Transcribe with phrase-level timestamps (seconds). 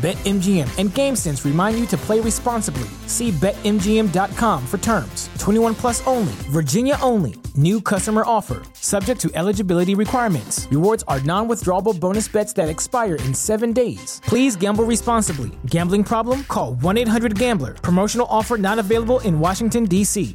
[0.00, 2.88] BetMGM and GameSense remind you to play responsibly.
[3.06, 5.28] See BetMGM.com for terms.
[5.38, 7.34] 21 plus only, Virginia only.
[7.54, 10.66] New customer offer, subject to eligibility requirements.
[10.70, 14.22] Rewards are non withdrawable bonus bets that expire in seven days.
[14.24, 15.50] Please gamble responsibly.
[15.66, 16.44] Gambling problem?
[16.44, 17.74] Call 1 800 Gambler.
[17.74, 20.34] Promotional offer not available in Washington, D.C.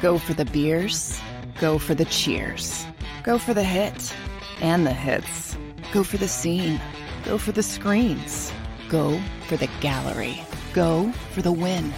[0.00, 1.20] Go for the beers,
[1.58, 2.86] go for the cheers,
[3.24, 4.14] go for the hit
[4.60, 5.56] and the hits,
[5.92, 6.80] go for the scene,
[7.26, 8.52] go for the screens,
[8.88, 10.40] go for the gallery,
[10.72, 11.92] go for the win,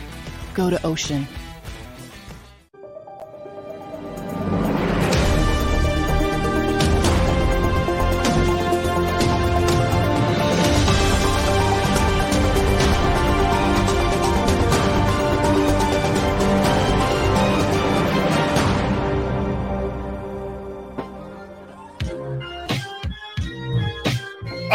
[0.55, 1.29] go to Ocean.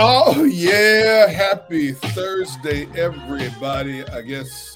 [0.05, 4.05] Oh yeah, happy Thursday, everybody.
[4.09, 4.75] I guess.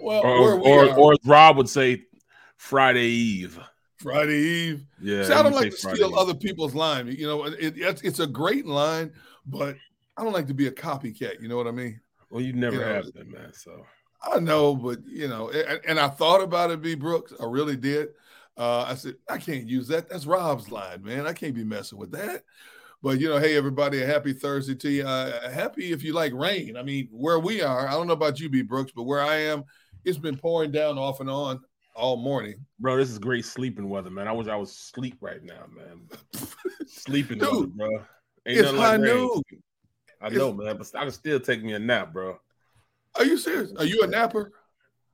[0.00, 2.02] Well, or or, or, as Rob would say,
[2.56, 3.60] Friday Eve.
[3.98, 4.86] Friday Eve.
[5.00, 5.22] Yeah.
[5.22, 6.16] See, I don't like to Friday steal Eve.
[6.16, 7.06] other people's line.
[7.06, 9.12] You know, it, it, it's a great line,
[9.46, 9.76] but
[10.16, 11.40] I don't like to be a copycat.
[11.40, 12.00] You know what I mean?
[12.28, 13.52] Well, you never you know, have been, man.
[13.52, 13.86] So
[14.20, 16.96] I know, but you know, and, and, I thought about it, B.
[16.96, 17.32] Brooks.
[17.40, 18.08] I really did.
[18.56, 20.08] Uh, I said I can't use that.
[20.08, 21.24] That's Rob's line, man.
[21.24, 22.42] I can't be messing with that.
[23.06, 25.06] But you know, hey everybody, a happy Thursday to you.
[25.06, 26.76] Uh, happy if you like rain.
[26.76, 29.36] I mean, where we are, I don't know about you, B Brooks, but where I
[29.36, 29.62] am,
[30.04, 31.60] it's been pouring down off and on
[31.94, 32.66] all morning.
[32.80, 34.26] Bro, this is great sleeping weather, man.
[34.26, 36.08] I wish I was sleep right now, man.
[36.88, 37.88] sleeping Dude, weather, bro.
[38.44, 39.40] Ain't it's high like noon.
[40.20, 42.40] I know, it's, man, but I can still take me a nap, bro.
[43.14, 43.72] Are you serious?
[43.78, 44.50] Are you a napper?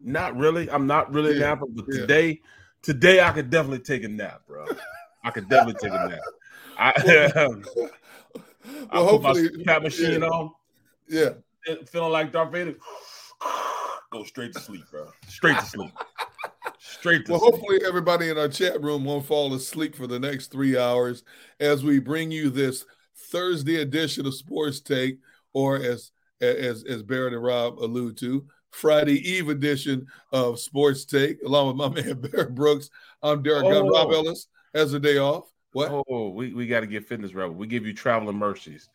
[0.00, 0.70] Not really.
[0.70, 2.00] I'm not really yeah, a napper, but yeah.
[2.00, 2.40] today,
[2.80, 4.64] today I could definitely take a nap, bro.
[5.22, 6.20] I could definitely take a nap.
[6.82, 6.92] I,
[8.92, 10.26] well, I put my cat machine yeah.
[10.26, 10.50] on.
[11.08, 11.30] Yeah.
[11.86, 12.74] Feeling like Darth Vader.
[14.10, 15.08] Go straight to sleep, bro.
[15.28, 15.92] Straight to sleep.
[16.78, 17.54] Straight well, sleep.
[17.54, 21.22] hopefully everybody in our chat room won't fall asleep for the next three hours
[21.60, 22.84] as we bring you this
[23.30, 25.18] Thursday edition of Sports Take,
[25.52, 26.10] or as
[26.40, 31.76] as as Barrett and Rob allude to, Friday Eve edition of Sports Take, along with
[31.76, 32.90] my man Barrett Brooks.
[33.22, 33.70] I'm Derrick oh.
[33.70, 33.88] Gunn.
[33.88, 34.14] Rob oh.
[34.14, 35.51] Ellis has a day off.
[35.72, 35.90] What?
[35.90, 37.54] Oh, we, we got to get fitness rebel.
[37.54, 38.88] We give you traveling mercies.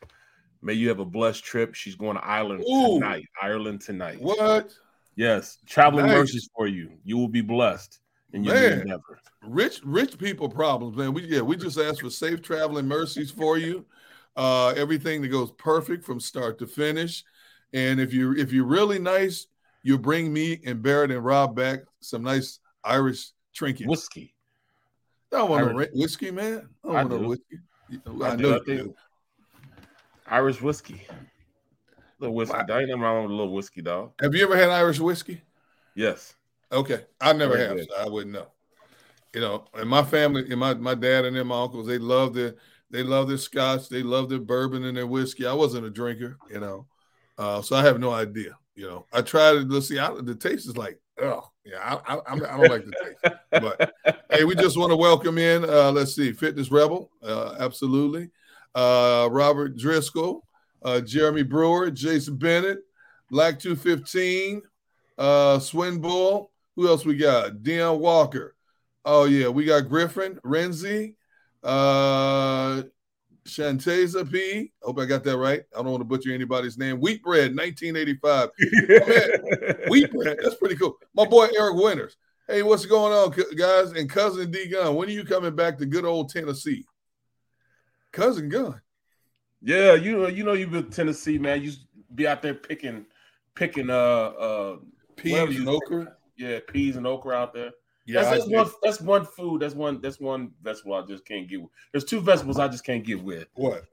[0.62, 1.76] May you have a blessed trip.
[1.76, 3.00] She's going to Ireland Ooh.
[3.00, 3.26] tonight.
[3.42, 4.20] Ireland tonight.
[4.20, 4.74] What?
[5.16, 6.16] Yes, traveling nice.
[6.16, 6.92] mercies for you.
[7.04, 8.00] You will be blessed
[8.34, 9.20] in your man, endeavor.
[9.44, 11.14] Rich, rich people problems, man.
[11.14, 13.86] We yeah, we just ask for safe traveling mercies for you.
[14.36, 17.24] Uh, everything that goes perfect from start to finish.
[17.74, 19.48] And if you if you're really nice,
[19.82, 23.88] you bring me and Barrett and Rob back some nice Irish trinkets.
[23.88, 24.36] Whiskey.
[25.34, 25.90] I don't want Irish.
[25.94, 26.70] no whiskey, man.
[26.84, 27.20] I don't I want do.
[27.20, 27.60] no whiskey.
[27.92, 28.96] I, I know I do.
[30.28, 31.02] Irish whiskey.
[31.10, 31.14] A
[32.20, 32.58] little whiskey.
[32.58, 32.66] Wow.
[32.68, 34.14] There ain't nothing wrong with a little whiskey, dog.
[34.22, 35.42] Have you ever had Irish whiskey?
[35.96, 36.36] Yes.
[36.72, 37.06] Okay.
[37.22, 37.80] I never have.
[37.80, 38.48] So I wouldn't know.
[39.34, 42.34] You know, and my family, and my, my dad and them, my uncles, they love
[42.34, 42.56] their
[42.90, 45.46] they love their scotch, they love their bourbon and their whiskey.
[45.46, 46.88] I wasn't a drinker, you know.
[47.38, 48.58] Uh, so I have no idea.
[48.76, 49.70] You know, I tried it.
[49.70, 52.94] Let's see, I, the taste is like, oh, yeah, I, I, I don't like the
[53.04, 53.36] taste.
[53.52, 53.94] But
[54.30, 55.64] hey, we just want to welcome in.
[55.64, 58.30] Uh, let's see, Fitness Rebel, uh, absolutely.
[58.76, 60.46] Uh, Robert Driscoll,
[60.84, 62.80] uh, Jeremy Brewer, Jason Bennett,
[63.30, 64.62] Black Two Fifteen,
[65.18, 66.50] uh, Swinbull.
[66.76, 67.64] Who else we got?
[67.64, 68.56] Dion Walker.
[69.04, 71.16] Oh yeah, we got Griffin Renzi,
[71.64, 72.84] uh,
[73.48, 74.72] Shanteza P.
[74.82, 75.64] Hope I got that right.
[75.74, 77.00] I don't want to butcher anybody's name.
[77.00, 78.50] Wheat Bread, 1985.
[79.90, 80.98] Wheat Bread, that's pretty cool.
[81.14, 82.18] My boy Eric Winters.
[82.48, 83.92] Hey, what's going on, guys?
[83.92, 86.86] And cousin D Gun, when are you coming back to good old Tennessee?
[88.12, 88.80] Cousin Gun.
[89.62, 91.62] Yeah, you know, you know, you've been Tennessee, man.
[91.62, 91.72] You
[92.14, 93.06] be out there picking,
[93.56, 94.78] picking uh uh
[95.16, 96.16] peas and okra.
[96.38, 97.72] Yeah, peas and okra out there.
[98.08, 98.72] Yeah, that's, that's one.
[98.82, 99.62] That's one food.
[99.62, 100.00] That's one.
[100.02, 101.62] That's one vegetable I just can't get.
[101.62, 101.70] With.
[101.92, 103.48] There's two vegetables I just can't get with.
[103.54, 103.84] What?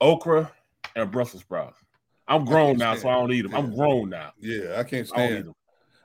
[0.00, 0.50] Okra
[0.96, 1.78] and Brussels sprouts.
[2.26, 3.52] I'm grown now, so I don't eat them.
[3.52, 3.58] Yeah.
[3.58, 4.32] I'm grown now.
[4.40, 5.32] Yeah, I can't stand.
[5.32, 5.54] I them.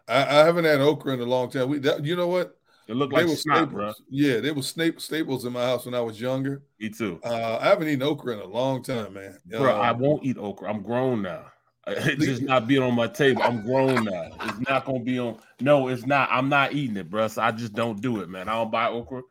[0.08, 1.70] I, I, haven't had okra in a long time.
[1.70, 2.58] We, that, you know what?
[2.88, 3.94] It looked like snot, bro.
[4.10, 6.64] Yeah, they were staples in my house when I was younger.
[6.80, 7.20] Me too.
[7.24, 9.38] Uh, I haven't eaten okra in a long time, man.
[9.46, 10.70] Bro, uh, I won't eat okra.
[10.70, 11.46] I'm grown now.
[12.08, 13.44] It's just not being on my table.
[13.44, 14.30] I'm grown now.
[14.42, 15.38] It's not gonna be on.
[15.62, 16.28] No, it's not.
[16.32, 17.28] I'm not eating it, bro.
[17.30, 18.50] So I just don't do it, man.
[18.50, 19.22] I don't buy okra.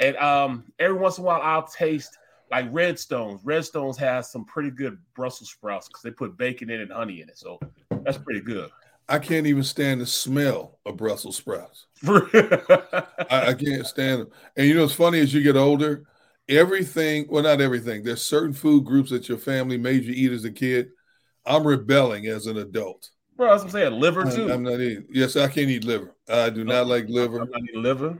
[0.00, 2.18] And um, every once in a while, I'll taste
[2.50, 3.42] like Redstones.
[3.44, 7.28] Redstones has some pretty good Brussels sprouts because they put bacon in and honey in
[7.28, 7.38] it.
[7.38, 7.60] So
[8.04, 8.70] that's pretty good.
[9.08, 11.86] I can't even stand the smell of Brussels sprouts.
[12.06, 14.30] I, I, can't stand them.
[14.56, 16.04] And you know, what's funny as you get older,
[16.48, 20.44] everything, well, not everything, there's certain food groups that your family made you eat as
[20.44, 20.90] a kid.
[21.44, 23.10] I'm rebelling as an adult.
[23.36, 24.44] Bro, I was gonna say liver too.
[24.44, 25.06] I'm, I'm not eating.
[25.10, 26.14] Yes, I can't eat liver.
[26.28, 27.40] I do not like liver.
[27.40, 28.18] I'm not eating liver.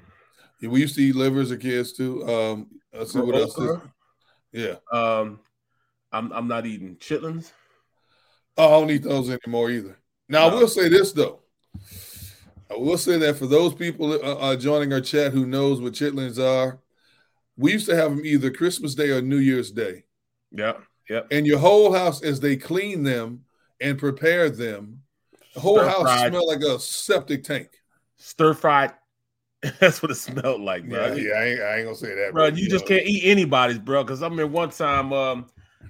[0.60, 2.26] Yeah, we used to eat liver as a kids too.
[2.28, 3.56] Um, let's see what else.
[3.58, 3.78] Is.
[4.52, 4.74] Yeah.
[4.92, 5.40] Um,
[6.12, 7.52] I'm I'm not eating chitlins.
[8.56, 9.98] Oh, I don't eat those anymore either.
[10.28, 10.56] Now no.
[10.56, 11.40] I will say this though.
[12.70, 15.92] I will say that for those people uh, uh, joining our chat who knows what
[15.92, 16.80] chitlins are,
[17.56, 20.04] we used to have them either Christmas Day or New Year's Day.
[20.50, 20.74] Yeah,
[21.08, 21.20] yeah.
[21.30, 23.44] And your whole house, as they clean them
[23.80, 25.02] and prepare them,
[25.54, 26.32] the whole Stir house fried.
[26.32, 27.68] smelled like a septic tank.
[28.16, 28.92] Stir fried.
[29.80, 31.08] That's what it smelled like, bro.
[31.08, 32.48] Yeah, yeah I, ain't, I ain't gonna say that, bro.
[32.50, 32.96] bro you, you just know.
[32.96, 34.02] can't eat anybody's, bro.
[34.02, 35.46] Because I mean, one time, um,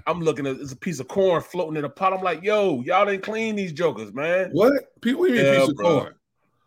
[0.07, 2.13] I'm looking at it's a piece of corn floating in a pot.
[2.13, 4.51] I'm like, yo, y'all didn't clean these jokers, man.
[4.53, 5.01] What?
[5.01, 6.01] People eat yeah, piece of bro.
[6.01, 6.15] corn.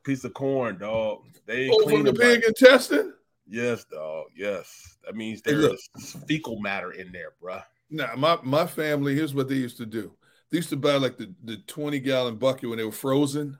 [0.03, 1.23] Piece of corn, dog.
[1.45, 3.13] They oh, from the pig intestine.
[3.47, 4.25] Yes, dog.
[4.35, 5.89] Yes, that means there's
[6.27, 7.59] fecal matter in there, bro.
[7.89, 9.15] Now, my my family.
[9.15, 10.15] Here's what they used to do.
[10.51, 13.57] They used to buy like the the 20 gallon bucket when they were frozen,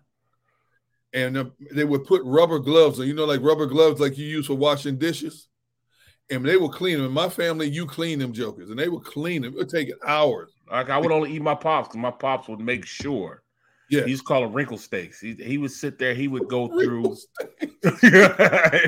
[1.13, 3.07] and they would put rubber gloves on.
[3.07, 5.47] You know, like rubber gloves like you use for washing dishes
[6.29, 7.05] and they would clean them.
[7.05, 9.53] In my family, you clean them jokers, and they would clean them.
[9.53, 10.51] It would take hours.
[10.69, 13.43] Like I would only eat my pops because my pops would make sure.
[13.89, 15.19] Yeah, he's called a wrinkle steaks.
[15.19, 16.15] He, he would sit there.
[16.15, 17.15] He would go through.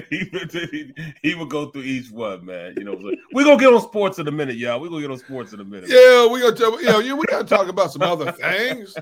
[0.09, 2.73] he, would, he, would go through each one, man.
[2.77, 2.99] You know,
[3.31, 4.79] we're gonna get on sports in a minute, y'all.
[4.79, 5.89] We're gonna get on sports in a minute.
[5.89, 8.95] Yeah, we gonna tell you know, yeah, we gotta talk about some other things.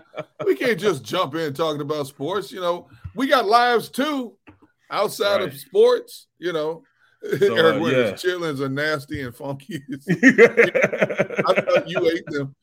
[0.45, 2.51] We can't just jump in talking about sports.
[2.51, 4.33] You know, we got lives too
[4.91, 5.47] outside right.
[5.47, 6.27] of sports.
[6.39, 6.83] You know,
[7.39, 8.11] So, Eric uh, yeah.
[8.11, 9.81] chitlins are nasty and funky.
[10.09, 12.55] I thought you ate them.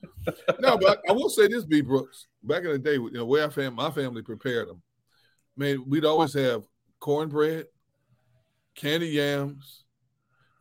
[0.61, 1.81] No, but I will say this, B.
[1.81, 2.29] Brooks.
[2.43, 4.83] Back in the day, you know, where I fam- my family prepared them,
[5.57, 6.65] man, we'd always have
[7.01, 7.67] cornbread,
[8.75, 9.85] candy yams,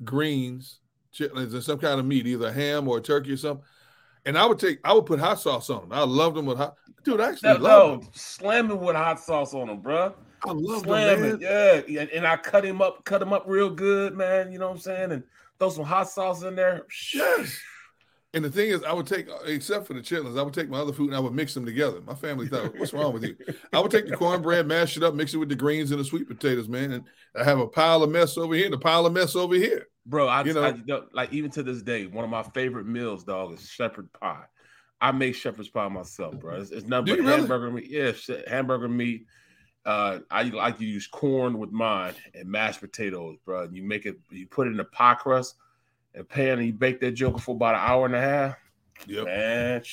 [0.03, 0.79] greens,
[1.13, 3.65] chitlins, and some kind of meat, either ham or turkey or something.
[4.25, 5.93] And I would take, I would put hot sauce on them.
[5.93, 6.75] I loved them with hot.
[7.03, 10.13] Dude, I actually no, love no, slamming with hot sauce on them, bro.
[10.43, 11.81] I love slamming, yeah.
[12.13, 14.51] And I cut him up, cut him up real good, man.
[14.51, 15.11] You know what I'm saying?
[15.11, 15.23] And
[15.59, 16.85] throw some hot sauce in there.
[17.13, 17.59] Yes.
[18.33, 20.69] And the thing is, I would take, uh, except for the chitlins, I would take
[20.69, 21.99] my other food and I would mix them together.
[21.99, 23.35] My family thought, "What's wrong with you?"
[23.73, 26.05] I would take the cornbread, mash it up, mix it with the greens and the
[26.05, 27.03] sweet potatoes, man, and
[27.35, 29.87] I have a pile of mess over here and a pile of mess over here.
[30.05, 33.25] Bro, I, you know, I, like even to this day, one of my favorite meals,
[33.25, 34.45] dog, is shepherd pie.
[35.01, 36.55] I make shepherd's pie myself, bro.
[36.55, 37.81] It's, it's nothing but hamburger really?
[37.81, 37.91] meat.
[37.91, 39.25] Yeah, hamburger meat,
[39.85, 43.67] uh, I like to use corn with mine and mashed potatoes, bro.
[43.71, 45.55] You make it, you put it in a pie crust
[46.13, 48.55] and pan, and you bake that joker for about an hour and a half.
[49.07, 49.25] Yep.
[49.25, 49.83] Man,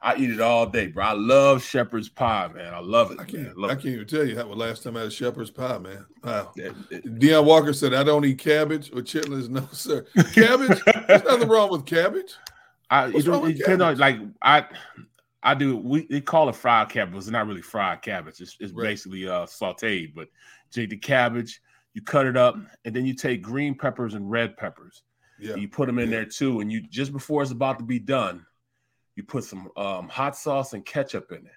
[0.00, 1.04] I eat it all day, bro.
[1.04, 2.72] I love shepherd's pie, man.
[2.72, 3.20] I love it.
[3.20, 5.50] I can't, I, I can't even tell you how the last time I had shepherd's
[5.50, 6.06] pie, man.
[6.22, 6.52] Wow.
[6.56, 9.48] Deion Walker said, I don't eat cabbage or chitlins.
[9.54, 10.06] No, sir.
[10.32, 10.80] Cabbage?
[11.06, 12.34] There's nothing wrong with cabbage.
[12.90, 14.64] I, it, it depends on, like, I,
[15.44, 15.76] I do.
[15.76, 17.16] We they call it fried cabbage.
[17.16, 18.40] It's not really fried cabbage.
[18.40, 18.84] It's, it's right.
[18.84, 20.14] basically uh, sautéed.
[20.14, 20.28] But
[20.70, 21.60] take the cabbage,
[21.92, 25.02] you cut it up, and then you take green peppers and red peppers.
[25.38, 25.56] Yeah.
[25.56, 26.18] you put them in yeah.
[26.18, 26.60] there too.
[26.60, 28.46] And you just before it's about to be done,
[29.16, 31.52] you put some um, hot sauce and ketchup in it.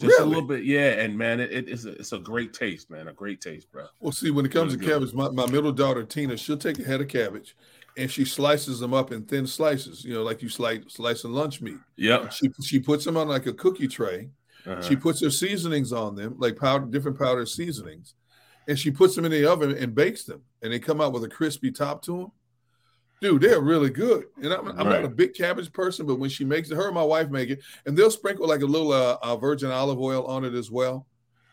[0.00, 0.24] Just really?
[0.24, 0.90] a little bit, yeah.
[0.90, 3.08] And man, it, it, it's a, it's a great taste, man.
[3.08, 3.86] A great taste, bro.
[4.00, 6.78] Well, see, when it comes really to cabbage, my, my middle daughter Tina, she'll take
[6.78, 7.54] a head of cabbage
[7.96, 11.60] and she slices them up in thin slices, you know, like you slice slicing lunch
[11.60, 11.78] meat.
[11.96, 12.28] Yeah.
[12.28, 14.30] She she puts them on like a cookie tray.
[14.66, 14.80] Uh-huh.
[14.82, 18.14] She puts her seasonings on them, like powder, different powder seasonings,
[18.68, 21.24] and she puts them in the oven and bakes them, and they come out with
[21.24, 22.32] a crispy top to them.
[23.20, 24.24] Dude, they're really good.
[24.42, 26.94] And I'm, I'm not a big cabbage person, but when she makes it, her and
[26.94, 30.24] my wife make it, and they'll sprinkle like a little uh, uh, virgin olive oil
[30.26, 31.06] on it as well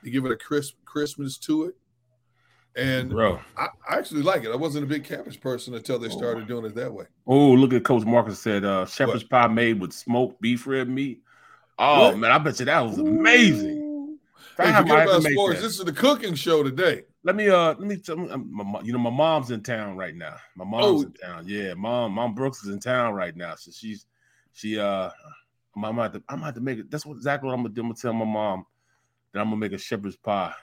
[0.04, 1.76] to give it a crisp crispness to it.
[2.76, 4.52] And bro, I, I, actually like it.
[4.52, 6.48] I wasn't a big cabbage person until they started oh.
[6.48, 7.06] doing it that way.
[7.26, 9.30] Oh, look at Coach Marcus said uh shepherd's what?
[9.32, 11.22] pie made with smoked beef rib meat.
[11.78, 12.20] Oh what?
[12.20, 14.18] man, I bet you that was amazing.
[14.58, 15.62] Hey, forget about sports.
[15.62, 17.04] This is the cooking show today.
[17.24, 20.36] Let me uh let me tell my, you know my mom's in town right now.
[20.56, 21.06] My mom's oh.
[21.06, 21.44] in town.
[21.48, 23.56] Yeah, mom, mom Brooks is in town right now.
[23.56, 24.06] So she's
[24.54, 25.10] she uh
[25.76, 26.92] I'm, I'm to I'm to make it.
[26.92, 27.82] That's what exactly what I'm gonna do.
[27.82, 28.66] I'm gonna tell my mom
[29.34, 30.54] that I'm gonna make a shepherd's pie.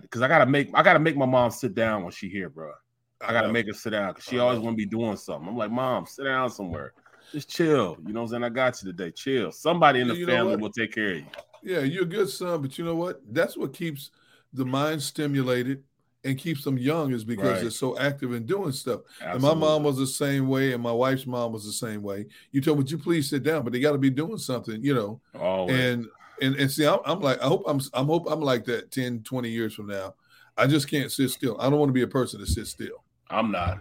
[0.00, 2.48] Because I, I, gotta make I gotta make my mom sit down when she here,
[2.48, 2.72] bro.
[3.20, 5.48] I gotta make her sit down because she always want to be doing something.
[5.48, 6.92] I'm like, mom, sit down somewhere.
[7.32, 7.96] Just chill.
[8.04, 8.44] You know what I'm saying?
[8.44, 9.10] I got you today.
[9.10, 9.52] Chill.
[9.52, 11.26] Somebody in the you family will take care of you.
[11.62, 13.20] Yeah, you're a good son, but you know what?
[13.30, 14.10] That's what keeps
[14.52, 15.82] the mind stimulated
[16.24, 17.60] and keeps them young is because right.
[17.60, 19.00] they're so active in doing stuff.
[19.20, 19.50] Absolutely.
[19.50, 22.26] And my mom was the same way, and my wife's mom was the same way.
[22.52, 23.64] You told, would you please sit down?
[23.64, 25.20] But they got to be doing something, you know.
[25.38, 25.76] Always.
[25.76, 26.06] And
[26.42, 29.22] and and see, I'm, I'm like, I hope I'm I'm hope I'm like that 10,
[29.22, 30.14] 20 years from now.
[30.56, 31.56] I just can't sit still.
[31.60, 33.04] I don't want to be a person that sits still.
[33.30, 33.80] I'm not.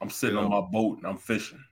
[0.00, 0.52] I'm sitting you know?
[0.52, 1.62] on my boat and I'm fishing.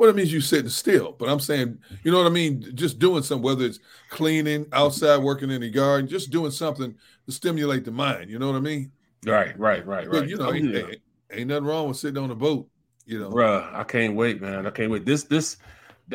[0.00, 2.74] Well, it means you sitting still, but I'm saying, you know what I mean?
[2.74, 6.94] Just doing something, whether it's cleaning, outside working in the garden, just doing something
[7.26, 8.30] to stimulate the mind.
[8.30, 8.90] You know what I mean?
[9.26, 10.26] Right, right, right, right.
[10.26, 10.78] you oh, know, oh, yeah.
[10.78, 11.00] ain't,
[11.30, 12.66] ain't, nothing wrong with sitting on a boat.
[13.04, 14.66] You know, bruh, I can't wait, man.
[14.66, 15.04] I can't wait.
[15.04, 15.58] This, this,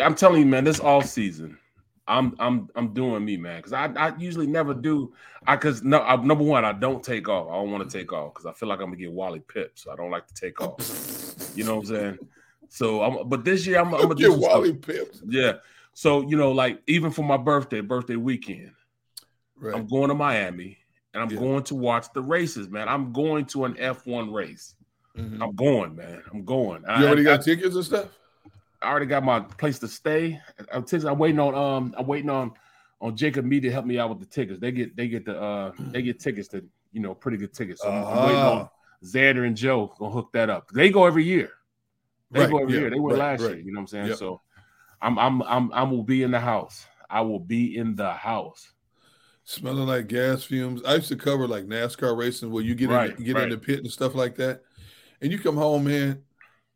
[0.02, 0.64] I'm telling you, man.
[0.64, 1.56] This off season,
[2.08, 3.58] I'm, I'm, I'm doing me, man.
[3.58, 5.14] Because I, I usually never do.
[5.48, 7.48] I, because no, I, number one, I don't take off.
[7.50, 9.70] I don't want to take off because I feel like I'm gonna get Wally Pipp,
[9.76, 10.78] so I don't like to take off.
[11.56, 12.20] you know what I'm saying?
[12.70, 15.22] So I'm, but this year I'm, I'm gonna get Wally Pipp.
[15.28, 15.54] Yeah.
[15.94, 18.72] So you know, like even for my birthday, birthday weekend,
[19.58, 19.76] right.
[19.76, 20.78] I'm going to Miami
[21.16, 21.40] and I'm yeah.
[21.40, 22.90] going to watch the races, man.
[22.90, 24.76] I'm going to an F1 race.
[25.18, 25.42] Mm-hmm.
[25.42, 26.22] I'm going, man.
[26.32, 26.82] I'm going.
[26.82, 28.08] You I, already got I, tickets and stuff.
[28.82, 30.40] I already got my place to stay.
[30.72, 32.54] I'm, I'm waiting on um I'm waiting on
[33.02, 34.60] on JAKIB Me to help me out with the tickets.
[34.60, 37.82] They get they get the uh they get tickets to you know pretty good tickets.
[37.82, 38.12] So uh-huh.
[38.12, 38.68] I'm waiting on uh-huh.
[39.04, 40.70] Xander and Joe gonna hook that up.
[40.70, 41.52] They go every year.
[42.32, 42.90] They right, go every yeah, year.
[42.90, 43.56] They went right, last right.
[43.56, 43.60] year.
[43.60, 44.08] You know what I'm saying?
[44.08, 44.18] Yep.
[44.18, 44.42] So
[45.02, 46.86] I'm I'm I'm I will be in the house.
[47.10, 48.72] I will be in the house.
[49.44, 50.82] Smelling like gas fumes.
[50.84, 53.80] I used to cover like NASCAR racing where you get in, get in the pit
[53.80, 54.64] and stuff like that,
[55.22, 56.24] and you come home, man.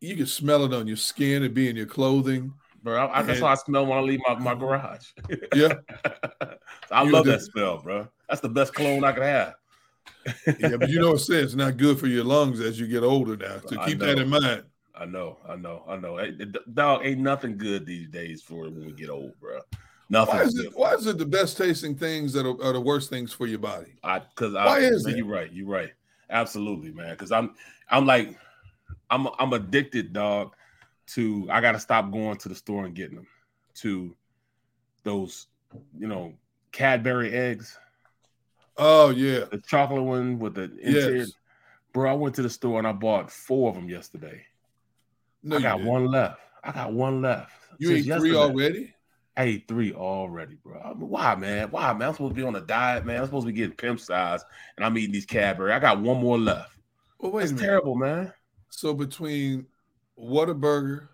[0.00, 2.52] You can smell it on your skin and be in your clothing.
[2.82, 4.60] Bro, I, that's how I smell when I leave my, my mm-hmm.
[4.60, 5.08] garage.
[5.54, 5.74] Yeah,
[6.90, 8.08] I you love that smell, bro.
[8.28, 9.54] That's the best cologne I could have.
[10.58, 11.44] yeah, but you know what I'm saying?
[11.44, 13.60] It's not good for your lungs as you get older now.
[13.66, 14.64] So keep that in mind.
[14.94, 16.18] I know, I know, I know.
[16.74, 19.60] Dog ain't nothing good these days for when we get old, bro.
[20.10, 20.36] Nothing.
[20.36, 20.76] Why is it?
[20.76, 23.60] Why is it the best tasting things that are, are the worst things for your
[23.60, 23.94] body?
[24.02, 25.16] I because why is it?
[25.16, 25.52] You're right.
[25.52, 25.90] You're right.
[26.30, 27.10] Absolutely, man.
[27.12, 27.54] Because I'm
[27.90, 28.36] I'm like
[29.10, 30.54] I'm I'm addicted, dog.
[31.08, 33.26] To I got to stop going to the store and getting them.
[33.76, 34.14] To
[35.02, 35.46] those,
[35.98, 36.34] you know,
[36.72, 37.76] Cadbury eggs.
[38.76, 41.16] Oh yeah, the chocolate one with the interior.
[41.16, 41.32] Yes.
[41.92, 44.42] Bro, I went to the store and I bought four of them yesterday.
[45.42, 46.40] No, I got one left.
[46.62, 47.52] I got one left.
[47.78, 48.94] You ate three already?
[49.36, 50.80] I ate three already, bro.
[50.80, 51.70] I mean, why, man?
[51.70, 52.08] Why, man?
[52.08, 53.20] I'm supposed to be on a diet, man.
[53.20, 54.44] I'm supposed to be getting pimp size,
[54.76, 55.72] and I'm eating these Cadbury.
[55.72, 56.76] I got one more left.
[57.18, 58.32] Well, wait That's terrible, man.
[58.70, 59.66] So between
[60.18, 61.08] Whataburgers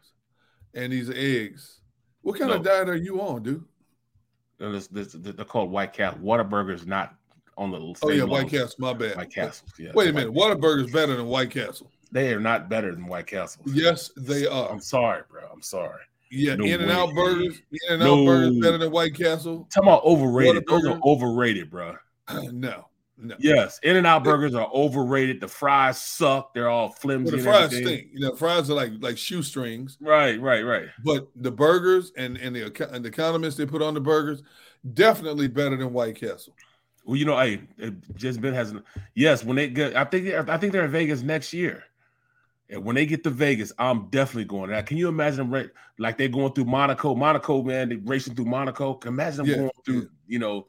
[0.74, 1.80] and these eggs,
[2.22, 2.56] what kind no.
[2.56, 3.64] of diet are you on, dude?
[4.58, 6.20] This, this, they're called White Castle.
[6.20, 7.14] Whataburger is not
[7.58, 7.94] on the.
[8.02, 8.76] oh yeah, White Castle.
[8.78, 9.16] My bad.
[9.16, 9.68] White Castle.
[9.78, 9.92] Yeah.
[9.94, 10.32] Wait a minute.
[10.32, 11.90] Whataburger is better than White Castle.
[12.12, 13.62] They are not better than White Castle.
[13.66, 14.70] Yes, they are.
[14.70, 15.42] I'm sorry, bro.
[15.52, 16.00] I'm sorry.
[16.30, 17.60] Yeah, no In and Out Burgers.
[17.70, 18.24] In and Out no.
[18.24, 19.68] Burgers better than White Castle.
[19.72, 20.64] Talking about overrated.
[20.66, 21.96] Those are overrated, bro.
[22.52, 22.88] no.
[23.18, 23.34] No.
[23.38, 25.40] Yes, In and Out burgers are overrated.
[25.40, 26.52] The fries suck.
[26.52, 27.36] They're all flimsy.
[27.36, 28.08] Well, the fries stink.
[28.12, 29.96] You know, fries are like like shoestrings.
[30.00, 30.88] Right, right, right.
[31.02, 34.42] But the burgers and and the and the condiments they put on the burgers
[34.92, 36.52] definitely better than White Castle.
[37.06, 37.62] Well, you know, hey,
[38.16, 38.74] just Ben has
[39.14, 39.44] yes.
[39.44, 41.84] When they get, I think I think they're in Vegas next year.
[42.68, 44.70] And when they get to Vegas, I'm definitely going.
[44.70, 47.14] Now, can you imagine them like they're going through Monaco?
[47.14, 48.94] Monaco, man, they're racing through Monaco.
[48.94, 50.08] Can imagine them yeah, going through, yeah.
[50.26, 50.66] you know,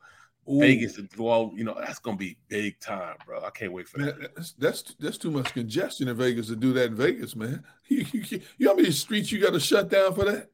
[0.49, 0.59] Ooh.
[0.59, 3.43] Vegas and through all, you know, that's gonna be big time, bro.
[3.43, 4.35] I can't wait for man, that.
[4.35, 7.63] That's, that's, that's too much congestion in Vegas to do that in Vegas, man.
[7.89, 10.49] You, you, you know how many streets you got to shut down for that?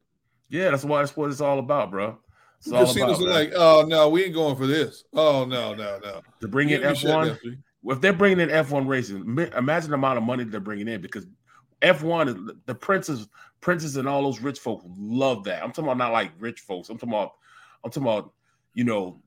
[0.48, 2.16] Yeah, that's why that's what it's all about, bro.
[2.60, 5.02] It's all about, like, oh no, we ain't going for this.
[5.12, 6.22] Oh no, no, no.
[6.40, 7.36] To bring in F one,
[7.86, 9.16] if they're bringing in F1 racing,
[9.56, 11.26] imagine the amount of money they're bringing in because
[11.82, 13.28] F1, is the princes,
[13.60, 15.62] princes, and all those rich folks love that.
[15.62, 16.88] I'm talking about not like rich folks.
[16.88, 17.32] I'm talking about,
[17.84, 18.32] I'm talking about,
[18.72, 19.20] you know,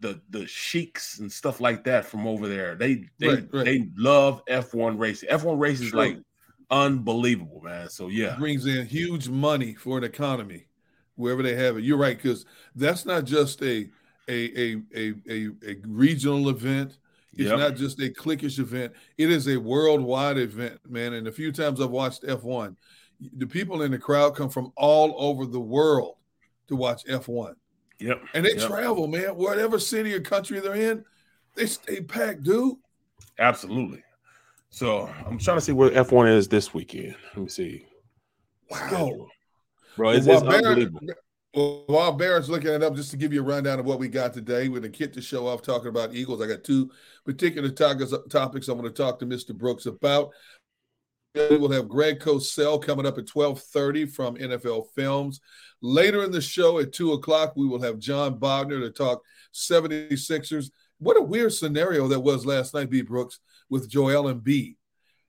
[0.00, 2.74] the the sheiks and stuff like that from over there.
[2.74, 3.64] They they right, right.
[3.64, 5.28] they love F1 racing.
[5.28, 6.18] F1 racing is like
[6.70, 7.88] unbelievable, man.
[7.88, 10.66] So yeah, it brings in huge money for an economy
[11.16, 11.84] wherever they have it.
[11.84, 13.88] You're right because that's not just a
[14.28, 16.98] a a a a, a regional event.
[17.32, 17.58] It's yep.
[17.58, 18.92] not just a cliquish event.
[19.16, 21.12] It is a worldwide event, man.
[21.12, 22.76] And a few times I've watched F1,
[23.36, 26.16] the people in the crowd come from all over the world
[26.68, 27.54] to watch F1.
[28.00, 28.22] Yep.
[28.34, 28.66] And they yep.
[28.68, 29.36] travel, man.
[29.36, 31.04] Whatever city or country they're in,
[31.54, 32.76] they stay packed, dude.
[33.38, 34.02] Absolutely.
[34.70, 37.16] So I'm trying to see where F1 is this weekend.
[37.34, 37.86] Let me see.
[38.70, 39.26] Wow.
[39.96, 41.00] Bro, it's, it's unbelievable.
[41.52, 44.06] Well, while Barrett's looking it up, just to give you a rundown of what we
[44.06, 46.40] got today, with a kit to show off talking about Eagles.
[46.40, 46.90] I got two
[47.24, 49.52] particular topics, topics I want to talk to Mr.
[49.52, 50.30] Brooks about.
[51.34, 55.40] We will have Greg Cosell coming up at 1230 from NFL Films.
[55.80, 59.22] Later in the show at 2 o'clock, we will have John Bodner to talk
[59.54, 60.70] 76ers.
[60.98, 63.02] What a weird scenario that was last night, B.
[63.02, 64.76] Brooks, with Joel Embiid.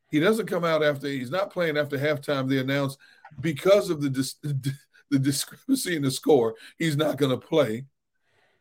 [0.10, 2.50] He doesn't come out after, he's not playing after halftime.
[2.50, 2.98] They announced
[3.40, 4.74] because of the
[5.12, 7.86] the discrepancy in the score, he's not going to play,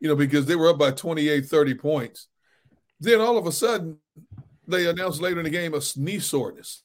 [0.00, 2.26] you know, because they were up by 28, 30 points.
[2.98, 3.98] Then all of a sudden,
[4.66, 6.82] they announced later in the game a knee soreness.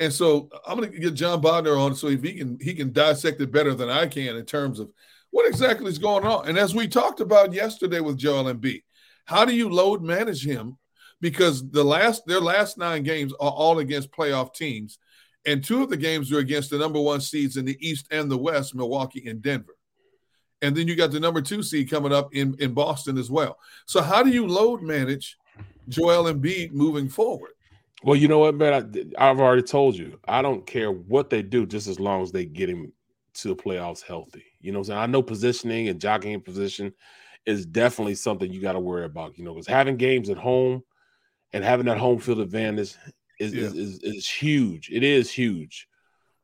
[0.00, 3.40] And so I'm going to get John Bodner on so he can he can dissect
[3.40, 4.90] it better than I can in terms of
[5.30, 6.48] what exactly is going on.
[6.48, 8.82] And as we talked about yesterday with Joel Embiid,
[9.24, 10.76] how do you load manage him?
[11.20, 14.98] Because the last their last nine games are all against playoff teams,
[15.46, 18.30] and two of the games are against the number one seeds in the East and
[18.30, 19.76] the West, Milwaukee and Denver.
[20.62, 23.58] And then you got the number two seed coming up in, in Boston as well.
[23.86, 25.36] So how do you load manage
[25.88, 27.50] Joel Embiid moving forward?
[28.04, 29.12] Well, you know what, man?
[29.16, 30.20] I, have already told you.
[30.28, 32.92] I don't care what they do, just as long as they get him
[33.36, 34.44] to the playoffs healthy.
[34.60, 36.92] You know, what i know positioning and jockeying position
[37.46, 39.38] is definitely something you got to worry about.
[39.38, 40.82] You know, because having games at home
[41.54, 42.94] and having that home field advantage
[43.40, 43.62] is, yeah.
[43.62, 44.90] is, is, is huge.
[44.92, 45.88] It is huge.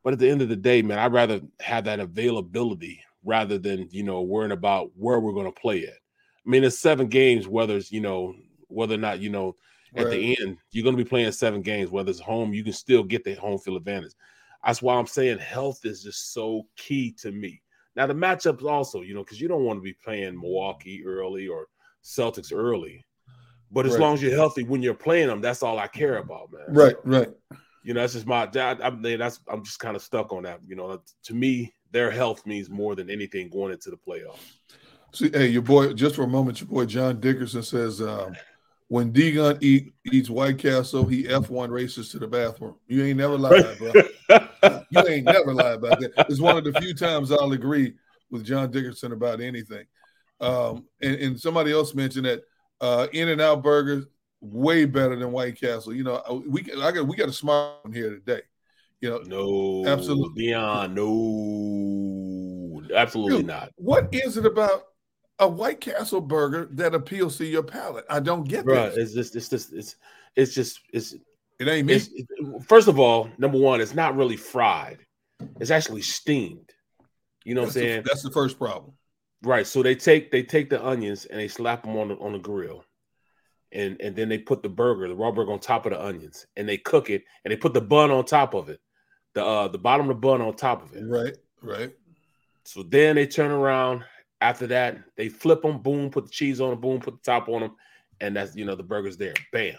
[0.03, 3.87] But at the end of the day, man, I'd rather have that availability rather than,
[3.91, 5.93] you know, worrying about where we're going to play it.
[5.93, 8.33] I mean, it's seven games, whether it's, you know,
[8.67, 9.55] whether or not, you know,
[9.95, 12.73] at the end, you're going to be playing seven games, whether it's home, you can
[12.73, 14.13] still get the home field advantage.
[14.65, 17.61] That's why I'm saying health is just so key to me.
[17.95, 21.47] Now, the matchups also, you know, because you don't want to be playing Milwaukee early
[21.47, 21.67] or
[22.03, 23.05] Celtics early.
[23.71, 24.01] But as right.
[24.01, 26.65] long as you're healthy when you're playing them, that's all I care about, man.
[26.69, 27.29] Right, right.
[27.83, 28.49] You know, that's just my.
[28.53, 30.59] I, I mean, that's I'm just kind of stuck on that.
[30.67, 34.39] You know, to me, their health means more than anything going into the playoffs.
[35.13, 38.35] See, hey, your boy, just for a moment, your boy John Dickerson says, um,
[38.91, 42.75] when D Gun eat, eats White Castle, he F1 races to the bathroom.
[42.87, 43.93] You ain't never lied, bro.
[44.89, 46.11] you ain't never lied about that.
[46.27, 47.93] It's one of the few times I'll agree
[48.31, 49.85] with John Dickerson about anything.
[50.41, 52.43] Um, and, and somebody else mentioned that
[52.81, 54.07] uh, In and Out Burgers
[54.41, 55.93] way better than White Castle.
[55.93, 58.41] You know, uh, we I got we got a smart one here today.
[58.99, 63.71] You know, no, absolutely, beyond no, absolutely Dude, not.
[63.77, 64.83] What is it about
[65.41, 68.05] a White Castle burger that appeals to your palate?
[68.09, 69.95] I don't get Bruh, It's just, it's just, it's,
[70.35, 71.15] it's just, it's.
[71.59, 71.99] It ain't me.
[72.67, 75.05] first of all, number one, it's not really fried.
[75.59, 76.71] It's actually steamed.
[77.43, 78.03] You know that's what I'm saying?
[78.03, 78.93] The, that's the first problem.
[79.43, 79.67] Right.
[79.67, 82.39] So they take they take the onions and they slap them on the, on the
[82.39, 82.83] grill,
[83.71, 86.47] and and then they put the burger, the raw burger, on top of the onions,
[86.55, 88.79] and they cook it, and they put the bun on top of it,
[89.35, 91.03] the uh the bottom of the bun on top of it.
[91.03, 91.37] Right.
[91.61, 91.91] Right.
[92.63, 94.03] So then they turn around.
[94.41, 95.77] After that, they flip them.
[95.77, 96.09] Boom.
[96.09, 96.81] Put the cheese on them.
[96.81, 96.99] Boom.
[96.99, 97.75] Put the top on them,
[98.19, 99.33] and that's you know the burger's there.
[99.53, 99.75] Bam.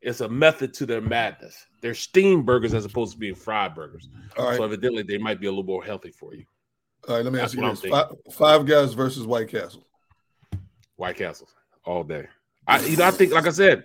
[0.00, 1.66] It's a method to their madness.
[1.82, 4.08] They're steamed burgers as opposed to being fried burgers.
[4.36, 6.44] So evidently, they might be a little more healthy for you.
[7.08, 9.86] All right, let me That's ask you this: five, five, guys versus White Castle.
[10.96, 11.48] White Castle
[11.84, 12.28] all day.
[12.66, 13.84] I, you know, I think, like I said,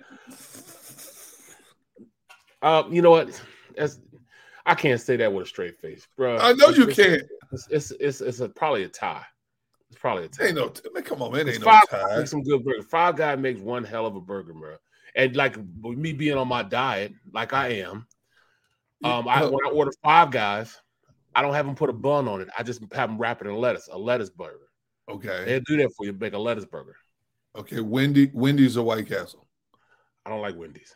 [2.61, 3.41] uh, you know what?
[3.77, 3.99] As
[4.65, 6.37] I can't say that with a straight face, bro.
[6.37, 7.23] I know it's, you can't.
[7.51, 9.25] It's it's it's, it's a, probably a tie.
[9.93, 10.45] It's probably a tie.
[10.45, 12.23] Ain't no, man, come on, man, ain't five no tie.
[12.25, 12.81] Some good burger.
[12.81, 14.75] Five guy makes one hell of a burger, bro.
[15.15, 18.07] And like me being on my diet, like I am,
[19.03, 20.75] um, I when I order five guys,
[21.35, 22.47] I don't have them put a bun on it.
[22.57, 24.67] I just have them wrap it in lettuce, a lettuce burger.
[25.07, 25.43] Okay.
[25.45, 26.95] They'll do that for you, make a lettuce burger.
[27.55, 27.81] Okay.
[27.81, 29.45] Wendy, Wendy's or White Castle?
[30.25, 30.95] I don't like Wendy's.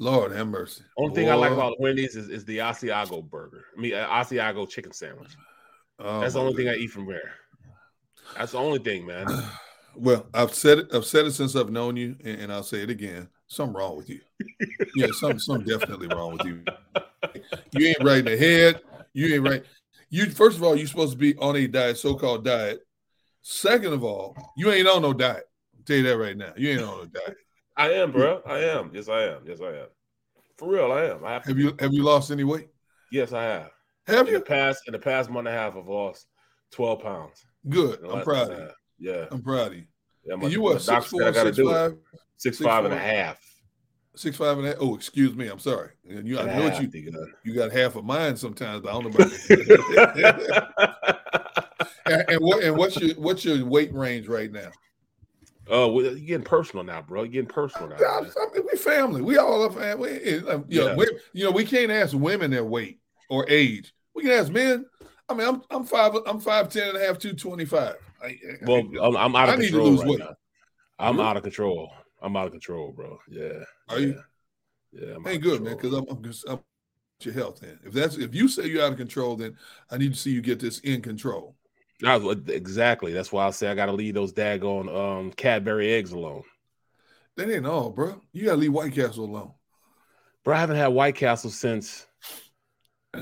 [0.00, 0.82] Lord have mercy.
[0.98, 1.14] Only Boy.
[1.14, 3.66] thing I like about Wendy's is, is the Asiago burger.
[3.78, 5.36] I mean, uh, Asiago chicken sandwich.
[6.00, 7.34] Oh, That's the only thing I eat from there.
[8.36, 9.26] That's the only thing, man.
[9.96, 10.88] Well, I've said it.
[10.92, 13.28] I've said it since I've known you, and, and I'll say it again.
[13.46, 14.18] Something wrong with you.
[14.96, 16.64] yeah, something, something definitely wrong with you.
[17.70, 18.80] You ain't right in the head.
[19.12, 19.64] You ain't right.
[20.10, 22.80] You first of all, you're supposed to be on a diet, so-called diet.
[23.42, 25.44] Second of all, you ain't on no diet.
[25.76, 26.52] I'll tell you that right now.
[26.56, 27.36] You ain't on no diet.
[27.76, 28.40] I am, bro.
[28.46, 28.90] I am.
[28.92, 29.42] Yes, I am.
[29.46, 29.86] Yes, I am.
[30.56, 31.24] For real, I am.
[31.24, 32.68] I have, have you have you lost any weight?
[33.10, 33.70] Yes, I have.
[34.06, 34.38] Have in you?
[34.38, 36.26] The past in the past month and a half, I've lost
[36.70, 37.44] twelve pounds.
[37.68, 38.00] Good.
[38.04, 38.68] I'm proud of you.
[39.12, 39.84] Yeah, I'm proud of you.
[40.24, 40.80] Yeah, my, you what?
[40.80, 41.94] Six four, six five,
[42.36, 42.92] six, six five four.
[42.92, 43.38] and a half.
[44.16, 44.78] Six five and a half.
[44.80, 45.48] Oh, excuse me.
[45.48, 45.90] I'm sorry.
[46.08, 46.90] And you, I know what you
[47.44, 49.32] you got half of mine sometimes, but I don't know about
[52.06, 54.70] and, and, what and what's your what's your weight range right now?
[55.68, 57.22] Oh, well, you're getting personal now, bro.
[57.22, 57.96] You're getting personal now.
[57.96, 59.22] I, I mean, we family.
[59.22, 60.40] We all are family.
[60.40, 60.94] Um, you, yeah.
[60.94, 63.00] we, you know, we can't ask women their weight
[63.30, 63.94] or age.
[64.14, 64.84] We can ask men.
[65.28, 67.96] I mean, I'm I'm five I'm five ten and a half, two twenty five.
[68.62, 70.18] Well, I'm, I'm out of I control right weight.
[70.18, 70.34] now.
[70.98, 71.92] I'm out of control.
[72.22, 73.18] I'm out of control, bro.
[73.28, 73.64] Yeah.
[73.88, 74.22] Are you?
[74.92, 75.16] Yeah.
[75.16, 75.76] I'm Ain't good, man.
[75.76, 76.60] Because I'm, I'm just I'm
[77.20, 77.60] your health.
[77.60, 79.56] Then, if that's if you say you're out of control, then
[79.90, 81.56] I need to see you get this in control.
[82.02, 83.12] exactly.
[83.12, 86.42] That's why I say I got to leave those daggone um, Cadbury eggs alone.
[87.36, 88.20] That ain't all, bro.
[88.32, 89.52] You got to leave White Castle alone.
[90.44, 92.06] Bro, I haven't had White Castle since.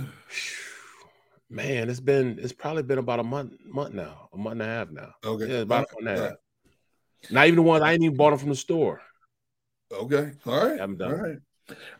[1.52, 4.64] Man, it's been it's probably been about a month month now, a month and a
[4.64, 5.12] half now.
[5.22, 6.20] Okay, yeah, about a month and a half.
[6.30, 6.36] Right.
[7.30, 9.02] Not even the ones I ain't even bought them from the store.
[9.92, 11.12] Okay, all right, I'm done.
[11.12, 11.36] All right.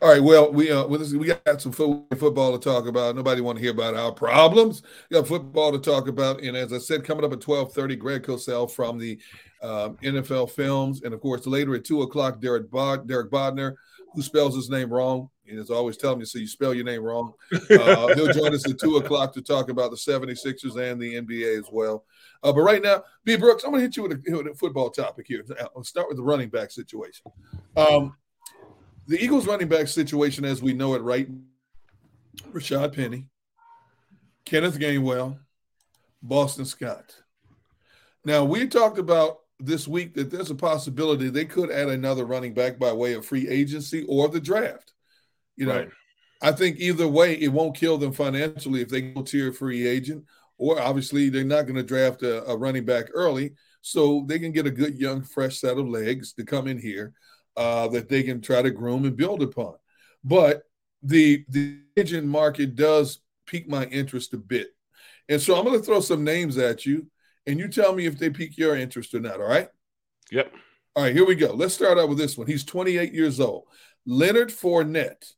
[0.01, 0.21] All right.
[0.21, 3.15] Well, we uh, we got some football to talk about.
[3.15, 4.81] Nobody want to hear about our problems.
[5.09, 7.95] We got football to talk about, and as I said, coming up at twelve thirty,
[7.95, 9.19] Greg Cosell from the
[9.61, 13.75] um, NFL Films, and of course later at two o'clock, Derek Bod- Derek Bodner,
[14.15, 17.03] who spells his name wrong, and is always telling me, so you spell your name
[17.03, 17.33] wrong.
[17.73, 21.59] Uh, he'll join us at two o'clock to talk about the 76ers and the NBA
[21.59, 22.05] as well.
[22.41, 23.35] Uh, but right now, B.
[23.35, 25.43] Brooks, I'm going to hit you with a, with a, football topic here.
[25.75, 27.31] I'll start with the running back situation.
[27.75, 28.15] Um,
[29.07, 31.27] the Eagles running back situation as we know it right
[32.51, 33.27] Rashad Penny,
[34.45, 35.39] Kenneth Gainwell,
[36.21, 37.15] Boston Scott.
[38.25, 42.53] Now, we talked about this week that there's a possibility they could add another running
[42.53, 44.92] back by way of free agency or the draft.
[45.55, 45.89] You know, right.
[46.41, 50.25] I think either way, it won't kill them financially if they go tier free agent,
[50.57, 53.53] or obviously they're not going to draft a, a running back early.
[53.81, 57.13] So they can get a good, young, fresh set of legs to come in here
[57.57, 59.75] uh, that they can try to groom and build upon.
[60.23, 60.63] But
[61.01, 64.69] the the agent market does pique my interest a bit.
[65.29, 67.07] And so I'm going to throw some names at you,
[67.45, 69.39] and you tell me if they pique your interest or not.
[69.39, 69.69] All right?
[70.31, 70.53] Yep.
[70.95, 71.53] All right, here we go.
[71.53, 72.47] Let's start out with this one.
[72.47, 73.63] He's 28 years old.
[74.05, 75.33] Leonard Fournette,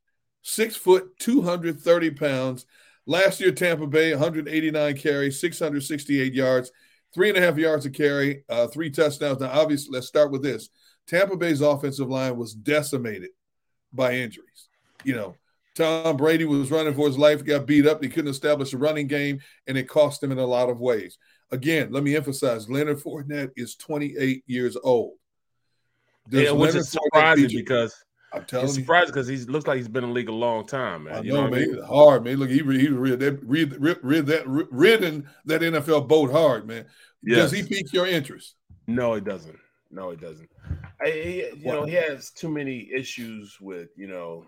[0.46, 2.66] six foot, 230 pounds.
[3.08, 6.72] Last year, Tampa Bay, 189 carries, 668 yards,
[7.14, 9.42] three and a half yards a carry, uh, three touchdowns.
[9.42, 10.70] Now, obviously, let's start with this.
[11.08, 13.32] Tampa Bay's offensive line was decimated
[13.92, 14.70] by injuries.
[15.04, 15.36] You know,
[15.76, 18.02] Tom Brady was running for his life, got beat up.
[18.02, 21.18] He couldn't establish a running game, and it cost him in a lot of ways.
[21.52, 25.14] Again, let me emphasize Leonard Fournette is 28 years old.
[26.28, 28.05] Does yeah, which is surprising because
[28.36, 30.65] I'm telling it's surprising because he looks like he's been in the league a long
[30.65, 31.15] time, man.
[31.15, 31.63] I you know, know man.
[31.63, 31.84] I mean?
[31.84, 32.38] Hard, man.
[32.38, 36.86] Look, he he read that read, read, read that ridden that NFL boat hard, man.
[37.24, 37.38] Yes.
[37.38, 38.56] Does he pique your interest?
[38.88, 39.58] No, it doesn't.
[39.89, 40.50] No, it doesn't.
[41.02, 44.45] I, he, you know, he has too many issues with you know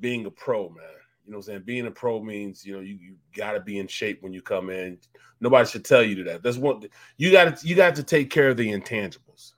[0.00, 0.84] being a pro, man.
[1.24, 3.60] You know, what I'm saying being a pro means you know you, you got to
[3.60, 4.98] be in shape when you come in.
[5.40, 6.42] Nobody should tell you that.
[6.42, 6.82] That's one
[7.16, 9.52] you got to you got to take care of the intangibles,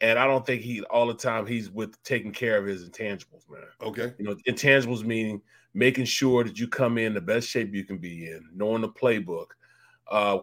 [0.00, 3.48] and I don't think he all the time he's with taking care of his intangibles,
[3.50, 3.62] man.
[3.82, 5.40] Okay, you know, intangibles meaning
[5.74, 8.88] making sure that you come in the best shape you can be in, knowing the
[8.88, 9.48] playbook,
[10.10, 10.38] uh,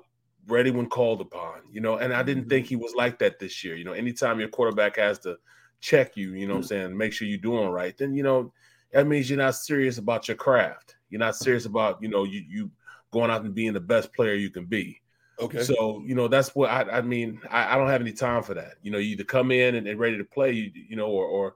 [0.48, 2.50] ready when called upon, you know, and I didn't mm-hmm.
[2.50, 3.76] think he was like that this year.
[3.76, 5.38] You know, anytime your quarterback has to
[5.82, 6.68] check you, you know I'm mm.
[6.68, 8.54] saying, make sure you're doing right, then you know,
[8.92, 10.98] that means you're not serious about your craft.
[11.10, 12.72] You're not serious about, you know, you you
[13.12, 15.02] going out and being the best player you can be.
[15.40, 15.64] Okay.
[15.64, 18.54] So, you know, that's what I, I mean, I, I, don't have any time for
[18.54, 18.76] that.
[18.84, 21.26] You know, you either come in and, and ready to play, you, you know, or
[21.26, 21.56] or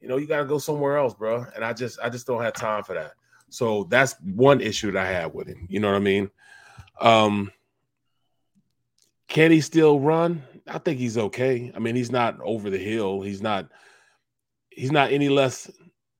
[0.00, 1.44] you know, you gotta go somewhere else, bro.
[1.54, 3.12] And I just I just don't have time for that.
[3.48, 5.66] So that's one issue that I have with him.
[5.68, 6.30] You know what I mean?
[7.00, 7.50] Um,
[9.28, 10.42] can he still run?
[10.66, 11.72] I think he's okay.
[11.74, 13.22] I mean, he's not over the hill.
[13.22, 13.68] He's not
[14.70, 15.70] he's not any less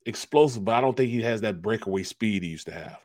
[0.07, 2.99] explosive, but I don't think he has that breakaway speed he used to have.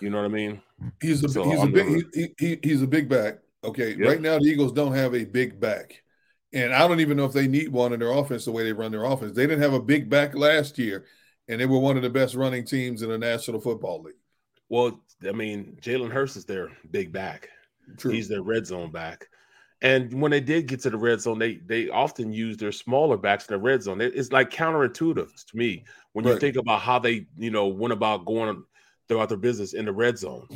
[0.00, 0.62] You know what I mean?
[1.00, 3.38] He's a so he's a big he, he, he's a big back.
[3.62, 4.08] Okay, yep.
[4.08, 6.02] right now the Eagles don't have a big back,
[6.52, 8.72] and I don't even know if they need one in their offense the way they
[8.72, 9.36] run their offense.
[9.36, 11.04] They didn't have a big back last year,
[11.48, 14.14] and they were one of the best running teams in the National Football League.
[14.70, 17.50] Well, I mean, Jalen Hurts is their big back.
[17.98, 18.12] True.
[18.12, 19.28] He's their red zone back.
[19.82, 23.16] And when they did get to the red zone, they they often use their smaller
[23.16, 24.00] backs in the red zone.
[24.00, 26.34] It's like counterintuitive to me when right.
[26.34, 28.62] you think about how they, you know, went about going
[29.10, 30.46] throughout their business in the red zone.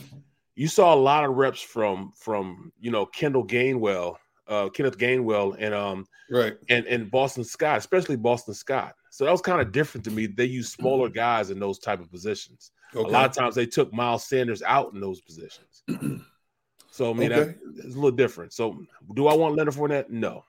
[0.54, 4.14] You saw a lot of reps from from you know Kendall Gainwell,
[4.46, 8.94] uh, Kenneth Gainwell, and um right and and Boston Scott, especially Boston Scott.
[9.10, 10.26] So that was kind of different to me.
[10.26, 12.70] They use smaller guys in those type of positions.
[12.94, 13.08] Okay.
[13.08, 15.82] A lot of times they took Miles Sanders out in those positions.
[16.94, 17.56] So I mean, okay.
[17.78, 18.52] it's a little different.
[18.52, 18.86] So
[19.16, 20.10] do I want Leonard Fournette?
[20.10, 20.44] No.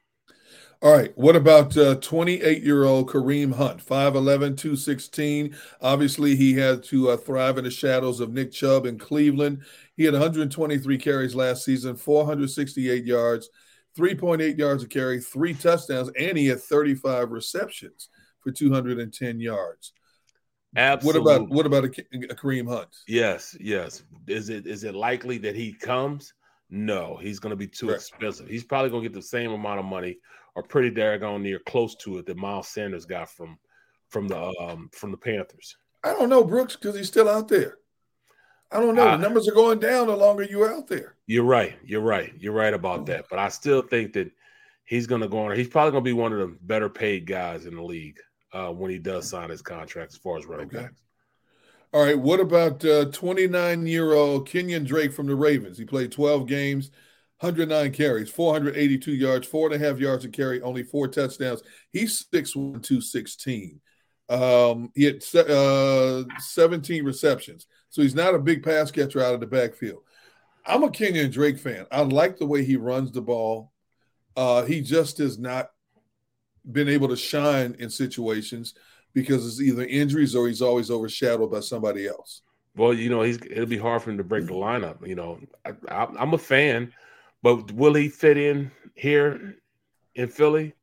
[0.82, 1.18] All right.
[1.18, 5.56] What about 28 uh, year old Kareem Hunt, 5'11, 216?
[5.82, 9.64] Obviously, he had to uh, thrive in the shadows of Nick Chubb in Cleveland.
[9.96, 13.50] He had 123 carries last season, 468 yards,
[13.98, 18.10] 3.8 yards a carry, three touchdowns, and he had 35 receptions
[18.42, 19.94] for 210 yards.
[20.76, 21.22] Absolutely.
[21.22, 21.88] What about what about a,
[22.30, 22.90] a Kareem Hunt?
[23.08, 24.04] Yes, yes.
[24.28, 26.34] Is it is it likely that he comes?
[26.70, 27.96] No, he's going to be too right.
[27.96, 28.48] expensive.
[28.48, 30.18] He's probably going to get the same amount of money,
[30.56, 33.58] or pretty daggone near close to it that Miles Sanders got from
[34.10, 35.76] from the um from the Panthers.
[36.04, 37.78] I don't know Brooks because he's still out there.
[38.72, 39.08] I don't know.
[39.08, 41.16] Uh, the numbers are going down the longer you're out there.
[41.28, 41.78] You're right.
[41.84, 42.34] You're right.
[42.38, 43.26] You're right about that.
[43.30, 44.32] But I still think that
[44.86, 45.56] he's going to go on.
[45.56, 48.20] He's probably going to be one of the better paid guys in the league
[48.54, 50.84] uh, when he does sign his contract as far as running okay.
[50.84, 51.02] backs.
[51.94, 52.20] All right.
[52.20, 55.78] What about 29 uh, year old Kenyon Drake from the Ravens?
[55.78, 56.92] He played 12 games,
[57.40, 61.62] 109 carries, 482 yards, four and a half yards a carry, only four touchdowns.
[61.92, 63.82] He's 6'1, 216.
[64.30, 67.68] Um, he had uh, 17 receptions.
[67.90, 70.04] So he's not a big pass catcher out of the backfield.
[70.66, 71.86] I'm a Kenyon Drake fan.
[71.92, 73.72] I like the way he runs the ball.
[74.36, 75.72] Uh, he just has not
[76.72, 78.74] been able to shine in situations
[79.14, 82.42] because it's either injuries or he's always overshadowed by somebody else.
[82.76, 85.08] Well, you know, he's it'll be hard for him to break the lineup.
[85.08, 85.40] You know,
[85.90, 86.92] I, am a fan,
[87.46, 89.54] but will he fit in here
[90.16, 90.74] in Philly?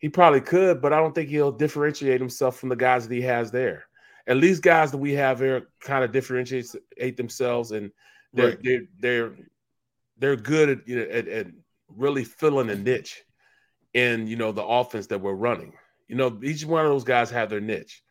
[0.00, 3.22] He probably could, but I don't think he'll differentiate himself from the guys that he
[3.22, 3.86] has there.
[4.26, 7.90] At least guys that we have here kind of differentiate themselves, and
[8.34, 8.58] they're right.
[8.62, 9.36] they're, they're
[10.18, 11.46] they're good at, you know, at, at
[11.88, 13.24] really filling a niche
[13.94, 15.72] in you know the offense that we're running.
[16.06, 18.02] You know, each one of those guys have their niche.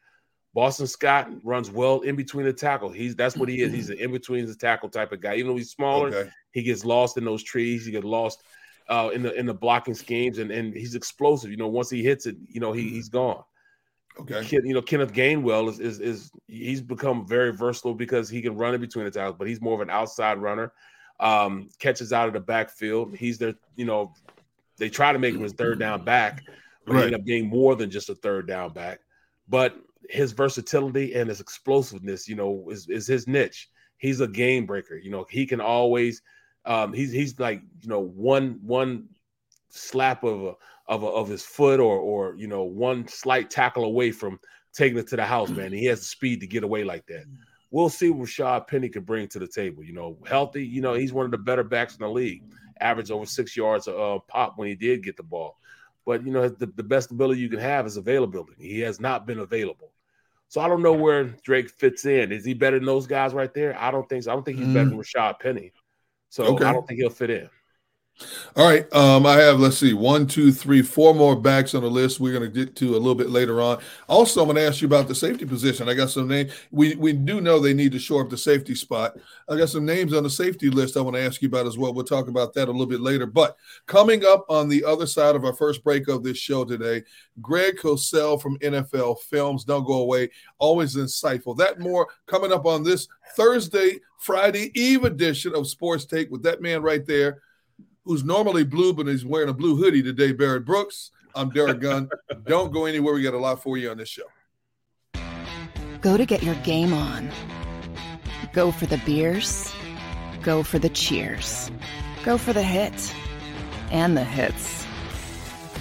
[0.55, 2.89] Boston Scott runs well in between the tackle.
[2.89, 3.73] He's that's what he is.
[3.73, 5.35] He's an in between the tackle type of guy.
[5.35, 6.29] Even though he's smaller, okay.
[6.53, 7.85] he gets lost in those trees.
[7.85, 8.41] He gets lost
[8.87, 11.51] uh, in the in the blocking schemes, and and he's explosive.
[11.51, 13.43] You know, once he hits it, you know he he's gone.
[14.17, 14.47] Okay.
[14.49, 18.73] you know, Kenneth Gainwell is, is is he's become very versatile because he can run
[18.73, 20.71] in between the tackles, but he's more of an outside runner.
[21.19, 23.13] Um, catches out of the backfield.
[23.13, 24.13] He's their, you know,
[24.77, 26.43] they try to make him his third down back,
[26.85, 26.99] but right.
[26.99, 28.99] he ended up being more than just a third down back.
[29.49, 29.75] But
[30.09, 33.69] his versatility and his explosiveness, you know, is, is his niche.
[33.97, 34.95] He's a game breaker.
[34.97, 36.21] You know, he can always
[36.65, 39.07] um, he's he's like, you know, one one
[39.69, 40.53] slap of a
[40.87, 44.39] of a, of his foot or or you know one slight tackle away from
[44.73, 45.71] taking it to the house, man.
[45.71, 47.25] he has the speed to get away like that.
[47.71, 49.83] We'll see what Rashad Penny can bring to the table.
[49.83, 50.65] You know, healthy.
[50.65, 52.43] You know, he's one of the better backs in the league.
[52.81, 55.57] Average over six yards a uh, pop when he did get the ball.
[56.05, 58.55] But you know, the, the best ability you can have is availability.
[58.59, 59.91] He has not been available.
[60.47, 62.31] So I don't know where Drake fits in.
[62.31, 63.77] Is he better than those guys right there?
[63.79, 64.31] I don't think so.
[64.31, 64.73] I don't think he's mm.
[64.73, 65.73] better than Rashad Penny.
[66.29, 66.65] So okay.
[66.65, 67.49] I don't think he'll fit in.
[68.55, 68.91] All right.
[68.93, 72.21] Um, I have, let's see, one, two, three, four more backs on the list.
[72.21, 73.79] We're going to get to a little bit later on.
[74.07, 75.89] Also, I'm going to ask you about the safety position.
[75.89, 76.53] I got some names.
[76.71, 79.17] We we do know they need to shore up the safety spot.
[79.49, 81.77] I got some names on the safety list I want to ask you about as
[81.77, 81.93] well.
[81.93, 83.25] We'll talk about that a little bit later.
[83.25, 87.03] But coming up on the other side of our first break of this show today,
[87.41, 89.65] Greg Cosell from NFL Films.
[89.65, 90.29] Don't go away.
[90.57, 91.57] Always insightful.
[91.57, 96.61] That more coming up on this Thursday, Friday Eve edition of Sports Take with that
[96.61, 97.41] man right there
[98.05, 101.11] who's normally blue, but he's wearing a blue hoodie today, Barrett Brooks.
[101.33, 102.07] I'm Derrick Gunn.
[102.45, 103.15] Don't go anywhere.
[103.15, 104.23] We got a lot for you on this show.
[106.01, 107.31] Go to get your game on.
[108.53, 109.73] Go for the beers.
[110.43, 111.71] Go for the cheers.
[112.23, 113.13] Go for the hit
[113.91, 114.85] and the hits.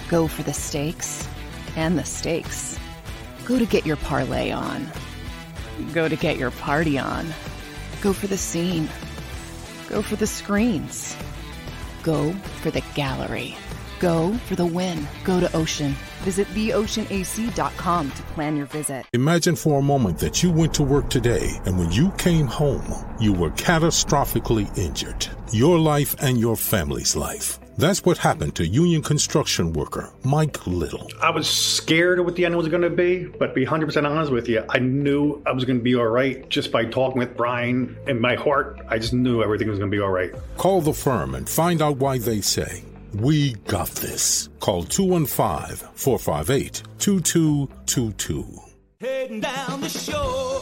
[0.09, 1.27] Go for the stakes
[1.75, 2.79] and the stakes.
[3.45, 4.87] Go to get your parlay on.
[5.93, 7.27] Go to get your party on.
[8.01, 8.89] Go for the scene.
[9.89, 11.15] Go for the screens
[12.05, 13.57] Go for the gallery.
[13.99, 15.07] Go for the win.
[15.23, 15.95] Go to Ocean.
[16.21, 19.05] Visit theoceanac.com to plan your visit.
[19.13, 22.85] Imagine for a moment that you went to work today and when you came home,
[23.19, 25.27] you were catastrophically injured.
[25.51, 27.57] Your life and your family's life.
[27.77, 31.09] That's what happened to union construction worker Mike Little.
[31.21, 34.09] I was scared of what the end was going to be, but to be 100%
[34.09, 37.19] honest with you, I knew I was going to be all right just by talking
[37.19, 37.97] with Brian.
[38.07, 40.33] In my heart, I just knew everything was going to be all right.
[40.57, 42.83] Call the firm and find out why they say,
[43.13, 44.47] We got this.
[44.61, 48.45] Call 215 458 2222.
[49.01, 50.61] Heading down the shore.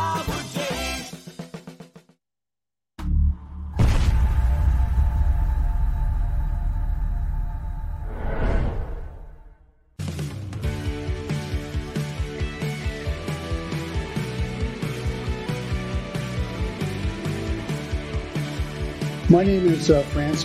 [19.31, 20.35] My name is uh, Fran.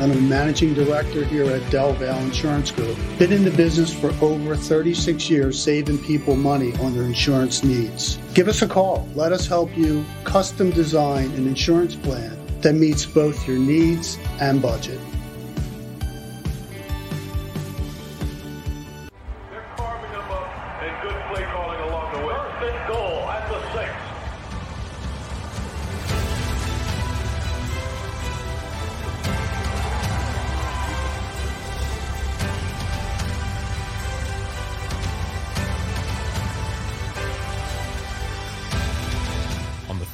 [0.00, 2.96] I'm a managing director here at Del Valle Insurance Group.
[3.18, 8.18] Been in the business for over 36 years, saving people money on their insurance needs.
[8.32, 9.08] Give us a call.
[9.16, 14.62] Let us help you custom design an insurance plan that meets both your needs and
[14.62, 15.00] budget.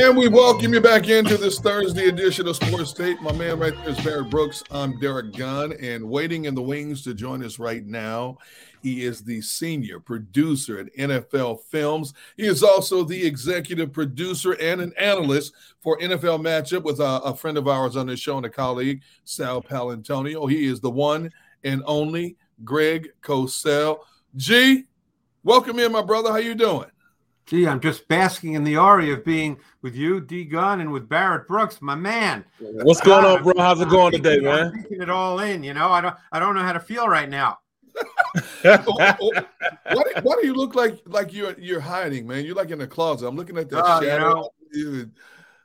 [0.00, 3.20] And we welcome you back into this Thursday edition of Sports Take.
[3.20, 4.62] My man right there is Barrett Brooks.
[4.70, 8.38] I'm Derrick Gunn, and waiting in the wings to join us right now,
[8.80, 12.14] he is the senior producer at NFL Films.
[12.36, 17.34] He is also the executive producer and an analyst for NFL Matchup with a, a
[17.34, 20.48] friend of ours on this show and a colleague, Sal Paolantonio.
[20.48, 21.28] He is the one
[21.64, 23.98] and only Greg Cosell.
[24.36, 24.84] G,
[25.42, 26.30] welcome in, my brother.
[26.30, 26.88] How you doing?
[27.48, 31.08] Gee, I'm just basking in the aura of being with you, D Gun, and with
[31.08, 32.44] Barrett Brooks, my man.
[32.60, 33.54] What's going on, ah, bro?
[33.56, 34.66] How's it going today, man?
[34.66, 35.62] I'm taking it all in.
[35.62, 37.60] You know, I don't, I don't know how to feel right now.
[38.62, 39.32] why, do,
[40.22, 42.44] why do you look like like you're you're hiding, man?
[42.44, 43.26] You're like in a closet.
[43.26, 44.50] I'm looking at that oh, shadow.
[44.70, 45.10] You know,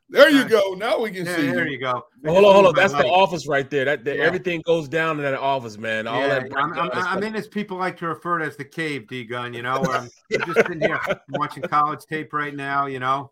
[0.09, 0.73] there you go.
[0.73, 1.47] Now we can yeah, see.
[1.47, 2.05] There you go.
[2.25, 2.75] hold on, hold on.
[2.75, 3.85] That's the office right there.
[3.85, 4.23] That, that yeah.
[4.23, 6.07] everything goes down in that office, man.
[6.07, 6.57] All yeah, that.
[6.57, 9.53] I'm, I'm, I'm, in as people like to refer to as the cave, D gun.
[9.53, 12.85] You know, where I'm, I'm just sitting here I'm watching college tape right now.
[12.85, 13.31] You know.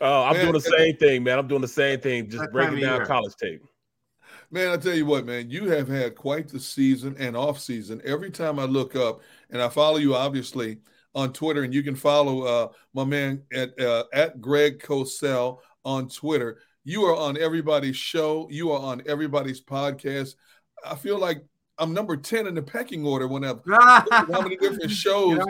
[0.00, 1.38] Oh, I'm man, doing the same thing, man.
[1.38, 3.06] I'm doing the same thing, just breaking down year.
[3.06, 3.62] college tape.
[4.50, 8.00] Man, I tell you what, man, you have had quite the season and off season.
[8.04, 10.78] Every time I look up, and I follow you, obviously
[11.14, 16.08] on Twitter, and you can follow uh, my man at uh, at Greg Cosell on
[16.08, 16.58] Twitter.
[16.84, 18.48] You are on everybody's show.
[18.50, 20.34] You are on everybody's podcast.
[20.84, 21.44] I feel like
[21.78, 25.46] I'm number 10 in the pecking order when I've how many different shows you know,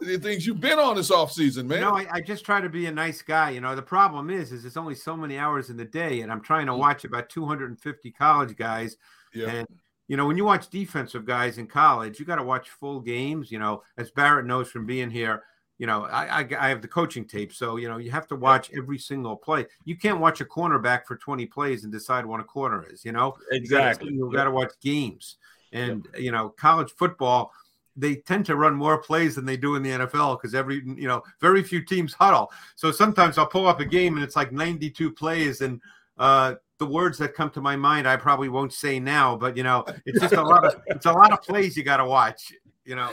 [0.00, 1.78] the things you've been on this off season, man.
[1.78, 3.50] You know, I, I, just try to be a nice guy.
[3.50, 6.32] You know, the problem is, is it's only so many hours in the day, and
[6.32, 6.78] I'm trying to mm.
[6.78, 8.96] watch about 250 college guys.
[9.34, 9.50] Yeah.
[9.50, 9.68] And
[10.08, 13.50] you know, when you watch defensive guys in college, you got to watch full games.
[13.50, 15.42] You know, as Barrett knows from being here,
[15.78, 18.36] you know, I, I, I have the coaching tape, so you know you have to
[18.36, 19.66] watch every single play.
[19.84, 23.04] You can't watch a cornerback for 20 plays and decide what a corner is.
[23.04, 24.12] You know, exactly.
[24.12, 25.36] You got to watch games,
[25.72, 27.52] and you know, college football
[27.96, 31.08] they tend to run more plays than they do in the NFL because every you
[31.08, 32.50] know very few teams huddle.
[32.74, 35.80] So sometimes I'll pull up a game and it's like 92 plays and
[36.18, 39.62] uh, the words that come to my mind I probably won't say now, but you
[39.62, 42.52] know it's just a lot of it's a lot of plays you got to watch.
[42.84, 43.10] You know.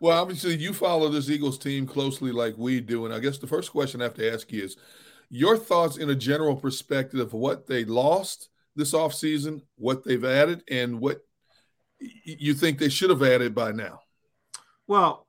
[0.00, 3.04] Well, obviously, you follow this Eagles team closely like we do.
[3.04, 4.78] And I guess the first question I have to ask you is
[5.28, 10.64] your thoughts in a general perspective of what they lost this offseason, what they've added,
[10.70, 11.20] and what
[12.00, 14.00] you think they should have added by now?
[14.86, 15.26] Well,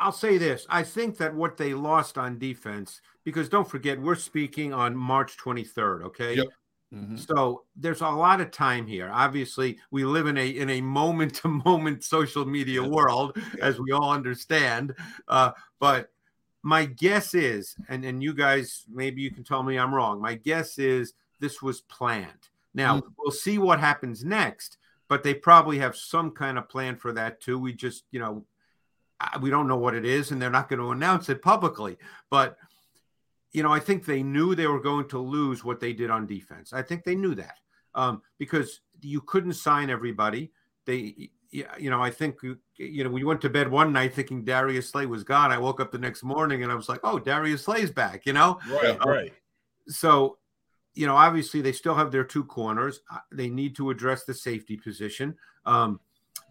[0.00, 0.66] I'll say this.
[0.68, 5.36] I think that what they lost on defense, because don't forget, we're speaking on March
[5.36, 6.36] 23rd, okay?
[6.36, 6.46] Yep.
[6.94, 7.16] Mm-hmm.
[7.16, 9.10] So there's a lot of time here.
[9.12, 13.90] Obviously, we live in a in a moment to moment social media world, as we
[13.90, 14.94] all understand.
[15.26, 16.10] Uh, but
[16.62, 20.20] my guess is, and and you guys, maybe you can tell me I'm wrong.
[20.20, 22.48] My guess is this was planned.
[22.74, 23.08] Now mm-hmm.
[23.18, 24.78] we'll see what happens next,
[25.08, 27.58] but they probably have some kind of plan for that too.
[27.58, 28.44] We just, you know,
[29.40, 31.96] we don't know what it is, and they're not going to announce it publicly,
[32.30, 32.56] but
[33.54, 36.26] you know, I think they knew they were going to lose what they did on
[36.26, 36.72] defense.
[36.72, 37.54] I think they knew that
[37.94, 40.50] um, because you couldn't sign everybody.
[40.86, 44.88] They, you know, I think, you know, we went to bed one night thinking Darius
[44.88, 45.52] Slay was gone.
[45.52, 48.32] I woke up the next morning and I was like, oh, Darius Slay's back, you
[48.32, 48.58] know?
[48.68, 49.32] Right, um, right.
[49.86, 50.38] So,
[50.94, 53.00] you know, obviously they still have their two corners.
[53.08, 55.36] Uh, they need to address the safety position.
[55.64, 56.00] Um,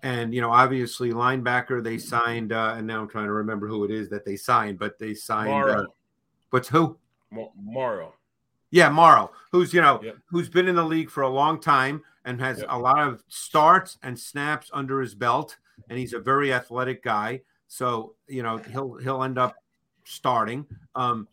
[0.04, 3.86] and you know, obviously linebacker they signed, uh, and now I'm trying to remember who
[3.86, 5.70] it is that they signed, but they signed.
[5.70, 5.86] Uh,
[6.50, 6.98] What's who?
[7.32, 8.14] Morrow.
[8.70, 10.18] Yeah, Morrow, who's you know yep.
[10.30, 12.68] who's been in the league for a long time and has yep.
[12.70, 15.58] a lot of starts and snaps under his belt,
[15.90, 17.42] and he's a very athletic guy.
[17.68, 19.56] So you know he'll he'll end up
[20.04, 20.66] starting.
[20.96, 21.28] Um,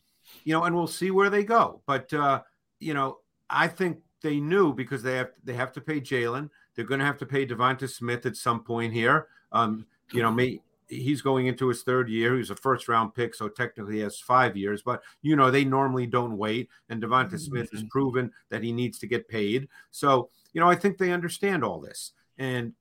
[0.45, 1.83] you know, and we'll see where they go.
[1.87, 2.43] But uh,
[2.79, 3.19] you know,
[3.49, 6.51] I think they knew because they have they have to pay Jalen.
[6.81, 9.27] They're going to have to pay Devonta Smith at some point here.
[9.53, 12.39] Um, you know, may, he's going into his third year.
[12.39, 14.81] He's a first round pick, so technically he has five years.
[14.81, 18.99] But you know, they normally don't wait, and Devonta Smith has proven that he needs
[19.01, 19.69] to get paid.
[19.91, 22.73] So you know, I think they understand all this, and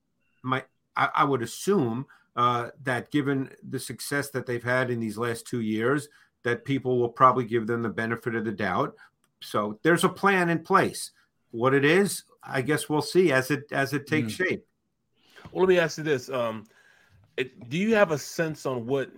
[0.43, 0.64] my
[0.95, 2.06] I, I would assume
[2.38, 6.08] uh, that given the success that they've had in these last two years,
[6.43, 8.95] that people will probably give them the benefit of the doubt.
[9.41, 11.12] So there's a plan in place.
[11.52, 14.38] What it is, I guess we'll see as it as it takes mm.
[14.38, 14.66] shape.
[15.52, 16.66] Well, let me ask you this: um,
[17.38, 19.12] it, Do you have a sense on what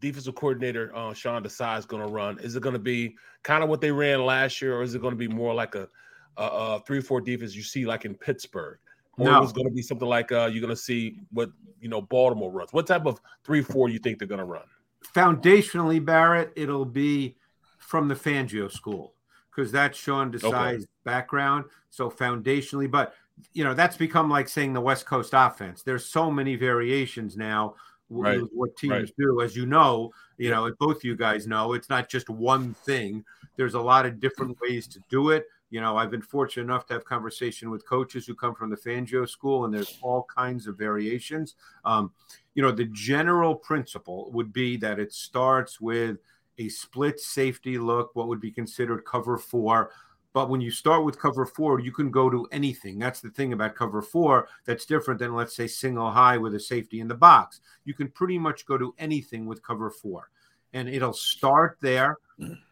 [0.00, 2.38] defensive coordinator uh, Sean Desai is going to run?
[2.40, 5.00] Is it going to be kind of what they ran last year, or is it
[5.00, 5.88] going to be more like a,
[6.36, 8.78] a, a three-four defense you see like in Pittsburgh?
[9.18, 9.42] Or no.
[9.42, 11.50] it's going to be something like uh, you're going to see what
[11.80, 12.72] you know Baltimore runs.
[12.72, 14.64] What type of three-four you think they're going to run?
[15.14, 17.36] Foundationally, Barrett, it'll be
[17.78, 19.14] from the Fangio school
[19.54, 20.86] because that's Sean Desai's okay.
[21.04, 21.64] background.
[21.90, 23.14] So foundationally, but
[23.52, 25.82] you know that's become like saying the West Coast offense.
[25.82, 27.74] There's so many variations now
[28.10, 28.40] right.
[28.40, 29.12] with what teams right.
[29.18, 30.10] do, as you know.
[30.38, 33.24] You know, both you guys know, it's not just one thing.
[33.56, 35.44] There's a lot of different ways to do it.
[35.70, 38.76] You know, I've been fortunate enough to have conversation with coaches who come from the
[38.76, 41.54] Fangio school, and there's all kinds of variations.
[41.84, 42.12] Um,
[42.54, 46.18] you know, the general principle would be that it starts with
[46.58, 49.90] a split safety look, what would be considered cover four.
[50.34, 52.98] But when you start with cover four, you can go to anything.
[52.98, 56.60] That's the thing about cover four that's different than, let's say, single high with a
[56.60, 57.60] safety in the box.
[57.84, 60.30] You can pretty much go to anything with cover four.
[60.72, 62.16] And it'll start there.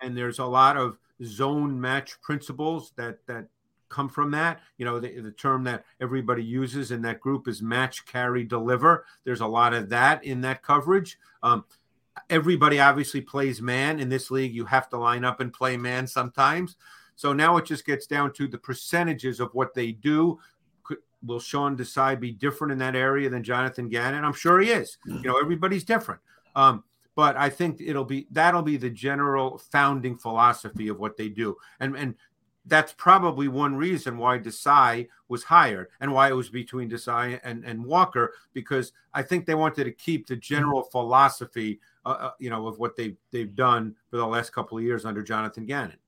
[0.01, 3.47] And there's a lot of zone match principles that, that
[3.91, 4.61] come from that.
[4.78, 9.05] You know, the, the term that everybody uses in that group is match, carry, deliver.
[9.24, 11.18] There's a lot of that in that coverage.
[11.43, 11.64] Um,
[12.29, 14.55] everybody obviously plays man in this league.
[14.55, 16.77] You have to line up and play man sometimes.
[17.17, 20.39] So now it just gets down to the percentages of what they do.
[21.23, 24.25] Will Sean Desai be different in that area than Jonathan Gannon?
[24.25, 24.97] I'm sure he is.
[25.05, 26.23] You know, everybody's different.
[26.57, 26.83] Um,
[27.15, 31.57] but I think it'll be that'll be the general founding philosophy of what they do.
[31.79, 32.15] And and
[32.67, 37.65] that's probably one reason why Desai was hired and why it was between Desai and,
[37.65, 42.51] and Walker, because I think they wanted to keep the general philosophy uh, uh, you
[42.51, 45.99] know, of what they've they've done for the last couple of years under Jonathan Gannon.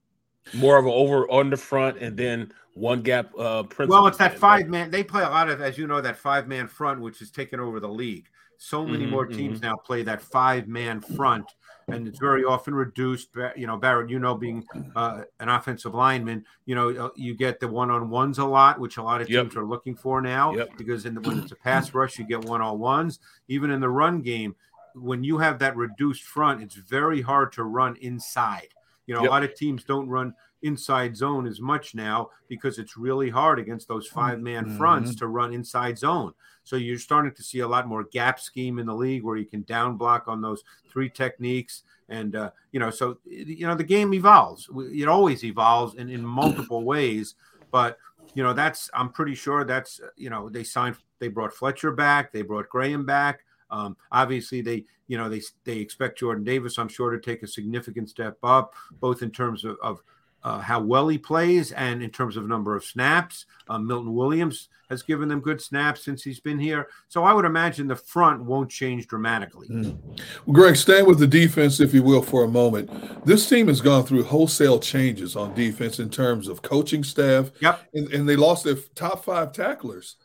[0.55, 4.39] More of an over on the front and then one gap uh Well, it's that
[4.39, 4.91] five man.
[4.91, 7.61] They play a lot of, as you know, that five man front, which has taken
[7.61, 8.29] over the league.
[8.57, 9.71] So many mm-hmm, more teams mm-hmm.
[9.71, 11.47] now play that five man front,
[11.89, 13.31] and it's very often reduced.
[13.57, 14.65] You know, Barrett, you know, being
[14.95, 18.79] uh, an offensive lineman, you know, uh, you get the one on ones a lot,
[18.79, 19.57] which a lot of teams yep.
[19.57, 20.55] are looking for now.
[20.55, 20.77] Yep.
[20.79, 23.19] Because in the, when it's a pass rush, you get one on ones.
[23.49, 24.55] Even in the run game,
[24.95, 28.69] when you have that reduced front, it's very hard to run inside.
[29.07, 29.31] You know, yep.
[29.31, 33.59] a lot of teams don't run inside zone as much now because it's really hard
[33.59, 34.79] against those five man mm-hmm.
[34.79, 36.33] fronts to run inside zone.
[36.65, 39.45] So you're starting to see a lot more gap scheme in the league where you
[39.45, 41.83] can down block on those three techniques.
[42.09, 44.71] And, uh, you know, so, you know, the game evolves.
[44.77, 47.35] It always evolves in, in multiple ways.
[47.73, 47.99] But,
[48.35, 52.33] you know, that's, I'm pretty sure that's, you know, they signed, they brought Fletcher back,
[52.33, 53.41] they brought Graham back.
[53.73, 57.49] Um, obviously, they you know they they expect Jordan Davis, I'm sure, to take a
[57.49, 60.03] significant step up, both in terms of, of
[60.45, 63.47] uh, how well he plays and in terms of number of snaps.
[63.69, 67.45] Um, Milton Williams has given them good snaps since he's been here, so I would
[67.45, 69.69] imagine the front won't change dramatically.
[69.69, 69.97] Mm.
[70.45, 72.91] Well, Greg, staying with the defense, if you will, for a moment.
[73.25, 77.51] This team has gone through wholesale changes on defense in terms of coaching staff.
[77.61, 80.17] Yep, and, and they lost their top five tacklers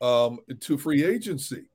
[0.00, 1.66] um, to free agency.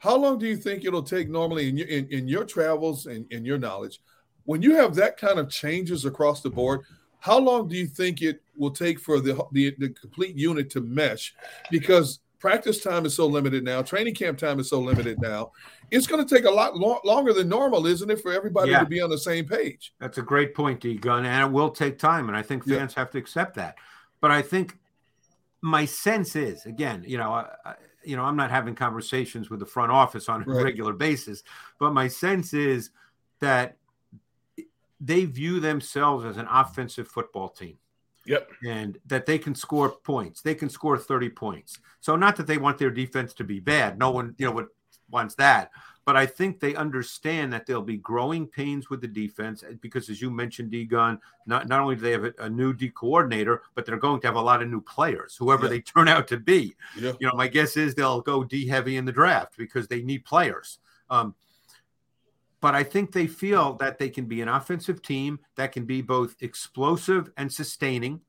[0.00, 3.30] How long do you think it'll take normally in your in, in your travels and
[3.30, 4.00] in your knowledge,
[4.44, 6.80] when you have that kind of changes across the board?
[7.18, 10.80] How long do you think it will take for the the, the complete unit to
[10.80, 11.34] mesh?
[11.70, 15.52] Because practice time is so limited now, training camp time is so limited now.
[15.90, 18.80] It's going to take a lot lo- longer than normal, isn't it, for everybody yeah.
[18.80, 19.92] to be on the same page?
[20.00, 22.94] That's a great point, D Gun, and it will take time, and I think fans
[22.94, 23.00] yeah.
[23.00, 23.76] have to accept that.
[24.22, 24.78] But I think
[25.60, 27.74] my sense is, again, you know, I,
[28.04, 30.64] you know, I'm not having conversations with the front office on a right.
[30.64, 31.42] regular basis,
[31.78, 32.90] but my sense is
[33.40, 33.76] that
[35.00, 37.78] they view themselves as an offensive football team.
[38.26, 38.50] Yep.
[38.66, 40.42] And that they can score points.
[40.42, 41.80] They can score 30 points.
[42.00, 43.98] So not that they want their defense to be bad.
[43.98, 44.68] No one, you know, would
[45.10, 45.70] wants that.
[46.10, 50.10] But I think they understand that there'll be growing pains with the defense eh, because,
[50.10, 52.88] as you mentioned, D Gun, not, not only do they have a, a, new D
[52.88, 55.70] coordinator, but they're going to have a lot of new players, whoever yeah.
[55.70, 56.74] they turn out to be.
[56.98, 57.12] Yeah.
[57.20, 60.24] You know, my guess is they'll go D heavy in the draft because they need
[60.24, 60.80] players.
[61.10, 61.36] Um,
[62.60, 66.02] but I think they feel that they can be an offensive team that can be
[66.02, 68.20] both explosive and sustaining.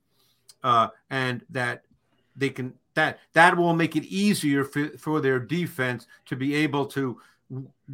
[0.63, 1.81] uh, and that
[2.35, 6.85] they can that that will make it easier for, for their defense to be able
[6.85, 7.19] to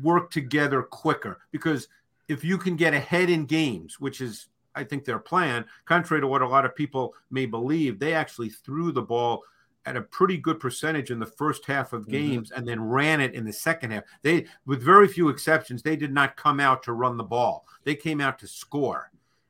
[0.02, 1.88] work together quicker because
[2.28, 6.28] if you can get ahead in games which is i think their plan contrary to
[6.28, 9.42] what a lot of people may believe they actually threw the ball
[9.86, 12.12] at a pretty good percentage in the first half of mm-hmm.
[12.12, 12.60] games mm-hmm.
[12.60, 16.14] and then ran it in the second half they with very few exceptions they did
[16.14, 19.10] not come out to run the ball they came out to score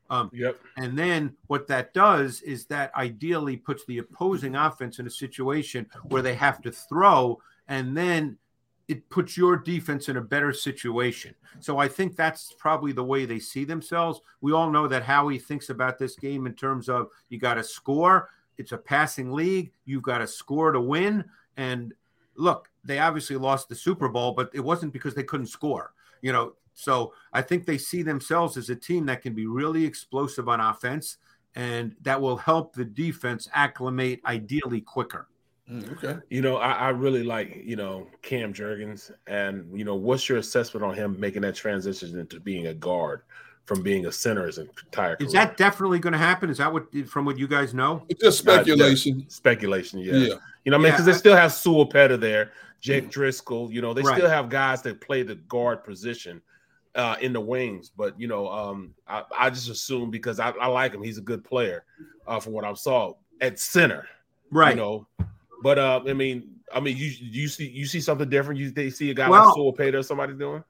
[0.09, 0.59] um, yep.
[0.77, 5.87] And then what that does is that ideally puts the opposing offense in a situation
[6.05, 8.37] where they have to throw, and then
[8.87, 11.35] it puts your defense in a better situation.
[11.59, 14.21] So I think that's probably the way they see themselves.
[14.41, 17.63] We all know that Howie thinks about this game in terms of you got to
[17.63, 18.29] score.
[18.57, 19.71] It's a passing league.
[19.85, 21.25] You've got to score to win.
[21.57, 21.93] And
[22.35, 25.93] look, they obviously lost the Super Bowl, but it wasn't because they couldn't score.
[26.21, 29.83] You know, so I think they see themselves as a team that can be really
[29.83, 31.17] explosive on offense,
[31.55, 35.27] and that will help the defense acclimate ideally quicker.
[35.71, 36.19] Mm, okay.
[36.29, 39.11] You know, I, I, really like, you know, Cam Jurgens.
[39.27, 43.23] And, you know, what's your assessment on him making that transition into being a guard
[43.65, 45.27] from being a center his entire career?
[45.27, 46.49] Is that definitely going to happen?
[46.49, 48.03] Is that what, from what you guys know?
[48.07, 49.25] It's just speculation.
[49.27, 50.13] Uh, speculation, yeah.
[50.13, 50.35] yeah.
[50.63, 51.13] You know, I mean, because yeah.
[51.13, 54.17] they still have Sua Opeta there, Jake Driscoll, you know, they right.
[54.17, 56.41] still have guys that play the guard position
[56.95, 57.91] uh, in the wings.
[57.95, 61.21] But you know, um, I, I, just assume because I, I, like him, he's a
[61.21, 61.85] good player
[62.27, 64.07] uh, from what I saw at center,
[64.51, 64.75] right?
[64.75, 65.07] You know,
[65.63, 68.59] but uh, I mean, I mean, you you see you see something different.
[68.59, 70.63] You they see a guy well, like Sua Opeta or somebody doing.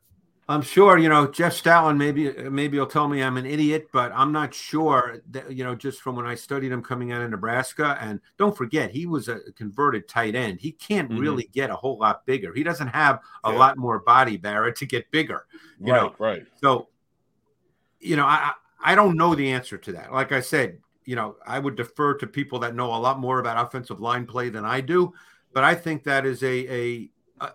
[0.49, 4.13] I'm sure, you know, Jeff Stoutland, maybe maybe he'll tell me I'm an idiot, but
[4.15, 7.29] I'm not sure that, you know, just from when I studied him coming out of
[7.29, 7.97] Nebraska.
[7.99, 10.61] And don't forget, he was a converted tight end.
[10.61, 11.19] He can't mm-hmm.
[11.19, 12.53] really get a whole lot bigger.
[12.53, 13.57] He doesn't have a yeah.
[13.57, 15.47] lot more body, Barrett, to get bigger.
[15.81, 16.15] You right, know?
[16.17, 16.45] right.
[16.61, 16.87] So,
[17.99, 20.13] you know, I I don't know the answer to that.
[20.13, 20.77] Like I said,
[21.07, 24.25] you know, I would defer to people that know a lot more about offensive line
[24.25, 25.13] play than I do.
[25.53, 27.09] But I think that is a a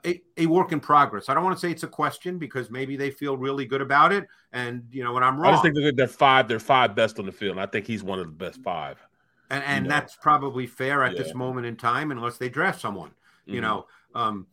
[0.07, 1.29] a, a, work in progress.
[1.29, 4.13] I don't want to say it's a question because maybe they feel really good about
[4.13, 4.29] it.
[4.53, 6.49] And you know, when I'm wrong, I just think they're, they're five.
[6.49, 7.59] They're five best on the field.
[7.59, 8.99] I think he's one of the best five.
[9.51, 9.95] And, and you know?
[9.97, 11.23] that's probably fair at yeah.
[11.23, 13.11] this moment in time, unless they draft someone.
[13.11, 13.55] Mm-hmm.
[13.55, 14.47] You know, um,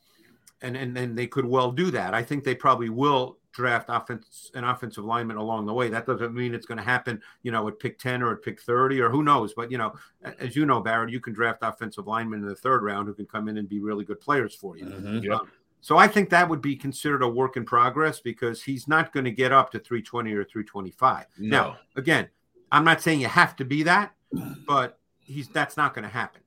[0.62, 2.14] and and and they could well do that.
[2.14, 5.89] I think they probably will draft offense an offensive lineman along the way.
[5.89, 8.62] That doesn't mean it's going to happen, you know, at pick 10 or at pick
[8.62, 9.54] 30 or who knows.
[9.54, 9.93] But, you know,
[10.39, 13.26] as you know, Barrett, you can draft offensive linemen in the third round who can
[13.26, 14.86] come in and be really good players for you.
[14.86, 15.32] Mm-hmm.
[15.32, 15.50] Um,
[15.82, 19.26] so I think that would be considered a work in progress because he's not going
[19.26, 21.26] to get up to 320 or 325.
[21.38, 21.47] No.
[21.50, 22.30] Now, again,
[22.72, 24.14] I'm not saying you have to be that,
[24.68, 26.41] but he's that's not going to happen.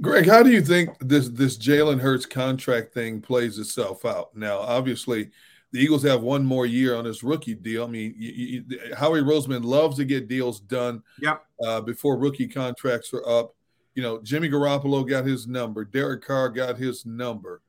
[0.00, 4.34] Greg, how do you think this this Jalen Hurts contract thing plays itself out?
[4.36, 5.30] Now, obviously,
[5.72, 7.84] the Eagles have one more year on this rookie deal.
[7.84, 11.44] I mean, you, you, Howie Roseman loves to get deals done yep.
[11.62, 13.54] uh, before rookie contracts are up.
[13.94, 17.60] You know, Jimmy Garoppolo got his number, Derek Carr got his number,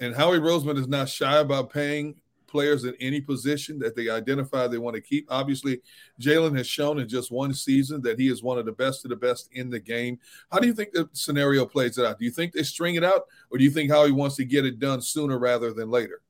[0.00, 2.14] and Howie Roseman is not shy about paying
[2.46, 5.26] players in any position that they identify they want to keep.
[5.30, 5.80] Obviously,
[6.20, 9.08] Jalen has shown in just one season that he is one of the best of
[9.08, 10.18] the best in the game.
[10.50, 12.18] How do you think the scenario plays out?
[12.18, 14.66] Do you think they string it out, or do you think Howie wants to get
[14.66, 16.20] it done sooner rather than later?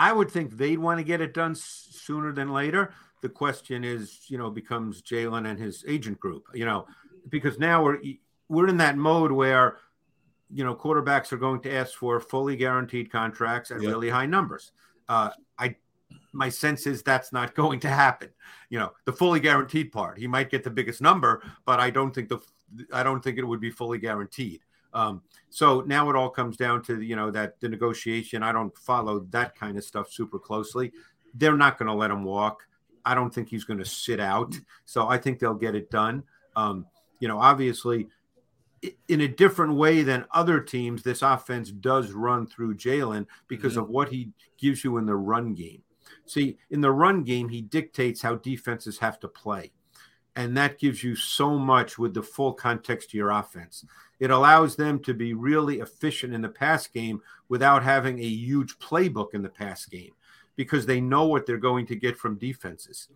[0.00, 2.94] I would think they'd want to get it done sooner than later.
[3.20, 6.86] The question is, you know, becomes Jalen and his agent group, you know,
[7.28, 7.98] because now we're
[8.48, 9.76] we're in that mode where,
[10.50, 13.90] you know, quarterbacks are going to ask for fully guaranteed contracts at yep.
[13.90, 14.72] really high numbers.
[15.06, 15.76] Uh, I
[16.32, 18.30] my sense is that's not going to happen.
[18.70, 22.14] You know, the fully guaranteed part, he might get the biggest number, but I don't
[22.14, 22.38] think the
[22.90, 24.62] I don't think it would be fully guaranteed.
[24.92, 28.42] Um, so now it all comes down to you know that the negotiation.
[28.42, 30.92] I don't follow that kind of stuff super closely.
[31.34, 32.66] They're not going to let him walk.
[33.04, 34.58] I don't think he's going to sit out.
[34.84, 36.24] So I think they'll get it done.
[36.56, 36.86] Um,
[37.20, 38.08] you know, obviously,
[39.08, 43.82] in a different way than other teams, this offense does run through Jalen because mm-hmm.
[43.82, 45.82] of what he gives you in the run game.
[46.26, 49.72] See, in the run game, he dictates how defenses have to play.
[50.36, 53.84] And that gives you so much with the full context to your offense.
[54.20, 58.78] It allows them to be really efficient in the pass game without having a huge
[58.78, 60.12] playbook in the pass game
[60.56, 63.08] because they know what they're going to get from defenses.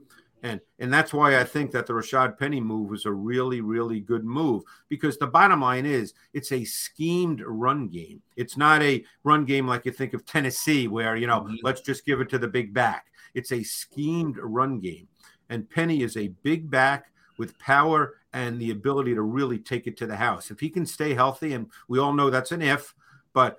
[0.42, 4.00] And, and that's why I think that the Rashad Penny move was a really, really
[4.00, 8.20] good move because the bottom line is it's a schemed run game.
[8.36, 11.54] It's not a run game like you think of Tennessee, where, you know, mm-hmm.
[11.62, 13.06] let's just give it to the big back.
[13.32, 15.08] It's a schemed run game.
[15.48, 17.06] And Penny is a big back
[17.38, 20.50] with power and the ability to really take it to the house.
[20.50, 22.94] If he can stay healthy, and we all know that's an if,
[23.32, 23.56] but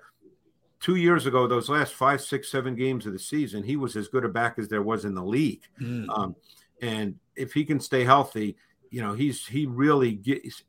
[0.78, 4.06] two years ago, those last five, six, seven games of the season, he was as
[4.06, 5.62] good a back as there was in the league.
[5.80, 6.06] Mm.
[6.10, 6.36] Um,
[6.82, 8.56] and if he can stay healthy,
[8.90, 10.62] you know, he's he really gets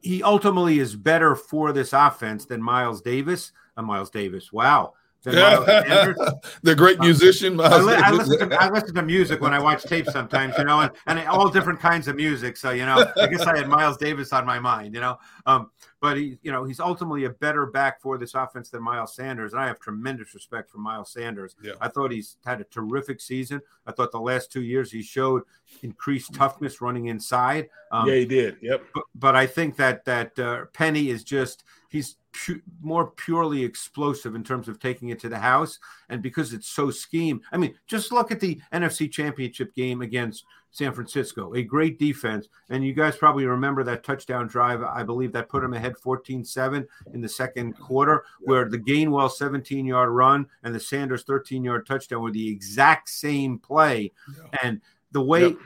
[0.00, 3.52] he ultimately is better for this offense than Miles Davis.
[3.76, 4.52] Uh, Miles Davis.
[4.52, 4.92] Wow.
[6.62, 7.58] the great musician.
[7.58, 10.64] I, li- I, listen to, I, listen to, music when I watch tapes sometimes, you
[10.64, 12.58] know, and, and all different kinds of music.
[12.58, 15.18] So, you know, I guess I had Miles Davis on my mind, you know.
[15.46, 15.70] Um,
[16.00, 19.54] but he, you know, he's ultimately a better back for this offense than Miles Sanders.
[19.54, 21.56] And I have tremendous respect for Miles Sanders.
[21.62, 21.72] Yeah.
[21.80, 23.62] I thought he's had a terrific season.
[23.86, 25.42] I thought the last two years he showed
[25.82, 27.70] increased toughness running inside.
[27.90, 28.58] Um, yeah, he did.
[28.60, 28.84] Yep.
[28.94, 34.34] But, but I think that that uh, Penny is just he's pu- more purely explosive
[34.34, 35.78] in terms of taking it to the house.
[36.08, 37.40] And because it's so scheme.
[37.52, 42.48] I mean, just look at the NFC Championship game against San Francisco, a great defense.
[42.68, 44.82] And you guys probably remember that touchdown drive.
[44.82, 49.30] I believe that put them ahead 14 7 in the second quarter, where the Gainwell
[49.30, 54.12] 17 yard run and the Sanders 13 yard touchdown were the exact same play.
[54.36, 54.58] Yeah.
[54.62, 54.80] And
[55.12, 55.58] the way yep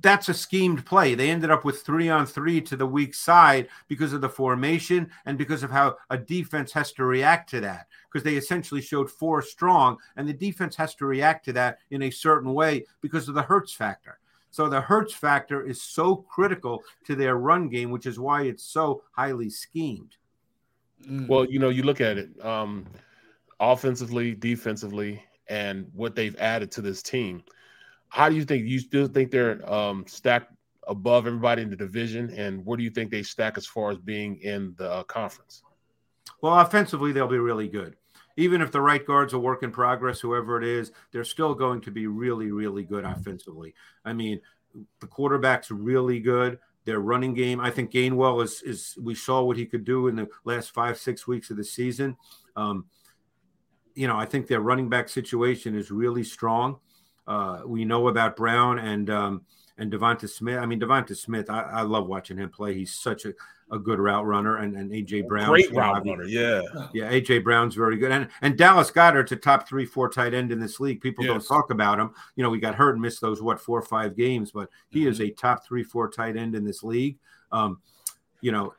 [0.00, 1.14] that's a schemed play.
[1.14, 5.10] They ended up with three on three to the weak side because of the formation
[5.26, 7.86] and because of how a defense has to react to that.
[8.10, 12.02] Because they essentially showed four strong, and the defense has to react to that in
[12.02, 14.18] a certain way because of the Hurts factor.
[14.50, 18.64] So the Hurts factor is so critical to their run game, which is why it's
[18.64, 20.16] so highly schemed.
[21.08, 21.28] Mm.
[21.28, 22.84] Well, you know, you look at it um,
[23.60, 27.44] offensively, defensively, and what they've added to this team
[28.10, 30.52] how do you think you still think they're um, stacked
[30.86, 33.98] above everybody in the division, and where do you think they stack as far as
[33.98, 35.62] being in the uh, conference?
[36.42, 37.96] Well, offensively, they'll be really good.
[38.36, 41.80] Even if the right guard's a work in progress, whoever it is, they're still going
[41.82, 43.74] to be really, really good offensively.
[44.04, 44.40] I mean,
[45.00, 46.58] the quarterback's really good.
[46.86, 50.16] Their running game, I think Gainwell is is we saw what he could do in
[50.16, 52.16] the last five, six weeks of the season.
[52.56, 52.86] Um,
[53.94, 56.78] you know, I think their running back situation is really strong.
[57.30, 59.42] Uh, we know about Brown and um,
[59.78, 60.58] and Devonta Smith.
[60.58, 62.74] I mean, Devonta Smith, I, I, love watching him play.
[62.74, 63.32] He's such a,
[63.70, 66.60] a good route runner, and, and AJ Brown, great route runner, yeah,
[66.92, 67.08] yeah.
[67.08, 70.58] AJ Brown's very good, and and Dallas Goedert's a top three, four tight end in
[70.58, 71.00] this league.
[71.00, 71.30] People yes.
[71.30, 72.10] don't talk about him.
[72.34, 75.02] You know, we got hurt and missed those what four or five games, but he
[75.02, 75.10] mm-hmm.
[75.10, 77.16] is a top three, four tight end in this league.
[77.52, 77.80] Um,
[78.40, 78.74] you know,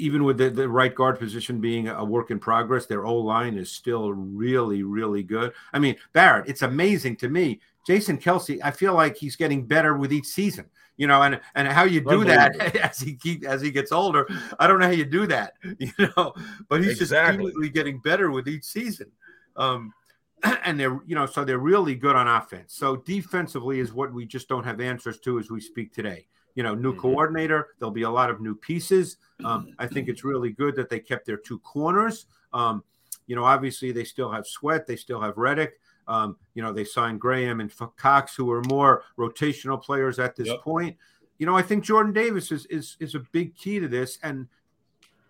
[0.00, 3.56] even with the, the right guard position being a work in progress, their O line
[3.56, 5.52] is still really, really good.
[5.72, 7.60] I mean, Barrett, it's amazing to me.
[7.86, 10.66] Jason Kelce, I feel like he's getting better with each season.
[10.96, 14.26] You know, and and how you do that as he keep as he gets older,
[14.58, 15.54] I don't know how you do that.
[15.78, 16.34] You know,
[16.68, 17.52] but he's exactly.
[17.58, 19.10] just getting better with each season.
[19.56, 19.94] Um,
[20.64, 22.74] and they're you know so they're really good on offense.
[22.74, 26.62] So defensively is what we just don't have answers to as we speak today you
[26.62, 27.00] know, new mm-hmm.
[27.00, 27.68] coordinator.
[27.78, 29.16] There'll be a lot of new pieces.
[29.44, 32.26] Um, I think it's really good that they kept their two corners.
[32.52, 32.82] Um,
[33.26, 35.78] you know, obviously they still have Sweat, they still have Reddick.
[36.08, 40.48] Um, you know, they signed Graham and Cox, who are more rotational players at this
[40.48, 40.60] yep.
[40.60, 40.96] point.
[41.38, 44.18] You know, I think Jordan Davis is is is a big key to this.
[44.22, 44.48] And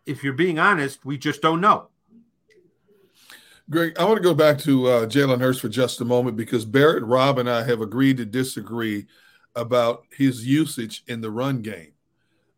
[0.07, 1.89] if you're being honest, we just don't know.
[3.69, 6.65] Greg, I want to go back to uh, Jalen Hurts for just a moment because
[6.65, 9.07] Barrett, Rob, and I have agreed to disagree
[9.57, 11.93] about his usage in the run game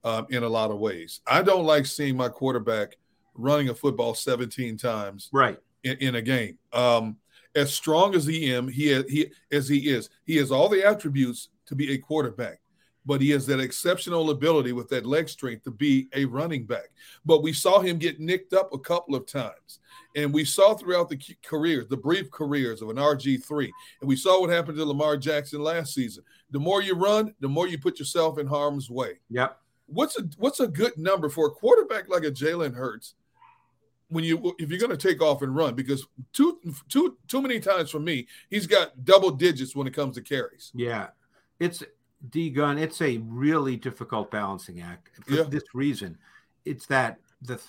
[0.04, 1.20] um, in a lot of ways.
[1.26, 2.96] I don't like seeing my quarterback
[3.34, 6.58] running a football 17 times right in, in a game.
[6.72, 7.16] Um,
[7.54, 11.48] as strong as he am, he, he as he is, he has all the attributes
[11.66, 12.60] to be a quarterback,
[13.04, 16.90] but he has that exceptional ability with that leg strength to be a running back.
[17.24, 19.80] But we saw him get nicked up a couple of times.
[20.14, 23.70] And we saw throughout the careers, the brief careers of an RG3,
[24.00, 26.22] and we saw what happened to Lamar Jackson last season.
[26.52, 29.18] The more you run, the more you put yourself in harm's way.
[29.30, 29.58] Yep.
[29.86, 33.14] What's a what's a good number for a quarterback like a Jalen Hurts
[34.08, 35.74] when you if you're going to take off and run?
[35.74, 40.14] Because too too too many times for me, he's got double digits when it comes
[40.14, 40.70] to carries.
[40.74, 41.08] Yeah,
[41.58, 41.82] it's
[42.30, 42.78] D gun.
[42.78, 45.42] It's a really difficult balancing act for yeah.
[45.42, 46.16] this reason.
[46.64, 47.60] It's that the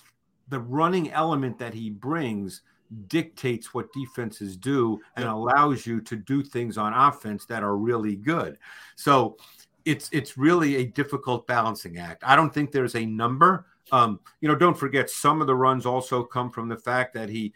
[0.48, 2.62] the running element that he brings
[3.08, 8.16] dictates what defenses do and allows you to do things on offense that are really
[8.16, 8.58] good.
[8.96, 9.36] So
[9.84, 12.22] it's it's really a difficult balancing act.
[12.24, 13.66] I don't think there's a number.
[13.92, 17.28] Um, you know, don't forget some of the runs also come from the fact that
[17.28, 17.52] he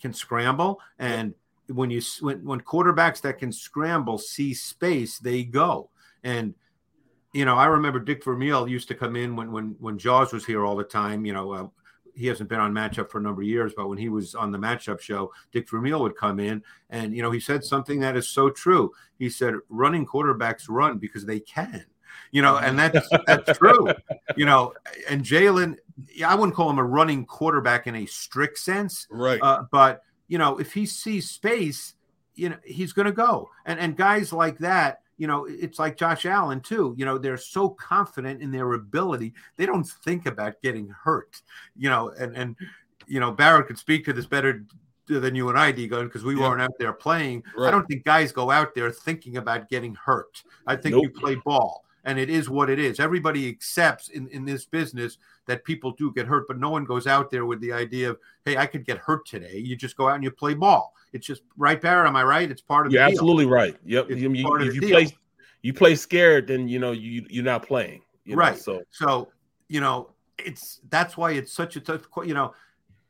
[0.00, 1.34] can scramble and
[1.68, 5.90] when you when, when quarterbacks that can scramble see space, they go.
[6.24, 6.54] And
[7.32, 10.44] you know, I remember Dick Vermeil used to come in when when when Jaws was
[10.44, 11.24] here all the time.
[11.24, 11.68] You know, uh,
[12.18, 14.50] he hasn't been on matchup for a number of years, but when he was on
[14.50, 18.16] the matchup show, Dick Vermeil would come in and you know he said something that
[18.16, 18.92] is so true.
[19.18, 21.84] He said, "Running quarterbacks run because they can."
[22.32, 23.88] You know, and that's that's true.
[24.36, 24.74] You know,
[25.08, 25.76] and Jalen,
[26.24, 29.40] I wouldn't call him a running quarterback in a strict sense, right?
[29.40, 31.94] Uh, but you know, if he sees space,
[32.34, 33.48] you know, he's going to go.
[33.64, 36.94] And and guys like that, you know, it's like Josh Allen too.
[36.96, 41.42] You know, they're so confident in their ability, they don't think about getting hurt.
[41.76, 42.56] You know, and and
[43.06, 44.64] you know, Barrett could speak to this better
[45.08, 46.42] than you and I, Degon, because we yeah.
[46.42, 47.42] weren't out there playing.
[47.56, 47.68] Right.
[47.68, 50.42] I don't think guys go out there thinking about getting hurt.
[50.66, 51.04] I think nope.
[51.04, 53.00] you play ball, and it is what it is.
[53.00, 57.06] Everybody accepts in, in this business that people do get hurt, but no one goes
[57.06, 59.58] out there with the idea of, hey, I could get hurt today.
[59.58, 60.94] You just go out and you play ball.
[61.12, 62.08] It's just right, Barrett.
[62.08, 62.50] Am I right?
[62.50, 63.76] It's part of You're absolutely right.
[63.84, 64.10] Yep.
[64.10, 64.90] It's you, you, if you deal.
[64.90, 65.16] play
[65.62, 68.02] you play scared, then you know you you're not playing.
[68.24, 68.40] You know?
[68.40, 68.58] right.
[68.58, 69.28] So so
[69.68, 72.02] you know it's that's why it's such a tough.
[72.24, 72.54] You know,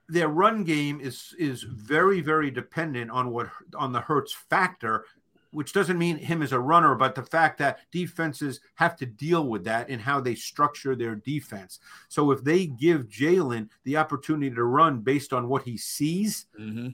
[0.08, 5.04] their run game is is very very dependent on what on the Hurts factor,
[5.50, 9.46] which doesn't mean him as a runner, but the fact that defenses have to deal
[9.46, 11.78] with that in how they structure their defense.
[12.08, 16.88] So if they give Jalen the opportunity to run based on what he sees, mm-hmm.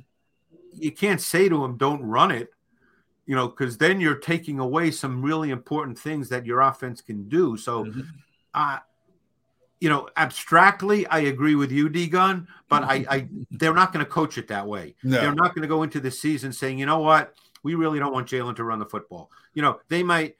[0.72, 2.50] you can't say to him, "Don't run it."
[3.26, 7.28] You know, because then you're taking away some really important things that your offense can
[7.28, 7.56] do.
[7.56, 8.00] So, mm-hmm.
[8.52, 8.78] uh,
[9.80, 14.04] you know, abstractly, I agree with you, D Gun, but I, I they're not going
[14.04, 14.94] to coach it that way.
[15.02, 15.20] No.
[15.20, 17.34] They're not going to go into the season saying, you know what,
[17.64, 19.30] we really don't want Jalen to run the football.
[19.54, 20.36] You know, they might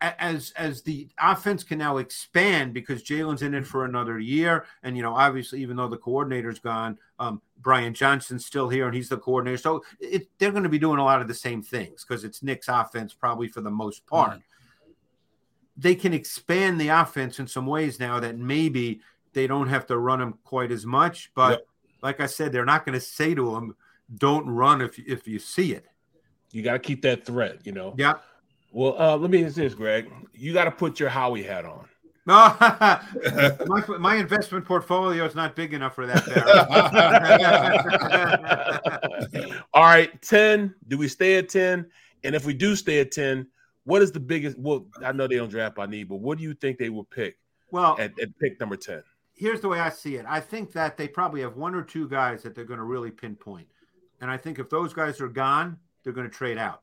[0.00, 4.96] as as the offense can now expand because Jalen's in it for another year, and
[4.96, 9.08] you know, obviously, even though the coordinator's gone, um, Brian Johnson's still here, and he's
[9.08, 9.58] the coordinator.
[9.58, 12.44] So it, they're going to be doing a lot of the same things because it's
[12.44, 14.30] Nick's offense, probably for the most part.
[14.30, 14.40] Mm-hmm
[15.78, 19.00] they can expand the offense in some ways now that maybe
[19.32, 21.30] they don't have to run them quite as much.
[21.34, 21.66] But yep.
[22.02, 23.76] like I said, they're not going to say to them,
[24.12, 25.86] "Don't run if if you see it."
[26.50, 27.94] You got to keep that threat, you know.
[27.96, 28.14] Yeah.
[28.72, 30.10] Well, uh, let me ask this, Greg.
[30.34, 31.86] You got to put your Howie hat on.
[32.28, 33.00] my,
[33.98, 36.28] my investment portfolio is not big enough for that.
[39.72, 40.74] All right, ten.
[40.88, 41.86] Do we stay at ten?
[42.24, 43.46] And if we do stay at ten,
[43.84, 44.58] what is the biggest?
[44.58, 47.04] Well, I know they don't draft by need, but what do you think they will
[47.04, 47.38] pick?
[47.70, 49.02] Well, at, at pick number ten.
[49.34, 50.26] Here's the way I see it.
[50.28, 53.10] I think that they probably have one or two guys that they're going to really
[53.10, 53.68] pinpoint,
[54.20, 56.82] and I think if those guys are gone, they're going to trade out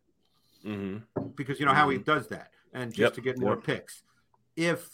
[0.65, 1.27] mm-hmm.
[1.35, 1.79] because you know mm-hmm.
[1.79, 3.13] how he does that, and just yep.
[3.13, 3.63] to get more yep.
[3.63, 4.03] picks.
[4.55, 4.89] If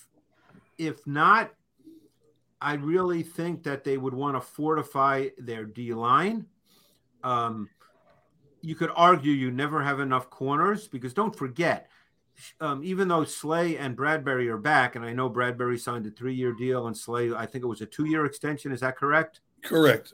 [0.78, 1.52] if not,
[2.60, 6.46] I really think that they would want to fortify their D line.
[7.24, 7.70] Um,
[8.62, 11.90] you could argue you never have enough corners because don't forget
[12.60, 16.54] um, even though Slay and Bradberry are back, and I know Bradberry signed a three-year
[16.54, 18.72] deal, and Slay, I think it was a two-year extension.
[18.72, 19.42] Is that correct?
[19.64, 20.14] Correct.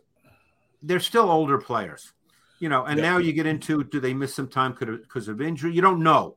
[0.82, 2.14] They're still older players,
[2.60, 2.86] you know.
[2.86, 3.12] And yeah.
[3.12, 5.74] now you get into do they miss some time because of injury?
[5.74, 6.36] You don't know.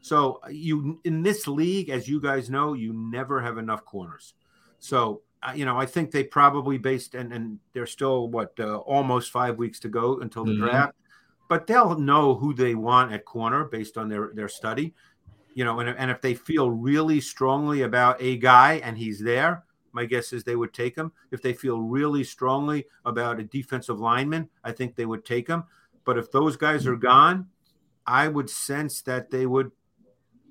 [0.00, 4.34] So you in this league, as you guys know, you never have enough corners.
[4.78, 5.22] So
[5.54, 9.58] you know, I think they probably based and and they're still what uh, almost five
[9.58, 10.64] weeks to go until the mm-hmm.
[10.64, 10.94] draft,
[11.48, 14.94] but they'll know who they want at corner based on their their study
[15.54, 19.64] you know, and, and if they feel really strongly about a guy and he's there,
[19.92, 21.12] my guess is they would take him.
[21.30, 25.64] If they feel really strongly about a defensive lineman, I think they would take him.
[26.04, 27.48] But if those guys are gone,
[28.06, 29.70] I would sense that they would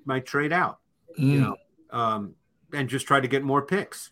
[0.04, 0.78] might trade out,
[1.18, 1.24] mm.
[1.24, 1.56] you know,
[1.90, 2.34] um,
[2.72, 4.10] and just try to get more picks.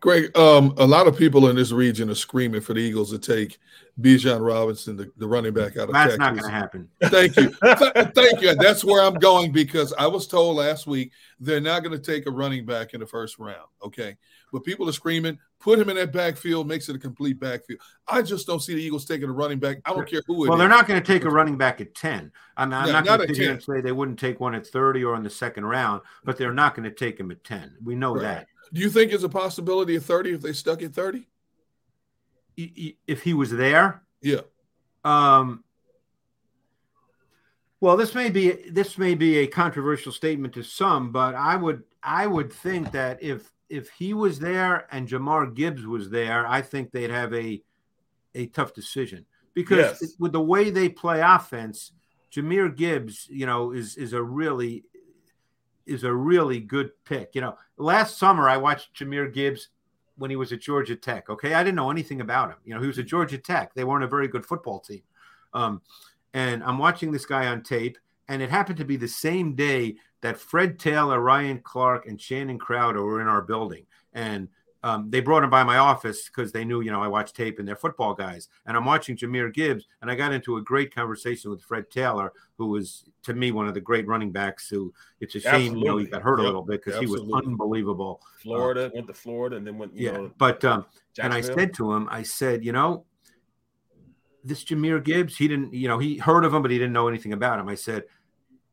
[0.00, 3.18] Greg, um, a lot of people in this region are screaming for the Eagles to
[3.18, 3.58] take
[4.00, 6.18] Bijan Robinson, the, the running back out of That's Texas.
[6.18, 6.88] not going to happen.
[7.04, 7.50] Thank you.
[8.14, 8.54] Thank you.
[8.54, 12.26] That's where I'm going because I was told last week they're not going to take
[12.26, 13.68] a running back in the first round.
[13.84, 14.16] Okay.
[14.52, 17.80] But people are screaming, put him in that backfield, makes it a complete backfield.
[18.08, 19.78] I just don't see the Eagles taking a running back.
[19.84, 20.58] I don't care who it well, is.
[20.60, 22.32] they're not going to take a running back at 10.
[22.56, 24.66] I'm, I'm no, not going to sit here and say they wouldn't take one at
[24.66, 27.76] 30 or in the second round, but they're not going to take him at 10.
[27.84, 28.22] We know right.
[28.22, 28.46] that.
[28.72, 31.26] Do you think there's a possibility of 30 if they stuck at 30?
[32.56, 34.02] If he was there?
[34.20, 34.42] Yeah.
[35.04, 35.64] Um,
[37.80, 41.82] well, this may be this may be a controversial statement to some, but I would
[42.02, 46.60] I would think that if if he was there and Jahmyr Gibbs was there, I
[46.60, 47.62] think they'd have a
[48.34, 50.14] a tough decision because yes.
[50.18, 51.92] with the way they play offense,
[52.30, 54.84] Jahmyr Gibbs, you know, is is a really
[55.86, 57.34] is a really good pick.
[57.34, 59.68] You know, last summer I watched Jahmyr Gibbs
[60.16, 61.30] when he was at Georgia Tech.
[61.30, 62.58] Okay, I didn't know anything about him.
[62.64, 63.74] You know, he was at Georgia Tech.
[63.74, 65.02] They weren't a very good football team.
[65.54, 65.80] Um,
[66.34, 69.96] and I'm watching this guy on tape, and it happened to be the same day
[70.20, 73.86] that Fred Taylor, Ryan Clark, and Channing Crowder were in our building.
[74.12, 74.48] And
[74.82, 77.58] um, they brought him by my office because they knew, you know, I watch tape
[77.58, 78.48] and they're football guys.
[78.64, 82.32] And I'm watching Jahmyr Gibbs, and I got into a great conversation with Fred Taylor,
[82.56, 84.68] who was to me one of the great running backs.
[84.68, 85.80] Who it's a shame, Absolutely.
[85.80, 86.44] you know, he got hurt yep.
[86.44, 88.22] a little bit because he was unbelievable.
[88.42, 90.12] Florida uh, went to Florida, and then went, yeah.
[90.12, 90.86] Know, but um,
[91.18, 93.04] and I said to him, I said, you know,
[94.42, 97.08] this Jahmyr Gibbs, he didn't, you know, he heard of him, but he didn't know
[97.08, 97.68] anything about him.
[97.68, 98.04] I said,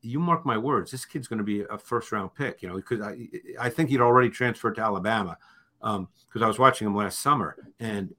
[0.01, 2.62] you mark my words, this kid's going to be a first round pick.
[2.62, 3.28] You know, because I
[3.60, 5.38] I think he'd already transferred to Alabama
[5.80, 8.13] because um, I was watching him last summer, and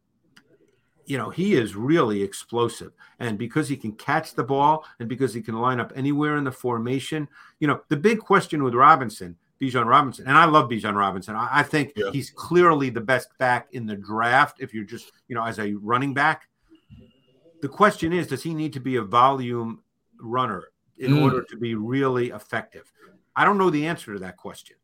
[1.06, 2.92] you know he is really explosive.
[3.18, 6.44] And because he can catch the ball, and because he can line up anywhere in
[6.44, 7.28] the formation,
[7.60, 9.36] you know, the big question with Robinson.
[9.60, 11.34] Bijan Robinson, and I love Bijan Robinson.
[11.34, 12.12] I, I think yeah.
[12.12, 14.58] he's clearly the best back in the draft.
[14.60, 16.48] If you're just, you know, as a running back,
[17.60, 19.82] the question is, does he need to be a volume
[20.20, 21.22] runner in mm.
[21.22, 22.92] order to be really effective?
[23.34, 24.76] I don't know the answer to that question.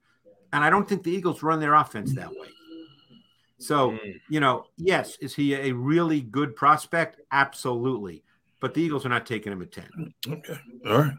[0.52, 2.48] And I don't think the Eagles run their offense that way.
[3.64, 4.20] So, mm.
[4.28, 7.20] you know, yes, is he a really good prospect?
[7.32, 8.22] Absolutely.
[8.60, 10.14] But the Eagles are not taking him at 10.
[10.28, 10.58] Okay.
[10.86, 11.14] All right.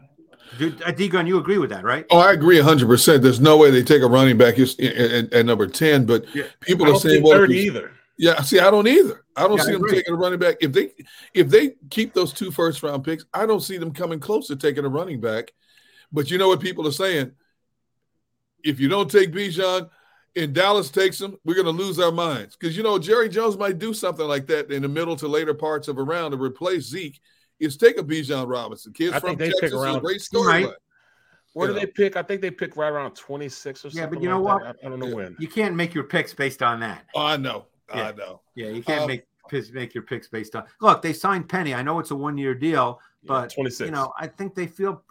[0.58, 2.06] Dude, uh, Degon, you agree with that, right?
[2.10, 3.20] Oh, I agree 100%.
[3.20, 6.44] There's no way they take a running back at, at, at number 10, but yeah.
[6.60, 7.92] people are saying, well, 30 either.
[8.18, 9.24] Yeah, see, I don't either.
[9.36, 10.56] I don't yeah, see them taking a running back.
[10.60, 10.92] If they
[11.34, 14.56] if they keep those two first round picks, I don't see them coming close to
[14.56, 15.52] taking a running back.
[16.10, 17.32] But you know what people are saying?
[18.64, 19.90] If you don't take Bijan
[20.36, 23.56] and Dallas takes him, we're going to lose our minds because you know Jerry Jones
[23.56, 26.38] might do something like that in the middle to later parts of a round to
[26.38, 27.20] replace Zeke.
[27.58, 28.92] Is take a Bijan Robinson.
[28.92, 30.68] Kids I from Texas, a great story.
[31.54, 32.18] Where do they pick?
[32.18, 33.98] I think they pick right around 26 or something.
[33.98, 34.66] Yeah, but you know like what?
[34.66, 35.14] I, I, don't know yeah.
[35.14, 35.36] when.
[35.38, 37.06] You can't make your picks based on that.
[37.14, 37.64] Oh, I know.
[37.94, 38.08] Yeah.
[38.08, 38.42] I know.
[38.54, 39.24] Yeah, you can't um, make
[39.72, 40.64] make your picks based on.
[40.82, 41.72] Look, they signed Penny.
[41.72, 43.86] I know it's a one year deal, but 26.
[43.86, 45.02] You know, I think they feel.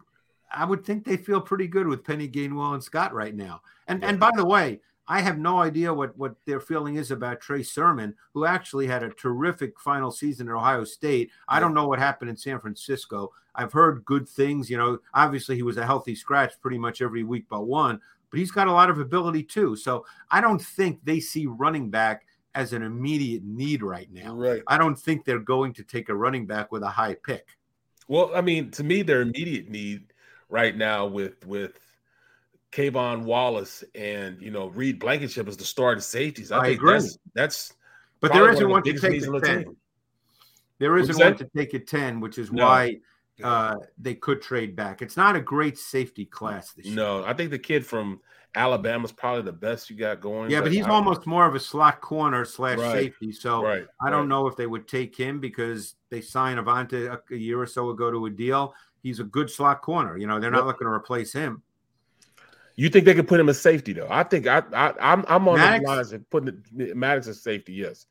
[0.51, 3.61] I would think they feel pretty good with Penny Gainwell and Scott right now.
[3.87, 4.09] And yeah.
[4.09, 7.63] and by the way, I have no idea what what their feeling is about Trey
[7.63, 11.31] Sermon, who actually had a terrific final season at Ohio State.
[11.47, 13.31] I don't know what happened in San Francisco.
[13.53, 14.69] I've heard good things.
[14.69, 17.99] You know, obviously he was a healthy scratch pretty much every week but one,
[18.29, 19.75] but he's got a lot of ability too.
[19.75, 22.25] So I don't think they see running back
[22.55, 24.33] as an immediate need right now.
[24.35, 24.63] Right.
[24.67, 27.49] I don't think they're going to take a running back with a high pick.
[28.07, 30.13] Well, I mean, to me, their immediate need
[30.49, 31.79] right now with with
[32.75, 36.51] K'Von Wallace and you know Reed Blankenship as the starting safeties.
[36.51, 36.93] I, I agree.
[36.93, 37.73] That's, that's
[38.19, 39.75] but there isn't one, one to take it ten.
[40.79, 42.65] There isn't one to take it ten, which is no.
[42.65, 42.97] why
[43.41, 45.01] uh, they could trade back.
[45.01, 46.95] It's not a great safety class this year.
[46.95, 48.19] No, I think the kid from
[48.55, 50.51] Alabama's probably the best you got going.
[50.51, 53.31] Yeah, but, he's almost more of a slot corner slash right, safety.
[53.31, 54.27] So right, I don't right.
[54.27, 57.89] know if they would take him because they signed Avonte a, a, year or so
[57.89, 58.73] ago to a deal.
[59.01, 60.17] He's a good slot corner.
[60.17, 60.65] You know, they're not yep.
[60.65, 61.61] looking to replace him.
[62.75, 64.07] You think they could put him as safety though?
[64.09, 67.41] I think I, I am I'm, I'm on Maddox, the lines of putting Maddox as
[67.41, 68.05] safety, yes,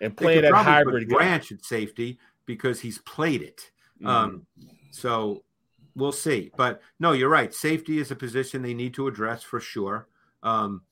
[0.00, 3.70] and playing that hybrid branch at safety because he's played it.
[4.02, 4.08] Mm.
[4.08, 4.46] Um,
[4.90, 5.44] so
[5.94, 6.50] we'll see.
[6.56, 7.52] But no, you're right.
[7.52, 10.08] Safety is a position they need to address for sure.
[10.42, 10.82] Um,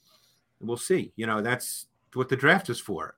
[0.60, 1.12] we'll see.
[1.16, 3.14] You know, that's what the draft is for.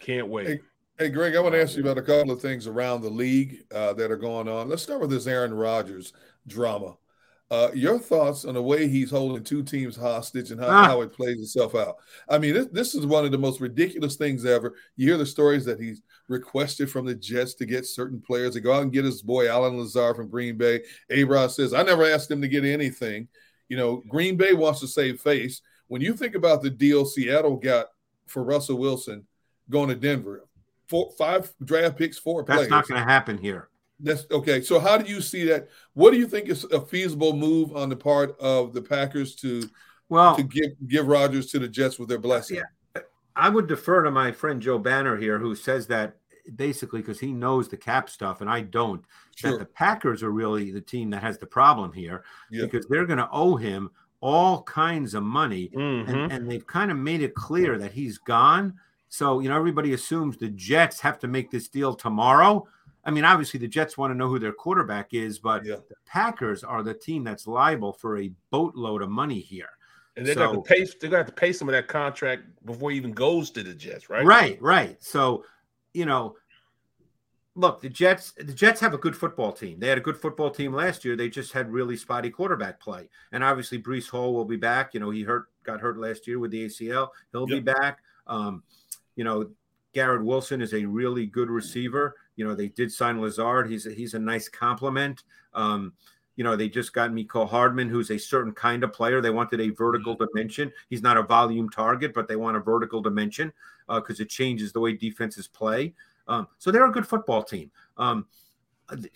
[0.00, 0.46] Can't wait.
[0.46, 0.60] Hey,
[0.98, 3.64] hey Greg, I want to ask you about a couple of things around the league
[3.74, 4.68] uh, that are going on.
[4.68, 6.12] Let's start with this Aaron Rodgers
[6.46, 6.96] drama.
[7.50, 10.84] Uh, your thoughts on the way he's holding two teams hostage and how, ah.
[10.84, 11.96] how it plays itself out.
[12.28, 14.74] I mean, this, this is one of the most ridiculous things ever.
[14.96, 18.60] You hear the stories that he's requested from the Jets to get certain players to
[18.60, 20.82] go out and get his boy Allen Lazard from Green Bay.
[21.08, 23.28] A Rod says, I never asked him to get anything.
[23.68, 25.62] You know, Green Bay wants to save face.
[25.86, 27.86] When you think about the deal Seattle got
[28.26, 29.26] for Russell Wilson
[29.70, 30.44] going to Denver,
[30.86, 32.70] four, five draft picks, four That's players.
[32.70, 33.67] not going to happen here.
[34.00, 34.60] That's okay.
[34.62, 35.68] So how do you see that?
[35.94, 39.68] What do you think is a feasible move on the part of the Packers to
[40.08, 42.58] well to give give Rodgers to the Jets with their blessing?
[42.58, 43.02] Yeah.
[43.34, 46.16] I would defer to my friend Joe Banner here, who says that
[46.56, 49.04] basically because he knows the cap stuff and I don't,
[49.36, 49.52] sure.
[49.52, 52.64] that the Packers are really the team that has the problem here yeah.
[52.64, 53.90] because they're going to owe him
[54.20, 55.70] all kinds of money.
[55.74, 56.10] Mm-hmm.
[56.10, 58.74] And, and they've kind of made it clear that he's gone.
[59.08, 62.66] So, you know, everybody assumes the Jets have to make this deal tomorrow.
[63.08, 65.76] I mean, obviously the Jets want to know who their quarterback is, but yeah.
[65.88, 69.70] the Packers are the team that's liable for a boatload of money here.
[70.18, 70.86] And they so, gonna pay.
[71.00, 74.10] They got to pay some of that contract before he even goes to the Jets,
[74.10, 74.26] right?
[74.26, 75.02] Right, right.
[75.02, 75.46] So,
[75.94, 76.36] you know,
[77.54, 78.34] look, the Jets.
[78.36, 79.80] The Jets have a good football team.
[79.80, 81.16] They had a good football team last year.
[81.16, 83.08] They just had really spotty quarterback play.
[83.32, 84.92] And obviously, Breece Hall will be back.
[84.92, 87.08] You know, he hurt, got hurt last year with the ACL.
[87.32, 87.64] He'll yep.
[87.64, 88.00] be back.
[88.26, 88.64] Um,
[89.16, 89.48] you know,
[89.94, 92.14] Garrett Wilson is a really good receiver.
[92.38, 93.68] You know, they did sign Lazard.
[93.68, 95.24] He's a, he's a nice compliment.
[95.54, 95.92] Um,
[96.36, 99.20] you know, they just got Mecole Hardman, who's a certain kind of player.
[99.20, 100.24] They wanted a vertical mm-hmm.
[100.32, 100.72] dimension.
[100.88, 103.52] He's not a volume target, but they want a vertical dimension
[103.88, 105.94] because uh, it changes the way defenses play.
[106.28, 107.72] Um, so they're a good football team.
[107.96, 108.26] Um,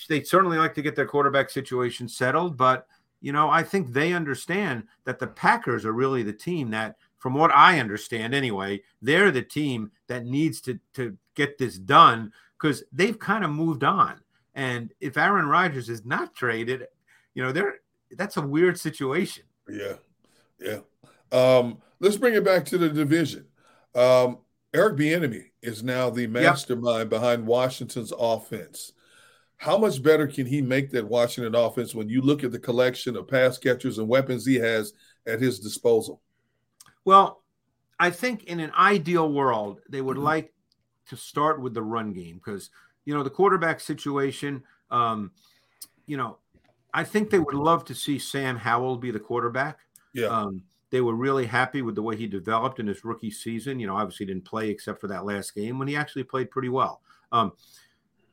[0.08, 2.88] they certainly like to get their quarterback situation settled, but
[3.20, 7.34] you know, I think they understand that the Packers are really the team that, from
[7.34, 12.32] what I understand anyway, they're the team that needs to to get this done
[12.62, 14.20] because they've kind of moved on.
[14.54, 16.86] And if Aaron Rodgers is not traded,
[17.34, 17.76] You know, they're
[18.12, 19.44] that's a weird situation.
[19.68, 19.94] Yeah,
[20.60, 20.80] yeah.
[21.32, 23.46] Um, let's bring it back to the division.
[23.94, 24.38] Um,
[24.74, 27.08] Eric Bieniemy is now the mastermind yep.
[27.08, 28.92] behind Washington's offense.
[29.56, 33.16] How much better can he make that Washington offense when you look at the collection
[33.16, 34.92] of pass catchers and weapons he has
[35.26, 36.20] at his disposal?
[37.04, 37.42] Well,
[37.98, 40.26] I think in an ideal world, they would mm-hmm.
[40.26, 40.51] like
[41.08, 42.70] to start with the run game because,
[43.04, 45.30] you know, the quarterback situation, um,
[46.06, 46.38] you know,
[46.94, 49.78] I think they would love to see Sam Howell be the quarterback.
[50.12, 50.26] Yeah.
[50.26, 53.80] Um, they were really happy with the way he developed in his rookie season.
[53.80, 56.68] You know, obviously didn't play except for that last game when he actually played pretty
[56.68, 57.00] well.
[57.32, 57.52] Um,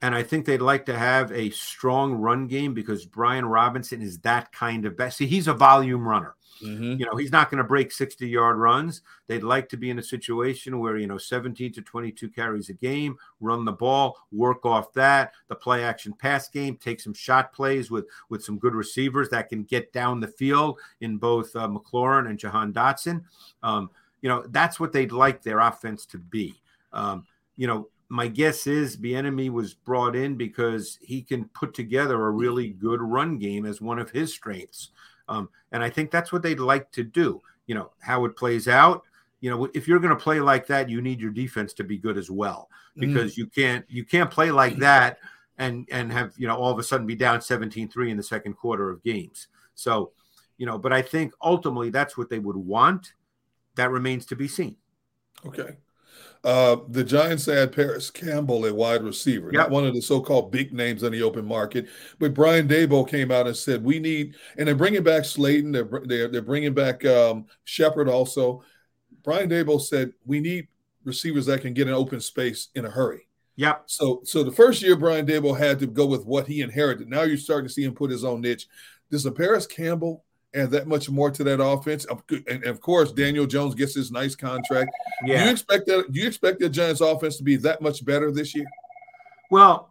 [0.01, 4.19] and I think they'd like to have a strong run game because Brian Robinson is
[4.19, 5.17] that kind of best.
[5.17, 6.35] See, he's a volume runner.
[6.63, 6.99] Mm-hmm.
[6.99, 9.01] You know, he's not going to break 60 yard runs.
[9.27, 12.73] They'd like to be in a situation where, you know, 17 to 22 carries a
[12.73, 17.53] game, run the ball, work off that, the play action pass game, take some shot
[17.53, 21.67] plays with with some good receivers that can get down the field in both uh,
[21.67, 23.23] McLaurin and Jahan Dotson.
[23.63, 23.89] Um,
[24.21, 26.61] you know, that's what they'd like their offense to be.
[26.91, 27.25] Um,
[27.55, 32.31] you know, my guess is Bieniemy was brought in because he can put together a
[32.31, 34.89] really good run game as one of his strengths.
[35.27, 37.39] Um, and I think that's what they'd like to do.
[37.67, 39.03] You know, how it plays out.
[39.41, 41.99] You know, if you're going to play like that, you need your defense to be
[41.99, 43.01] good as well mm.
[43.01, 43.37] because mm.
[43.37, 45.19] you can't you can't play like that
[45.59, 48.53] and and have you know all of a sudden be down 17-3 in the second
[48.53, 49.47] quarter of games.
[49.75, 50.11] So,
[50.57, 53.13] you know, but I think ultimately that's what they would want.
[53.75, 54.75] That remains to be seen.
[55.45, 55.77] Okay.
[56.43, 59.63] Uh, the Giants had Parris Campbell, a wide receiver, yep.
[59.63, 61.87] not one of the so-called big names on the open market.
[62.17, 65.73] But Brian Daboll came out and said, "We need," and they're bringing back Slayton.
[65.73, 68.63] They're they're, they're bringing back um, Shepard also.
[69.23, 70.69] Brian Daboll said, "We need
[71.03, 73.27] receivers that can get an open space in a hurry."
[73.57, 73.83] Yep.
[73.87, 77.09] So so the first year Brian Daboll had to go with what he inherited.
[77.09, 78.67] Now you're starting to see him put his own niche.
[79.11, 80.23] Does a Parris Campbell
[80.55, 82.05] add that much more to that offense.
[82.47, 84.91] And of course, Daniel Jones gets his nice contract.
[85.23, 85.39] Yeah.
[85.39, 86.11] Do you expect that?
[86.11, 88.65] Do you expect the Giants' offense to be that much better this year?
[89.51, 89.89] Well,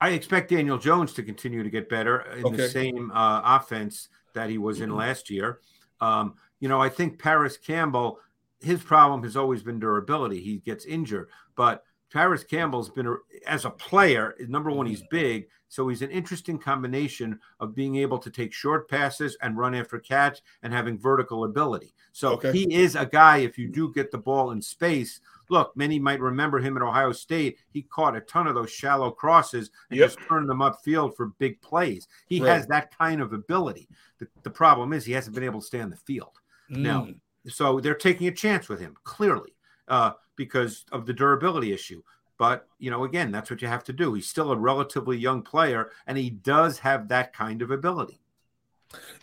[0.00, 2.56] I expect Daniel Jones to continue to get better in okay.
[2.56, 4.98] the same uh, offense that he was in mm-hmm.
[4.98, 5.60] last year.
[6.00, 8.18] Um, you know, I think Parris Campbell,
[8.60, 10.40] his problem has always been durability.
[10.40, 13.16] He gets injured, but Parris Campbell's been,
[13.46, 15.48] as a player, number one, he's big.
[15.68, 19.98] So he's an interesting combination of being able to take short passes and run after
[19.98, 21.94] catch and having vertical ability.
[22.12, 22.52] So okay.
[22.52, 26.20] he is a guy, if you do get the ball in space, look, many might
[26.20, 27.58] remember him at Ohio State.
[27.70, 30.08] He caught a ton of those shallow crosses and yep.
[30.10, 32.08] just turned them upfield for big plays.
[32.26, 32.50] He right.
[32.50, 33.88] has that kind of ability.
[34.18, 36.40] The, the, problem is he hasn't been able to stay on the field.
[36.70, 36.78] Mm.
[36.78, 37.08] Now,
[37.48, 39.54] so they're taking a chance with him, clearly
[39.88, 42.02] uh, because of the durability issue.
[42.38, 44.14] But, you know, again, that's what you have to do.
[44.14, 48.20] He's still a relatively young player, and he does have that kind of ability.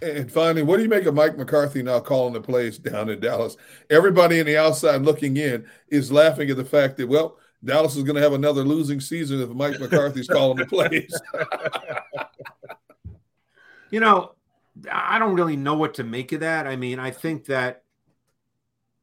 [0.01, 3.19] And finally, what do you make of Mike McCarthy now calling the plays down in
[3.19, 3.55] Dallas?
[3.89, 8.03] Everybody in the outside looking in is laughing at the fact that, well, Dallas is
[8.03, 11.17] going to have another losing season if Mike McCarthy's calling the plays.
[13.91, 14.33] you know,
[14.91, 16.67] I don't really know what to make of that.
[16.67, 17.83] I mean, I think that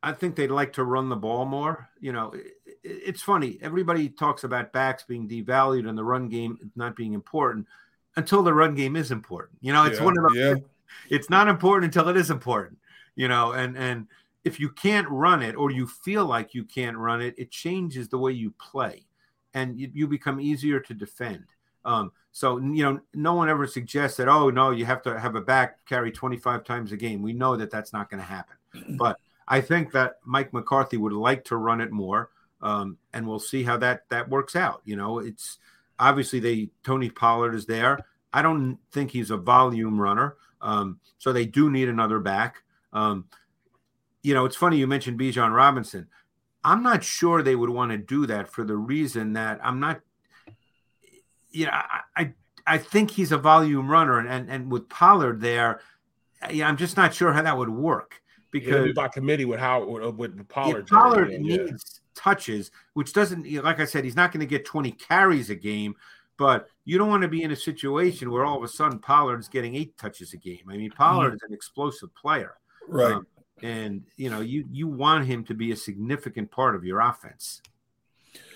[0.02, 1.88] I think they'd like to run the ball more.
[2.00, 2.34] You know,
[2.83, 3.59] it's funny.
[3.61, 7.66] Everybody talks about backs being devalued and the run game not being important
[8.16, 9.59] until the run game is important.
[9.61, 10.37] You know, it's yeah, one of those.
[10.37, 10.55] Yeah.
[11.09, 12.78] It's not important until it is important.
[13.16, 14.07] You know, and and
[14.45, 18.09] if you can't run it or you feel like you can't run it, it changes
[18.09, 19.07] the way you play,
[19.55, 21.45] and you, you become easier to defend.
[21.85, 24.28] Um, so you know, no one ever suggests that.
[24.28, 27.22] Oh no, you have to have a back carry 25 times a game.
[27.22, 28.57] We know that that's not going to happen,
[28.97, 29.18] but
[29.49, 32.31] I think that Mike McCarthy would like to run it more,
[32.62, 34.82] um, and we'll see how that that works out.
[34.84, 35.58] You know, it's
[35.98, 37.98] obviously they Tony Pollard is there.
[38.32, 42.62] I don't think he's a volume runner, um, so they do need another back.
[42.92, 43.26] Um,
[44.22, 46.08] you know, it's funny you mentioned Bijan Robinson.
[46.62, 50.00] I'm not sure they would want to do that for the reason that I'm not.
[51.50, 52.32] You know, I I,
[52.66, 55.80] I think he's a volume runner, and, and and with Pollard there,
[56.50, 59.84] yeah, I'm just not sure how that would work because be by committee with how
[59.84, 60.86] with, with Pollard.
[60.86, 61.99] Pollard needs yeah.
[62.20, 65.94] Touches, which doesn't like I said, he's not going to get 20 carries a game,
[66.36, 69.48] but you don't want to be in a situation where all of a sudden Pollard's
[69.48, 70.62] getting eight touches a game.
[70.68, 71.36] I mean, Pollard mm-hmm.
[71.36, 72.54] is an explosive player,
[72.88, 73.14] right?
[73.14, 73.26] Um,
[73.62, 77.62] and you know, you you want him to be a significant part of your offense.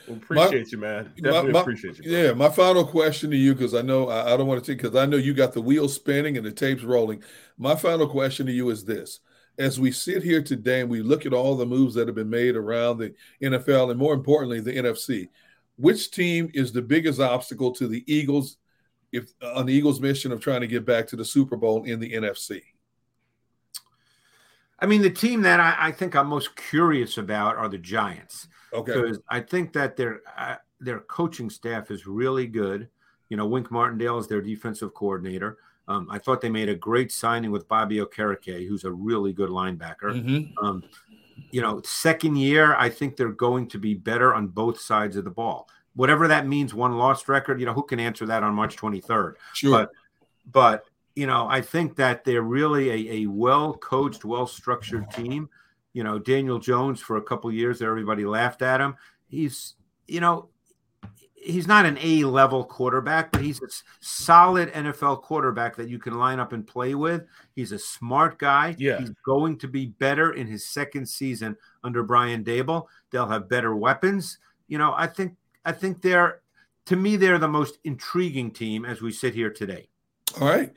[0.07, 1.13] Well, appreciate my, you, man.
[1.17, 2.05] Definitely my, my, appreciate you.
[2.05, 2.13] Bro.
[2.13, 4.83] Yeah, my final question to you, because I know I, I don't want to take
[4.83, 7.23] because I know you got the wheels spinning and the tapes rolling.
[7.57, 9.21] My final question to you is this:
[9.59, 12.31] as we sit here today and we look at all the moves that have been
[12.31, 15.29] made around the NFL and more importantly, the NFC,
[15.77, 18.57] which team is the biggest obstacle to the Eagles
[19.13, 22.01] if on the Eagles' mission of trying to get back to the Super Bowl in
[22.01, 22.63] the NFC?
[24.81, 28.49] I mean, the team that I, I think I'm most curious about are the Giants.
[28.73, 28.93] Okay.
[28.93, 32.89] Because I think that their uh, their coaching staff is really good.
[33.29, 35.59] You know, Wink Martindale is their defensive coordinator.
[35.87, 39.51] Um, I thought they made a great signing with Bobby Okereke, who's a really good
[39.51, 40.15] linebacker.
[40.15, 40.67] Mm-hmm.
[40.67, 40.83] Um,
[41.51, 45.25] you know, second year, I think they're going to be better on both sides of
[45.25, 45.69] the ball.
[45.95, 49.35] Whatever that means, one lost record, you know, who can answer that on March 23rd?
[49.53, 49.71] Sure.
[49.71, 49.91] But,
[50.51, 55.49] but you know, I think that they're really a, a well coached, well structured team.
[55.93, 58.97] You know, Daniel Jones for a couple years everybody laughed at him.
[59.29, 59.75] He's,
[60.09, 60.49] you know,
[61.45, 63.69] he's not an A level quarterback, but he's a
[64.01, 67.25] solid NFL quarterback that you can line up and play with.
[67.55, 68.75] He's a smart guy.
[68.79, 68.99] Yeah.
[68.99, 72.87] He's going to be better in his second season under Brian Daboll.
[73.11, 74.39] They'll have better weapons.
[74.69, 76.41] You know, I think I think they're
[76.87, 79.89] to me they're the most intriguing team as we sit here today.
[80.41, 80.73] All right.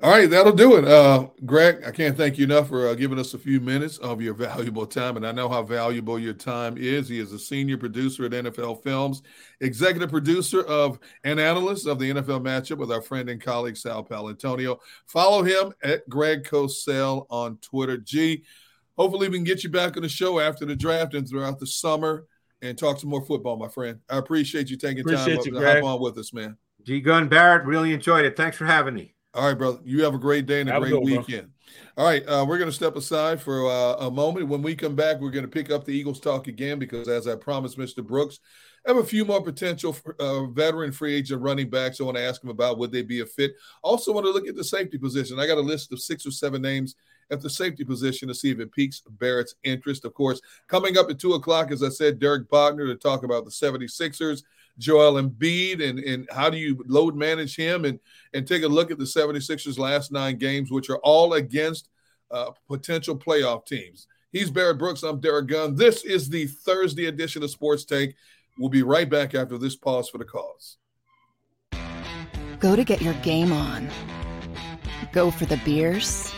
[0.00, 0.84] All right, that'll do it.
[0.84, 4.22] Uh, Greg, I can't thank you enough for uh, giving us a few minutes of
[4.22, 5.16] your valuable time.
[5.16, 7.08] And I know how valuable your time is.
[7.08, 9.22] He is a senior producer at NFL Films,
[9.60, 14.04] executive producer of and analyst of the NFL matchup with our friend and colleague Sal
[14.04, 14.78] Paolantonio.
[15.06, 17.96] Follow him at Greg Cosell on Twitter.
[17.96, 18.44] G,
[18.96, 21.66] hopefully we can get you back on the show after the draft and throughout the
[21.66, 22.26] summer
[22.62, 23.98] and talk some more football, my friend.
[24.08, 25.82] I appreciate you taking Appreciate time you, to Greg.
[25.82, 26.56] hop on with us, man.
[26.88, 28.34] G Gunn Barrett, really enjoyed it.
[28.34, 29.14] Thanks for having me.
[29.34, 29.78] All right, brother.
[29.84, 31.18] You have a great day and a Have great good one, bro.
[31.18, 31.50] weekend.
[31.98, 34.48] All right, uh, we're going to step aside for uh, a moment.
[34.48, 37.28] When we come back, we're going to pick up the Eagles talk again because, as
[37.28, 38.02] I promised, Mr.
[38.02, 38.40] Brooks,
[38.86, 42.00] I have a few more potential uh, veteran free agent running backs.
[42.00, 43.52] I want to ask him about would they be a fit.
[43.82, 45.38] Also, want to look at the safety position.
[45.38, 46.94] I got a list of six or seven names
[47.30, 50.06] at the safety position to see if it piques Barrett's interest.
[50.06, 53.44] Of course, coming up at two o'clock, as I said, Derek Bodner to talk about
[53.44, 54.42] the 76ers.
[54.78, 57.98] Joel Embiid and, and how do you load manage him and
[58.32, 61.88] and take a look at the 76ers last nine games, which are all against
[62.30, 64.06] uh, potential playoff teams.
[64.30, 65.02] He's Barrett Brooks.
[65.02, 65.74] I'm Derrick Gunn.
[65.74, 68.14] This is the Thursday edition of Sports Take.
[68.58, 70.76] We'll be right back after this pause for the cause.
[72.60, 73.88] Go to get your game on.
[75.12, 76.32] Go for the beers.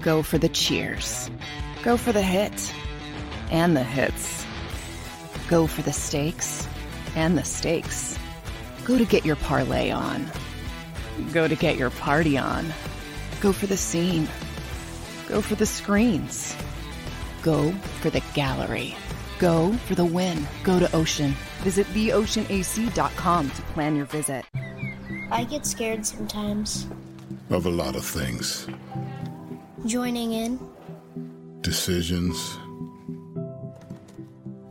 [0.00, 1.30] Go for the cheers.
[1.82, 2.72] Go for the hit
[3.50, 4.46] and the hits.
[5.48, 6.66] Go for the stakes
[7.18, 8.16] and the stakes.
[8.84, 10.24] Go to get your parlay on.
[11.32, 12.72] Go to get your party on.
[13.40, 14.28] Go for the scene.
[15.28, 16.56] Go for the screens.
[17.42, 18.96] Go for the gallery.
[19.38, 20.46] Go for the win.
[20.62, 21.34] Go to Ocean.
[21.62, 24.44] Visit theoceanac.com to plan your visit.
[25.30, 26.86] I get scared sometimes.
[27.50, 28.66] Of a lot of things.
[29.86, 30.58] Joining in,
[31.60, 32.58] Decisions,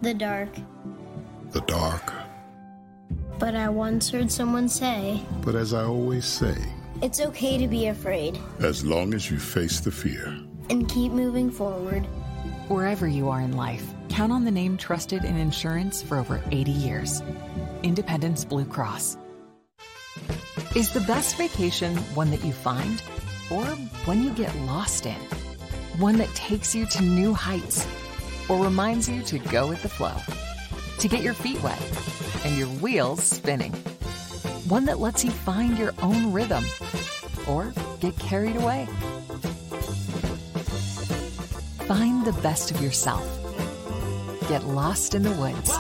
[0.01, 0.49] the dark.
[1.51, 2.13] the dark.
[3.39, 6.55] But I once heard someone say, But as I always say,
[7.01, 10.35] it's okay to be afraid as long as you face the fear.
[10.69, 12.05] and keep moving forward.
[12.67, 16.71] Wherever you are in life, count on the name trusted in insurance for over 80
[16.71, 17.21] years
[17.83, 19.17] Independence Blue Cross.
[20.75, 23.01] Is the best vacation one that you find
[23.49, 23.63] or
[24.05, 25.15] one you get lost in?
[25.99, 27.87] One that takes you to new heights
[28.49, 30.15] or reminds you to go with the flow?
[30.99, 31.81] To get your feet wet
[32.43, 33.71] and your wheels spinning?
[34.67, 36.65] One that lets you find your own rhythm
[37.47, 38.87] or get carried away?
[41.85, 43.23] Find the best of yourself.
[44.49, 45.71] Get lost in the woods.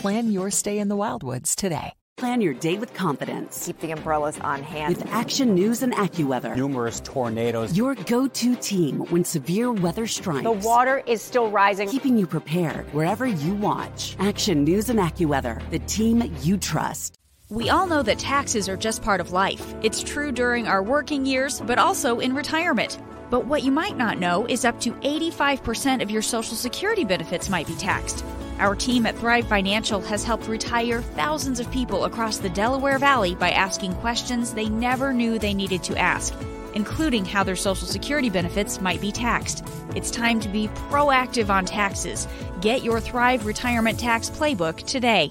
[0.00, 1.94] Plan your stay in the Wildwoods today.
[2.16, 3.66] Plan your day with confidence.
[3.66, 4.96] Keep the umbrellas on hand.
[4.96, 6.56] With Action News and AccuWeather.
[6.56, 7.76] Numerous tornadoes.
[7.76, 10.44] Your go to team when severe weather strikes.
[10.44, 11.88] The water is still rising.
[11.88, 14.14] Keeping you prepared wherever you watch.
[14.20, 17.18] Action News and AccuWeather, the team you trust.
[17.50, 19.74] We all know that taxes are just part of life.
[19.82, 22.98] It's true during our working years, but also in retirement.
[23.28, 27.50] But what you might not know is up to 85% of your Social Security benefits
[27.50, 28.24] might be taxed.
[28.60, 33.34] Our team at Thrive Financial has helped retire thousands of people across the Delaware Valley
[33.34, 36.32] by asking questions they never knew they needed to ask,
[36.72, 39.66] including how their Social Security benefits might be taxed.
[39.94, 42.26] It's time to be proactive on taxes.
[42.62, 45.30] Get your Thrive Retirement Tax Playbook today.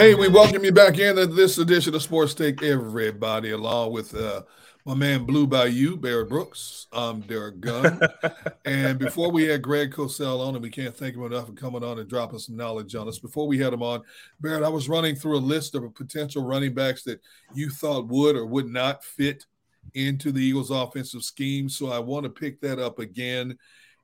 [0.00, 4.44] Hey, we welcome you back into this edition of Sports Take, everybody, along with uh,
[4.86, 6.86] my man Blue Bayou, Barrett Brooks.
[6.92, 8.00] I'm Derrick Gunn.
[8.64, 11.84] and before we had Greg Cosell on, and we can't thank him enough for coming
[11.84, 13.18] on and dropping some knowledge on us.
[13.18, 14.02] Before we had him on,
[14.40, 17.20] Barrett, I was running through a list of potential running backs that
[17.54, 19.44] you thought would or would not fit
[19.94, 21.68] into the Eagles' offensive scheme.
[21.68, 23.58] So I want to pick that up again.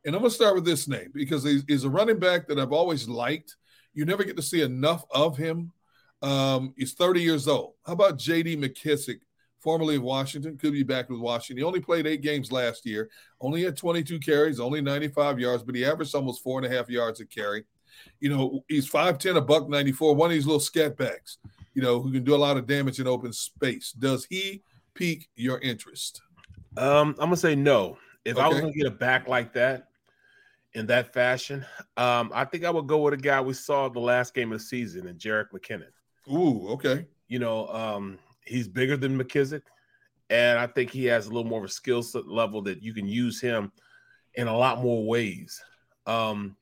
[0.05, 2.73] And I'm going to start with this name because he's a running back that I've
[2.73, 3.57] always liked.
[3.95, 5.73] You never get to see enough of him.
[6.23, 7.75] Um, he's 30 years old.
[7.85, 8.57] How about J.D.
[8.57, 9.21] McKissic,
[9.67, 10.57] formerly of Washington?
[10.57, 11.57] Could be back with Washington.
[11.57, 13.11] He only played eight games last year.
[13.41, 16.89] Only had 22 carries, only 95 yards, but he averaged almost four and a half
[16.89, 17.65] yards a carry.
[18.21, 21.39] You know, he's 5'10, a buck 94, one of these little scat backs,
[21.75, 23.91] you know, who can do a lot of damage in open space.
[23.91, 24.63] Does he
[24.95, 26.23] pique your interest?
[26.77, 27.99] Um, I'm gonna say no.
[28.25, 28.45] If okay.
[28.45, 29.89] I was gonna get a back like that
[30.75, 31.67] in that fashion,
[31.97, 34.61] um, I think I would go with a guy we saw the last game of
[34.61, 35.91] the season, and Jerick McKinnon.
[36.31, 37.07] Ooh, okay.
[37.27, 39.63] You know, um, he's bigger than McKissic,
[40.31, 42.95] and I think he has a little more of a skill set level that you
[42.95, 43.73] can use him
[44.35, 45.61] in a lot more ways.
[46.07, 46.57] Um,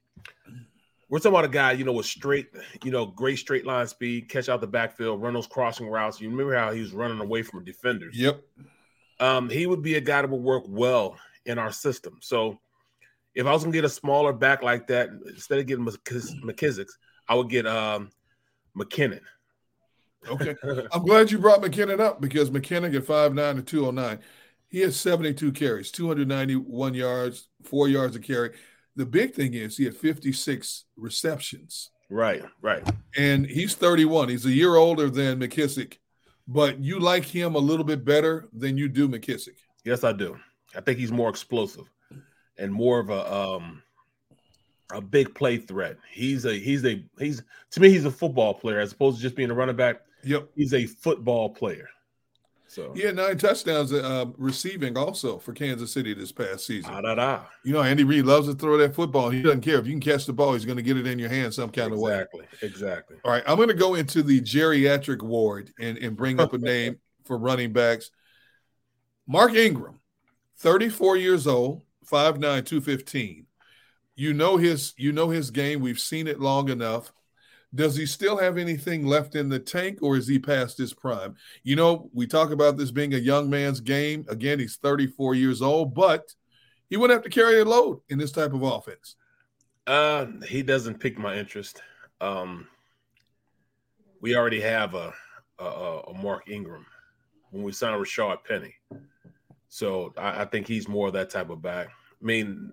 [1.08, 2.48] we're talking about a guy, you know, with straight,
[2.82, 6.20] you know, great straight line speed, catch out the backfield, run those crossing routes.
[6.20, 8.18] You remember how he was running away from defenders?
[8.18, 8.40] Yep.
[9.20, 11.16] Um, he would be a guy that would work well
[11.46, 12.18] in our system.
[12.20, 12.58] So
[13.34, 16.98] if I was gonna get a smaller back like that, instead of getting McKissic's,
[17.28, 18.10] I would get um,
[18.76, 19.20] McKinnon.
[20.28, 20.54] Okay.
[20.92, 24.18] I'm glad you brought McKinnon up because McKinnon at 5'9 and 209,
[24.68, 28.52] he has 72 carries, 291 yards, four yards a carry.
[28.96, 31.90] The big thing is he had 56 receptions.
[32.10, 32.82] Right, right.
[33.16, 34.28] And he's 31.
[34.28, 35.98] He's a year older than McKissic,
[36.46, 39.56] but you like him a little bit better than you do McKissic.
[39.84, 40.36] Yes, I do.
[40.76, 41.90] I think he's more explosive
[42.58, 43.82] and more of a um
[44.92, 45.96] a big play threat.
[46.10, 49.36] He's a he's a he's to me he's a football player as opposed to just
[49.36, 50.02] being a running back.
[50.24, 50.50] Yep.
[50.54, 51.88] He's a football player.
[52.74, 56.90] So yeah, nine touchdowns uh, receiving also for Kansas City this past season.
[56.92, 57.40] Ah, da, da.
[57.62, 59.30] You know, Andy Reid loves to throw that football.
[59.30, 61.16] He doesn't care if you can catch the ball; he's going to get it in
[61.20, 62.48] your hand some kind exactly, of way.
[62.62, 62.68] Exactly.
[62.68, 63.16] Exactly.
[63.24, 66.58] All right, I'm going to go into the geriatric ward and and bring up a
[66.58, 68.10] name for running backs.
[69.28, 70.00] Mark Ingram,
[70.56, 73.46] 34 years old, 5'9", 215.
[74.16, 75.80] You know his you know his game.
[75.80, 77.12] We've seen it long enough.
[77.74, 81.34] Does he still have anything left in the tank or is he past his prime?
[81.62, 84.24] You know, we talk about this being a young man's game.
[84.28, 86.34] Again, he's 34 years old, but
[86.88, 89.16] he wouldn't have to carry a load in this type of offense.
[89.86, 91.82] Uh, he doesn't pique my interest.
[92.20, 92.68] Um,
[94.20, 95.12] we already have a,
[95.58, 96.86] a, a Mark Ingram
[97.50, 98.74] when we signed Rashad Penny.
[99.68, 101.88] So I, I think he's more of that type of back.
[101.88, 102.72] I mean,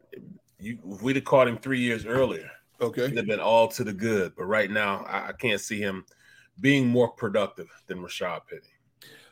[0.60, 2.50] you, if we'd have caught him three years earlier,
[2.82, 4.34] okay, he'd have been all to the good.
[4.36, 6.06] But right now, I, I can't see him
[6.60, 8.62] being more productive than Rashad Penny.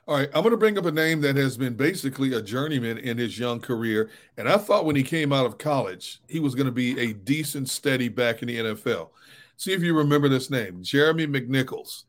[0.07, 2.97] All right, I'm going to bring up a name that has been basically a journeyman
[2.97, 4.09] in his young career.
[4.37, 7.13] And I thought when he came out of college, he was going to be a
[7.13, 9.09] decent, steady back in the NFL.
[9.57, 12.05] See if you remember this name Jeremy McNichols.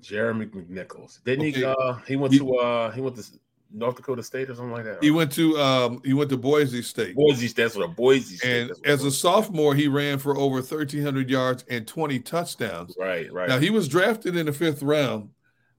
[0.00, 1.22] Jeremy McNichols.
[1.24, 1.58] Didn't okay.
[1.58, 1.64] he?
[1.64, 2.56] Uh, he went to.
[2.56, 3.24] Uh, he went to
[3.72, 5.02] North Dakota State or something like that.
[5.02, 7.14] He went to um he went to Boise State.
[7.14, 8.62] Boise State, that's what a Boise State.
[8.62, 12.96] And as a sophomore, he ran for over 1,300 yards and 20 touchdowns.
[12.98, 13.48] Right, right.
[13.48, 15.30] Now he was drafted in the fifth round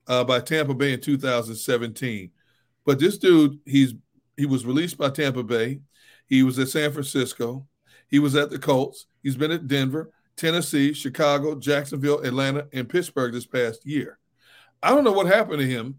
[0.06, 2.30] uh, by Tampa Bay in 2017.
[2.84, 3.94] But this dude, he's
[4.36, 5.80] he was released by Tampa Bay.
[6.26, 7.66] He was at San Francisco.
[8.08, 9.06] He was at the Colts.
[9.22, 14.18] He's been at Denver, Tennessee, Chicago, Jacksonville, Atlanta, and Pittsburgh this past year.
[14.82, 15.96] I don't know what happened to him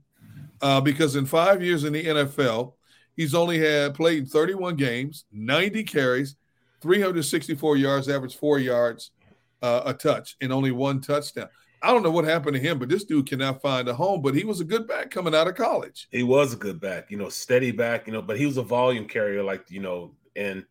[0.62, 2.74] uh, because in five years in the NFL,
[3.16, 6.36] he's only had played 31 games, 90 carries,
[6.82, 9.12] 364 yards, average four yards
[9.62, 11.50] uh, a touch, and only one touchdown.
[11.84, 14.22] I don't know what happened to him, but this dude cannot find a home.
[14.22, 16.08] But he was a good back coming out of college.
[16.12, 18.64] He was a good back, you know, steady back, you know, but he was a
[18.64, 20.64] volume carrier, like, you know, and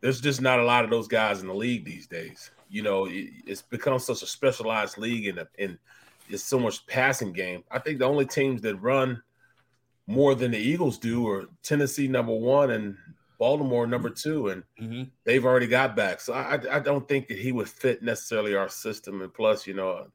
[0.00, 2.50] there's just not a lot of those guys in the league these days.
[2.70, 5.78] You know, it's become such a specialized league and, and
[6.28, 7.62] it's so much passing game.
[7.70, 9.22] I think the only teams that run
[10.08, 12.96] more than the Eagles do, or Tennessee number one and
[13.38, 15.02] Baltimore number two, and mm-hmm.
[15.24, 16.20] they've already got back.
[16.20, 19.20] So I, I don't think that he would fit necessarily our system.
[19.20, 20.06] And plus, you know,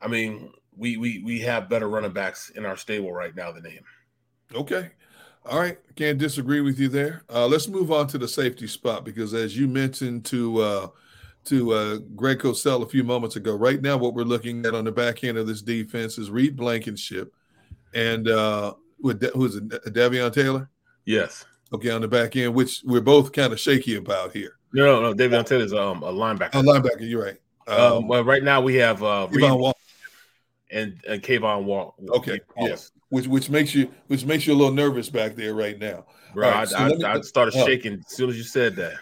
[0.00, 3.64] I mean, we we we have better running backs in our stable right now than
[3.64, 3.84] him.
[4.54, 4.90] Okay.
[5.46, 7.22] All right, can't disagree with you there.
[7.28, 10.86] Uh, let's move on to the safety spot because, as you mentioned to uh,
[11.44, 14.84] to uh, Greg Cosell a few moments ago, right now what we're looking at on
[14.84, 17.34] the back end of this defense is Reed Blankenship
[17.94, 20.70] and uh, with De- who's it, Davion Taylor?
[21.04, 21.44] Yes.
[21.72, 24.58] Okay, on the back end, which we're both kind of shaky about here.
[24.72, 25.14] No, no, no.
[25.14, 26.54] Davion Taylor is um, a linebacker.
[26.54, 27.38] A linebacker, you're right.
[27.66, 29.44] Um, um, well, right now we have uh, Reed,
[30.70, 31.94] and and K'Von Walk.
[32.08, 35.78] Okay, yes, which which makes you which makes you a little nervous back there right
[35.78, 36.04] now.
[36.34, 38.76] Bro, right, I, so I, me, I, started uh, shaking as soon as you said
[38.76, 38.94] that.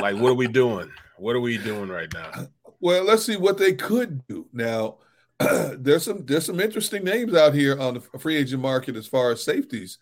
[0.00, 0.90] like, what are we doing?
[1.18, 2.48] What are we doing right now?
[2.80, 4.96] Well, let's see what they could do now.
[5.78, 9.30] there's some there's some interesting names out here on the free agent market as far
[9.30, 9.98] as safeties.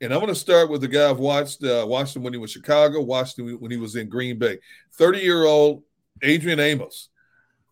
[0.00, 2.38] And I'm going to start with the guy I've watched, uh, watched him when he
[2.38, 4.58] was Chicago, watched him when he was in Green Bay.
[4.94, 5.82] 30 year old
[6.22, 7.08] Adrian Amos,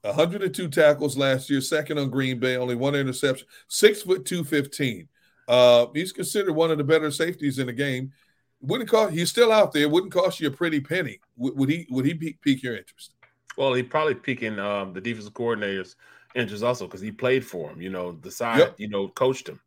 [0.01, 5.07] 102 tackles last year, second on Green Bay, only one interception, six foot 215.
[5.47, 8.11] Uh, he's considered one of the better safeties in the game.
[8.61, 9.89] Wouldn't cost he's still out there.
[9.89, 11.21] Wouldn't cost you a pretty penny.
[11.37, 11.87] Would, would he?
[11.91, 13.13] Would he pique your interest?
[13.59, 15.97] Well, he probably piquing um, the defensive coordinator's
[16.35, 17.81] interest also because he played for him.
[17.81, 18.59] You know, the side.
[18.59, 18.75] Yep.
[18.79, 19.61] You know, coached him.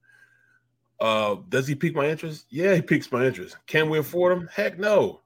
[1.00, 2.46] Uh, does he pique my interest?
[2.50, 3.56] Yeah, he piques my interest.
[3.68, 4.50] Can we afford him?
[4.52, 5.22] Heck no.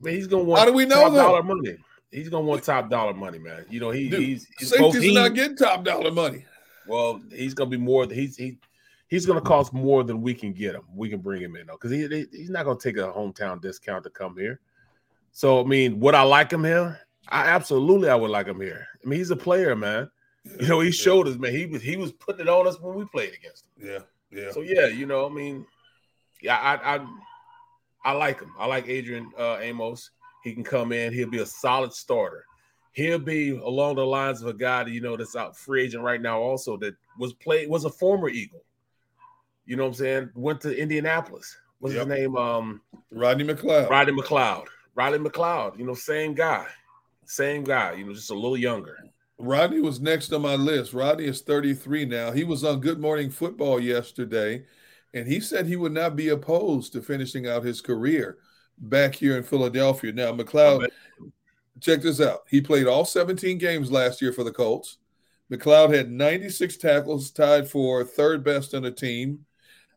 [0.00, 1.76] Man, he's gonna want how do we know dollar money.
[2.10, 3.66] He's gonna want top dollar money, man.
[3.68, 6.44] You know, he, Dude, he's, he's safety's not getting top dollar money.
[6.86, 8.06] Well, he's gonna be more.
[8.06, 8.58] He's he
[9.08, 10.84] he's gonna cost more than we can get him.
[10.94, 14.04] We can bring him in though, because he, he's not gonna take a hometown discount
[14.04, 14.60] to come here.
[15.32, 17.00] So I mean, would I like him here?
[17.28, 18.86] I absolutely I would like him here.
[19.04, 20.10] I mean, he's a player, man.
[20.60, 21.52] You know, he showed us, man.
[21.52, 23.88] He was he was putting it on us when we played against him.
[23.88, 23.98] Yeah.
[24.30, 24.50] Yeah.
[24.50, 25.66] So yeah, you know, I mean,
[26.42, 27.06] yeah, I I,
[28.04, 28.52] I like him.
[28.58, 30.10] I like Adrian uh, Amos.
[30.42, 31.12] He can come in.
[31.12, 32.44] He'll be a solid starter.
[32.92, 36.02] He'll be along the lines of a guy that you know that's out free agent
[36.02, 38.62] right now, also that was played was a former Eagle.
[39.66, 40.30] You know what I'm saying?
[40.34, 41.56] Went to Indianapolis.
[41.78, 42.06] What's yep.
[42.06, 42.36] his name?
[42.36, 43.88] Um, Rodney McLeod.
[43.88, 44.66] Rodney McLeod.
[44.94, 45.78] Rodney McLeod.
[45.78, 46.66] You know, same guy,
[47.24, 47.94] same guy.
[47.94, 48.98] You know, just a little younger.
[49.44, 50.94] Rodney was next on my list.
[50.94, 52.30] Rodney is 33 now.
[52.32, 54.64] He was on Good Morning Football yesterday,
[55.12, 58.38] and he said he would not be opposed to finishing out his career
[58.78, 60.12] back here in Philadelphia.
[60.12, 60.88] Now, McLeod,
[61.80, 62.44] check this out.
[62.48, 64.98] He played all 17 games last year for the Colts.
[65.52, 69.44] McLeod had 96 tackles, tied for third best on the team.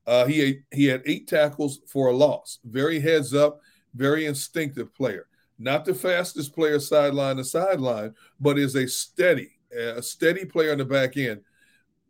[0.06, 2.60] Uh, he he had eight tackles for a loss.
[2.64, 3.60] Very heads up,
[3.94, 5.28] very instinctive player
[5.60, 10.78] not the fastest player sideline to sideline, but is a steady, a steady player on
[10.78, 11.42] the back end.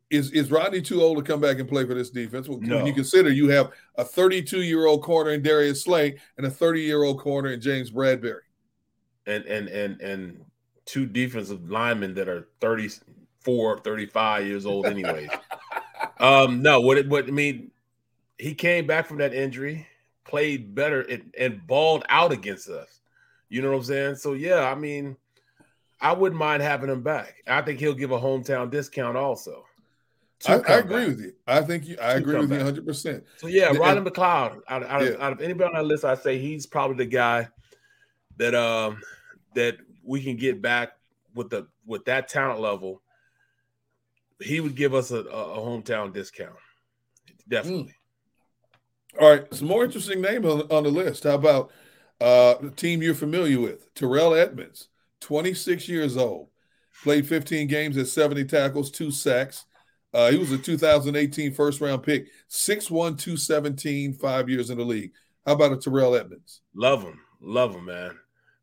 [0.10, 2.48] Is is Rodney too old to come back and play for this defense?
[2.48, 2.86] When no.
[2.86, 6.82] you consider you have a 32 year old corner in Darius Slay and a 30
[6.82, 8.40] year old corner in James Bradberry,
[9.26, 10.46] and and and and
[10.86, 15.30] two defensive linemen that are 34, 35 years old, anyways.
[16.20, 17.72] um, no, what it what I mean,
[18.38, 19.86] he came back from that injury,
[20.24, 22.97] played better, and, and balled out against us.
[23.50, 24.16] You know what I'm saying?
[24.16, 25.16] So yeah, I mean,
[26.02, 27.36] I wouldn't mind having him back.
[27.48, 29.66] I think he'll give a hometown discount also.
[30.48, 31.08] I, I, agree back.
[31.08, 31.34] with you.
[31.48, 31.98] I think you.
[32.00, 32.60] I agree with back.
[32.60, 32.86] you 100.
[32.86, 34.60] percent So yeah, Rodney McLeod.
[34.70, 35.08] Out, out, yeah.
[35.08, 37.48] of, out, of, anybody on that list, I say he's probably the guy
[38.38, 39.02] that um
[39.56, 40.92] that we can get back
[41.34, 43.02] with the with that talent level.
[44.40, 46.54] He would give us a, a hometown discount,
[47.48, 47.96] definitely.
[49.16, 49.20] Mm.
[49.20, 51.24] All right, some more interesting names on, on the list.
[51.24, 51.72] How about
[52.20, 54.90] uh, team you're familiar with, Terrell Edmunds,
[55.22, 56.50] 26 years old,
[57.04, 59.66] played 15 games at 70 tackles, two sacks.
[60.14, 65.12] Uh, he was a 2018 first round pick, 6'1, 217, five years in the league.
[65.46, 66.62] How about a Terrell Edmunds?
[66.74, 67.20] Love him.
[67.40, 68.18] Love him, man.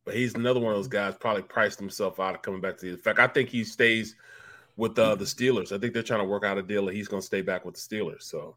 [0.05, 2.86] But he's another one of those guys probably priced himself out of coming back to
[2.86, 2.93] the.
[2.93, 4.16] In fact, I think he stays
[4.76, 5.72] with uh, the Steelers.
[5.72, 7.64] I think they're trying to work out a deal that he's going to stay back
[7.64, 8.24] with the Steelers.
[8.24, 8.56] So,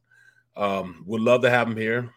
[0.56, 2.10] um, would love to have him here.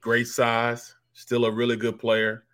[0.00, 2.44] Great size, still a really good player.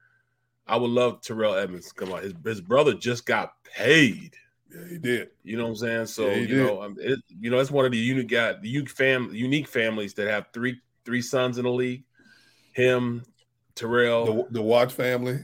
[0.66, 2.22] I would love Terrell to come on.
[2.22, 4.34] His, his brother just got paid.
[4.74, 5.30] Yeah, he did.
[5.42, 6.06] You know what I'm saying?
[6.06, 6.56] So yeah, you did.
[6.56, 9.68] know, um, it, you know, it's one of the unique guy, the unique fam, unique
[9.68, 12.04] families that have three three sons in the league.
[12.72, 13.22] Him,
[13.74, 15.40] Terrell, the, the Watts family.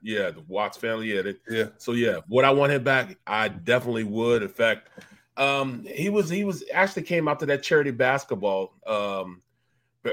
[0.00, 1.12] Yeah, the Watts family.
[1.14, 1.66] Yeah, they, yeah.
[1.78, 3.18] So yeah, would I want him back?
[3.26, 4.42] I definitely would.
[4.42, 4.88] In fact,
[5.36, 9.42] um, he was he was actually came out to that charity basketball, um,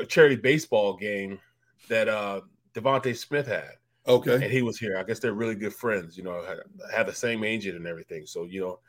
[0.08, 1.40] charity baseball game
[1.88, 2.42] that uh
[2.74, 3.74] DeVonta Smith had.
[4.08, 4.36] Okay.
[4.36, 4.98] And he was here.
[4.98, 6.58] I guess they're really good friends, you know, had,
[6.94, 8.26] had the same agent and everything.
[8.26, 8.80] So, you know,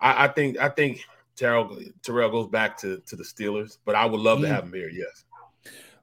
[0.00, 1.04] I, I think I think
[1.36, 4.42] Terrell Terrell goes back to, to the Steelers, but I would love mm.
[4.42, 5.24] to have him here, yes.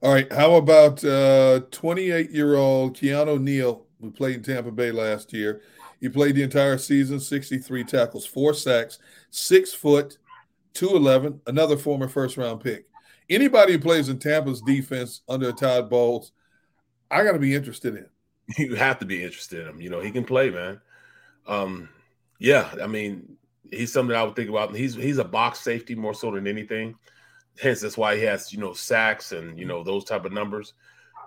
[0.02, 0.32] All right.
[0.32, 5.62] How about uh 28 year old Keanu Neal, who played in Tampa Bay last year?
[6.00, 9.00] He played the entire season, 63 tackles, four sacks,
[9.32, 10.18] six foot,
[10.74, 12.89] 211, another former first round pick.
[13.30, 16.32] Anybody who plays in Tampa's defense under Todd Bowles
[17.12, 18.06] I got to be interested in.
[18.58, 19.82] You have to be interested in him.
[19.82, 20.82] You know, he can play, man.
[21.46, 21.88] Um,
[22.40, 23.38] yeah, I mean,
[23.70, 24.76] he's something I would think about.
[24.76, 26.96] He's he's a box safety more so than anything.
[27.62, 30.74] Hence, that's why he has you know sacks and you know those type of numbers.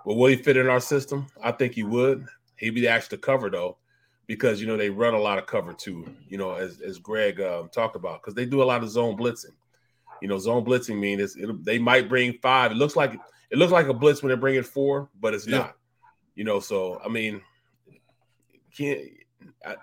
[0.05, 1.27] But will he fit in our system?
[1.41, 2.25] I think he would.
[2.57, 3.77] He'd be asked to cover though.
[4.27, 6.05] because you know they run a lot of cover too.
[6.27, 9.17] You know, as as Greg um, talked about, because they do a lot of zone
[9.17, 9.55] blitzing.
[10.23, 11.35] You know, zone blitzing means
[11.65, 12.71] they might bring five.
[12.71, 13.19] It looks like
[13.51, 15.57] it looks like a blitz when they're bringing four, but it's yeah.
[15.57, 15.75] not.
[16.33, 17.41] You know, so I mean,
[18.73, 19.01] can't.
[19.65, 19.75] I,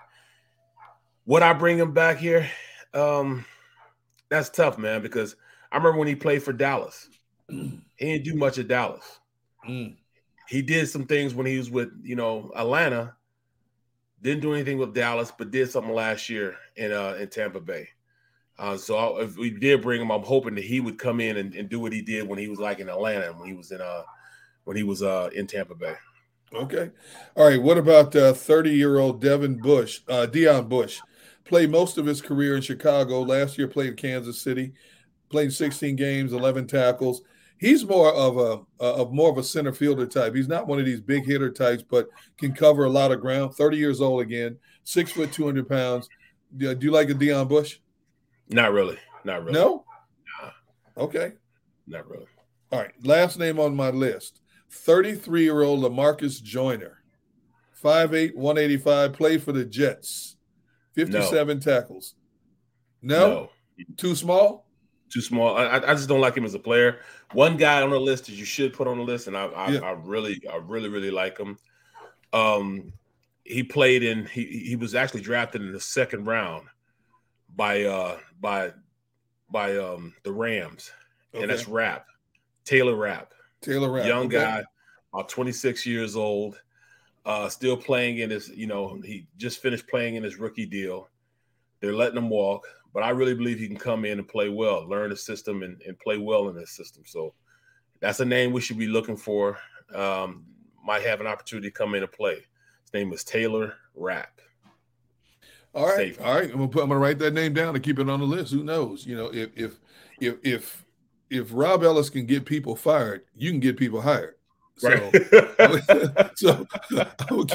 [1.27, 2.49] would I bring him back here?
[2.95, 3.45] Um,
[4.31, 5.37] that's tough, man, because
[5.71, 7.11] I remember when he played for Dallas.
[7.51, 9.21] he didn't do much at Dallas.
[9.69, 9.97] Mm.
[10.49, 13.15] He did some things when he was with, you know, Atlanta.
[14.23, 17.91] Didn't do anything with Dallas, but did something last year in uh, in Tampa Bay.
[18.61, 21.55] Uh, so if we did bring him, I'm hoping that he would come in and,
[21.55, 23.81] and, do what he did when he was like in Atlanta, when he was in
[23.81, 24.03] uh
[24.65, 25.95] when he was uh in Tampa Bay.
[26.53, 26.91] Okay,
[27.37, 27.63] all right.
[27.63, 31.01] What about 30 uh, year old Devin Bush, uh, Deon Bush?
[31.47, 33.23] Played most of his career in Chicago.
[33.23, 34.75] Last year played in Kansas City.
[35.31, 37.23] Played 16 games, 11 tackles.
[37.57, 40.35] He's more of a of more of a center fielder type.
[40.35, 43.55] He's not one of these big hitter types, but can cover a lot of ground.
[43.55, 46.11] 30 years old again, six foot, 200 pounds.
[46.59, 47.79] Do you like a Deon Bush?
[48.51, 48.99] Not really.
[49.25, 49.53] Not really.
[49.53, 49.85] No.
[50.43, 50.51] Nah.
[51.05, 51.33] Okay.
[51.87, 52.27] Not really.
[52.73, 52.93] All right.
[53.05, 54.41] Last name on my list
[54.71, 57.03] 33 year old Lamarcus Joyner,
[57.83, 60.37] 5'8, 185, played for the Jets.
[60.95, 61.61] 57 no.
[61.61, 62.15] tackles.
[63.03, 63.29] No?
[63.29, 63.51] no?
[63.97, 64.67] Too small?
[65.09, 65.57] Too small.
[65.57, 66.99] I, I just don't like him as a player.
[67.33, 69.71] One guy on the list that you should put on the list, and I, I,
[69.71, 69.81] yeah.
[69.81, 71.57] I really, I really, really like him.
[72.33, 72.93] Um,
[73.45, 74.27] he played in.
[74.27, 76.67] He he was actually drafted in the second round
[77.57, 78.73] by uh by
[79.51, 80.91] by um the Rams,
[81.35, 81.43] okay.
[81.43, 82.07] and that's Rapp,
[82.65, 84.37] Taylor Rapp, Taylor Rapp, young okay.
[84.37, 84.65] guy,
[85.13, 86.61] about 26 years old
[87.25, 91.09] uh, still playing in his, you know, he just finished playing in his rookie deal.
[91.81, 94.89] They're letting him walk, but I really believe he can come in and play well,
[94.89, 97.05] learn the system, and, and play well in this system.
[97.07, 97.35] So
[98.01, 99.59] that's a name we should be looking for.
[99.95, 100.45] Um,
[100.85, 102.37] might have an opportunity to come in and play.
[102.83, 104.41] His name is Taylor Rapp.
[105.75, 106.21] All right, Safe.
[106.21, 106.51] all right.
[106.51, 108.53] I'm gonna put, I'm gonna write that name down and keep it on the list.
[108.53, 109.07] Who knows?
[109.07, 109.79] You know, if if
[110.21, 110.85] if if
[111.31, 114.35] if Rob Ellis can get people fired, you can get people hired.
[114.79, 116.31] So, right.
[116.37, 116.67] so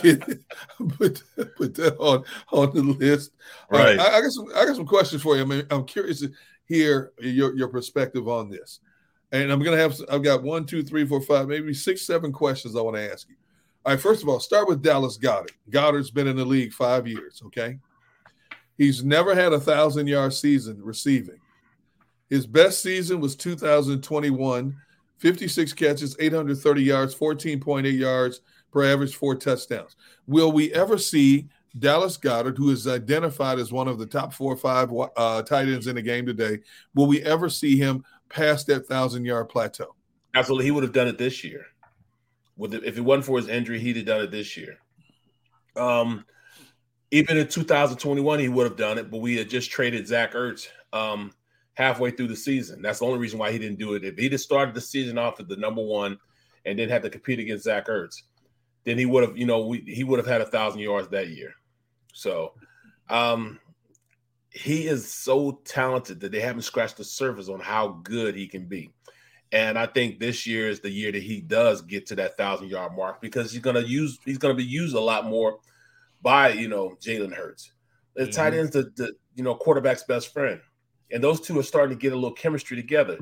[0.02, 0.22] get
[0.98, 1.24] put
[1.58, 3.32] put that on on the list.
[3.70, 4.00] Right.
[4.00, 5.42] I, I, got some I got some questions for you.
[5.42, 6.32] I mean, I'm curious to
[6.66, 8.80] hear your your perspective on this.
[9.32, 12.76] And I'm gonna have I've got one, two, three, four, five, maybe six, seven questions
[12.76, 13.36] I want to ask you.
[13.86, 15.52] All right, first of all, start with Dallas Goedert.
[15.70, 17.42] Goedert's been in the league five years.
[17.48, 17.80] Okay,
[18.78, 21.40] he's never had a thousand yard season receiving.
[22.30, 24.76] His best season was 2021
[25.18, 28.42] 56 catches, 830 yards, 14.8 yards
[28.72, 29.96] per average, four touchdowns.
[30.28, 31.48] Will we ever see
[31.80, 35.68] Dallas Goedert, who is identified as one of the top four or five uh, tight
[35.68, 36.60] ends in the game today,
[36.94, 39.96] will we ever see him past that thousand yard plateau?
[40.34, 40.66] Absolutely.
[40.66, 41.66] He would have done it this year.
[42.58, 44.78] With the, if it wasn't for his injury, he'd have done it this year.
[45.76, 46.26] Um,
[47.16, 50.68] even in 2021, he would have done it, but we had just traded Zach Ertz.
[50.94, 51.32] Um,
[51.76, 52.82] halfway through the season.
[52.82, 54.04] That's the only reason why he didn't do it.
[54.04, 56.18] If he just started the season off at the number one
[56.66, 58.24] and then had to compete against Zach Ertz,
[58.86, 61.30] then he would have, you know, we, he would have had a thousand yards that
[61.30, 61.54] year.
[62.14, 62.54] So,
[63.10, 63.60] um,
[64.50, 68.66] he is so talented that they haven't scratched the surface on how good he can
[68.66, 68.94] be.
[69.52, 72.70] And I think this year is the year that he does get to that thousand
[72.70, 75.60] yard mark because he's gonna use he's gonna be used a lot more
[76.22, 77.72] by you know Jalen Hurts.
[78.16, 78.32] The mm-hmm.
[78.32, 80.60] tight end's the, the you know quarterback's best friend
[81.12, 83.18] and those two are starting to get a little chemistry together.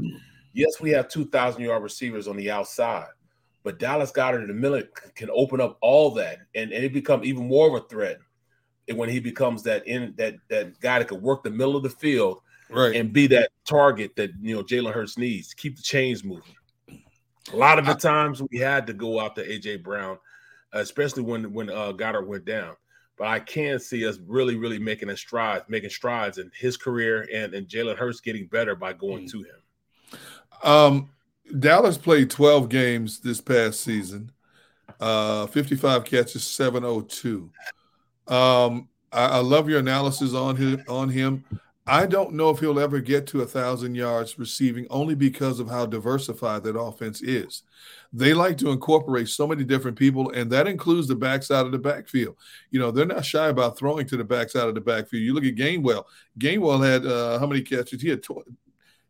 [0.53, 3.07] Yes, we have 2,000 yard receivers on the outside,
[3.63, 4.81] but Dallas in the middle
[5.15, 8.17] can open up all that, and, and it become even more of a threat
[8.93, 11.89] when he becomes that in that that guy that can work the middle of the
[11.89, 12.97] field right.
[12.97, 16.55] and be that target that you know Jalen Hurts needs to keep the chains moving.
[17.51, 20.17] A lot of the times we had to go out to AJ Brown,
[20.73, 22.75] especially when when uh, Goedert went down
[23.17, 27.27] but I can see us really, really making a stride, making strides in his career
[27.33, 29.31] and, and Jalen Hurts getting better by going mm.
[29.31, 30.19] to him.
[30.63, 31.09] Um,
[31.59, 34.31] Dallas played 12 games this past season,
[34.99, 37.49] uh, 55 catches, 702.
[38.27, 41.43] Um, I, I love your analysis on him on him.
[41.85, 45.69] I don't know if he'll ever get to a thousand yards receiving only because of
[45.69, 47.63] how diversified that offense is.
[48.13, 51.79] They like to incorporate so many different people, and that includes the backside of the
[51.79, 52.37] backfield.
[52.71, 55.23] You know, they're not shy about throwing to the backside of the backfield.
[55.23, 56.05] You look at Gainwell.
[56.39, 58.01] Gainwell had uh, how many catches?
[58.01, 58.47] He had tw-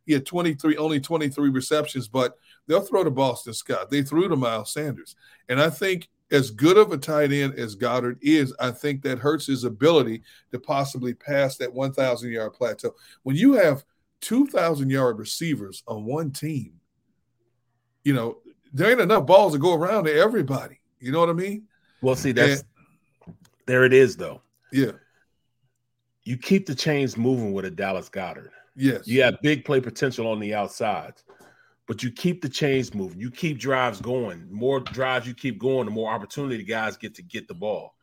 [0.05, 2.37] he had 23, only 23 receptions, but
[2.67, 3.89] they'll throw to Boston Scott.
[3.89, 5.15] They threw to Miles Sanders.
[5.47, 9.19] And I think as good of a tight end as Goedert is, I think that
[9.19, 12.95] hurts his ability to possibly pass that 1,000 yard plateau.
[13.21, 13.85] When you have
[14.21, 16.73] 2,000 yard receivers on one team,
[18.03, 18.39] you know,
[18.73, 20.79] there ain't enough balls to go around to everybody.
[20.99, 21.67] You know what I mean?
[22.01, 22.63] Well, see, that's
[23.25, 23.35] and,
[23.67, 24.41] there it is, though.
[24.71, 24.93] Yeah.
[26.23, 28.49] You keep the chains moving with a Dallas Goedert.
[28.75, 29.07] Yes.
[29.07, 31.23] You have big play potential on the outsides,
[31.87, 33.19] but you keep the chains moving.
[33.19, 34.47] You keep drives going.
[34.51, 37.95] more drives you keep going, the more opportunity the guys get to get the ball.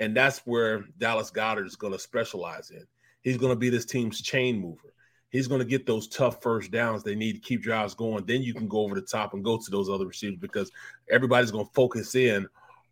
[0.00, 2.86] And that's where Dallas Goedert is going to specialize in.
[3.22, 4.94] He's going to be this team's chain mover.
[5.30, 8.24] He's going to get those tough first downs they need to keep drives going.
[8.24, 10.70] Then you can go over the top and go to those other receivers because
[11.10, 12.46] everybody's going to focus in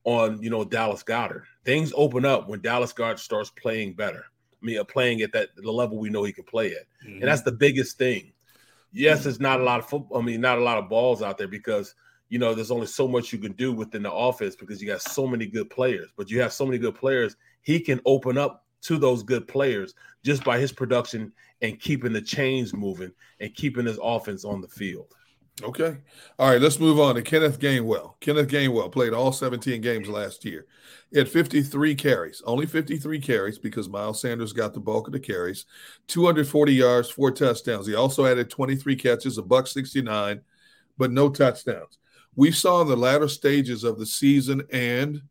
[0.04, 1.44] on you know Dallas Goedert.
[1.64, 4.24] Things open up when Dallas Goedert starts playing better.
[4.62, 7.20] I mean, uh, playing at that the level we know he can play at, mm-hmm.
[7.20, 8.32] and that's the biggest thing.
[8.96, 10.18] Yes, there's not a lot of football.
[10.18, 11.94] I mean, not a lot of balls out there because
[12.30, 15.02] you know there's only so much you can do within the offense because you got
[15.02, 16.08] so many good players.
[16.16, 19.94] But you have so many good players, he can open up to those good players
[20.24, 24.68] just by his production and keeping the chains moving and keeping his offense on the
[24.68, 25.14] field.
[25.62, 25.96] Okay.
[26.38, 28.20] All right, let's move on to Kenneth Gainwell.
[28.20, 30.66] Kenneth Gainwell played all 17 games last year.
[31.10, 35.20] He had 53 carries, only 53 carries because Miles Sanders got the bulk of the
[35.20, 35.64] carries,
[36.08, 37.86] 240 yards, four touchdowns.
[37.86, 40.42] He also added 23 catches, a buck 69,
[40.98, 41.98] but no touchdowns.
[42.34, 45.22] We saw in the latter stages of the season and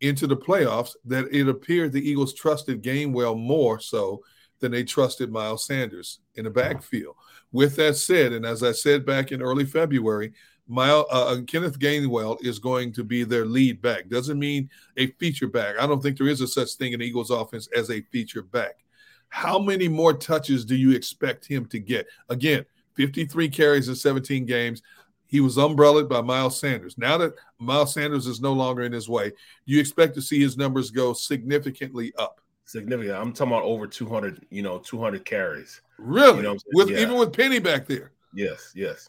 [0.00, 4.22] into the playoffs that it appeared the Eagles trusted Gainwell more so
[4.60, 7.16] than they trusted Miles Sanders in the backfield.
[7.52, 10.32] With that said, and as I said back in early February,
[10.68, 14.08] Miles, uh, uh, Kenneth Gainwell is going to be their lead back.
[14.08, 15.76] Doesn't mean a feature back.
[15.78, 18.84] I don't think there is a such thing in Eagles offense as a feature back.
[19.28, 22.06] How many more touches do you expect him to get?
[22.28, 22.64] Again,
[22.94, 24.82] 53 carries in 17 games.
[25.26, 26.96] He was umbrellaed by Miles Sanders.
[26.98, 29.32] Now that Miles Sanders is no longer in his way,
[29.66, 32.40] you expect to see his numbers go significantly up.
[32.64, 33.16] Significant.
[33.16, 35.80] I'm talking about over 200, you know, 200 carries.
[35.98, 36.38] Really?
[36.38, 36.98] You know with yeah.
[36.98, 38.12] even with Penny back there.
[38.34, 39.08] Yes, yes,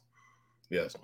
[0.70, 0.96] yes.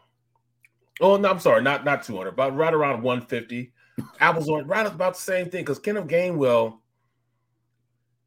[1.02, 3.72] Oh no, I'm sorry, not not 200, but right around 150.
[4.20, 6.80] Apples on right about the same thing because Kenneth Gainwell,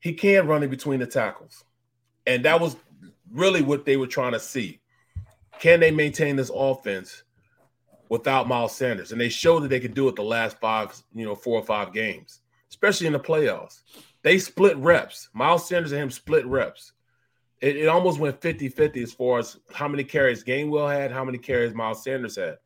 [0.01, 1.65] he can run in between the tackles,
[2.27, 2.77] and that was
[3.33, 4.81] really what they were trying to see.
[5.59, 7.23] Can they maintain this offense
[8.09, 9.13] without Miles Sanders?
[9.13, 11.65] And they showed that they could do it the last five, you know, four or
[11.65, 13.81] five games, especially in the playoffs.
[14.23, 15.29] They split reps.
[15.33, 16.93] Miles Sanders and him split reps.
[17.61, 21.25] It, it almost went 50 50 as far as how many carries Gainwell had, how
[21.25, 22.59] many carries Miles Sanders had.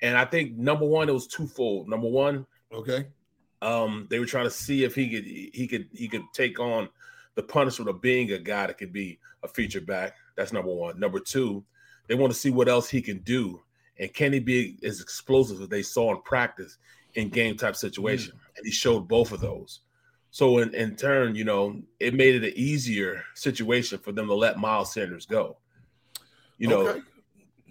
[0.00, 1.88] And I think number one, it was twofold.
[1.88, 3.06] Number one, okay,
[3.60, 6.88] um, they were trying to see if he could he could he could take on
[7.34, 10.14] the punishment of being a guy that could be a feature back.
[10.36, 10.98] That's number one.
[10.98, 11.64] Number two,
[12.08, 13.60] they want to see what else he can do.
[13.98, 16.78] And can he be as explosive as they saw in practice
[17.14, 18.34] in game type situation?
[18.34, 18.56] Mm.
[18.56, 19.80] And he showed both of those.
[20.32, 24.34] So in, in turn, you know, it made it an easier situation for them to
[24.34, 25.58] let Miles Sanders go.
[26.56, 27.00] You know, okay.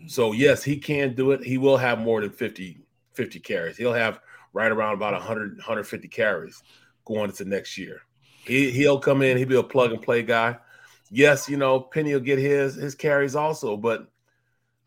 [0.05, 1.43] so yes, he can do it.
[1.43, 2.77] He will have more than 50,
[3.13, 3.77] 50 carries.
[3.77, 4.19] He'll have
[4.53, 6.61] right around about 100, 150 carries
[7.03, 8.01] going into next year.
[8.45, 10.57] He, he'll come in, he'll be a plug and play guy.
[11.09, 14.07] Yes, you know, Penny will get his his carries also, but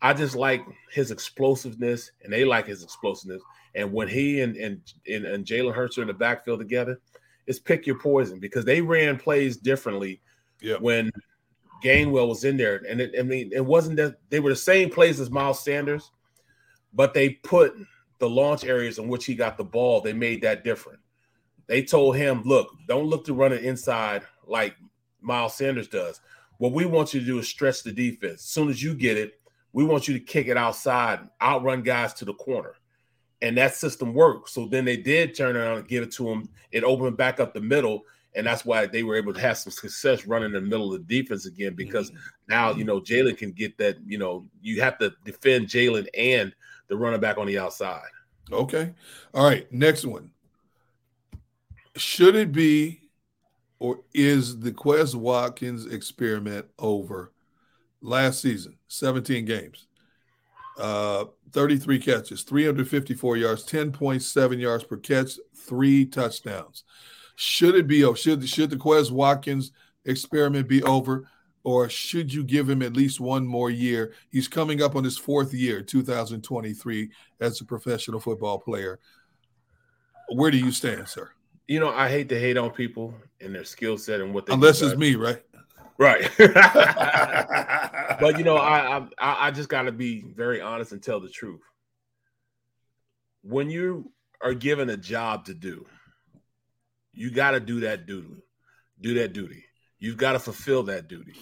[0.01, 3.41] I just like his explosiveness, and they like his explosiveness.
[3.75, 6.99] And when he and and and, and Jalen Hurts are in the backfield together,
[7.47, 10.21] it's pick your poison because they ran plays differently
[10.61, 10.81] yep.
[10.81, 11.11] when
[11.83, 12.81] Gainwell was in there.
[12.87, 16.11] And it, I mean, it wasn't that they were the same plays as Miles Sanders,
[16.93, 17.75] but they put
[18.19, 20.01] the launch areas in which he got the ball.
[20.01, 20.99] They made that different.
[21.67, 24.75] They told him, "Look, don't look to run it inside like
[25.21, 26.21] Miles Sanders does.
[26.57, 28.41] What we want you to do is stretch the defense.
[28.41, 29.39] As soon as you get it."
[29.75, 32.75] We want you to kick it outside, outrun guys to the corner.
[33.45, 34.49] And that system worked.
[34.49, 36.49] So then they did turn around and give it to him.
[36.71, 38.01] It opened back up the middle.
[38.33, 41.07] And that's why they were able to have some success running in the middle of
[41.07, 42.19] the defense again, because mm-hmm.
[42.49, 46.55] now, you know, Jalen can get that, you know, you have to defend Jalen and
[46.87, 48.01] the running back on the outside.
[48.51, 48.95] Okay.
[49.35, 49.71] All right.
[49.71, 50.31] Next one.
[51.97, 53.01] Should it be
[53.77, 57.31] or is the Quez Watkins experiment over
[58.01, 58.79] last season?
[58.87, 59.85] 17 games,
[60.77, 66.83] uh, 33 catches, 354 yards, 10.7 yards per catch, three touchdowns.
[67.35, 68.17] Should it be over?
[68.17, 69.71] Should, should the Quez Watkins
[70.05, 71.27] experiment be over?
[71.63, 74.13] Or should you give him at least one more year?
[74.29, 78.99] He's coming up on his fourth year, 2023, as a professional football player.
[80.29, 81.31] Where do you stand, sir?
[81.67, 84.53] You know, I hate to hate on people and their skill set and what they
[84.53, 85.41] unless it's me, right?
[85.97, 86.29] Right.
[86.37, 91.29] but you know, I, I I just got to be very honest and tell the
[91.29, 91.61] truth.
[93.43, 94.11] When you
[94.41, 95.85] are given a job to do,
[97.13, 98.43] you got to do that duty.
[99.01, 99.63] Do that duty.
[99.99, 101.35] You've got to fulfill that duty.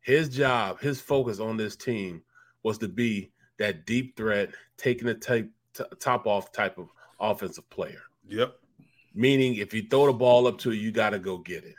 [0.00, 2.22] His job, his focus on this team
[2.62, 6.88] was to be that deep threat, taking the type, t- top off type of
[7.20, 8.02] offensive player.
[8.28, 8.54] Yep.
[9.14, 11.74] Meaning, if you throw the ball up to you, you got to go get it.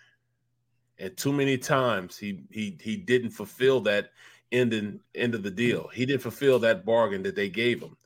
[0.99, 4.11] And too many times he he he didn't fulfill that
[4.51, 5.55] end end of the mm-hmm.
[5.55, 5.89] deal.
[5.93, 7.97] He didn't fulfill that bargain that they gave him.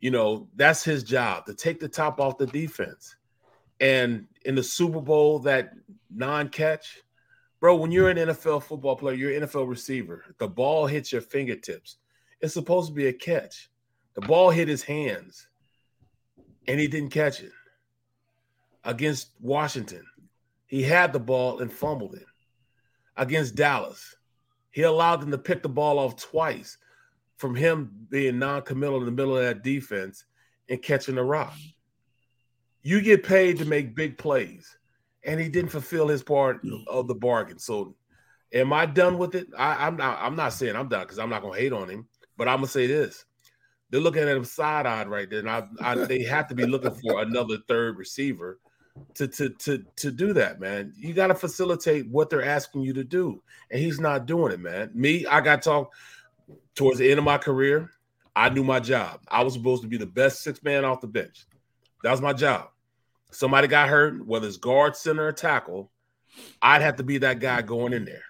[0.00, 3.16] You know, that's his job to take the top off the defense.
[3.80, 5.72] And in the Super Bowl, that
[6.10, 7.02] non-catch,
[7.60, 8.30] bro, when you're an mm-hmm.
[8.30, 11.96] NFL football player, you're an NFL receiver, the ball hits your fingertips.
[12.40, 13.70] It's supposed to be a catch.
[14.14, 15.48] The ball hit his hands
[16.66, 17.52] and he didn't catch it.
[18.84, 20.04] Against Washington,
[20.68, 22.26] he had the ball and fumbled it.
[23.16, 24.14] Against Dallas,
[24.70, 26.78] he allowed them to pick the ball off twice
[27.38, 30.24] from him being non-committal in the middle of that defense
[30.68, 31.54] and catching the rock.
[32.82, 34.76] You get paid to make big plays,
[35.24, 37.58] and he didn't fulfill his part of the bargain.
[37.58, 37.96] So,
[38.52, 39.48] am I done with it?
[39.56, 40.18] I, am not.
[40.20, 42.06] I'm not saying I'm done because I'm not going to hate on him.
[42.36, 43.24] But I'm gonna say this:
[43.90, 46.94] they're looking at him side-eyed right there, and I, I, they have to be looking
[46.94, 48.60] for another third receiver
[49.14, 50.92] to to to to do that, man.
[50.96, 54.60] You got to facilitate what they're asking you to do, and he's not doing it,
[54.60, 54.90] man.
[54.94, 55.94] Me, I got talked
[56.74, 57.90] towards the end of my career.
[58.34, 59.20] I knew my job.
[59.28, 61.46] I was supposed to be the best six man off the bench.
[62.04, 62.68] That was my job.
[63.30, 65.90] Somebody got hurt, whether it's guard, center, or tackle,
[66.62, 68.22] I'd have to be that guy going in there.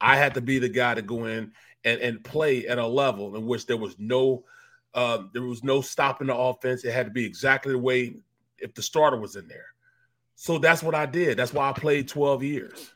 [0.00, 1.52] I had to be the guy to go in
[1.84, 4.44] and, and play at a level in which there was no
[4.94, 6.84] um, there was no stopping the offense.
[6.84, 8.16] It had to be exactly the way
[8.58, 9.66] if the starter was in there.
[10.36, 11.38] So that's what I did.
[11.38, 12.92] That's why I played 12 years.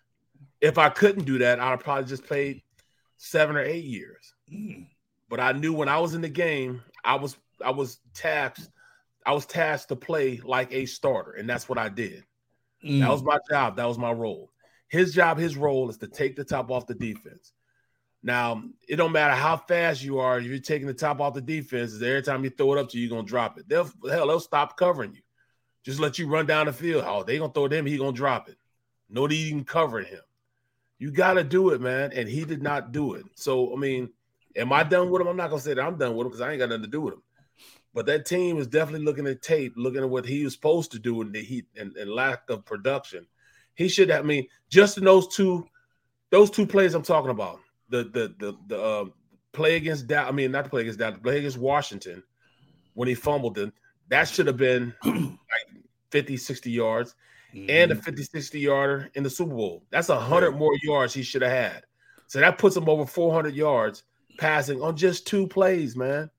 [0.61, 2.63] If I couldn't do that, I'd probably just played
[3.17, 4.35] seven or eight years.
[4.53, 4.87] Mm.
[5.29, 8.69] But I knew when I was in the game, I was I was tasked,
[9.25, 12.25] I was tasked to play like a starter, and that's what I did.
[12.85, 13.01] Mm.
[13.01, 13.77] That was my job.
[13.77, 14.51] That was my role.
[14.89, 17.53] His job, his role is to take the top off the defense.
[18.23, 21.41] Now, it don't matter how fast you are, if you're taking the top off the
[21.41, 23.67] defense, every time you throw it up to you, you're gonna drop it.
[23.67, 25.23] They'll hell, they'll stop covering you.
[25.85, 27.05] Just let you run down the field.
[27.07, 28.57] Oh, they gonna throw it him, he gonna drop it.
[29.09, 30.21] No need even covering him.
[30.99, 32.13] You gotta do it, man.
[32.15, 33.25] And he did not do it.
[33.35, 34.11] So, I mean,
[34.57, 35.29] am I done with him?
[35.29, 36.89] I'm not gonna say that I'm done with him because I ain't got nothing to
[36.89, 37.23] do with him.
[37.93, 40.99] But that team is definitely looking at tape, looking at what he was supposed to
[40.99, 43.27] do and the heat and, and lack of production.
[43.75, 45.67] He should I mean, just in those two,
[46.31, 49.05] those two plays I'm talking about the the the the uh,
[49.53, 50.29] play against that.
[50.29, 51.23] I mean, not the play against that.
[51.23, 52.23] Play against Washington
[52.95, 53.73] when he fumbled it.
[54.11, 57.15] That should have been like 50, 60 yards,
[57.55, 57.71] mm-hmm.
[57.71, 58.05] and a mm-hmm.
[58.05, 59.83] 50, 60 yarder in the Super Bowl.
[59.91, 61.85] That's a hundred more yards he should have had.
[62.27, 64.05] So that puts him over 400 yards
[64.39, 66.31] passing on just two plays, man.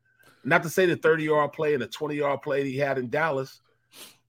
[0.44, 3.10] Not to say the 30 yard play and the 20 yard play he had in
[3.10, 3.62] Dallas.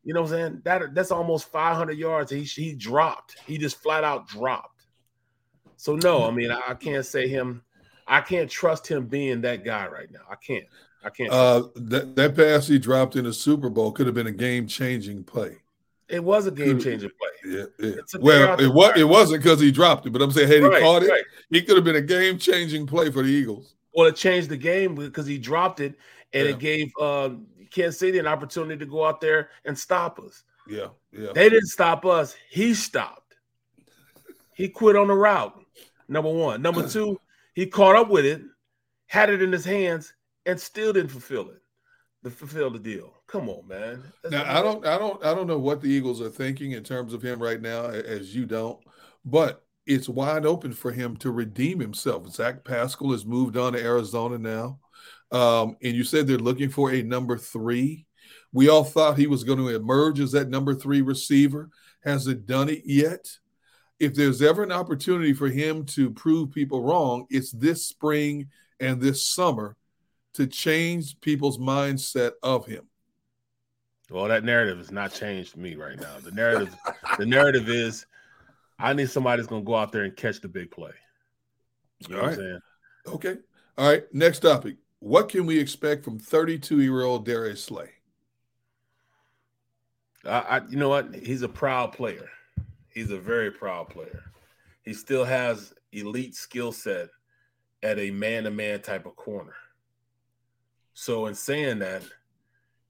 [0.05, 0.63] You know what I'm saying?
[0.65, 2.31] That that's almost 500 yards.
[2.31, 3.37] He he dropped.
[3.47, 4.87] He just flat out dropped.
[5.77, 7.63] So no, I mean I, can't say him.
[8.07, 10.21] I can't trust him being that guy right now.
[10.31, 10.65] I can't.
[11.05, 11.33] I can't.
[11.33, 14.67] Uh, that that pass he dropped in the Super Bowl could have been a game
[14.67, 15.57] changing play.
[16.09, 17.31] It was a game changing play.
[17.45, 18.19] Yeah, yeah.
[18.21, 20.83] Well, it was it wasn't because he dropped it, but I'm saying had he right,
[20.83, 21.25] caught it, right.
[21.51, 23.75] he could have been a game changing play for the Eagles.
[23.95, 25.95] Well, it changed the game because he dropped it,
[26.33, 26.51] and yeah.
[26.53, 27.31] it gave uh,
[27.71, 30.45] Kansas City an opportunity to go out there and stop us.
[30.69, 31.31] Yeah, yeah.
[31.35, 32.37] They didn't stop us.
[32.51, 33.37] He stopped.
[34.55, 35.59] He quit on the route.
[36.09, 36.61] Number one.
[36.61, 37.19] Number two,
[37.55, 38.43] he caught up with it,
[39.07, 40.13] had it in his hands,
[40.47, 41.63] and still didn't fulfill it.
[42.25, 43.15] To fulfill the deal.
[43.27, 44.03] Come on, man.
[44.23, 46.85] That's now I don't, I don't, I don't know what the Eagles are thinking in
[46.85, 48.79] terms of him right now, as you don't.
[49.25, 52.29] But it's wide open for him to redeem himself.
[52.33, 54.79] Zach Pascal has moved on to Arizona now,
[55.33, 58.07] um, and you said they're looking for a number three.
[58.53, 61.71] We all thought he was going to emerge as that number three receiver.
[62.05, 63.27] Hasn't done it yet
[64.03, 68.49] if there's ever an opportunity for him to prove people wrong, it's this spring
[68.81, 69.77] and this summer
[70.35, 72.87] to change people's mindset of him.
[74.11, 76.19] Well, that narrative has not changed me right now.
[76.23, 76.77] The narrative,
[77.19, 78.07] the narrative is,
[78.79, 80.93] I need somebody that's going to go out there and catch the big play.
[82.01, 82.39] You know All right.
[83.07, 83.37] Okay.
[83.79, 84.05] All right.
[84.13, 84.77] Next topic.
[84.99, 87.91] What can we expect from 32 year old Darius Slay?
[90.25, 91.15] I, I, you know what?
[91.15, 92.29] He's a proud player.
[92.89, 94.25] He's a very proud player.
[94.85, 97.09] He still has elite skill set
[97.83, 99.55] at a man-to-man type of corner.
[100.95, 102.03] So in saying that,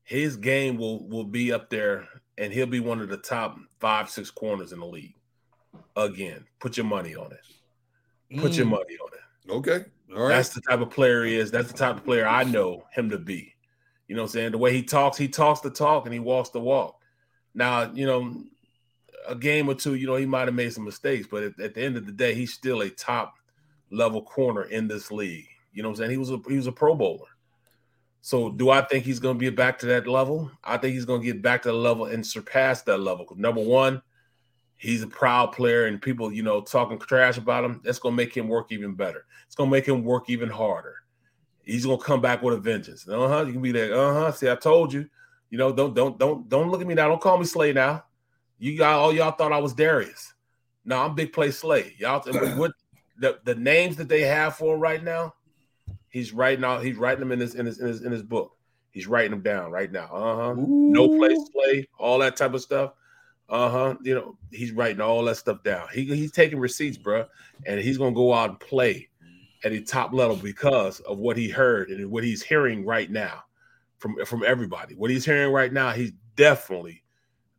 [0.04, 2.08] his game will will be up there
[2.38, 5.14] and he'll be one of the top five, six corners in the league.
[5.96, 8.40] Again, put your money on it.
[8.40, 8.56] Put mm.
[8.58, 9.52] your money on it.
[9.52, 9.84] Okay.
[10.14, 10.28] All right.
[10.28, 11.50] That's the type of player he is.
[11.50, 13.54] That's the type of player I know him to be.
[14.08, 14.52] You know what I'm saying?
[14.52, 17.00] The way he talks, he talks the talk and he walks the walk.
[17.54, 18.44] Now, you know,
[19.26, 21.74] a game or two, you know, he might have made some mistakes, but at, at,
[21.74, 23.34] the end of the day, he's still a top
[23.90, 25.46] level corner in this league.
[25.72, 26.10] You know what I'm saying?
[26.10, 27.28] He was a he was a Pro Bowler.
[28.22, 30.50] So do I think he's going to be back to that level?
[30.62, 33.26] I think he's going to get back to the level and surpass that level.
[33.36, 34.00] Number one,
[34.76, 37.80] he's a proud player, and people, you know, talking trash about him.
[37.84, 39.26] That's going to make him work even better.
[39.46, 40.94] It's going to make him work even harder.
[41.64, 43.08] He's going to come back with a vengeance.
[43.08, 43.44] Uh huh.
[43.44, 43.92] You can be there.
[43.92, 44.32] Uh huh.
[44.32, 45.08] See, I told you.
[45.50, 47.08] You know, don't don't don't don't look at me now.
[47.08, 48.04] Don't call me Slay now.
[48.58, 50.32] You got all y'all thought I was Darius.
[50.84, 51.94] No, I'm big play Slay.
[51.98, 52.22] Y'all
[52.56, 52.72] what
[53.18, 55.34] the, the names that they have for him right now,
[56.12, 58.56] he's writing out, he's writing them in his in his in his, in his book.
[58.92, 60.04] He's writing them down right now.
[60.12, 60.54] Uh-huh.
[60.56, 62.92] No place to play all that type of stuff.
[63.48, 63.96] Uh-huh.
[64.02, 65.88] You know, he's writing all that stuff down.
[65.92, 67.26] He, he's taking receipts, bro,
[67.66, 69.08] and he's gonna go out and play
[69.64, 73.42] at a top level because of what he heard and what he's hearing right now
[73.98, 74.94] from from everybody.
[74.94, 77.02] What he's hearing right now, he's definitely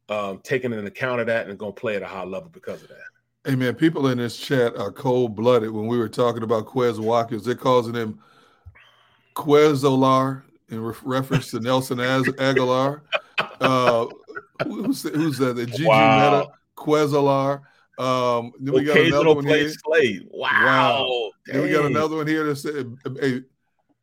[0.10, 2.84] um, taking an account of that and going to play at a high level because
[2.84, 2.98] of that.
[3.46, 5.72] Hey man, people in this chat are cold blooded.
[5.72, 8.20] When we were talking about Quez Watkins, they're causing him
[9.36, 13.02] Quezolar in re- reference to Nelson Agholor.
[13.60, 14.08] Uh,
[14.66, 15.56] who's, who's that?
[15.56, 16.40] The Gigi wow.
[16.40, 17.62] Meta Quezolar.
[17.98, 19.72] Um, then we got another one here.
[20.32, 20.50] Wow.
[20.52, 21.32] wow.
[21.46, 23.44] Then we got another one here that said, "A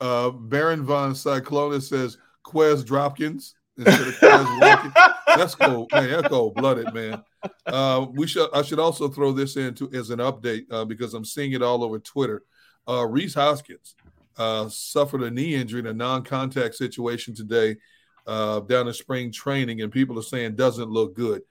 [0.00, 4.94] uh, Baron von Cyclona says Quez Dropkins instead of Quez Watkins.
[5.26, 6.10] That's cold, man.
[6.10, 7.22] That's cold blooded, man.
[7.66, 8.48] Uh, we should.
[8.54, 11.62] I should also throw this in to, as an update uh, because I'm seeing it
[11.62, 12.44] all over Twitter.
[12.88, 13.94] Uh, Rhys Hoskins
[14.40, 17.76] uh, suffered a knee injury in a non-contact situation today
[18.26, 21.42] uh, down in spring training, and people are saying doesn't look good.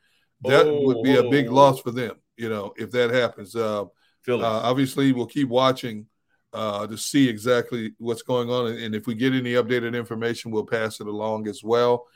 [0.42, 1.54] That oh, would be a big oh.
[1.54, 3.56] loss for them, you know, if that happens.
[3.56, 3.86] Uh,
[4.28, 6.08] obviously, we'll keep watching
[6.54, 11.00] to see exactly what's going on, and if we get any updated information, we'll pass
[11.00, 12.08] it along as well.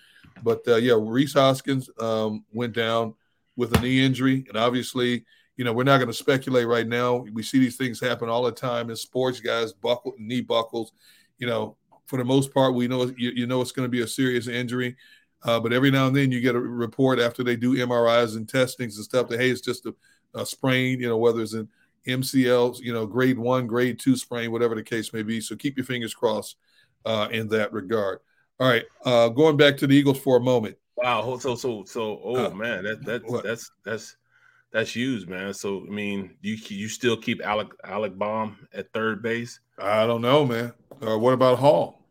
[0.41, 3.13] But uh, yeah, Rhys Hoskins um, went down
[3.55, 5.25] with a knee injury, and obviously,
[5.57, 7.17] you know, we're not going to speculate right now.
[7.31, 9.39] We see these things happen all the time in sports.
[9.39, 10.91] Guys buckle knee buckles.
[11.37, 14.01] You know, for the most part, we know you, you know it's going to be
[14.01, 14.95] a serious injury.
[15.43, 18.47] Uh, but every now and then, you get a report after they do MRIs and
[18.47, 19.93] testings and stuff that hey, it's just a,
[20.33, 20.99] a sprain.
[20.99, 21.67] You know, whether it's an
[22.07, 25.41] MCL, you know, grade one, grade two sprain, whatever the case may be.
[25.41, 26.55] So keep your fingers crossed
[27.05, 28.19] uh, in that regard.
[28.59, 30.77] All right, uh, going back to the Eagles for a moment.
[30.95, 31.37] Wow.
[31.37, 32.21] So so so.
[32.23, 33.43] Oh uh, man, that that what?
[33.43, 34.15] that's that's
[34.73, 35.53] that's huge, man.
[35.53, 39.59] So I mean, you you still keep Alec Alec Bohm at third base?
[39.77, 40.73] I don't know, man.
[41.01, 42.01] Uh, what about Hall?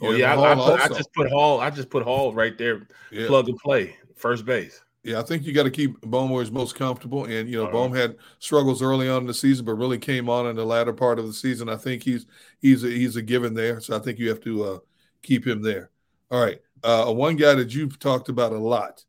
[0.00, 1.60] You oh yeah, I, I, put, I, just put Hall.
[1.60, 3.28] I just put Hall right there, yeah.
[3.28, 4.82] plug and play, first base.
[5.04, 7.24] Yeah, I think you got to keep Bohm where he's most comfortable.
[7.24, 8.00] And you know, All Bohm right.
[8.00, 11.20] had struggles early on in the season, but really came on in the latter part
[11.20, 11.68] of the season.
[11.68, 12.26] I think he's
[12.60, 13.80] he's a, he's a given there.
[13.80, 14.78] So I think you have to uh,
[15.22, 15.90] keep him there.
[16.32, 16.60] All right.
[16.82, 19.04] Uh, one guy that you've talked about a lot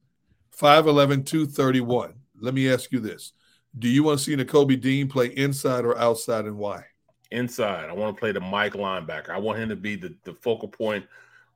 [0.56, 2.14] 5'11, 231.
[2.44, 3.34] Let me ask you this
[3.80, 6.84] Do you want to see Nakobe Dean play inside or outside and why?
[7.32, 7.90] Inside.
[7.90, 9.30] I want to play the Mike linebacker.
[9.30, 11.06] I want him to be the, the focal point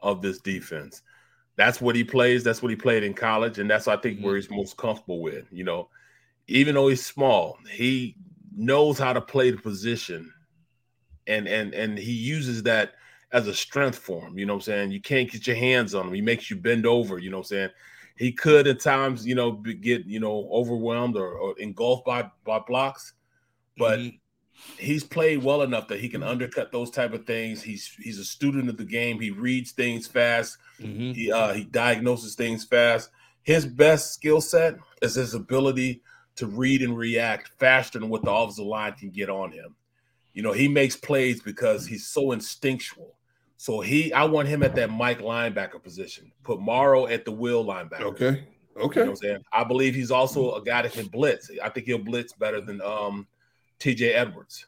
[0.01, 1.01] of this defense.
[1.57, 2.43] That's what he plays.
[2.43, 3.59] That's what he played in college.
[3.59, 4.53] And that's, I think, where mm-hmm.
[4.53, 5.45] he's most comfortable with.
[5.51, 5.89] You know,
[6.47, 8.15] even though he's small, he
[8.55, 10.33] knows how to play the position
[11.27, 12.93] and and and he uses that
[13.33, 14.39] as a strength for him.
[14.39, 14.91] You know what I'm saying?
[14.91, 16.13] You can't get your hands on him.
[16.13, 17.19] He makes you bend over.
[17.19, 17.69] You know what I'm saying?
[18.17, 22.59] He could at times, you know, get you know overwhelmed or, or engulfed by by
[22.59, 23.13] blocks,
[23.77, 24.17] but mm-hmm.
[24.77, 27.61] he's played well enough that he can undercut those type of things.
[27.61, 29.19] He's he's a student of the game.
[29.19, 30.57] He reads things fast.
[30.79, 31.11] Mm-hmm.
[31.11, 33.11] He uh, he diagnoses things fast.
[33.43, 36.01] His best skill set is his ability
[36.37, 39.75] to read and react faster than what the offensive line can get on him.
[40.33, 43.16] You know, he makes plays because he's so instinctual.
[43.57, 46.31] So he, I want him at that Mike linebacker position.
[46.43, 48.01] Put Morrow at the will linebacker.
[48.01, 48.47] Okay.
[48.79, 48.99] Okay.
[48.99, 49.43] You know I'm saying?
[49.51, 51.49] I believe he's also a guy that can blitz.
[51.63, 53.27] I think he'll blitz better than um,
[53.79, 54.67] TJ Edwards.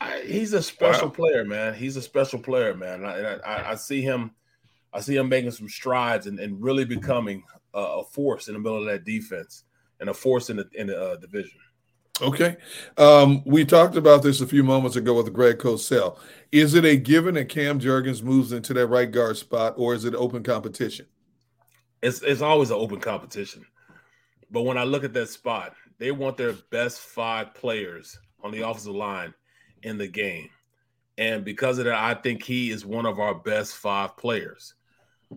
[0.00, 1.14] I, he's a special wow.
[1.14, 1.74] player, man.
[1.74, 3.04] He's a special player, man.
[3.04, 4.32] I, I, I, see him,
[4.92, 7.42] I see him making some strides and, and really becoming
[7.74, 9.64] a, a, force in the middle of that defense
[10.00, 11.58] and a force in the in the uh, division.
[12.22, 12.56] Okay.
[12.98, 16.18] Um, we talked about this a few moments ago with Greg Cosell.
[16.52, 20.04] Is it a given that Cam Jurgens moves into that right guard spot, or is
[20.04, 21.06] it open competition?
[22.02, 23.64] It's it's always an open competition.
[24.50, 28.68] But when I look at that spot, they want their best five players on the
[28.68, 29.32] offensive line
[29.82, 30.48] in the game.
[31.16, 34.74] And because of that, I think he is one of our best five players.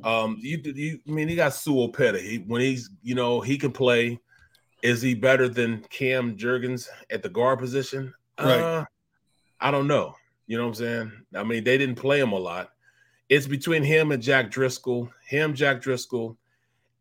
[0.04, 2.20] Um, you, you I mean, he got Sua Opeta.
[2.20, 4.20] He, when he's, you know, he can play–
[4.84, 8.14] is he better than Cam Jurgens at the guard position?
[8.38, 8.60] Right.
[8.60, 8.86] Uh,
[9.60, 10.16] I don't know.
[10.46, 11.12] You know what I'm saying?
[11.34, 12.72] I mean, they didn't play him a lot.
[13.30, 16.38] It's between him and Jack Driscoll, him, Jack Driscoll,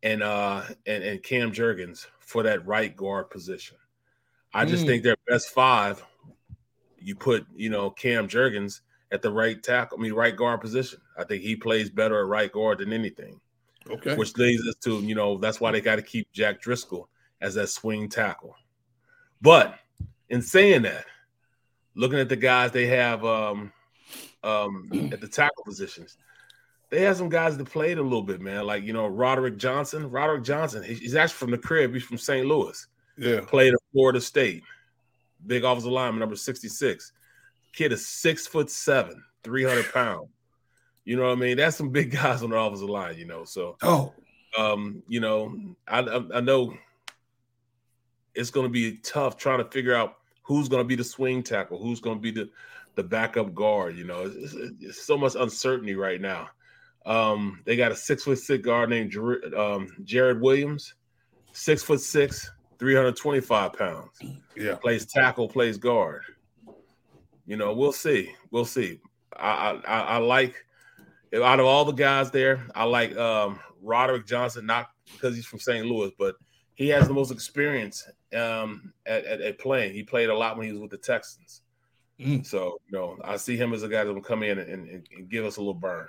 [0.01, 3.77] and uh and, and Cam Jurgens for that right guard position.
[4.53, 4.87] I just mm.
[4.87, 6.03] think their best five,
[6.99, 8.81] you put, you know, Cam Jurgens
[9.11, 10.99] at the right tackle, I mean, right guard position.
[11.17, 13.39] I think he plays better at right guard than anything.
[13.89, 14.15] Okay.
[14.15, 17.09] Which leads us to, you know, that's why they got to keep Jack Driscoll
[17.43, 18.55] as that swing tackle.
[19.41, 19.77] But
[20.29, 21.05] in saying that,
[21.93, 23.71] looking at the guys they have um,
[24.43, 26.17] um, at the tackle positions,
[26.89, 28.65] they have some guys that played a little bit, man.
[28.65, 30.09] Like you know, Roderick Johnson.
[30.09, 30.81] Roderick Johnson.
[30.83, 31.93] He's actually from the crib.
[31.93, 32.47] He's from St.
[32.47, 32.87] Louis.
[33.17, 33.41] Yeah.
[33.41, 34.63] Played at Florida State.
[35.45, 37.11] Big offensive lineman, number sixty-six.
[37.73, 40.29] Kid is six foot seven, three hundred pounds.
[41.03, 41.57] You know what I mean?
[41.57, 43.17] That's some big guys on the offensive line.
[43.17, 44.13] You know, so oh,
[44.57, 46.73] um, you know, I I, I know
[48.35, 51.43] it's going to be tough trying to figure out who's going to be the swing
[51.43, 52.49] tackle, who's going to be the
[52.95, 53.97] the backup guard.
[53.97, 56.49] You know, it's, it's, it's so much uncertainty right now.
[57.05, 60.93] Um, they got a six foot six guard named Jer- um, Jared Williams,
[61.51, 62.49] six foot six,
[62.79, 64.21] 325 pounds.
[64.55, 64.75] Yeah.
[64.75, 66.21] Plays tackle, plays guard.
[67.45, 68.33] You know, we'll see.
[68.51, 68.99] We'll see.
[69.35, 70.65] I I, I like
[71.41, 75.59] out of all the guys there, I like um, Roderick Johnson, not because he's from
[75.59, 75.85] St.
[75.85, 76.35] Louis, but
[76.75, 79.93] he has the most experience um, at, at, at, playing.
[79.93, 81.61] He played a lot when he was with the Texans.
[82.19, 82.45] Mm.
[82.45, 85.07] So, you know, I see him as a guy that will come in and, and,
[85.15, 86.07] and give us a little burn.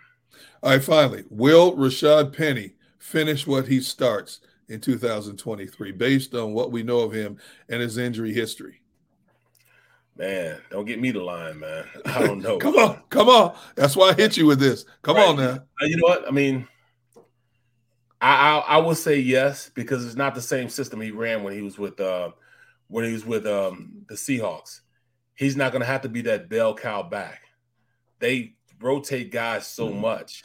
[0.63, 6.73] All right, finally, will Rashaad Penny finish what he starts in 2023 based on what
[6.73, 7.39] we know of him
[7.69, 8.81] and his injury history?
[10.17, 11.85] Man, don't get me the line, man.
[12.07, 12.59] I don't know.
[12.59, 13.57] come on, come on.
[13.75, 14.85] That's why I hit you with this.
[15.03, 15.29] Come right.
[15.29, 15.59] on now.
[15.83, 16.27] Uh, you know what?
[16.27, 16.69] I mean,
[18.25, 21.53] I, I, I would say yes because it's not the same system he ran when
[21.53, 22.31] he was with uh
[22.89, 24.81] when he was with um the Seahawks.
[25.35, 27.43] He's not going to have to be that bell cow back.
[28.21, 30.01] They rotate guys so mm-hmm.
[30.01, 30.43] much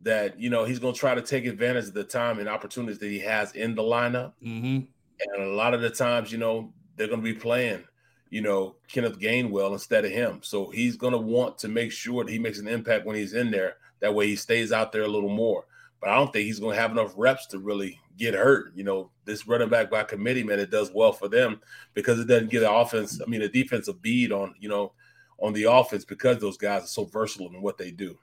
[0.00, 2.98] that you know he's going to try to take advantage of the time and opportunities
[2.98, 4.32] that he has in the lineup.
[4.44, 4.80] Mm-hmm.
[5.20, 7.84] And a lot of the times, you know, they're going to be playing,
[8.28, 10.40] you know, Kenneth Gainwell instead of him.
[10.42, 13.34] So he's going to want to make sure that he makes an impact when he's
[13.34, 13.76] in there.
[14.00, 15.66] That way, he stays out there a little more.
[16.04, 18.76] But I don't think he's going to have enough reps to really get hurt.
[18.76, 21.62] You know, this running back by committee, man, it does well for them
[21.94, 24.92] because it doesn't get the offense, I mean, the defensive bead on, you know,
[25.40, 28.18] on the offense because those guys are so versatile in what they do.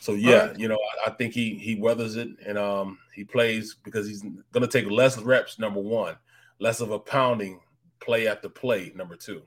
[0.00, 0.58] So yeah, right.
[0.58, 4.22] you know, I, I, think he he weathers it and um he plays because he's
[4.22, 5.56] going to take less reps.
[5.56, 6.16] Number one,
[6.58, 7.60] less of a pounding
[8.00, 8.90] play after play.
[8.96, 9.42] Number two.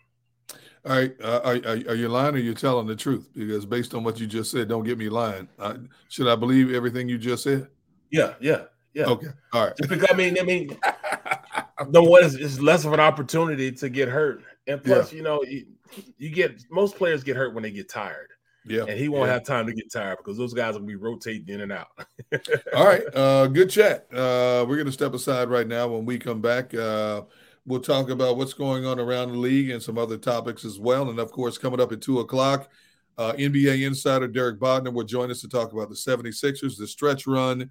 [0.86, 1.56] All right, uh, are,
[1.92, 3.30] are, you lying or you telling the truth?
[3.34, 5.48] Because based on what you just said, don't get me lying.
[5.58, 5.76] I,
[6.10, 7.70] should I believe everything you just said?
[8.14, 9.06] Yeah, yeah, yeah.
[9.06, 9.76] Okay, all right.
[9.76, 10.78] Just because I mean, I mean,
[11.90, 15.18] the one is, is less of an opportunity to get hurt, and plus, yeah.
[15.18, 15.66] you know, you,
[16.20, 18.30] you, get most players get hurt when they get tired.
[18.66, 19.34] Yeah, and he won't yeah.
[19.34, 21.88] have time to get tired because those guys will be rotating in and out.
[22.76, 24.06] all right, uh, good chat.
[24.14, 25.88] Uh, we're going to step aside right now.
[25.88, 26.74] When we come back.
[26.74, 27.24] Uh,
[27.66, 31.10] We'll talk about what's going on around the league and some other topics as well.
[31.10, 32.70] And of course, coming up at two o'clock,
[33.18, 37.26] uh, NBA insider Derek Bodner will join us to talk about the 76ers, the stretch
[37.28, 37.70] run.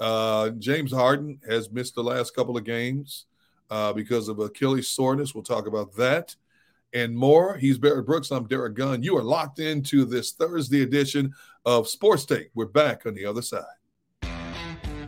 [0.00, 3.26] Uh, James Harden has missed the last couple of games
[3.70, 5.34] uh, because of Achilles soreness.
[5.34, 6.34] We'll talk about that
[6.92, 7.56] and more.
[7.56, 8.30] He's Barrett Brooks.
[8.30, 9.02] I'm Derrick Gunn.
[9.02, 12.50] You are locked into this Thursday edition of Sports Take.
[12.54, 13.64] We're back on the other side.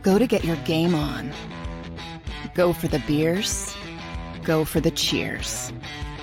[0.03, 1.33] Go to get your game on.
[2.53, 3.75] Go for the beers
[4.43, 5.71] Go for the cheers.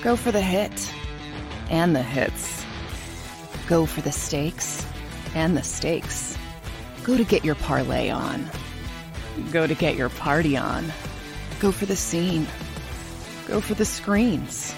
[0.03, 0.93] Go for the hit
[1.71, 2.67] and the hits.
[3.67, 4.87] Go for the stakes
[5.35, 6.37] and the stakes.
[7.05, 8.49] Go to get your parlay on.
[9.53, 10.93] Go to get your party on.
[11.61, 12.47] Go for the scene.
[13.47, 14.75] Go for the screens.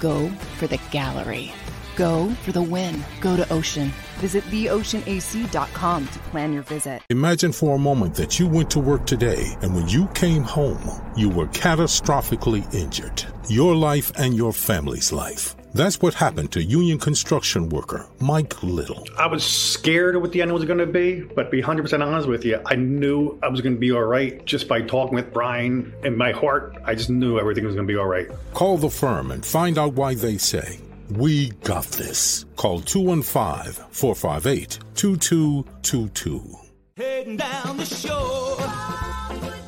[0.00, 0.28] Go
[0.58, 1.52] for the gallery.
[1.96, 3.04] Go for the win.
[3.20, 3.92] Go to Ocean.
[4.18, 7.02] Visit theoceanac.com to plan your visit.
[7.10, 10.82] Imagine for a moment that you went to work today and when you came home,
[11.16, 13.24] you were catastrophically injured.
[13.48, 15.57] Your life and your family's life.
[15.78, 19.06] That's what happened to union construction worker Mike Little.
[19.16, 22.04] I was scared of what the end was going to be, but to be 100%
[22.04, 25.14] honest with you, I knew I was going to be all right just by talking
[25.14, 25.94] with Brian.
[26.02, 28.28] In my heart, I just knew everything was going to be all right.
[28.54, 30.80] Call the firm and find out why they say
[31.12, 32.44] we got this.
[32.56, 36.56] Call 215 458 2222.
[36.96, 39.67] Heading down the shore.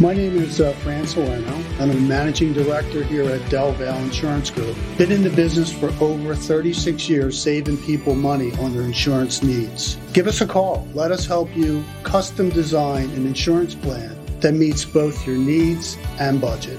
[0.00, 4.48] My name is uh, Fran and I'm a managing director here at Del Valle Insurance
[4.48, 4.76] Group.
[4.96, 9.96] Been in the business for over 36 years, saving people money on their insurance needs.
[10.12, 10.86] Give us a call.
[10.94, 16.40] Let us help you custom design an insurance plan that meets both your needs and
[16.40, 16.78] budget.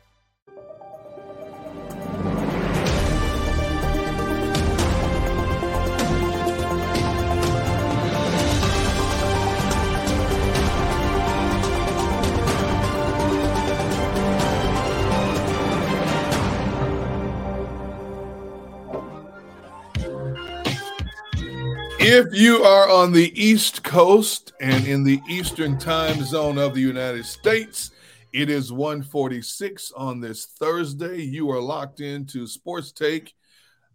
[22.13, 26.81] If you are on the East Coast and in the Eastern time zone of the
[26.81, 27.91] United States,
[28.33, 31.21] it is 146 on this Thursday.
[31.21, 33.33] You are locked into Sports Take.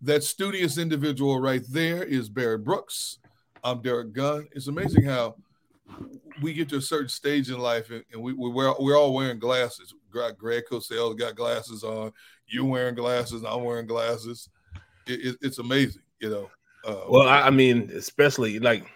[0.00, 3.18] That studious individual right there is Barry Brooks.
[3.62, 4.48] I'm Derrick Gunn.
[4.52, 5.36] It's amazing how
[6.40, 9.12] we get to a certain stage in life and, and we, we we're, we're all
[9.12, 9.92] wearing glasses.
[10.10, 12.14] Greg Cosell got glasses on.
[12.46, 13.44] You wearing glasses.
[13.44, 14.48] I'm wearing glasses.
[15.06, 16.48] It, it, it's amazing, you know.
[16.86, 18.86] Uh, well, I, I, mean, especially like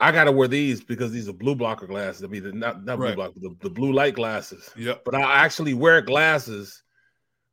[0.00, 2.24] I gotta wear these because these are blue blocker glasses.
[2.24, 3.14] I mean, not not right.
[3.14, 4.70] blue blocker, the, the blue light glasses.
[4.76, 4.94] Yeah.
[5.04, 6.82] But I actually wear glasses,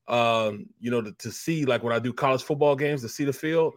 [0.07, 3.23] um, you know, to, to, see like when I do college football games to see
[3.23, 3.75] the field.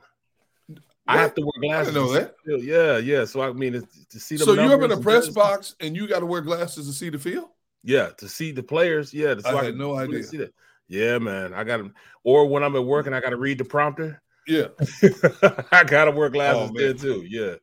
[0.67, 0.81] What?
[1.07, 1.95] I have to wear glasses.
[1.97, 2.35] I know that.
[2.47, 3.27] Yeah, yeah.
[3.27, 4.45] So I mean, to see the.
[4.45, 7.11] So you're up in a press box and you got to wear glasses to see
[7.11, 7.49] the field.
[7.85, 9.13] Yeah, to see the players.
[9.13, 10.23] Yeah, I, I had no idea.
[10.23, 10.55] See that.
[10.89, 11.53] Yeah, man.
[11.53, 11.93] I got to.
[12.25, 14.23] Or when I'm at work and I got to read the prompter.
[14.49, 14.69] Yeah,
[15.71, 17.25] I gotta wear glasses oh, there too.
[17.29, 17.57] Yeah,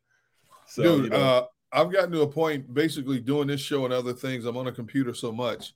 [0.68, 1.18] so, dude, you know.
[1.18, 4.46] uh, I've gotten to a point basically doing this show and other things.
[4.46, 5.74] I'm on a computer so much.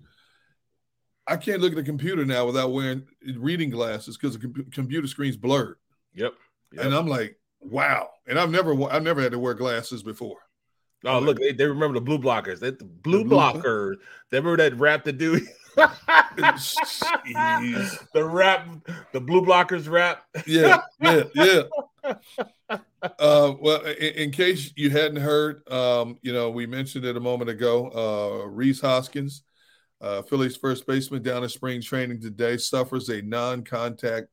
[1.27, 3.05] I can't look at the computer now without wearing
[3.35, 5.75] reading glasses because the com- computer screen's blurred.
[6.15, 6.33] Yep.
[6.71, 6.85] yep.
[6.85, 8.09] And I'm like, wow.
[8.27, 10.37] And I've never, I've never had to wear glasses before.
[11.05, 12.59] Oh, look, they, they, remember the blue blockers.
[12.59, 13.97] They, the blue, the blue blocker.
[14.31, 15.43] They remember that rap the dude
[18.13, 18.67] the rap,
[19.13, 20.23] the blue blockers rap.
[20.45, 21.63] yeah, yeah, yeah.
[23.01, 27.19] Uh, well, in, in, case you hadn't heard, um, you know, we mentioned it a
[27.19, 27.89] moment ago.
[27.89, 29.43] Uh, Rhys Hoskins,
[30.01, 34.27] uh, Phillies first baseman, down in spring training today, suffers a non-contact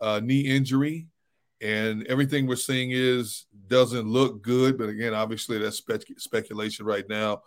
[0.00, 1.06] uh, knee injury,
[1.60, 4.76] and everything we're seeing is doesn't look good.
[4.76, 7.42] But again, obviously that's spe- speculation right now.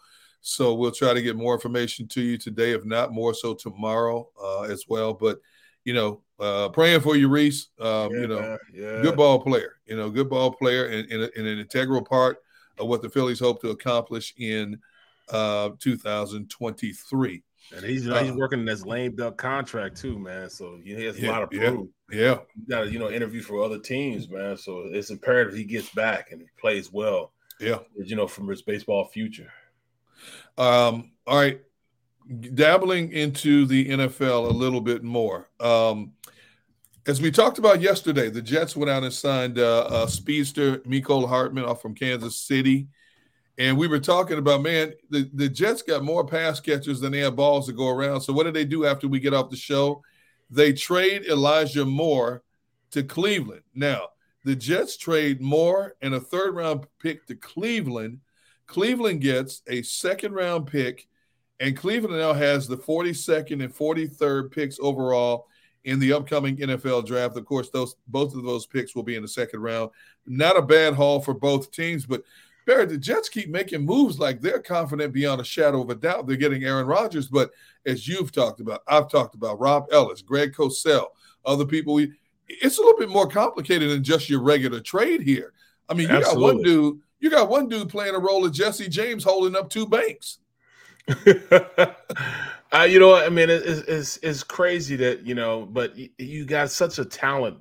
[0.45, 4.27] So we'll try to get more information to you today, if not more so tomorrow
[4.41, 5.13] uh, as well.
[5.13, 5.39] But
[5.85, 7.69] you know, uh, praying for you, Rhys.
[7.79, 9.01] Um, yeah, you know, yeah.
[9.01, 9.77] good ball player.
[9.85, 12.39] You know, good ball player and, and, and, an integral part
[12.77, 14.79] of what the Phillies hope to accomplish in
[15.29, 17.43] uh, 2023.
[17.73, 20.49] And he's know, he's uh, working in this lame duck contract too, man.
[20.49, 21.87] So he has yeah, a lot of proof.
[22.11, 24.57] Yeah, you got to you know interview for other teams, man.
[24.57, 27.31] So it's imperative he gets back and he plays well.
[27.61, 29.49] Yeah, you know, from his baseball future.
[30.57, 31.61] Um, all right,
[32.53, 35.49] dabbling into the NFL a little bit more.
[35.59, 36.13] Um,
[37.05, 41.27] as we talked about yesterday, the Jets went out and signed uh, a speedster, Mecole
[41.27, 42.87] Hardman, off from Kansas City.
[43.57, 47.19] And we were talking about, man, the, the Jets got more pass catchers than they
[47.19, 48.21] have balls to go around.
[48.21, 50.01] So what did they do after we get off the show?
[50.49, 52.43] They trade Elijah Moore
[52.91, 53.63] to Cleveland.
[53.75, 54.09] Now,
[54.45, 58.19] the Jets trade Moore and a third round pick to Cleveland–
[58.67, 61.07] Cleveland gets a second round pick,
[61.59, 65.47] and Cleveland now has the 42nd and 43rd picks overall
[65.83, 67.37] in the upcoming NFL draft.
[67.37, 69.91] Of course, those both of those picks will be in the second round.
[70.25, 72.23] Not a bad haul for both teams, but
[72.65, 76.27] Barrett, the Jets keep making moves like they're confident beyond a shadow of a doubt.
[76.27, 77.51] They're getting Aaron Rodgers, but
[77.85, 81.07] as you've talked about, I've talked about Rob Ellis, Greg Cosell,
[81.45, 81.95] other people.
[81.95, 82.13] We,
[82.47, 85.51] it's a little bit more complicated than just your regular trade here.
[85.89, 86.41] I mean, you Absolutely.
[86.41, 89.69] got one dude you got one dude playing a role of Jesse James holding up
[89.69, 90.39] two banks.
[91.07, 93.25] uh, you know, what?
[93.25, 97.59] I mean, it's, it's, it's crazy that you know, but you got such a talent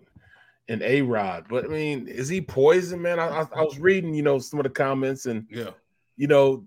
[0.66, 1.46] in A Rod.
[1.48, 3.20] But I mean, is he poison, man?
[3.20, 5.70] I, I, I, was reading, you know, some of the comments, and yeah,
[6.16, 6.64] you know,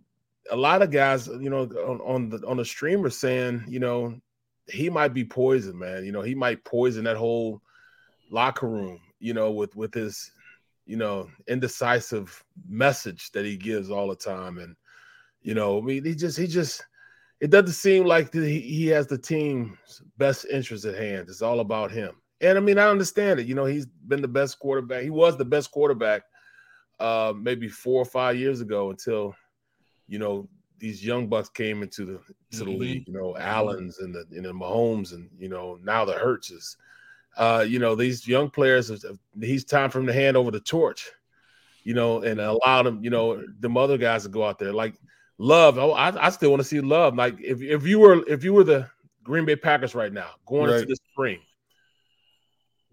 [0.49, 4.17] a lot of guys, you know, on, on the on the streamer saying, you know,
[4.69, 6.05] he might be poison, man.
[6.05, 7.61] You know, he might poison that whole
[8.31, 10.31] locker room, you know, with with his
[10.85, 14.57] you know, indecisive message that he gives all the time.
[14.57, 14.75] And,
[15.41, 16.85] you know, I mean, he just, he just,
[17.39, 21.27] it doesn't seem like he, he has the team's best interest at hand.
[21.29, 22.11] It's all about him.
[22.41, 23.47] And I mean, I understand it.
[23.47, 25.03] You know, he's been the best quarterback.
[25.03, 26.23] He was the best quarterback
[26.99, 29.35] uh, maybe four or five years ago until,
[30.07, 30.47] you know,
[30.77, 32.19] these young bucks came into the
[32.51, 32.79] to the mm-hmm.
[32.79, 33.07] league.
[33.07, 36.77] You know, Allen's and the and the Mahomes and you know now the Hurtses.
[37.37, 39.05] Uh, you know, these young players.
[39.39, 41.11] He's time for him to hand over the torch.
[41.83, 43.03] You know, and allow them.
[43.03, 44.95] You know, the other guys to go out there like
[45.37, 45.77] Love.
[45.77, 47.15] Oh, I, I still want to see Love.
[47.15, 48.89] Like if if you were if you were the
[49.23, 50.81] Green Bay Packers right now going right.
[50.81, 51.39] into the spring,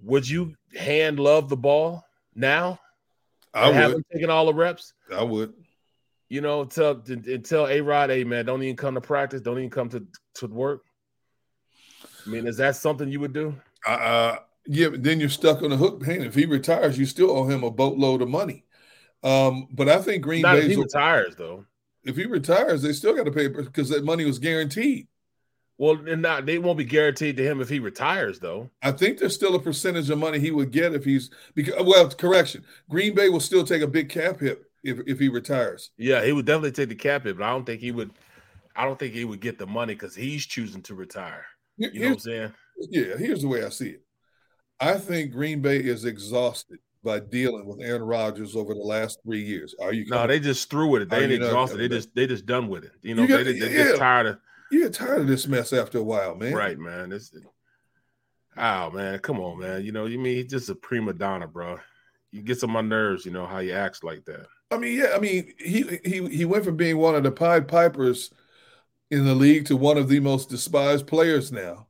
[0.02, 2.04] would you hand Love the ball
[2.34, 2.80] now?
[3.54, 3.74] I would.
[3.76, 4.94] Have him taking all the reps.
[5.14, 5.54] I would.
[6.28, 7.02] You know, tell
[7.44, 10.06] tell A Rod, hey man, don't even come to practice, don't even come to
[10.36, 10.82] to work.
[12.26, 13.54] I mean, is that something you would do?
[13.86, 14.36] Uh,
[14.66, 16.00] yeah, then you're stuck on the hook.
[16.02, 18.64] Man, if he retires, you still owe him a boatload of money.
[19.22, 20.68] Um, but I think Green Bay.
[20.68, 21.64] He retires, though.
[22.04, 25.06] If he retires, they still got to pay because that money was guaranteed.
[25.78, 28.70] Well, and not they won't be guaranteed to him if he retires, though.
[28.82, 31.74] I think there's still a percentage of money he would get if he's because.
[31.84, 35.90] Well, correction, Green Bay will still take a big cap hit if if he retires.
[35.96, 38.12] Yeah, he would definitely take the cap hit, but I don't think he would.
[38.76, 41.46] I don't think he would get the money because he's choosing to retire.
[41.76, 42.54] You here's, know what I'm saying?
[42.78, 44.02] Yeah, here's the way I see it.
[44.80, 49.42] I think Green Bay is exhausted by dealing with Aaron Rodgers over the last three
[49.42, 49.74] years.
[49.80, 50.06] Are you?
[50.06, 51.08] No, they just through with it.
[51.08, 51.78] They ain't exhausted.
[51.78, 52.92] They just they just done with it.
[53.02, 53.84] You know, you got, they, they, yeah.
[53.84, 54.38] just tired of.
[54.70, 56.54] You get tired of this mess after a while, man.
[56.54, 57.12] Right, man.
[57.12, 57.32] It's,
[58.56, 59.84] oh man, come on, man.
[59.84, 61.78] You know, you mean he's just a prima donna, bro.
[62.30, 64.46] You get on my nerves, you know, how he acts like that.
[64.70, 67.68] I mean, yeah, I mean, he he he went from being one of the Pied
[67.68, 68.32] Pipers
[69.10, 71.88] in the league to one of the most despised players now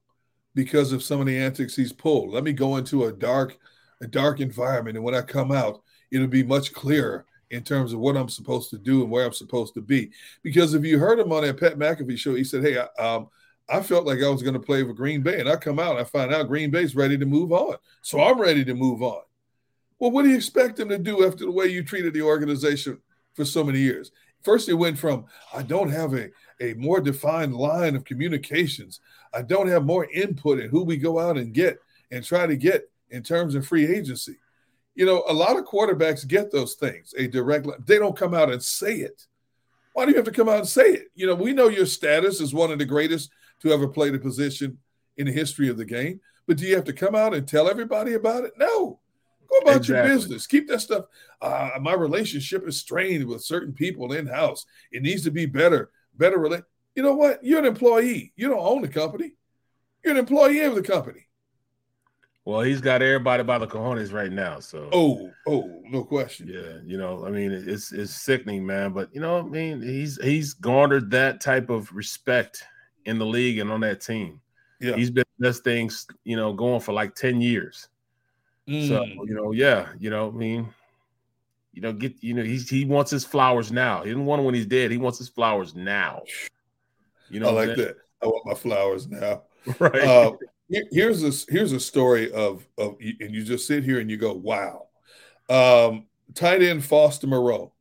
[0.55, 2.31] because of some of the antics he's pulled.
[2.31, 3.59] Let me go into a dark
[4.01, 5.81] a dark environment, and when I come out,
[6.11, 9.33] it'll be much clearer in terms of what I'm supposed to do and where I'm
[9.33, 10.11] supposed to be.
[10.43, 13.29] Because if you heard him on that Pat McAfee show, he said, "Hey, I, um,
[13.69, 15.93] I felt like I was going to play for Green Bay, and I come out,
[15.93, 19.03] and I find out Green Bay's ready to move on, so I'm ready to move
[19.03, 19.23] on."
[19.99, 22.99] Well, what do you expect him to do after the way you treated the organization
[23.35, 24.11] for so many years?
[24.43, 26.31] First, it went from I don't have a,
[26.63, 29.01] a more defined line of communications.
[29.35, 31.79] I don't have more input in who we go out and get
[32.11, 34.37] and try to get in terms of free agency.
[34.95, 38.53] You know, a lot of quarterbacks get those things, a direct they don't come out
[38.53, 39.27] and say it.
[39.95, 41.09] Why do you have to come out and say it?
[41.15, 43.31] You know, we know your status is one of the greatest
[43.61, 44.79] to ever play the position
[45.17, 47.69] in the history of the game, but do you have to come out and tell
[47.69, 48.53] everybody about it?
[48.57, 49.01] No.
[49.51, 50.09] Go about exactly.
[50.09, 50.47] your business.
[50.47, 51.07] Keep that stuff.
[51.41, 54.65] Uh, my relationship is strained with certain people in house.
[54.93, 55.91] It needs to be better.
[56.17, 56.65] Better relate.
[56.95, 57.43] You know what?
[57.43, 58.33] You're an employee.
[58.37, 59.33] You don't own the company.
[60.05, 61.27] You're an employee of the company.
[62.45, 64.59] Well, he's got everybody by the cojones right now.
[64.59, 66.49] So oh, oh, no question.
[66.49, 68.93] Yeah, you know, I mean, it's it's sickening, man.
[68.93, 72.65] But you know, I mean, he's he's garnered that type of respect
[73.05, 74.41] in the league and on that team.
[74.81, 77.89] Yeah, he's been best things, you know, going for like ten years.
[78.69, 78.89] Mm.
[78.89, 80.69] So you know, yeah, you know, I mean,
[81.73, 84.03] you know, get you know, he's he wants his flowers now.
[84.03, 84.91] He didn't want them when he's dead.
[84.91, 86.23] He wants his flowers now.
[87.31, 87.97] You know, I like that.
[88.23, 89.43] I want my flowers now.
[89.79, 89.95] Right.
[89.95, 90.33] Uh,
[90.91, 94.33] here's a here's a story of of and you just sit here and you go,
[94.33, 94.89] wow.
[95.49, 97.73] Um, tight end Foster Moreau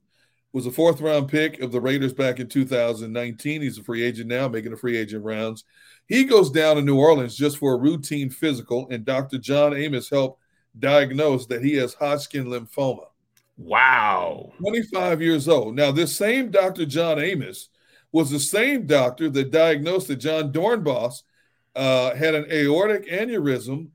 [0.54, 3.62] was a fourth round pick of the Raiders back in 2019.
[3.62, 5.64] He's a free agent now, making the free agent rounds.
[6.08, 9.38] He goes down to New Orleans just for a routine physical, and Dr.
[9.38, 10.42] John Amoss helped
[10.78, 13.06] diagnose that he has Hodgkin lymphoma.
[13.64, 14.54] Wow.
[14.60, 15.76] 25 years old.
[15.76, 16.86] Now, this same Dr.
[16.86, 17.68] John Amoss
[18.12, 21.24] was the same doctor that diagnosed that Jon Dorenbos
[21.76, 23.88] uh, had an aortic aneurysm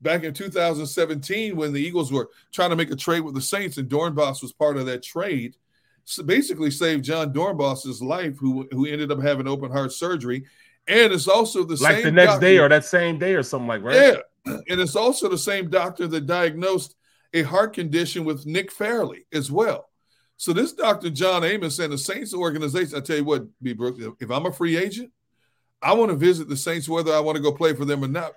[0.00, 3.76] back in 2017 when the Eagles were trying to make a trade with the Saints,
[3.76, 5.56] and Dorenbos was part of that trade.
[6.04, 10.46] So basically, saved Jon Dorenbos's life, who who ended up having open heart surgery,
[10.86, 13.34] and it's also the same like same the next doctor, day or that same day
[13.34, 14.16] or something like right.
[14.46, 16.94] Yeah, and it's also the same doctor that diagnosed
[17.32, 19.88] a heart condition with Nick Fairley as well.
[20.36, 21.10] So this Dr.
[21.10, 23.72] John Amoss and the Saints organization, I tell you what, B.
[23.72, 25.10] Brooks, if I'm a free agent,
[25.82, 28.08] I want to visit the Saints whether I want to go play for them or
[28.08, 28.34] not.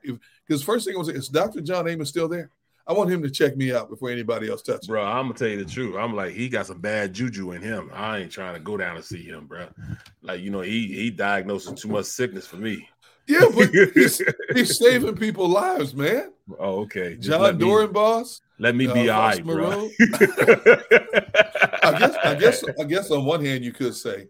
[0.48, 1.62] Because first thing I was, is Dr.
[1.62, 2.50] John Amoss still there?
[2.88, 4.88] I want him to check me out before anybody else touches.
[4.88, 5.96] Bro, I'm gonna tell you the truth.
[5.96, 7.92] I'm like, he got some bad juju in him.
[7.94, 9.68] I ain't trying to go down and see him, bro.
[10.22, 12.90] Like, you know, he he diagnosing too much sickness for me.
[13.28, 14.22] Yeah, but he's,
[14.54, 16.32] he's saving people lives, man.
[16.60, 17.16] Oh, okay.
[17.16, 18.42] Just John Doran, boss.
[18.60, 19.90] Let me be uh, all right, bro.
[21.84, 23.12] I guess, I guess, I guess.
[23.12, 24.28] On one hand, you could say,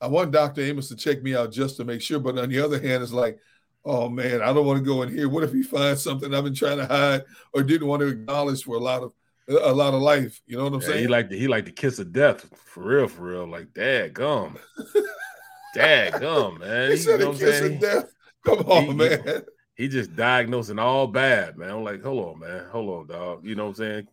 [0.00, 2.18] I want Doctor Amoss to check me out just to make sure.
[2.18, 3.38] But on the other hand, it's like,
[3.84, 5.28] oh man, I don't want to go in here.
[5.28, 8.62] What if he finds something I've been trying to hide or didn't want to acknowledge
[8.64, 9.12] for a lot of
[9.48, 10.40] a lot of life.
[10.46, 11.02] You know what I'm Yeah, saying?
[11.02, 13.46] he like the he like the kiss of death for real, for real.
[13.46, 14.58] Like dad gum,
[15.74, 16.90] dad gum, man.
[16.90, 17.74] He You said know a what kiss saying?
[17.76, 18.04] of death.
[18.44, 19.42] Come on, He- man.
[19.74, 21.70] He just diagnosing all bad, man.
[21.70, 23.46] I'm like, hold on, man, hold on, dog.
[23.46, 24.08] You know what I'm saying?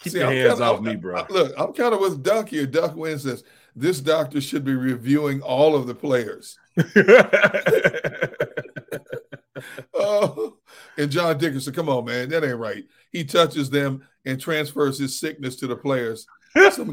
[0.00, 1.24] Keep See, your I'm hands kinda- off I'm- me, bro.
[1.30, 2.66] Look, I'm kind of with Duck here.
[2.66, 3.42] Duck Wins says
[3.74, 6.58] this doctor should be reviewing all of the players.
[9.94, 10.56] oh,
[10.96, 12.84] and John Dickerson, come on, man, that ain't right.
[13.12, 16.26] He touches them and transfers his sickness to the players.
[16.72, 16.92] Some,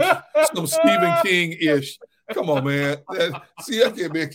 [0.53, 1.97] some Stephen King ish.
[2.33, 2.97] Come on, man.
[3.09, 4.27] That- see, I can't be.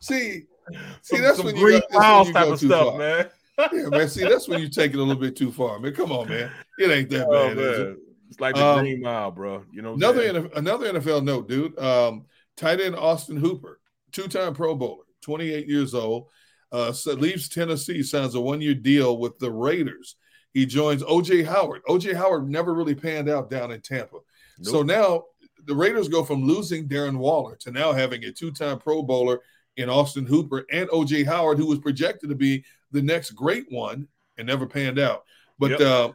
[0.00, 0.44] See,
[1.02, 2.98] see, Some- that's some when you, that's when you type of stuff, far.
[2.98, 3.26] man.
[3.72, 4.08] yeah, man.
[4.08, 5.92] See, that's when you take it a little bit too far, man.
[5.94, 6.50] Come on, man.
[6.78, 7.56] It ain't that Oh, bad.
[7.56, 7.64] man.
[7.92, 7.98] it?
[8.30, 9.64] It's like the Um, Green Mile, bro.
[9.72, 10.34] You know, Another saying?
[10.44, 11.78] NF another NFL note, dude.
[11.78, 12.26] Um,
[12.56, 13.80] tight end Austin Hooper,
[14.12, 16.28] two-time Pro Bowler, 28 years old,
[16.70, 20.16] uh, so leaves Tennessee, signs a one-year deal with the Raiders.
[20.52, 21.82] He joins OJ Howard.
[21.88, 24.18] OJ Howard never really panned out down in Tampa.
[24.62, 25.24] So now
[25.64, 29.40] the Raiders go from losing Darren Waller to now having a two-time Pro Bowler
[29.78, 34.08] in Austin Hooper and OJ Howard, who was projected to be the next great one
[34.36, 35.24] and never panned out.
[35.58, 35.80] But Yep.
[35.80, 36.12] uh,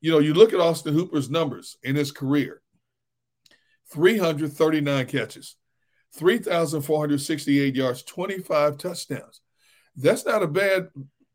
[0.00, 2.60] you know, you look at Austin Hooper's numbers in his career
[3.92, 5.56] 339 catches,
[6.14, 9.40] 3,468 yards, 25 touchdowns.
[9.96, 10.88] That's not a bad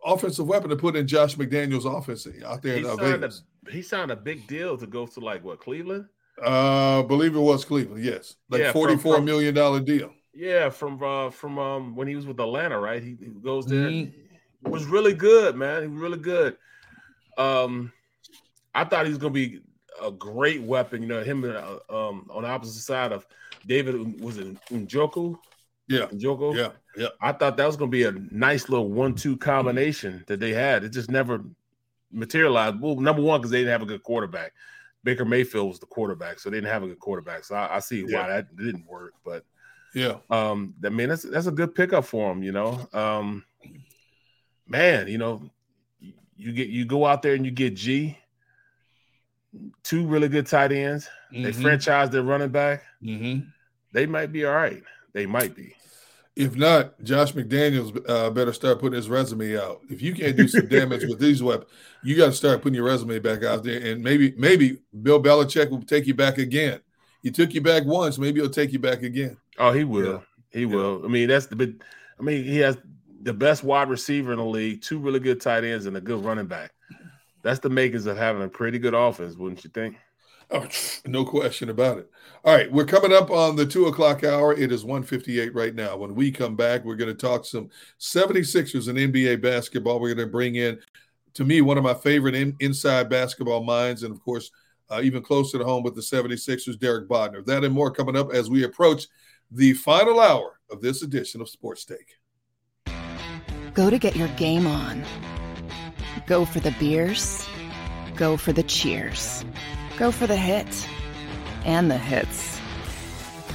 [0.05, 3.43] offensive weapon to put in Josh McDaniels' offense out there he in signed, Vegas.
[3.67, 6.05] a, he signed a big deal to go to like what Cleveland?
[6.41, 8.35] Uh, believe it was Cleveland, yes.
[8.49, 10.13] Like Yeah, from- forty-four from- million dollar deal.
[10.33, 13.03] Yeah, from uh, from um, when he was with Atlanta, right?
[13.03, 13.89] He, he goes there.
[13.89, 14.69] Mm-hmm.
[14.69, 15.81] Was really good, man.
[15.81, 16.55] He was really good.
[17.37, 17.91] Um,
[18.73, 19.61] I thought he was gonna be
[20.01, 21.01] a great weapon.
[21.01, 23.25] You know, him uh, um on the opposite side of
[23.65, 25.37] David was it Njoku?
[25.87, 26.55] Yeah, Njoku.
[26.55, 27.07] Yeah, yeah.
[27.19, 30.83] I thought that was gonna be a nice little one-two combination that they had.
[30.83, 31.43] It just never
[32.11, 32.79] materialized.
[32.79, 34.53] Well, number one, because they didn't have a good quarterback.
[35.03, 37.43] Baker Mayfield was the quarterback, so they didn't have a good quarterback.
[37.43, 38.21] So I, I see Yeah.
[38.21, 39.13] why that didn't work.
[39.25, 39.43] But
[39.93, 40.17] Yeah.
[40.29, 42.43] um, I mean that's that's a good pickup for him.
[42.43, 43.43] You know, um,
[44.67, 45.49] man, you know,
[46.37, 48.17] you get you go out there and you get G,
[49.83, 51.07] two really good tight ends.
[51.31, 51.61] They Mhm.
[51.61, 52.83] franchise their running back.
[53.03, 53.47] Mm-hmm.
[53.93, 54.83] They might be all right.
[55.13, 55.75] They might be.
[56.37, 59.81] If not, Josh McDaniels uh, better start putting his resume out.
[59.89, 61.69] If you can't do some damage with these weapons,
[62.03, 63.81] you got to start putting your resume back out there.
[63.85, 66.79] And maybe, maybe Bill Belichick will take you back again.
[67.21, 69.37] He took you back once, maybe he'll take you back again.
[69.57, 70.23] Oh, he will.
[70.51, 71.01] He will.
[71.05, 71.83] I mean, that's the big.
[72.19, 72.77] I mean, he has
[73.21, 76.23] the best wide receiver in the league, two really good tight ends, and a good
[76.23, 76.71] running back.
[77.43, 79.95] That's the makings of having a pretty good offense, wouldn't you think?
[80.51, 80.67] Oh,
[81.05, 82.09] no question about it.
[82.43, 84.53] All right, we're coming up on the two o'clock hour.
[84.53, 85.97] It is 158 right now.
[85.97, 87.69] When we come back, we're going to talk some
[87.99, 89.99] 76ers and NBA basketball.
[89.99, 90.79] We're going to bring in,
[91.35, 94.51] to me, one of my favorite in, inside basketball minds, and of course,
[94.91, 97.45] uh, even closer to home with the 76ers, Derek Bodner.
[97.45, 99.07] That and more coming up as we approach
[99.49, 102.17] the final hour of this edition of Sports Take.
[103.73, 105.03] Go to get your game on.
[106.27, 107.47] Go for the beers.
[108.15, 109.45] Go for the cheers.
[109.97, 110.87] Go for the hit
[111.65, 112.59] and the hits.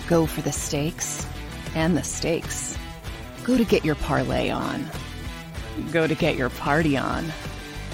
[0.08, 1.26] Go for the stakes
[1.74, 2.78] and the stakes.
[3.44, 4.86] Go to get your parlay on.
[5.92, 7.26] Go to get your party on.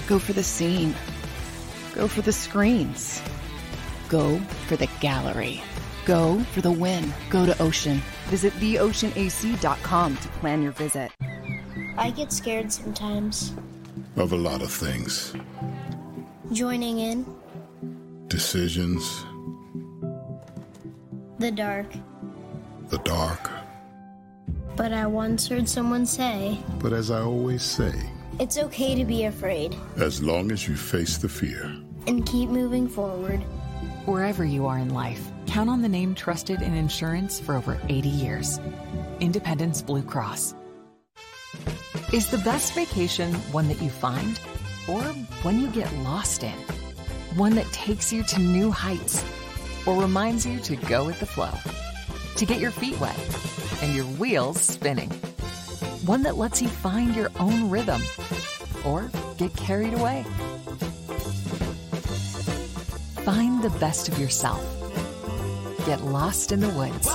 [0.07, 0.95] Go for the scene.
[1.93, 3.21] Go for the screens.
[4.13, 4.37] Go
[4.67, 5.59] for the gallery.
[6.05, 7.11] Go for the win.
[7.31, 7.99] Go to Ocean.
[8.27, 11.09] Visit theoceanac.com to plan your visit.
[11.97, 13.55] I get scared sometimes.
[14.15, 15.33] Of a lot of things.
[16.51, 17.25] Joining in
[18.27, 19.25] Decisions,
[21.39, 21.87] the dark.
[22.89, 23.49] the dark.
[24.75, 27.93] But I once heard someone say, But as I always say,
[28.39, 31.63] it's okay to be afraid as long as you face the fear,
[32.05, 33.43] and keep moving forward.
[34.05, 38.09] Wherever you are in life, count on the name trusted in insurance for over 80
[38.09, 38.59] years
[39.19, 40.55] Independence Blue Cross.
[42.11, 44.39] Is the best vacation one that you find
[44.87, 45.01] or
[45.43, 46.55] one you get lost in?
[47.35, 49.23] One that takes you to new heights
[49.85, 51.51] or reminds you to go with the flow?
[52.37, 53.17] To get your feet wet
[53.81, 55.09] and your wheels spinning?
[56.05, 58.01] One that lets you find your own rhythm
[58.85, 60.25] or get carried away?
[63.23, 64.61] Find the best of yourself.
[65.85, 67.07] Get lost in the woods.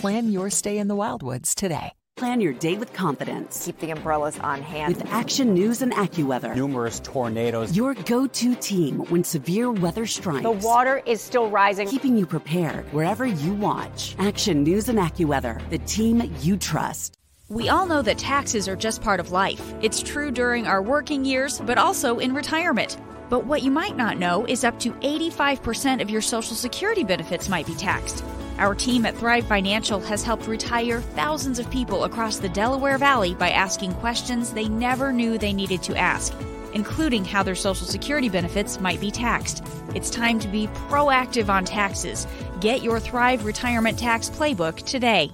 [0.00, 1.92] Plan your stay in the Wildwoods today.
[2.18, 3.64] Plan your day with confidence.
[3.64, 4.96] Keep the umbrellas on hand.
[4.96, 6.54] With Action News and AccuWeather.
[6.54, 7.76] Numerous tornadoes.
[7.76, 10.44] Your go to team when severe weather strikes.
[10.44, 11.88] The water is still rising.
[11.88, 14.14] Keeping you prepared wherever you watch.
[14.20, 17.18] Action News and AccuWeather, the team you trust.
[17.48, 19.74] We all know that taxes are just part of life.
[19.82, 22.96] It's true during our working years, but also in retirement.
[23.32, 27.48] But what you might not know is up to 85% of your Social Security benefits
[27.48, 28.22] might be taxed.
[28.58, 33.34] Our team at Thrive Financial has helped retire thousands of people across the Delaware Valley
[33.34, 36.34] by asking questions they never knew they needed to ask,
[36.74, 39.64] including how their Social Security benefits might be taxed.
[39.94, 42.26] It's time to be proactive on taxes.
[42.60, 45.30] Get your Thrive Retirement Tax Playbook today.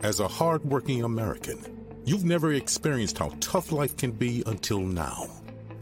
[0.00, 1.58] As a hardworking American,
[2.04, 5.35] you've never experienced how tough life can be until now.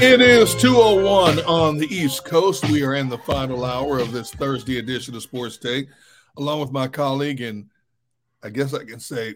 [0.00, 2.70] It is 201 on the East Coast.
[2.70, 5.88] We are in the final hour of this Thursday edition of Sports Take,
[6.36, 7.68] along with my colleague and
[8.40, 9.34] I guess I can say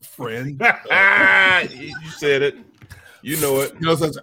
[0.00, 0.58] friend.
[1.70, 2.56] you said it.
[3.20, 3.74] You know it.
[3.74, 4.16] You know, such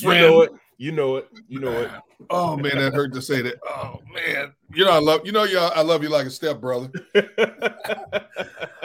[0.00, 0.52] you know it.
[0.78, 1.28] You know it.
[1.46, 1.90] You know it.
[2.30, 3.60] Oh man, that hurt to say that.
[3.68, 5.72] Oh man, you know I love you know y'all.
[5.74, 6.90] I love you like a step brother.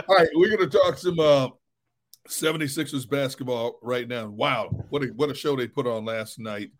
[0.09, 1.47] All right, we're gonna talk some uh
[2.27, 4.27] 76ers basketball right now.
[4.27, 6.71] Wow, what a what a show they put on last night.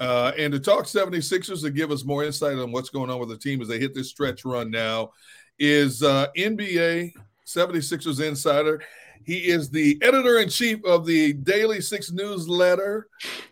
[0.00, 3.28] Uh, and to talk 76ers to give us more insight on what's going on with
[3.28, 5.10] the team as they hit this stretch run now
[5.58, 7.12] is uh, NBA
[7.46, 8.82] 76ers insider.
[9.24, 13.08] He is the editor in chief of the Daily Six newsletter,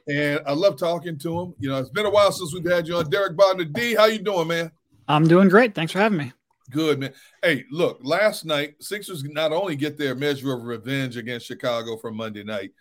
[0.06, 1.54] and I love talking to him.
[1.58, 3.08] You know, it's been a while since we've had you on.
[3.08, 4.70] Derek Bodner, D, how you doing, man?
[5.08, 5.74] I'm doing great.
[5.74, 6.32] Thanks for having me.
[6.72, 7.12] Good man.
[7.42, 12.16] Hey, look, last night Sixers not only get their measure of revenge against Chicago from
[12.16, 12.72] Monday night.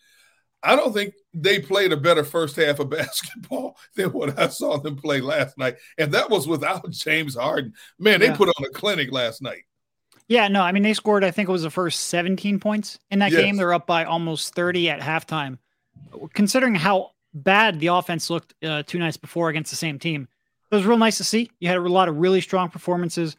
[0.63, 4.77] I don't think they played a better first half of basketball than what I saw
[4.77, 7.73] them play last night, and that was without James Harden.
[7.99, 8.35] Man, they yeah.
[8.35, 9.63] put on a clinic last night.
[10.27, 11.23] Yeah, no, I mean they scored.
[11.23, 13.41] I think it was the first 17 points in that yes.
[13.41, 13.57] game.
[13.57, 15.57] They're up by almost 30 at halftime.
[16.33, 20.27] Considering how bad the offense looked uh, two nights before against the same team,
[20.71, 21.51] it was real nice to see.
[21.59, 23.35] You had a lot of really strong performances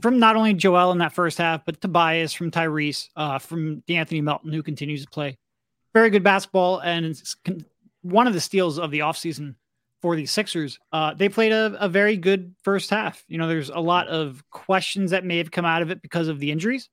[0.00, 4.22] from not only Joel in that first half, but Tobias, from Tyrese, uh, from De'Anthony
[4.22, 5.36] Melton, who continues to play
[5.92, 6.78] very good basketball.
[6.78, 7.36] And it's
[8.02, 9.54] one of the steals of the offseason
[10.00, 10.78] for the Sixers.
[10.92, 13.22] Uh, they played a, a, very good first half.
[13.28, 16.28] You know, there's a lot of questions that may have come out of it because
[16.28, 16.88] of the injuries,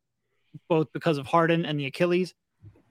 [0.68, 2.36] both because of Harden and the Achilles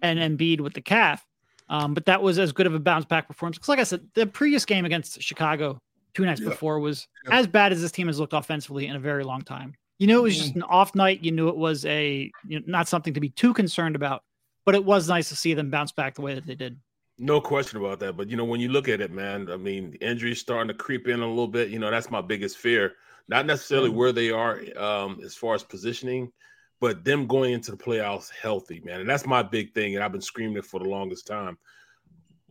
[0.02, 1.24] and Embiid with the calf.
[1.68, 3.58] Um, but that was as good of a bounce back performance.
[3.58, 5.80] Because, like I said, the previous game against Chicago
[6.14, 6.48] two nights yeah.
[6.48, 7.38] before was yeah.
[7.38, 9.74] as bad as this team has looked offensively in a very long time.
[9.98, 10.56] You knew it was just mm.
[10.56, 11.24] an off night.
[11.24, 14.22] You knew it was a you know, not something to be too concerned about,
[14.64, 16.78] but it was nice to see them bounce back the way that they did.
[17.18, 18.16] No question about that.
[18.16, 21.08] But you know, when you look at it, man, I mean, injuries starting to creep
[21.08, 21.70] in a little bit.
[21.70, 22.94] You know, that's my biggest fear.
[23.26, 26.32] Not necessarily where they are um, as far as positioning,
[26.80, 29.00] but them going into the playoffs healthy, man.
[29.00, 29.96] And that's my big thing.
[29.96, 31.58] And I've been screaming it for the longest time.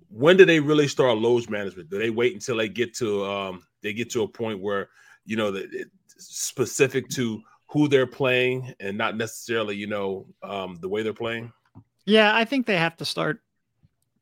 [0.09, 1.89] When do they really start load management?
[1.89, 4.89] Do they wait until they get to um, they get to a point where
[5.25, 10.89] you know that specific to who they're playing and not necessarily, you know, um, the
[10.89, 11.51] way they're playing?
[12.05, 13.41] Yeah, I think they have to start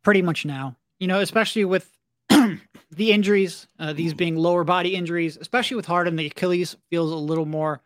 [0.04, 0.76] pretty much now.
[1.00, 1.92] You know, especially with
[2.30, 7.16] the injuries, uh, these being lower body injuries, especially with Harden, the Achilles feels a
[7.16, 7.82] little more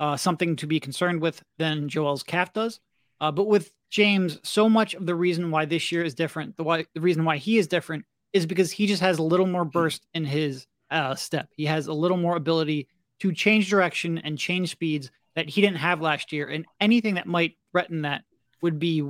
[0.00, 2.80] uh, something to be concerned with than Joel's calf does.
[3.20, 6.64] Uh, but with James, so much of the reason why this year is different, the
[6.64, 9.64] why the reason why he is different is because he just has a little more
[9.64, 11.48] burst in his uh, step.
[11.56, 12.88] He has a little more ability
[13.20, 16.48] to change direction and change speeds that he didn't have last year.
[16.48, 18.22] And anything that might threaten that
[18.62, 19.04] would be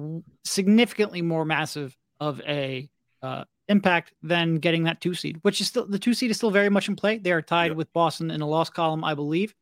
[0.44, 2.88] significantly more massive of a
[3.22, 6.50] uh, impact than getting that two seed, which is still the two seed is still
[6.50, 7.18] very much in play.
[7.18, 7.76] They are tied yep.
[7.76, 9.54] with Boston in a loss column, I believe.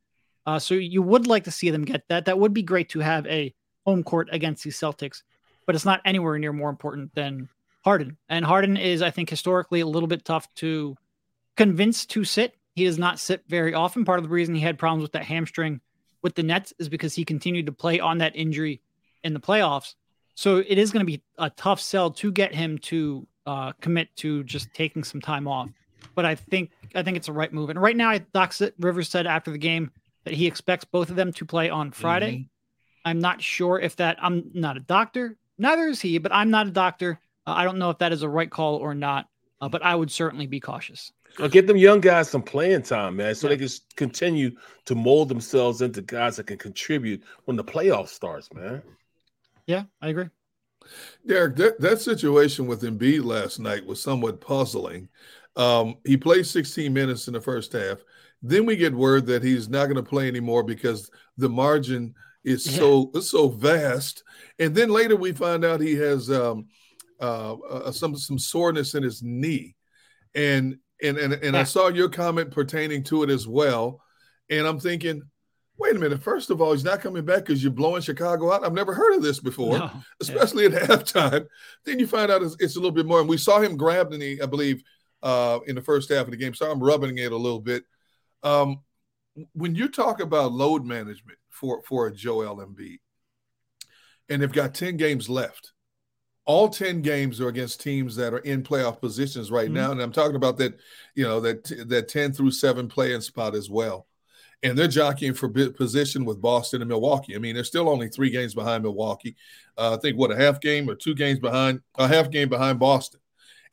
[0.44, 2.24] Uh, so you would like to see them get that.
[2.24, 3.54] That would be great to have a
[3.86, 5.22] home court against the Celtics,
[5.66, 7.48] but it's not anywhere near more important than
[7.84, 8.16] Harden.
[8.28, 10.96] And Harden is, I think, historically a little bit tough to
[11.56, 14.04] convince to sit he does not sit very often.
[14.04, 15.80] Part of the reason he had problems with that hamstring
[16.22, 18.80] with the Nets is because he continued to play on that injury
[19.24, 19.94] in the playoffs.
[20.34, 24.14] So it is going to be a tough sell to get him to uh, commit
[24.16, 25.68] to just taking some time off.
[26.14, 27.70] But I think I think it's a right move.
[27.70, 29.90] And right now, Doc Rivers said after the game
[30.24, 32.32] that he expects both of them to play on Friday.
[32.32, 32.42] Mm-hmm.
[33.04, 36.68] I'm not sure if that I'm not a doctor, neither is he, but I'm not
[36.68, 37.18] a doctor.
[37.46, 39.28] Uh, I don't know if that is a right call or not,
[39.60, 41.12] uh, but I would certainly be cautious.
[41.38, 43.56] I'll get them young guys some playing time, man, so yeah.
[43.56, 44.52] they can continue
[44.84, 48.82] to mold themselves into guys that can contribute when the playoff starts, man.
[49.66, 50.28] Yeah, I agree.
[51.26, 55.08] Derek, that, that situation with Embiid last night was somewhat puzzling.
[55.56, 57.98] Um, he played 16 minutes in the first half.
[58.42, 62.14] Then we get word that he's not going to play anymore because the margin
[62.44, 62.78] is yeah.
[62.78, 64.24] so so vast.
[64.58, 66.66] And then later we find out he has um,
[67.20, 69.76] uh, uh, some some soreness in his knee,
[70.34, 71.60] and and and, and yeah.
[71.60, 74.00] I saw your comment pertaining to it as well.
[74.50, 75.22] And I'm thinking,
[75.78, 76.22] wait a minute.
[76.22, 78.64] First of all, he's not coming back because you're blowing Chicago out.
[78.64, 79.90] I've never heard of this before, no.
[80.20, 80.76] especially yeah.
[80.76, 81.46] at halftime.
[81.84, 83.20] Then you find out it's, it's, a little bit more.
[83.20, 84.82] And we saw him grab the I believe,
[85.22, 86.54] uh, in the first half of the game.
[86.54, 87.84] So I'm rubbing it a little bit.
[88.42, 88.80] Um,
[89.54, 92.98] when you talk about load management for for a Joel Embiid,
[94.28, 95.71] and they've got 10 games left.
[96.44, 99.74] All 10 games are against teams that are in playoff positions right mm-hmm.
[99.74, 99.92] now.
[99.92, 100.78] And I'm talking about that,
[101.14, 104.06] you know, that that 10 through 7 playing spot as well.
[104.64, 107.34] And they're jockeying for position with Boston and Milwaukee.
[107.34, 109.34] I mean, they're still only three games behind Milwaukee.
[109.76, 112.78] Uh, I think what a half game or two games behind, a half game behind
[112.78, 113.18] Boston.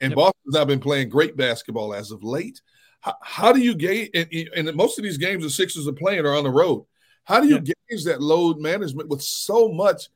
[0.02, 0.18] And yep.
[0.18, 2.62] Boston's not been playing great basketball as of late.
[3.02, 4.10] How, how do you gauge?
[4.14, 6.86] And, and, most of these games the Sixers are playing are on the road.
[7.24, 7.76] How do you yep.
[7.90, 10.10] gauge that load management with so much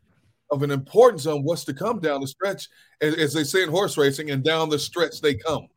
[0.53, 2.69] of an importance on what's to come down the stretch,
[3.01, 5.67] as, as they say in horse racing, and down the stretch they come.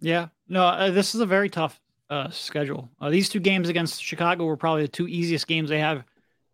[0.00, 2.90] Yeah, no, uh, this is a very tough uh, schedule.
[3.00, 6.04] Uh, these two games against Chicago were probably the two easiest games they have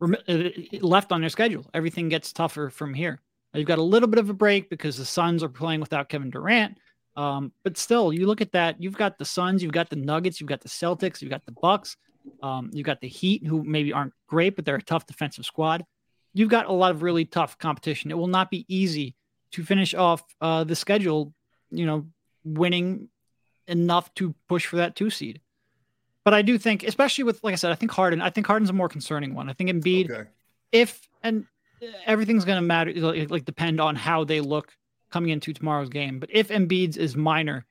[0.01, 0.49] rem- uh,
[0.81, 1.67] left on their schedule.
[1.75, 3.21] Everything gets tougher from here.
[3.55, 6.31] You've got a little bit of a break because the Suns are playing without Kevin
[6.31, 6.79] Durant.
[7.17, 8.81] Um, but still, you look at that.
[8.81, 11.53] You've got the Suns, you've got the Nuggets, you've got the Celtics, you've got the
[11.53, 11.99] Bucks,
[12.43, 15.85] um, you've got the Heat, who maybe aren't great, but they're a tough defensive squad
[16.35, 18.11] you've got a lot of really tough competition.
[18.11, 19.15] It will not be easy
[19.53, 21.33] to finish off uh, the schedule,
[21.71, 22.07] you know,
[22.45, 23.09] winning
[23.67, 25.41] enough to push for that two seed.
[26.25, 28.71] But I do think, especially with, like I said, I think Harden, I think Harden's
[28.71, 29.51] a more concerning one.
[29.51, 30.29] I think Embiid, okay.
[30.71, 31.47] if, and
[32.07, 34.73] everything's going to matter, like, like depend on how they look
[35.11, 36.21] coming into tomorrow's game.
[36.21, 37.67] But if Embiid's is minor,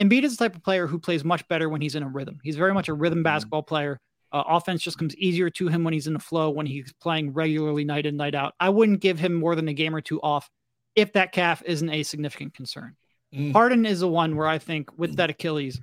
[0.00, 2.38] Embiid is the type of player who plays much better when he's in a rhythm.
[2.44, 3.24] He's very much a rhythm mm-hmm.
[3.24, 4.00] basketball player.
[4.30, 7.32] Uh, offense just comes easier to him when he's in the flow, when he's playing
[7.32, 8.54] regularly night in, night out.
[8.60, 10.50] I wouldn't give him more than a game or two off
[10.94, 12.96] if that calf isn't a significant concern.
[13.34, 13.52] Mm.
[13.52, 15.80] Harden is the one where I think with that Achilles,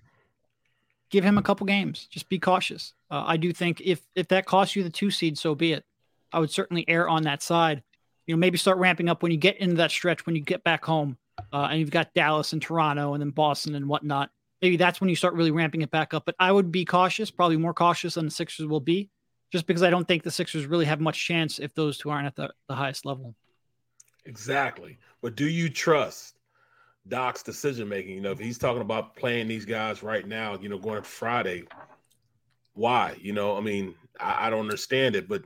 [1.10, 2.08] give him a couple games.
[2.10, 2.94] Just be cautious.
[3.10, 5.84] Uh, I do think if if that costs you the two seed, so be it.
[6.32, 7.84] I would certainly err on that side.
[8.28, 10.64] You know, maybe start ramping up when you get into that stretch when you get
[10.64, 11.18] back home,
[11.54, 14.32] uh, and you've got Dallas and Toronto and then Boston and whatnot
[14.66, 16.26] maybe that's when you start really ramping it back up.
[16.26, 19.12] But I would be cautious, probably more cautious than the Sixers will be,
[19.52, 22.26] just because I don't think the Sixers really have much chance if those two aren't
[22.26, 23.36] at the, the highest level.
[24.26, 24.98] Exactly.
[25.22, 26.40] But do you trust
[27.08, 28.16] Doc's decision making?
[28.16, 31.66] You know, if he's talking about playing these guys right now, you know, going Friday,
[32.74, 33.16] why?
[33.22, 35.44] You know, I mean, I, I don't understand it, but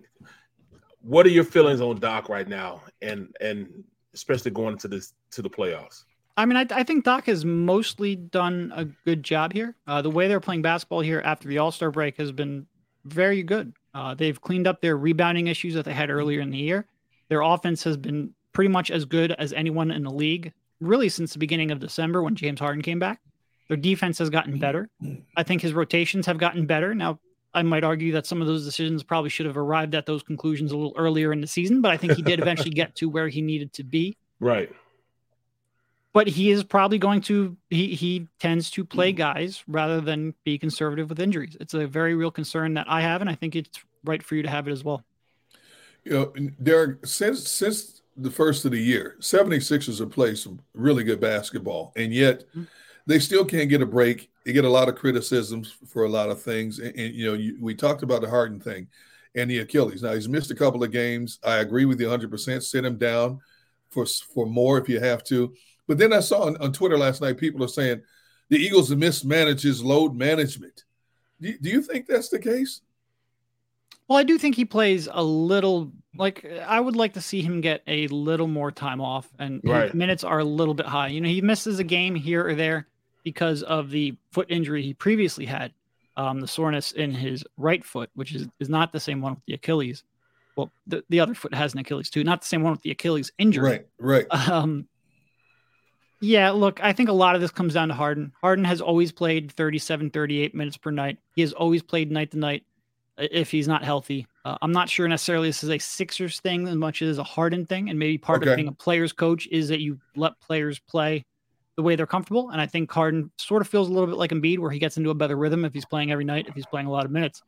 [1.02, 3.84] what are your feelings on Doc right now, and and
[4.14, 6.06] especially going into this to the playoffs?
[6.40, 9.76] I mean, I, I, think Doc has mostly done a good job here.
[9.86, 12.66] Uh, the way they're playing basketball here after the All Star break has been
[13.04, 13.74] very good.
[13.94, 16.86] Uh, they've cleaned up their rebounding issues that they had earlier in the year.
[17.28, 21.34] Their offense has been pretty much as good as anyone in the league, really, since
[21.34, 23.20] the beginning of December when James Harden came back.
[23.68, 24.90] Their defense has gotten better.
[25.36, 26.96] I think his rotations have gotten better.
[26.96, 27.20] Now,
[27.54, 30.72] I might argue that some of those decisions probably should have arrived at those conclusions
[30.72, 33.28] a little earlier in the season, but I think he did eventually get to where
[33.28, 34.16] he needed to be.
[34.40, 34.72] Right
[36.14, 40.58] but he is probably going to he he tends to play guys rather than be
[40.58, 41.56] conservative with injuries.
[41.60, 44.44] It's a very real concern that I have, and I think it's right for you
[44.44, 45.04] to have it as well.
[46.04, 46.34] You know,
[46.64, 51.94] Derek, since since the first of the year, 76ers have played some really good basketball,
[51.96, 52.64] and yet mm-hmm.
[53.06, 54.30] they still can't get a break.
[54.46, 56.80] They get a lot of criticisms for a lot of things.
[56.80, 58.88] And, and you know, you, we talked about the Harden thing
[59.36, 60.02] and the Achilles.
[60.02, 61.40] Now he's missed a couple of games.
[61.44, 62.64] I agree with you 100%.
[62.64, 63.40] Sit him down
[63.90, 65.54] for for more if you have to.
[65.90, 68.04] But then I saw on, on Twitter last night people are saying
[68.50, 70.84] the Eagles mismanages load management.
[71.42, 72.82] Do, do you think that's the case?
[74.08, 77.60] Well, I do think he plays a little like I would like to see him
[77.60, 79.92] get a little more time off, and right.
[79.96, 81.08] minutes are a little bit high.
[81.08, 82.88] You know, he misses a game here or there
[83.24, 85.74] because of the foot injury he previously had,
[86.18, 89.46] um, the soreness in his right foot, which is, is not the same one with
[89.48, 90.04] the Achilles.
[90.56, 92.92] Well, the, the other foot has an Achilles too, not the same one with the
[92.92, 93.84] Achilles injury.
[94.00, 94.50] Right, right.
[94.52, 94.88] Um,
[96.22, 98.34] yeah, look, I think a lot of this comes down to Harden.
[98.42, 101.18] Harden has always played 37, 38 minutes per night.
[101.36, 102.64] He has always played night to night.
[103.18, 104.28] if he's not healthy.
[104.46, 107.66] Uh, I'm not sure necessarily this is a Sixers thing as much as a Harden
[107.66, 108.52] thing, and maybe part okay.
[108.52, 111.26] of being a player's coach is that you let players play
[111.76, 112.50] the way they're comfortable.
[112.50, 114.98] And I think Harden sort of feels a little bit like Embiid, where he gets
[114.98, 117.12] into a better rhythm if he's playing every night, if he's playing a lot of
[117.12, 117.42] minutes.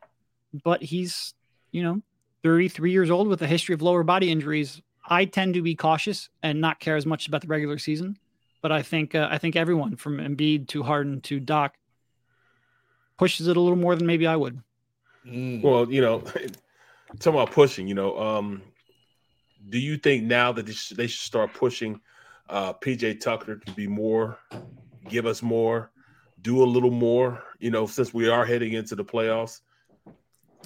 [0.64, 1.34] But he's,
[1.72, 2.02] you know,
[2.44, 4.82] 33 years old with a history of lower body injuries.
[5.10, 8.18] I tend to be cautious and not care as much about the regular season.
[8.62, 11.76] But I think uh, I think everyone from Embiid to Harden to Doc
[13.18, 14.62] pushes it a little more than maybe I would.
[15.26, 15.62] Mm.
[15.62, 16.20] Well, you know,
[17.20, 18.62] talking about pushing, you know, um,
[19.70, 22.00] do you think now that they should, they should start pushing
[22.50, 24.38] uh, PJ Tucker to be more,
[25.08, 25.92] give us more,
[26.42, 29.62] do a little more, you know, since we are heading into the playoffs?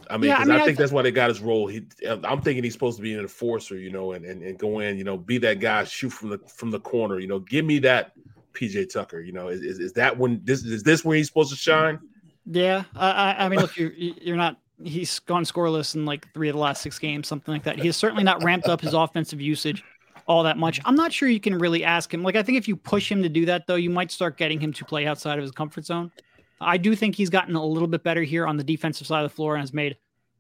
[0.10, 1.68] I mean, yeah, I, mean, I think I, that's why they got his role.
[1.68, 4.80] He, I'm thinking he's supposed to be an enforcer, you know, and, and, and go
[4.80, 7.66] in, you know, be that guy, shoot from the from the corner, you know, give
[7.66, 8.14] me that
[8.54, 11.52] PJ Tucker, you know, is, is, is that when this is this where he's supposed
[11.52, 12.00] to shine?
[12.46, 14.60] Yeah, I, I mean, look, you're you're not.
[14.84, 17.80] He's gone scoreless in like three of the last six games, something like that.
[17.80, 19.84] He has certainly not ramped up his offensive usage
[20.28, 20.82] all that much.
[20.86, 22.24] I'm not sure you can really ask him.
[22.24, 24.60] Like, I think if you push him to do that, though, you might start getting
[24.60, 26.12] him to play outside of his comfort zone.
[26.62, 29.30] I do think he's gotten a little bit better here on the defensive side of
[29.32, 29.98] the floor and has made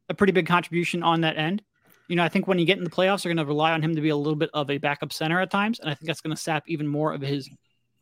[0.10, 1.62] a pretty big contribution on that end.
[2.08, 3.82] You know, I think when you get in the playoffs, they're going to rely on
[3.82, 6.08] him to be a little bit of a backup center at times, and I think
[6.08, 7.50] that's going to sap even more of his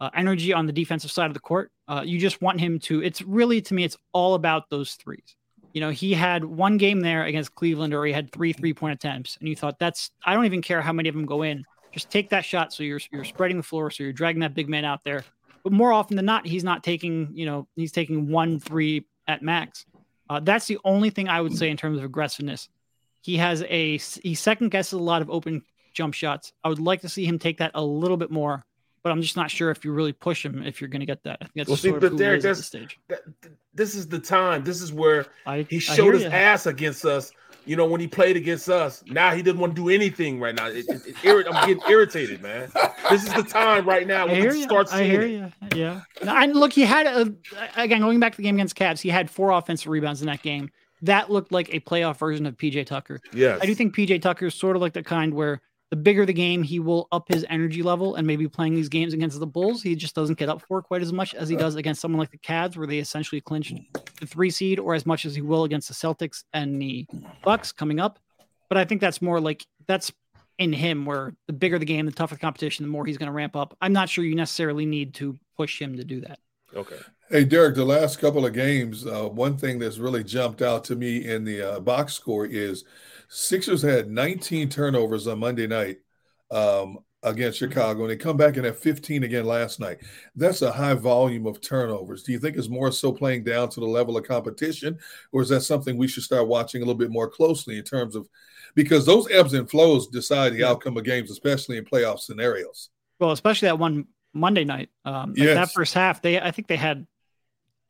[0.01, 1.71] uh, energy on the defensive side of the court.
[1.87, 3.01] Uh, you just want him to.
[3.01, 5.35] It's really to me, it's all about those threes.
[5.71, 8.93] You know, he had one game there against Cleveland, or he had three three point
[8.93, 10.11] attempts, and you thought that's.
[10.25, 11.63] I don't even care how many of them go in.
[11.93, 14.67] Just take that shot, so you're you're spreading the floor, so you're dragging that big
[14.67, 15.23] man out there.
[15.63, 17.29] But more often than not, he's not taking.
[17.33, 19.85] You know, he's taking one three at max.
[20.29, 22.69] Uh, that's the only thing I would say in terms of aggressiveness.
[23.21, 25.63] He has a he second guesses a lot of open
[25.93, 26.53] jump shots.
[26.63, 28.65] I would like to see him take that a little bit more
[29.03, 31.23] but I'm just not sure if you really push him if you're going to get
[31.23, 31.37] that.
[31.41, 32.97] I think that's well, see, but Derek, that's, stage.
[33.09, 33.21] That,
[33.73, 34.63] this is the time.
[34.63, 36.29] This is where I, he showed his you.
[36.29, 37.31] ass against us.
[37.65, 40.53] You know, when he played against us, now he doesn't want to do anything right
[40.53, 40.67] now.
[40.67, 42.71] It, it, it, I'm getting irritated, man.
[43.09, 45.51] This is the time right now when we start seeing I hear you.
[45.75, 46.01] Yeah.
[46.21, 47.33] and look, he had a,
[47.75, 49.01] again going back to the game against Cavs.
[49.01, 50.69] He had four offensive rebounds in that game.
[51.01, 53.19] That looked like a playoff version of PJ Tucker.
[53.33, 53.59] Yes.
[53.61, 55.61] I do think PJ Tucker is sort of like the kind where
[55.93, 59.13] the bigger the game, he will up his energy level and maybe playing these games
[59.13, 61.75] against the Bulls, he just doesn't get up for quite as much as he does
[61.75, 63.75] against someone like the Cavs, where they essentially clinched
[64.19, 67.05] the three seed, or as much as he will against the Celtics and the
[67.43, 68.17] Bucks coming up.
[68.69, 70.11] But I think that's more like that's
[70.57, 73.27] in him, where the bigger the game, the tougher the competition, the more he's going
[73.27, 73.77] to ramp up.
[73.79, 76.39] I'm not sure you necessarily need to push him to do that.
[76.75, 76.97] Okay.
[77.29, 80.95] Hey, Derek, the last couple of games, uh, one thing that's really jumped out to
[80.95, 82.83] me in the uh, box score is
[83.33, 85.97] Sixers had 19 turnovers on Monday night
[86.51, 87.71] um, against mm-hmm.
[87.71, 89.97] Chicago, and they come back and have 15 again last night.
[90.35, 92.21] That's a high volume of turnovers.
[92.21, 94.99] Do you think it's more so playing down to the level of competition,
[95.31, 98.15] or is that something we should start watching a little bit more closely in terms
[98.15, 98.29] of
[98.75, 102.91] because those ebbs and flows decide the outcome of games, especially in playoff scenarios?
[103.19, 104.89] Well, especially that one Monday night.
[105.05, 105.55] Um, like yes.
[105.55, 107.07] That first half, they I think they had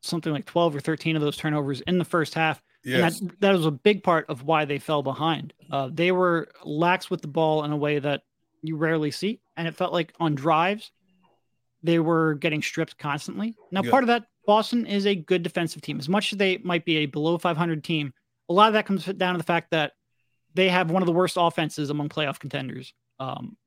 [0.04, 2.64] something like 12 or 13 of those turnovers in the first half.
[2.84, 3.20] Yes.
[3.20, 5.54] And that, that was a big part of why they fell behind.
[5.72, 8.24] Uh, they were lax with the ball in a way that
[8.62, 9.40] you rarely see.
[9.56, 10.92] And it felt like on drives,
[11.82, 13.56] they were getting stripped constantly.
[13.72, 13.92] Now, yeah.
[13.92, 16.00] part of that, Boston is a good defensive team.
[16.00, 18.14] As much as they might be a below 500 team,
[18.50, 19.94] a lot of that comes down to the fact that
[20.54, 22.94] they have one of the worst offenses among playoff contenders.
[23.20, 23.58] Um,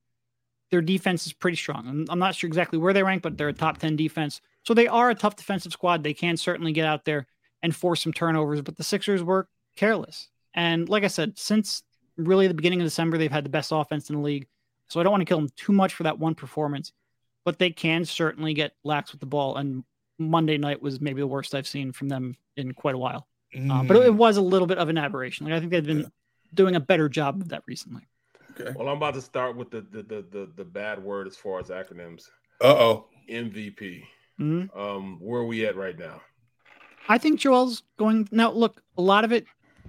[0.70, 1.86] their defense is pretty strong.
[1.86, 4.40] I'm, I'm not sure exactly where they rank, but they're a top 10 defense.
[4.64, 6.02] So they are a tough defensive squad.
[6.02, 7.26] They can certainly get out there
[7.62, 10.28] and force some turnovers, but the Sixers were careless.
[10.54, 11.82] And like I said, since
[12.16, 14.46] really the beginning of December, they've had the best offense in the league.
[14.88, 16.92] So I don't want to kill them too much for that one performance,
[17.44, 19.56] but they can certainly get lax with the ball.
[19.56, 19.84] And
[20.18, 23.26] Monday night was maybe the worst I've seen from them in quite a while.
[23.54, 23.70] Mm.
[23.70, 24.16] Uh, but it, mm.
[24.16, 25.46] was a little bit of an aberration.
[25.46, 26.06] Like I think they've been yeah.
[26.54, 28.06] doing a better job of that recently.
[28.52, 28.72] Okay.
[28.76, 31.60] Well, I'm about to start with the the the the, the bad word as far
[31.60, 32.28] as acronyms.
[32.60, 33.06] Uh oh.
[33.28, 34.04] MVP.
[34.40, 34.78] Mm-hmm.
[34.78, 36.20] Um, where are we at right now?
[37.08, 38.50] I think Joel's going now.
[38.50, 39.46] Look, a lot of it.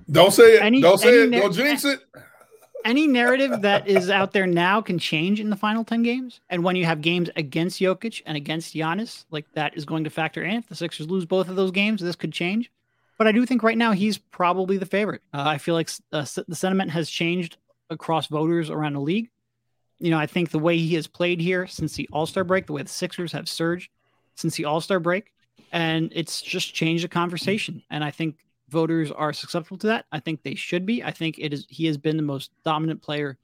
[0.10, 0.62] Don't say it.
[0.62, 1.32] Any, Don't say it.
[1.32, 2.00] Don't jinx it.
[2.86, 6.64] Any narrative that is out there now can change in the final ten games, and
[6.64, 10.44] when you have games against Jokic and against Giannis, like that is going to factor
[10.44, 10.56] in.
[10.58, 12.72] If the Sixers lose both of those games, this could change.
[13.18, 15.22] But I do think right now he's probably the favorite.
[15.34, 17.58] Uh, I feel like uh, the sentiment has changed
[17.90, 19.30] across voters around the league.
[20.00, 22.68] You know, I think the way he has played here since the All Star break,
[22.68, 23.90] the way the Sixers have surged
[24.36, 25.34] since the All Star break,
[25.72, 27.84] and it's just changed the conversation.
[27.90, 28.38] And I think
[28.70, 30.06] voters are susceptible to that.
[30.12, 31.04] I think they should be.
[31.04, 31.66] I think it is.
[31.70, 33.38] He has been the most dominant player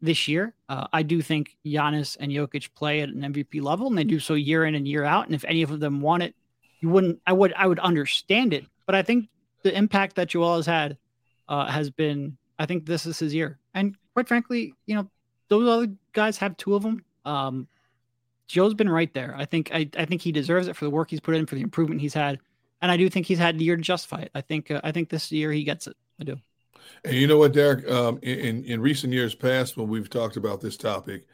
[0.00, 0.54] this year.
[0.68, 4.18] Uh, I do think Giannis and Jokic play at an MVP level, and they do
[4.18, 5.26] so year in and year out.
[5.26, 6.34] And if any of them want it,
[6.80, 7.20] you wouldn't.
[7.26, 7.52] I would.
[7.54, 8.66] I would understand it.
[8.86, 9.28] But I think
[9.62, 10.98] the impact that Joel has had
[11.48, 12.36] uh, has been.
[12.58, 15.08] I think this is his year, and quite frankly, you know,
[15.48, 17.04] those other guys have two of them.
[17.24, 17.68] Um,
[18.52, 19.34] Joe's been right there.
[19.34, 21.54] I think I, I think he deserves it for the work he's put in, for
[21.54, 22.38] the improvement he's had,
[22.82, 24.30] and I do think he's had the year to justify it.
[24.34, 25.96] I think uh, I think this year he gets it.
[26.20, 26.36] I do.
[27.02, 27.90] And you know what, Derek?
[27.90, 31.26] Um, in in recent years past, when we've talked about this topic,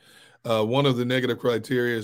[0.44, 2.00] uh, one of the negative criteria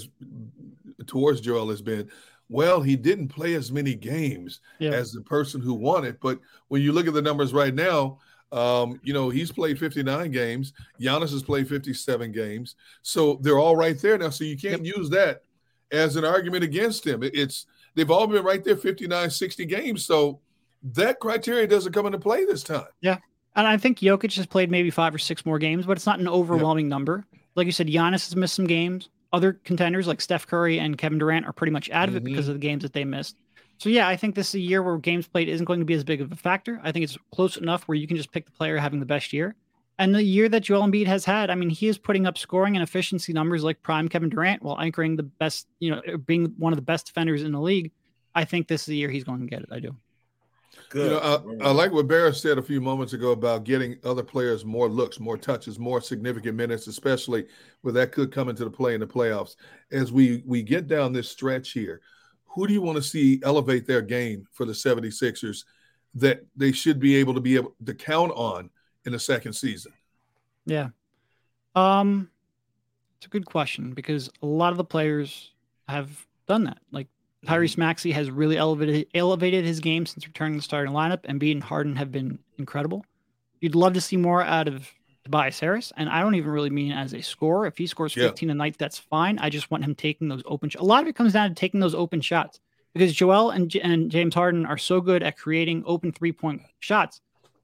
[1.06, 2.10] towards Joel has been,
[2.48, 4.90] well, he didn't play as many games yeah.
[4.90, 6.18] as the person who won it.
[6.20, 8.18] But when you look at the numbers right now,
[8.54, 10.72] um, you know, he's played 59 games.
[11.00, 12.76] Giannis has played 57 games.
[13.02, 14.30] So they're all right there now.
[14.30, 15.42] So you can't use that
[15.90, 17.24] as an argument against him.
[17.24, 17.66] It's
[17.96, 20.04] they've all been right there 59, 60 games.
[20.04, 20.38] So
[20.84, 22.86] that criteria doesn't come into play this time.
[23.00, 23.18] Yeah.
[23.56, 26.20] And I think Jokic has played maybe five or six more games, but it's not
[26.20, 26.90] an overwhelming yep.
[26.90, 27.24] number.
[27.56, 29.08] Like you said, Giannis has missed some games.
[29.32, 32.18] Other contenders like Steph Curry and Kevin Durant are pretty much out of mm-hmm.
[32.18, 33.36] it because of the games that they missed.
[33.84, 35.92] So yeah, I think this is a year where games played isn't going to be
[35.92, 36.80] as big of a factor.
[36.82, 39.30] I think it's close enough where you can just pick the player having the best
[39.30, 39.56] year.
[39.98, 42.76] And the year that Joel Embiid has had, I mean, he is putting up scoring
[42.76, 46.72] and efficiency numbers like prime Kevin Durant while anchoring the best, you know, being one
[46.72, 47.92] of the best defenders in the league.
[48.34, 49.68] I think this is the year he's going to get it.
[49.70, 49.94] I do.
[50.88, 51.10] Good.
[51.10, 54.22] You know, I, I, like what Barrett said a few moments ago about getting other
[54.22, 57.44] players more looks, more touches, more significant minutes, especially
[57.82, 59.56] where that could come into the play in the playoffs.
[59.92, 62.00] As we we get down this stretch here,
[62.54, 65.64] who do you want to see elevate their game for the 76ers
[66.14, 68.70] that they should be able to be able to count on
[69.04, 69.92] in the second season?
[70.64, 70.88] Yeah.
[71.74, 72.30] Um
[73.18, 75.52] it's a good question because a lot of the players
[75.88, 76.78] have done that.
[76.90, 77.08] Like
[77.46, 77.80] Tyrese mm-hmm.
[77.80, 81.62] Maxey has really elevated elevated his game since returning to the starting lineup, and and
[81.62, 83.04] Harden have been incredible.
[83.60, 84.90] You'd love to see more out of
[85.24, 87.66] Tobias Harris, and I don't even really mean as a scorer.
[87.66, 88.52] If he scores 15 yeah.
[88.52, 89.38] a night, that's fine.
[89.38, 90.68] I just want him taking those open.
[90.68, 92.60] Sh- a lot of it comes down to taking those open shots
[92.92, 96.62] because Joel and, J- and James Harden are so good at creating open three point
[96.80, 97.20] shots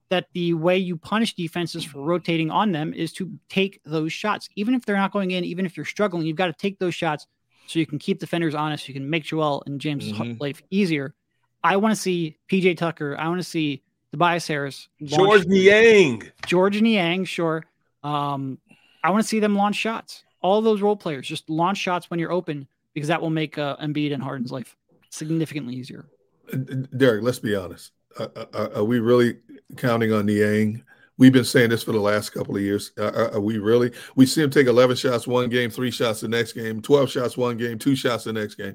[0.08, 4.48] that the way you punish defenses for rotating on them is to take those shots,
[4.56, 6.26] even if they're not going in, even if you're struggling.
[6.26, 7.26] You've got to take those shots
[7.66, 8.88] so you can keep defenders honest.
[8.88, 10.40] You can make Joel and James' mm-hmm.
[10.40, 11.14] life easier.
[11.62, 13.16] I want to see PJ Tucker.
[13.18, 13.82] I want to see
[14.12, 17.64] Tobias Harris, Georges Niang, Georges Niang, sure.
[18.02, 18.58] Um,
[19.04, 20.24] I want to see them launch shots.
[20.42, 23.76] All those role players just launch shots when you're open because that will make uh,
[23.76, 24.76] Embiid and Harden's life
[25.10, 26.06] significantly easier.
[26.52, 26.56] Uh,
[26.96, 27.92] Derek, let's be honest.
[28.18, 29.36] Uh, uh, are we really
[29.76, 30.82] counting on Niang?
[31.18, 32.92] We've been saying this for the last couple of years.
[32.98, 33.92] Uh, are we really?
[34.16, 37.36] We see him take 11 shots one game, three shots the next game, 12 shots
[37.36, 38.74] one game, two shots the next game.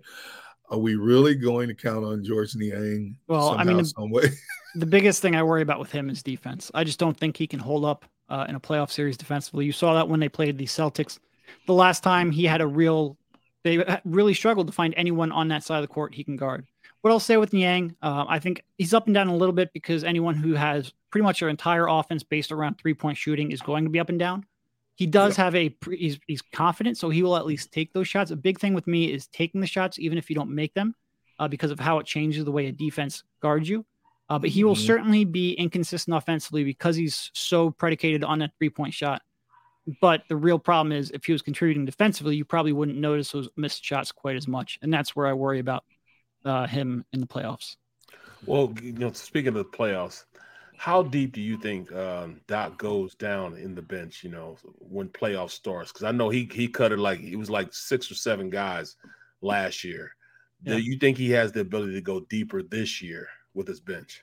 [0.69, 3.17] Are we really going to count on Georges Niang?
[3.27, 4.29] Well, somehow, I mean, some way?
[4.75, 6.69] the biggest thing I worry about with him is defense.
[6.73, 9.65] I just don't think he can hold up uh, in a playoff series defensively.
[9.65, 11.19] You saw that when they played the Celtics
[11.65, 13.17] the last time he had a real,
[13.63, 16.65] they really struggled to find anyone on that side of the court he can guard.
[17.01, 19.71] What I'll say with Niang, uh, I think he's up and down a little bit
[19.73, 23.61] because anyone who has pretty much their entire offense based around three point shooting is
[23.61, 24.45] going to be up and down.
[24.95, 28.31] He does have a he's he's confident, so he will at least take those shots.
[28.31, 30.95] A big thing with me is taking the shots, even if you don't make them,
[31.37, 33.85] uh, because of how it changes the way a defense guards you.
[34.29, 34.85] Uh, but he will mm-hmm.
[34.85, 39.21] certainly be inconsistent offensively because he's so predicated on that three point shot.
[40.01, 43.49] But the real problem is if he was contributing defensively, you probably wouldn't notice those
[43.55, 45.83] missed shots quite as much, and that's where I worry about
[46.43, 47.75] uh, him in the playoffs.
[48.47, 50.23] Well, you know, speaking of the playoffs,
[50.77, 54.23] how deep do you think um, Doc goes down in the bench?
[54.23, 57.51] You know, when playoff starts, because I know he he cut it like it was
[57.51, 58.95] like six or seven guys
[59.41, 60.15] last year.
[60.63, 60.75] Yeah.
[60.75, 64.21] Do you think he has the ability to go deeper this year with his bench?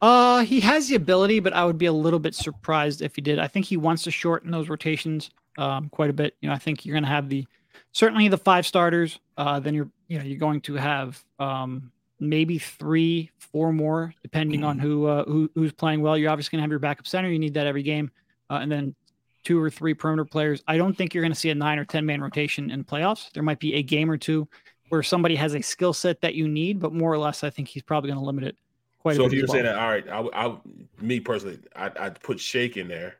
[0.00, 3.20] Uh, he has the ability, but I would be a little bit surprised if he
[3.20, 3.38] did.
[3.38, 6.36] I think he wants to shorten those rotations um, quite a bit.
[6.40, 7.46] You know, I think you're going to have the
[7.92, 9.18] certainly the five starters.
[9.36, 11.90] Uh, then you're you know you're going to have um,
[12.20, 16.16] maybe three, four more, depending on who, uh, who who's playing well.
[16.16, 17.28] You're obviously going to have your backup center.
[17.28, 18.10] You need that every game,
[18.50, 18.94] uh, and then
[19.42, 20.62] two or three perimeter players.
[20.68, 23.32] I don't think you're going to see a nine or ten man rotation in playoffs.
[23.32, 24.46] There might be a game or two
[24.90, 27.68] where somebody has a skill set that you need, but more or less, I think
[27.68, 28.56] he's probably going to limit it
[28.98, 30.56] quite so if you're saying that, all right, I, I,
[31.00, 33.16] me personally, I, I'd put Shake in there.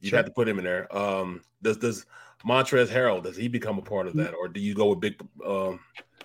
[0.00, 0.18] You'd sure.
[0.18, 0.94] have to put him in there.
[0.96, 2.06] Um, does does
[2.46, 5.20] Montrezl Harrell does he become a part of that, or do you go with Big
[5.44, 5.78] um,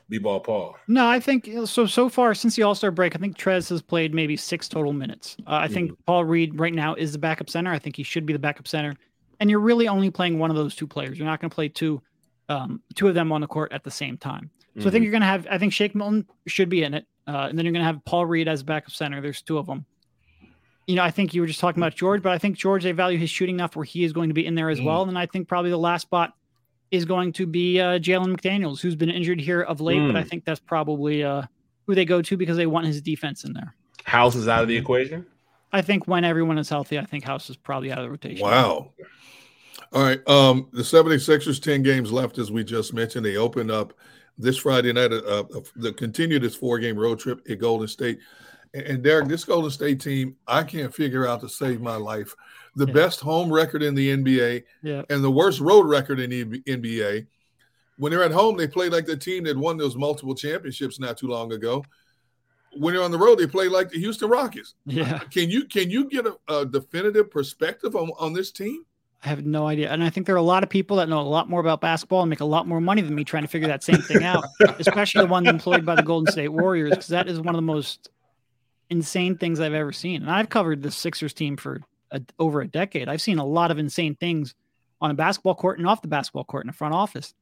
[0.07, 0.77] B-ball Paul?
[0.88, 1.85] No, I think so.
[1.85, 4.93] So far since the All Star break, I think Trez has played maybe six total
[4.93, 5.35] minutes.
[5.45, 7.72] Uh, I mm think Paul Reed right now is the backup center.
[7.72, 8.95] I think he should be the backup center.
[9.41, 11.17] And you're really only playing one of those two players.
[11.17, 12.01] You're not going to play two,
[12.47, 14.49] um, two of them on the court at the same time.
[14.75, 14.87] So mm-hmm.
[14.87, 15.03] I think mm-hmm.
[15.03, 15.47] you're going to have.
[15.49, 18.03] I think Shake Milton should be in it, uh, and then you're going to have
[18.05, 19.21] Paul Reed as backup center.
[19.21, 19.85] There's two of them
[20.87, 22.91] you know, I think you were just talking about George, but I think George, they
[22.91, 24.85] value his shooting enough where he is going to be in there as mm.
[24.85, 25.03] well.
[25.03, 26.33] And I think probably the last spot
[26.91, 30.07] is going to be uh, Jalen McDaniels, who's been injured here of late, mm.
[30.07, 30.29] but I mm.
[30.29, 31.43] think that's probably uh,
[31.87, 33.75] who they go to because they want his defense in there.
[34.03, 35.25] House is out of the equation.
[35.73, 38.45] I think when everyone is healthy, I think House is probably out of the rotation.
[38.45, 38.91] Wow.
[39.91, 40.27] All right.
[40.29, 43.25] Um, the 76ers, 10 games left, as we just mentioned.
[43.25, 43.93] They open up
[44.38, 48.19] this Friday night, uh, uh, the continue this four game road trip at Golden State.
[48.73, 52.35] And, and Derek, this Golden State team, I can't figure out to save my life.
[52.75, 52.93] The yeah.
[52.93, 55.03] best home record in the NBA yeah.
[55.09, 57.27] and the worst road record in the NBA.
[57.97, 61.17] When they're at home, they play like the team that won those multiple championships not
[61.17, 61.83] too long ago.
[62.77, 64.75] When they're on the road, they play like the Houston Rockets.
[64.85, 65.19] Yeah.
[65.31, 68.85] Can you can you get a, a definitive perspective on, on this team?
[69.25, 69.91] I have no idea.
[69.91, 71.81] And I think there are a lot of people that know a lot more about
[71.81, 74.23] basketball and make a lot more money than me trying to figure that same thing
[74.23, 74.45] out,
[74.79, 77.63] especially the ones employed by the Golden State Warriors, because that is one of the
[77.63, 78.09] most
[78.91, 80.21] insane things I've ever seen.
[80.21, 81.81] And I've covered the Sixers team for
[82.11, 83.09] a, over a decade.
[83.09, 84.53] I've seen a lot of insane things
[85.01, 87.33] on a basketball court and off the basketball court in the front office.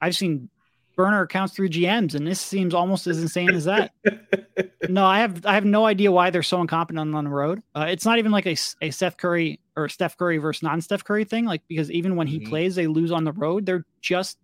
[0.00, 0.48] I've seen
[0.96, 3.92] burner accounts through GMs, and this seems almost as insane as that.
[4.88, 7.62] no, I have I have no idea why they're so incompetent on the road.
[7.74, 11.04] Uh, it's not even like a, a Steph Curry or Steph Curry versus non Steph
[11.04, 11.44] Curry thing.
[11.44, 12.48] Like because even when he mm-hmm.
[12.48, 13.66] plays, they lose on the road.
[13.66, 14.38] They're just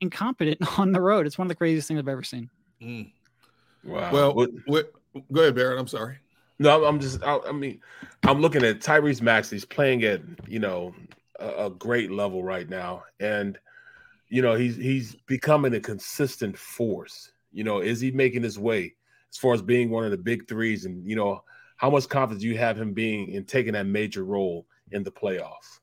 [0.00, 1.26] incompetent on the road.
[1.26, 2.50] It's one of the craziest things I've ever seen.
[2.82, 3.10] Mm.
[3.84, 4.12] Wow.
[4.12, 4.92] Well, what, what,
[5.32, 5.78] go ahead, Barrett.
[5.78, 6.18] I'm sorry.
[6.58, 7.22] No, I'm just.
[7.22, 7.80] I, I mean,
[8.24, 9.56] I'm looking at Tyrese Maxey.
[9.56, 10.94] He's playing at you know
[11.38, 13.58] a, a great level right now, and
[14.28, 17.32] you know, he's he's becoming a consistent force.
[17.52, 18.94] You know, is he making his way
[19.30, 20.84] as far as being one of the big threes?
[20.84, 21.42] And you know,
[21.76, 25.10] how much confidence do you have him being in taking that major role in the
[25.10, 25.80] playoffs?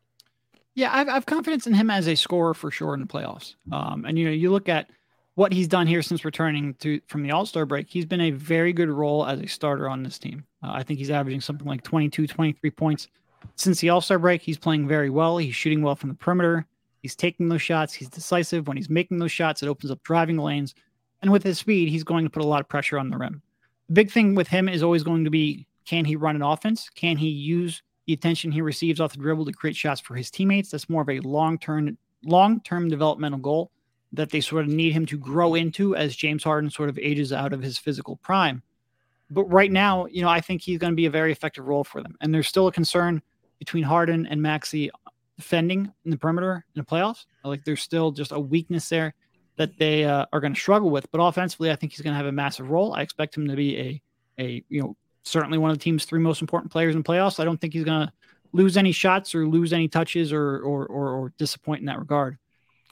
[0.75, 3.55] Yeah, I've, I've confidence in him as a scorer for sure in the playoffs.
[3.71, 4.89] Um, and you know, you look at
[5.35, 7.89] what he's done here since returning to from the All Star break.
[7.89, 10.45] He's been a very good role as a starter on this team.
[10.63, 13.07] Uh, I think he's averaging something like 22, 23 points
[13.55, 14.41] since the All Star break.
[14.41, 15.37] He's playing very well.
[15.37, 16.65] He's shooting well from the perimeter.
[17.01, 17.93] He's taking those shots.
[17.93, 18.67] He's decisive.
[18.67, 20.73] When he's making those shots, it opens up driving lanes.
[21.21, 23.41] And with his speed, he's going to put a lot of pressure on the rim.
[23.87, 26.89] The big thing with him is always going to be can he run an offense?
[26.89, 30.31] Can he use the attention he receives off the dribble to create shots for his
[30.31, 30.71] teammates?
[30.71, 33.71] That's more of a long term long term developmental goal
[34.13, 37.33] that they sort of need him to grow into as James Harden sort of ages
[37.33, 38.61] out of his physical prime.
[39.29, 41.83] But right now, you know, I think he's going to be a very effective role
[41.83, 42.15] for them.
[42.21, 43.21] And there's still a concern
[43.57, 44.91] between Harden and Maxey
[45.37, 47.25] defending in the perimeter in the playoffs.
[47.43, 49.15] Like there's still just a weakness there
[49.55, 51.09] that they uh, are going to struggle with.
[51.11, 52.93] But offensively, I think he's going to have a massive role.
[52.93, 54.01] I expect him to be a
[54.39, 57.39] a you know certainly one of the team's three most important players in playoffs.
[57.39, 58.13] I don't think he's going to
[58.51, 62.37] lose any shots or lose any touches or or or, or disappoint in that regard.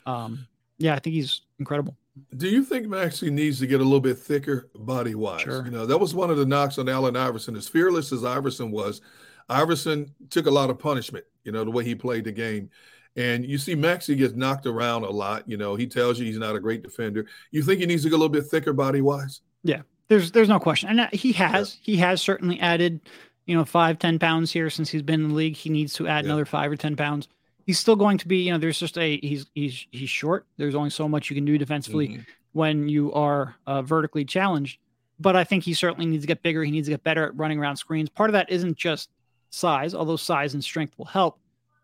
[0.06, 0.46] Um,
[0.78, 1.96] yeah, I think he's incredible.
[2.36, 5.42] Do you think Maxey needs to get a little bit thicker body wise?
[5.42, 5.64] Sure.
[5.64, 7.56] You know, that was one of the knocks on Allen Iverson.
[7.56, 9.00] As fearless as Iverson was,
[9.48, 12.68] Iverson took a lot of punishment, you know, the way he played the game.
[13.16, 15.48] And you see Maxey gets knocked around a lot.
[15.48, 17.26] You know, he tells you he's not a great defender.
[17.50, 19.40] You think he needs to get a little bit thicker body wise?
[19.62, 20.90] Yeah, there's there's no question.
[20.90, 21.78] And uh, he has.
[21.82, 21.94] Yeah.
[21.94, 23.00] He has certainly added,
[23.46, 25.56] you know, five, ten pounds here since he's been in the league.
[25.56, 26.30] He needs to add yeah.
[26.30, 27.28] another five or ten pounds.
[27.64, 30.46] He's still going to be, you know, there's just a he's he's he's short.
[30.58, 32.22] There's only so much you can do defensively mm-hmm.
[32.52, 34.78] when you are uh, vertically challenged.
[35.18, 36.64] But I think he certainly needs to get bigger.
[36.64, 38.08] He needs to get better at running around screens.
[38.08, 39.08] Part of that isn't just
[39.50, 41.38] size, although size and strength will help.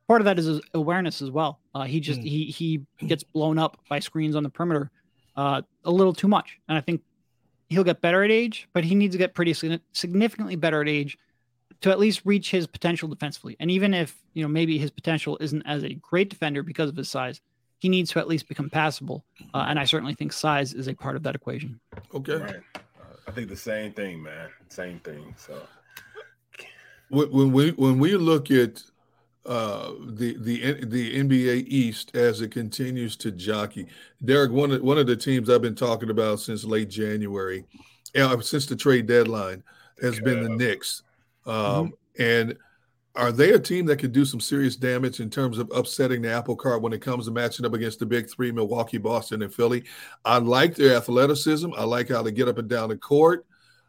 [0.08, 1.60] Part of that is his awareness as well.
[1.74, 2.24] Uh, he just mm.
[2.24, 4.90] he he gets blown up by screens on the perimeter
[5.36, 7.00] uh, a little too much, and I think
[7.68, 9.52] he'll get better at age, but he needs to get pretty
[9.92, 11.18] significantly better at age
[11.80, 13.56] to at least reach his potential defensively.
[13.60, 16.96] And even if you know maybe his potential isn't as a great defender because of
[16.96, 17.40] his size,
[17.78, 19.24] he needs to at least become passable.
[19.54, 21.78] Uh, and I certainly think size is a part of that equation.
[22.14, 22.36] Okay.
[22.36, 22.56] Right.
[22.74, 22.80] Uh,
[23.26, 24.48] I think the same thing, man.
[24.68, 25.34] Same thing.
[25.36, 25.62] So
[27.08, 28.82] when we when we look at
[29.48, 33.86] uh, the the the NBA East as it continues to jockey,
[34.22, 37.64] Derek, one of one of the teams I've been talking about since late January,
[38.14, 39.62] uh, since the trade deadline,
[40.02, 40.24] has yeah.
[40.24, 41.02] been the Knicks.
[41.46, 42.22] Um, mm-hmm.
[42.22, 42.56] And
[43.16, 46.30] are they a team that could do some serious damage in terms of upsetting the
[46.30, 49.52] apple cart when it comes to matching up against the big three, Milwaukee, Boston, and
[49.52, 49.82] Philly?
[50.26, 51.70] I like their athleticism.
[51.76, 53.46] I like how they get up and down the court.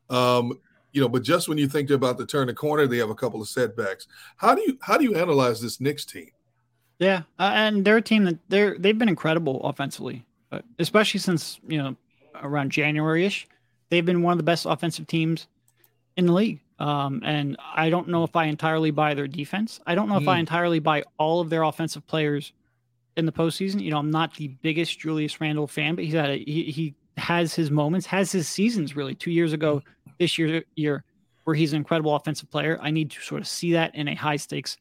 [0.10, 0.54] Um,
[0.92, 3.10] you know, but just when you think they're about to turn the corner, they have
[3.10, 4.08] a couple of setbacks.
[4.38, 6.30] How do you how do you analyze this Knicks team?
[7.00, 10.26] Yeah, uh, and they're a team that they're they've been incredible offensively,
[10.80, 11.96] especially since you know
[12.42, 13.48] around January ish,
[13.90, 15.48] they've been one of the best offensive teams
[16.18, 16.60] in the league.
[16.80, 19.82] Um, and I don't know if I entirely buy their defense.
[19.86, 20.22] I don't know mm.
[20.22, 20.42] if I mm.
[20.42, 22.54] entirely buy all of their offensive players
[23.18, 23.82] in the postseason.
[23.82, 26.96] You know, I'm not the biggest Julius Randle fan, but he's had a, he, he
[27.18, 29.16] has his moments, has his seasons really.
[29.16, 29.82] Two years ago,
[30.20, 31.04] this year year
[31.44, 32.78] where he's an incredible offensive player.
[32.82, 34.78] I need to sort of see that in a high stakes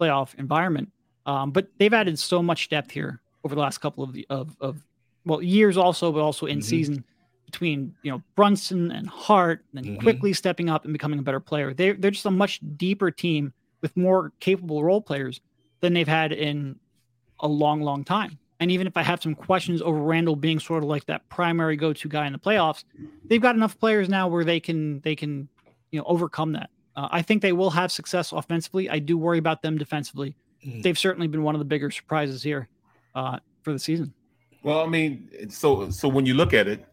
[0.00, 0.90] playoff environment.
[1.26, 4.56] Um, but they've added so much depth here over the last couple of the of,
[4.60, 4.82] of
[5.24, 6.64] well years also, but also in mm-hmm.
[6.64, 7.04] season
[7.46, 10.02] between you know Brunson and Hart, and then Mm-hmm.
[10.02, 11.74] Quickley stepping up and becoming a better player.
[11.74, 15.40] They they're just a much deeper team with more capable role players
[15.80, 16.78] than they've had in
[17.40, 18.38] a long, long time.
[18.62, 21.74] And even if I have some questions over Randle being sort of like that primary
[21.74, 22.84] go-to guy in the playoffs,
[23.24, 25.48] they've got enough players now where they can they can
[25.90, 26.70] you know overcome that.
[26.94, 28.88] Uh, I think they will have success offensively.
[28.88, 30.36] I do worry about them defensively.
[30.64, 30.80] Mm.
[30.84, 32.68] They've certainly been one of the bigger surprises here
[33.16, 34.14] uh, for the season.
[34.62, 36.84] Well, I mean, so so when you look at it,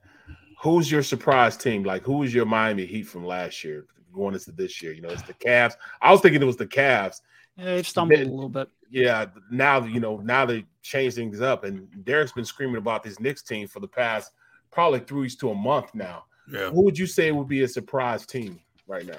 [0.63, 1.83] who's your surprise team?
[1.83, 4.93] Like, who is your Miami Heat from last year going into this year?
[4.93, 5.75] You know, it's the Cavs.
[6.01, 7.21] I was thinking it was the Cavs.
[7.57, 8.69] Yeah, they've stumbled Then- a little bit.
[8.91, 13.19] Yeah, now you know now they changed things up, and Derek's been screaming about this
[13.19, 14.31] Knicks team for the past
[14.71, 16.25] probably three weeks to a month now.
[16.51, 16.71] Yeah.
[16.71, 19.17] Who would you say would be a surprise team right now?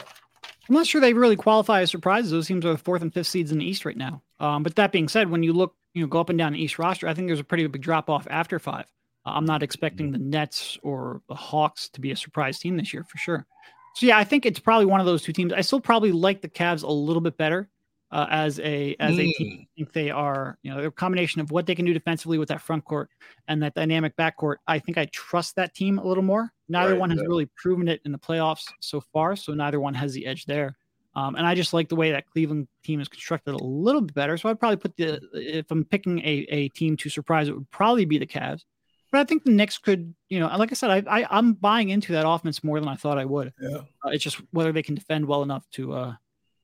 [0.69, 2.31] I'm not sure they really qualify as surprises.
[2.31, 4.23] Those teams are the fourth and fifth seeds in the East right now.
[4.39, 6.63] Um, but that being said, when you look, you know, go up and down the
[6.63, 8.87] East roster, I think there's a pretty big drop off after five.
[9.27, 12.93] Uh, I'm not expecting the Nets or the Hawks to be a surprise team this
[12.93, 13.47] year for sure.
[13.95, 15.53] So yeah, I think it's probably one of those two teams.
[15.53, 17.69] I still probably like the Cavs a little bit better
[18.13, 19.61] uh, as a as a team.
[19.63, 22.49] I think they are, you know, a combination of what they can do defensively with
[22.49, 23.09] that front court
[23.49, 24.57] and that dynamic backcourt.
[24.67, 26.53] I think I trust that team a little more.
[26.69, 27.27] Neither Right, one has yeah.
[27.27, 30.77] really proven it in the playoffs so far, so neither one has the edge there.
[31.15, 34.15] Um, and I just like the way that Cleveland team is constructed a little bit
[34.15, 34.37] better.
[34.37, 37.71] So I'd probably put the if I'm picking a, a team to surprise, it would
[37.71, 38.63] probably be the Cavs.
[39.11, 41.89] But I think the Knicks could, you know, like I said, I, I I'm buying
[41.91, 43.53] into that offense more than I thought I would.
[43.61, 43.79] Yeah.
[44.05, 46.15] Uh, it's just whether they can defend well enough to uh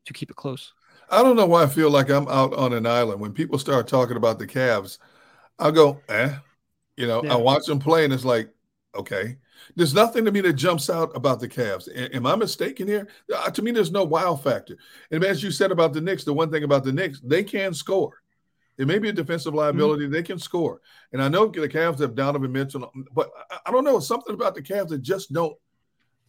[0.07, 0.73] to keep it close.
[1.11, 3.21] I don't know why I feel like I'm out on an island.
[3.21, 4.99] When people start talking about the Cavs,
[5.59, 6.35] I go, eh.
[6.97, 7.35] You know, Yeah.
[7.35, 8.51] I watch them play and it's like,
[8.95, 9.37] okay.
[9.75, 11.89] There's nothing to me that jumps out about the Cavs.
[11.89, 13.09] A- Am I mistaken here?
[13.35, 14.77] Uh, to me, there's no wow factor.
[15.11, 17.75] And as you said about the Knicks, the one thing about the Knicks, they can
[17.75, 18.23] score.
[18.79, 20.07] It may be a defensive liability.
[20.07, 20.81] They can score.
[21.13, 23.99] And I know the Cavs have Donovan Mitchell, but I- I don't know.
[24.01, 25.57] Something about the Cavs that just don't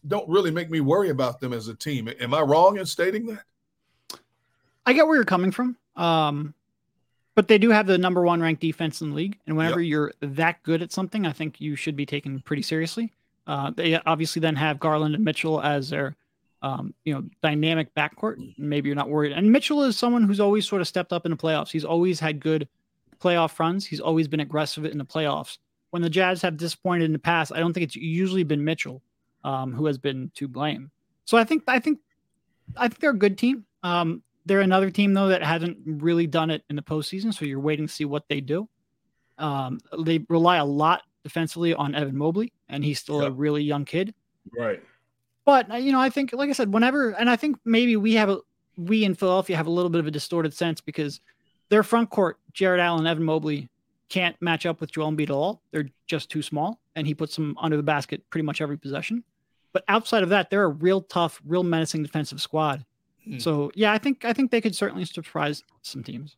[0.06, 2.08] don't really make me worry about them as a team.
[2.20, 3.42] Am I wrong in stating that?
[4.88, 5.76] I get where you're coming from.
[5.96, 6.54] Um,
[7.34, 10.12] but they do have the number one ranked defense in the league, and whenever you're
[10.20, 13.12] that good at something, I think you should be taken pretty seriously.
[13.46, 16.16] Uh, they obviously then have Garland and Mitchell as their,
[16.62, 18.54] um, you know, dynamic backcourt.
[18.56, 19.32] Maybe you're not worried.
[19.32, 21.70] And Mitchell is someone who's always sort of stepped up in the playoffs.
[21.70, 22.66] He's always had good
[23.20, 23.84] playoff runs.
[23.84, 25.58] He's always been aggressive in the playoffs.
[25.90, 29.02] When the Jazz have disappointed in the past, I don't think it's usually been Mitchell
[29.44, 30.90] um, who has been to blame.
[31.26, 32.00] So I think I think
[32.76, 33.66] I think they're a good team.
[33.82, 37.60] Um, they're another team though that hasn't really done it in the postseason, so you're
[37.60, 38.68] waiting to see what they do.
[39.36, 43.84] Um, they rely a lot defensively on Evan Mobley, and he's still a really young
[43.84, 44.14] kid.
[44.56, 44.82] Right.
[45.44, 48.14] But uh, you know, I think, like I said, whenever, and I think maybe we
[48.14, 48.40] have a
[48.76, 51.20] we in Philadelphia have a little bit of a distorted sense because
[51.68, 53.68] their front court, Jarrett Allen, Evan Mobley,
[54.08, 55.62] can't match up with Joel Embiid at all.
[55.70, 59.24] They're just too small, and he puts them under the basket pretty much every possession.
[59.72, 62.84] But outside of that, they're a real tough, real menacing defensive squad.
[63.38, 66.36] So yeah, I think I think they could certainly surprise some teams.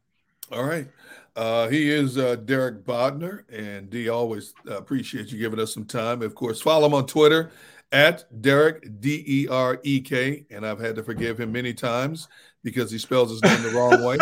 [0.52, 0.88] All right.
[1.36, 5.84] Uh, he is uh, Derek Bodner, and D always uh, appreciate you giving us some
[5.84, 6.22] time.
[6.22, 7.52] Of course, follow him on Twitter
[7.92, 12.28] at Derek D E R E K, and I've had to forgive him many times
[12.64, 14.18] because he spells his name the wrong way.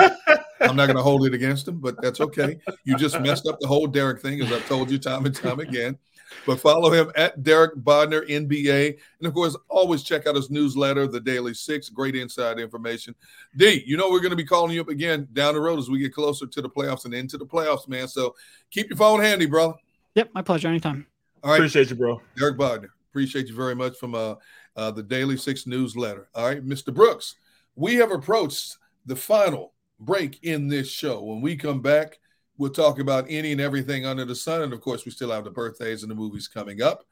[0.60, 2.58] I'm not going to hold it against him, but that's okay.
[2.84, 5.60] You just messed up the whole Derek thing, as I've told you time and time
[5.60, 5.98] again.
[6.46, 11.06] But follow him at Derek Bodner NBA, and of course, always check out his newsletter,
[11.06, 11.88] The Daily Six.
[11.88, 13.14] Great inside information.
[13.56, 15.88] D, you know we're going to be calling you up again down the road as
[15.88, 18.08] we get closer to the playoffs and into the playoffs, man.
[18.08, 18.34] So
[18.70, 19.76] keep your phone handy, bro.
[20.14, 20.68] Yep, my pleasure.
[20.68, 21.06] Anytime.
[21.42, 22.20] All right, Appreciate you, bro.
[22.36, 22.88] Derek Bodner.
[23.10, 24.34] Appreciate you very much from uh,
[24.76, 26.28] uh, the Daily Six newsletter.
[26.34, 26.92] All right, Mr.
[26.92, 27.36] Brooks,
[27.76, 28.76] we have approached
[29.06, 31.22] the final break in this show.
[31.22, 32.18] When we come back,
[32.58, 34.62] we'll talk about any and everything under the sun.
[34.62, 37.04] And of course, we still have the birthdays and the movies coming up.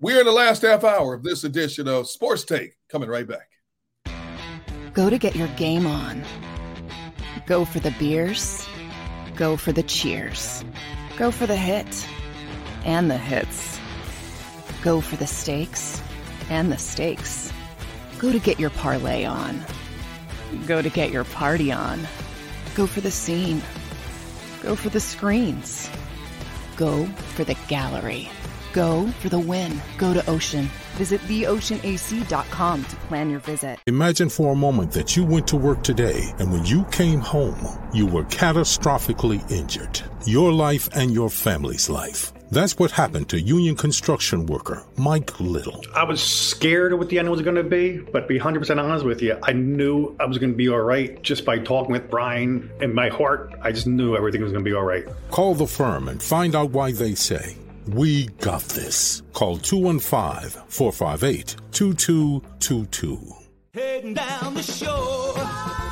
[0.00, 2.76] We're in the last half hour of this edition of Sports Take.
[2.88, 3.48] Coming right back.
[4.92, 6.22] Go to get your game on.
[7.46, 8.66] Go for the beers.
[9.36, 10.64] Go for the cheers.
[11.16, 12.06] Go for the hit
[12.84, 13.80] and the hits.
[14.82, 16.02] Go for the stakes
[16.50, 17.52] and the stakes.
[18.18, 19.64] Go to get your parlay on.
[20.66, 22.00] Go to get your party on.
[22.74, 23.62] Go for the scene.
[24.62, 25.90] Go for the screens.
[26.76, 28.30] Go for the gallery.
[28.72, 29.82] Go for the win.
[29.98, 30.66] Go to Ocean.
[30.94, 33.78] Visit theoceanac.com to plan your visit.
[33.86, 37.58] Imagine for a moment that you went to work today and when you came home,
[37.92, 40.00] you were catastrophically injured.
[40.26, 42.32] Your life and your family's life.
[42.52, 45.82] That's what happened to union construction worker Mike Little.
[45.94, 48.78] I was scared of what the end was going to be, but to be 100%
[48.78, 51.92] honest with you, I knew I was going to be all right just by talking
[51.92, 52.70] with Brian.
[52.82, 55.06] In my heart, I just knew everything was going to be all right.
[55.30, 57.56] Call the firm and find out why they say
[57.88, 59.22] We got this.
[59.32, 63.32] Call 215 458 2222.
[63.72, 65.91] Heading down the shore.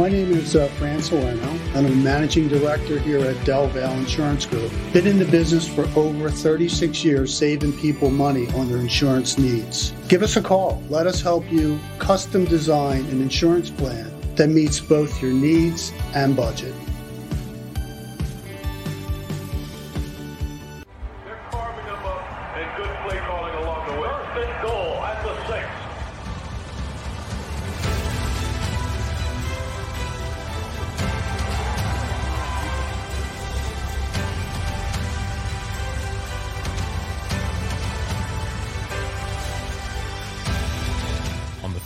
[0.00, 3.98] My name is uh, Fran Salerno, and I'm a managing director here at Del Valle
[3.98, 4.72] Insurance Group.
[4.94, 9.90] Been in the business for over 36 years, saving people money on their insurance needs.
[10.08, 10.82] Give us a call.
[10.88, 16.34] Let us help you custom design an insurance plan that meets both your needs and
[16.34, 16.72] budget.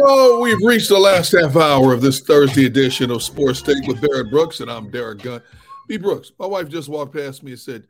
[0.00, 4.00] Oh, we've reached the last half hour of this Thursday edition of Sports Take with
[4.00, 5.42] Barrett Brooks, and I'm Derrick Gunn.
[5.88, 5.96] B.
[5.96, 7.84] Brooks, my wife just walked past me and said,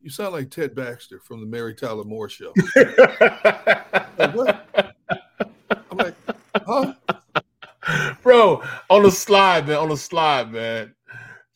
[0.00, 2.52] You sound like Ted Baxter from the Mary Tyler Moore show.
[4.18, 4.68] Like, what?
[5.90, 6.14] I'm like,
[6.54, 6.94] huh?
[8.22, 10.94] bro, on the slide, man, on the slide, man.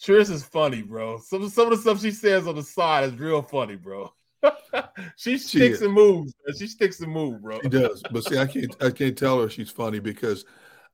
[0.03, 1.19] Trish is funny, bro.
[1.19, 4.13] Some some of the stuff she says on the side is real funny, bro.
[5.17, 5.83] she sticks is.
[5.83, 6.35] and moves.
[6.59, 7.61] She sticks and moves, bro.
[7.63, 10.45] She does, but see, I can't, I can't tell her she's funny because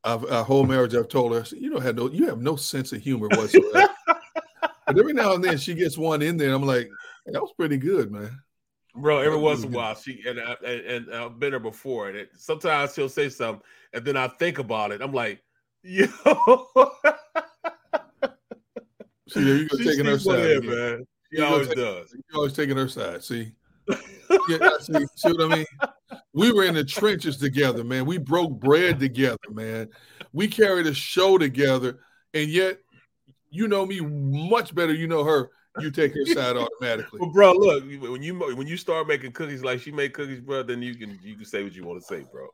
[0.05, 2.92] I've, our whole marriage, I've told her, you don't have no, you have no sense
[2.92, 3.89] of humor whatsoever.
[4.86, 6.90] but every now and then she gets one in there, and I'm like,
[7.24, 8.40] "Hey, that was pretty good, man.
[8.94, 12.08] Bro, every once in a while, she and, I, and, and I've been her before,
[12.08, 15.00] and it, sometimes she'll say something, and then I think about it.
[15.00, 15.42] I'm like,
[15.82, 16.06] yo,
[19.28, 21.06] See, there you go, She taking her side, man.
[21.32, 22.12] You always take- does.
[22.12, 23.24] You're always taking her side.
[23.24, 23.52] See,
[24.48, 25.66] yeah, see, see what I mean?
[26.34, 28.06] We were in the trenches together, man.
[28.06, 29.88] We broke bread together, man.
[30.32, 32.00] We carried a show together,
[32.34, 32.78] and yet
[33.50, 34.94] you know me much better.
[34.94, 35.50] You know her.
[35.81, 37.18] You take her side automatically.
[37.18, 40.62] But bro, look, when you when you start making cookies like she made cookies, bro,
[40.62, 42.49] then you can you can say what you want to say, bro.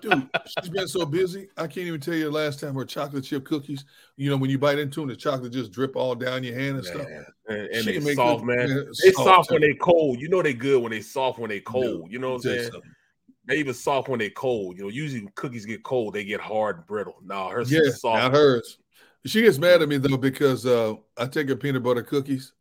[0.00, 1.48] Dude, she's been so busy.
[1.56, 3.84] I can't even tell you the last time her chocolate chip cookies.
[4.16, 6.78] You know, when you bite into them, the chocolate just drip all down your hand
[6.78, 7.06] and stuff.
[7.48, 8.86] And, and they soft, man.
[9.02, 10.20] They soft when they cold.
[10.20, 12.10] You know they good when they soft when they cold.
[12.10, 12.72] you know what I'm saying?
[12.72, 12.90] something.
[13.46, 14.76] They even soft when they cold.
[14.76, 17.16] You know, usually when cookies get cold, they get hard and brittle.
[17.24, 18.22] No, hers Yeah, is soft.
[18.22, 18.78] not hers.
[19.24, 22.52] She gets mad at me though because uh, I take her peanut butter cookies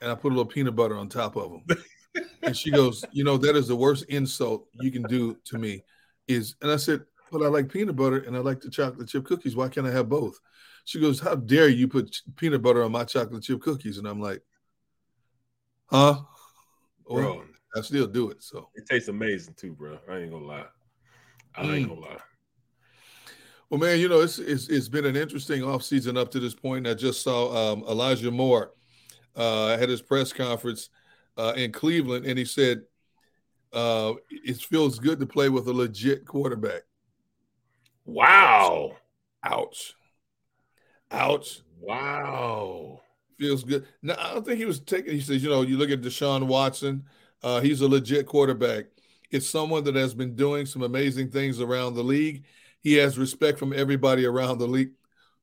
[0.00, 1.78] and I put a little peanut butter on top of them.
[2.42, 5.82] and she goes, "You know that is the worst insult you can do to me."
[6.28, 9.24] Is and I said, "But I like peanut butter and I like the chocolate chip
[9.24, 9.56] cookies.
[9.56, 10.38] Why can't I have both?"
[10.84, 14.20] She goes, "How dare you put peanut butter on my chocolate chip cookies?" And I'm
[14.20, 14.42] like,
[15.86, 16.20] "Huh?"
[17.06, 17.44] Well, Bro.
[17.76, 18.42] I still do it.
[18.42, 19.98] So It tastes amazing too, bro.
[20.08, 20.66] I ain't gonna lie.
[21.56, 21.88] I ain't Mm.
[21.88, 22.20] gonna lie.
[23.74, 26.86] Well, man, you know, it's it's, it's been an interesting offseason up to this point.
[26.86, 28.70] I just saw um, Elijah Moore
[29.34, 30.90] uh, had his press conference
[31.36, 32.82] uh, in Cleveland, and he said
[33.72, 36.82] uh, it feels good to play with a legit quarterback.
[38.04, 38.92] Wow.
[39.42, 39.94] Ouch.
[41.10, 41.62] Ouch.
[41.80, 43.00] Wow.
[43.40, 43.88] Feels good.
[44.02, 45.14] Now, I don't think he was taking.
[45.14, 47.06] He says, you know, you look at Deshaun Watson.
[47.42, 48.84] Uh, he's a legit quarterback.
[49.32, 52.44] It's someone that has been doing some amazing things around the league.
[52.84, 54.92] He has respect from everybody around the league.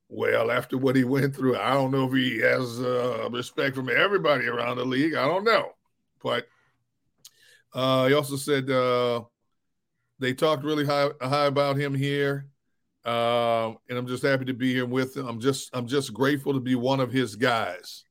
[0.08, 3.90] Well, after what he went through, I don't know if he has uh, respect from
[3.90, 5.14] everybody around the league.
[5.14, 5.72] I don't know,
[6.22, 6.46] but
[7.74, 9.22] uh, he also said uh,
[10.20, 12.46] they talked really high high about him here,
[13.04, 15.26] uh, and I'm just happy to be here with him.
[15.26, 18.04] I'm just I'm just grateful to be one of his guys.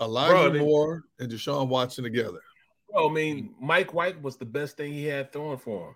[0.00, 2.40] Elijah Bro, Moore and Deshaun Watson together.
[2.90, 5.94] Bro, I mean, Mike White was the best thing he had throwing for him.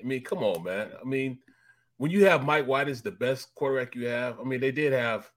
[0.00, 0.90] I mean, come on, man.
[1.00, 1.38] I mean,
[1.96, 4.92] when you have Mike White as the best quarterback you have, I mean, they did
[4.92, 5.30] have.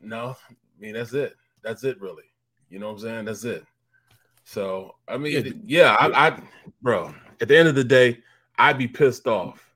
[0.00, 1.36] No, I mean that's it.
[1.62, 2.24] That's it, really.
[2.70, 3.24] You know what I'm saying?
[3.24, 3.64] That's it.
[4.44, 6.40] So I mean, yeah, I, I,
[6.82, 7.14] bro.
[7.40, 8.18] At the end of the day,
[8.58, 9.68] I'd be pissed off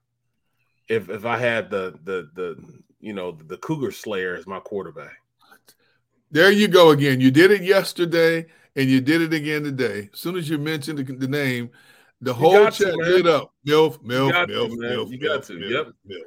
[0.89, 5.17] if if I had the the the you know the Cougar Slayer as my quarterback.
[6.31, 7.21] There you go again.
[7.21, 10.09] You did it yesterday, and you did it again today.
[10.13, 11.71] As soon as you mentioned the, the name,
[12.23, 13.53] the whole got to, chat lit up.
[13.67, 15.11] Milf, You milf, to, milf, milf.
[15.11, 15.53] You got to.
[15.55, 15.87] milf, Yep.
[16.09, 16.23] milf.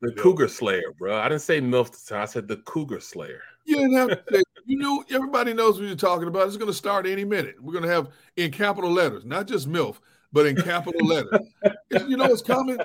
[0.00, 1.16] The Cougar Slayer, bro.
[1.18, 2.12] I didn't say MILF.
[2.12, 3.40] I said the Cougar Slayer.
[3.64, 6.46] You didn't have to say, you knew everybody knows what you're talking about.
[6.46, 7.56] It's going to start any minute.
[7.60, 9.96] We're going to have in capital letters, not just MILF,
[10.32, 11.40] but in capital letters.
[12.06, 12.78] you know what's coming?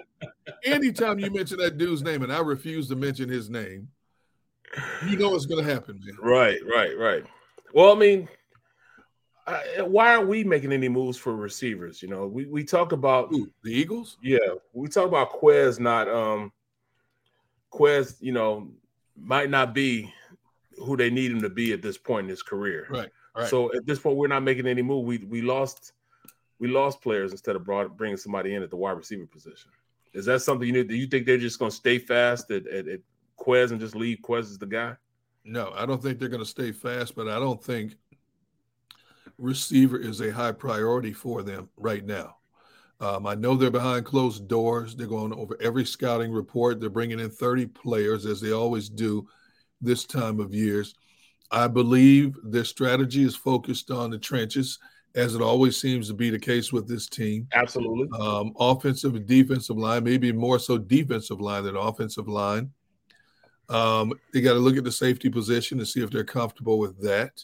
[0.64, 3.90] Anytime you mention that dude's name, and I refuse to mention his name,
[5.08, 6.18] you know what's going to happen, man.
[6.20, 7.24] Right, right, right.
[7.74, 8.28] Well, I mean,
[9.46, 12.02] uh, why aren't we making any moves for receivers?
[12.02, 14.18] You know, we we talk about the Eagles.
[14.22, 14.38] Yeah,
[14.74, 16.52] we talk about Quez not um
[17.72, 18.70] Quez, you know,
[19.16, 20.14] might not be
[20.78, 22.88] who they need him to be at this point in his career.
[22.90, 23.50] Right, right.
[23.50, 25.06] So at this point, we're not making any move.
[25.06, 25.94] We we lost
[26.60, 29.72] we lost players instead of brought, bringing somebody in at the wide receiver position.
[30.14, 30.88] Is that something you need?
[30.88, 33.00] Do you think they're just going to stay fast at, at, at
[33.38, 34.96] Quez and just leave Quez as the guy?
[35.44, 37.98] No, I don't think they're going to stay fast, but I don't think
[39.44, 42.38] receiver is a high priority for them right now.
[43.00, 44.96] Um, I know they're behind closed doors.
[44.96, 46.80] They're going over every scouting report.
[46.80, 49.28] They're bringing in 30 players, as they always do
[49.82, 50.96] this time of years.
[51.52, 54.80] I believe their strategy is focused on the trenches,
[55.16, 57.48] as it always seems to be the case with this team.
[57.54, 58.08] Absolutely.
[58.18, 62.72] Um, offensive and defensive line, maybe more so defensive line than offensive line.
[63.70, 67.02] Um, they got to look at the safety position to see if they're comfortable with
[67.02, 67.44] that.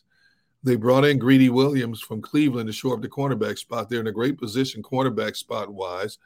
[0.64, 3.90] They brought in Greedy Williams from Cleveland to shore up the cornerback spot.
[3.90, 6.18] They're in a great position, cornerback spot wise.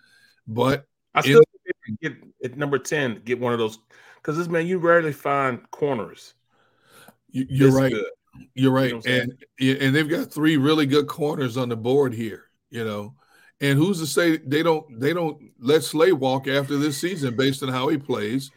[0.47, 3.79] But I in- still think they get at number 10, get one of those
[4.15, 6.33] because this man, you rarely find corners.
[7.29, 7.91] You- You're right.
[7.91, 8.05] good.
[8.55, 12.45] You're right, know and and they've got three really good corners on the board here.
[12.71, 13.13] You know,
[13.61, 17.61] and who's to say they don't they don't let Slay walk after this season based
[17.61, 18.49] on how he plays?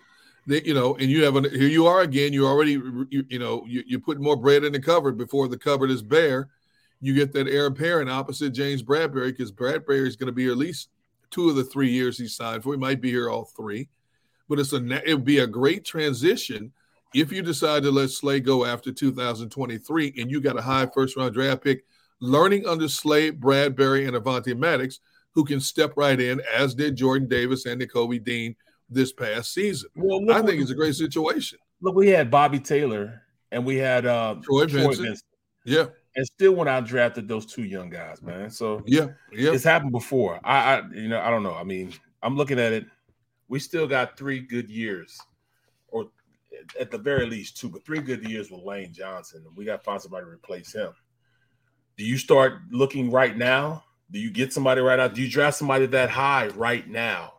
[0.47, 2.33] They, you know, and you have an here you are again.
[2.33, 5.59] You're already you, you know you, you put more bread in the cupboard before the
[5.59, 6.49] cupboard is bare.
[7.01, 10.57] You get that heir apparent opposite James Bradberry because Bradberry is going to be at
[10.57, 10.89] least
[11.31, 12.73] two of the three years he signed for.
[12.73, 13.89] He might be here all three,
[14.49, 16.73] but it's a it would be a great transition
[17.15, 21.17] if you decide to let Slay go after 2023 and you got a high first
[21.17, 21.85] round draft pick,
[22.21, 25.01] learning under Slay, Bradberry, and Avonte Maddox,
[25.33, 28.55] who can step right in, as did Jordan Davis and Nakobe Dean
[28.89, 29.91] this past season.
[29.97, 31.59] Well, I think it's a great situation.
[31.81, 35.23] Look, we had Bobby Taylor and we had uh, Troy Vincent.
[35.65, 35.87] Yeah.
[36.15, 38.51] and still when I drafted those two young guys, man.
[38.51, 39.53] So Yeah, yeah.
[39.53, 40.41] it's happened before.
[40.45, 41.55] I, I, you know, I don't know.
[41.55, 41.93] I mean,
[42.23, 42.87] I'm looking at it.
[43.49, 45.19] We still got three good years,
[45.89, 46.07] or
[46.81, 49.79] at the very least two, but three good years with Lane Johnson, and we got
[49.79, 50.93] to find somebody to replace him.
[51.97, 53.85] Do you start looking right now?
[54.11, 55.09] Do you get somebody right now?
[55.09, 57.35] Do you draft somebody that high right now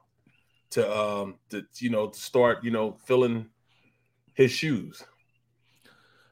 [0.72, 3.48] to um to you know to start you know filling
[4.34, 5.04] his shoes?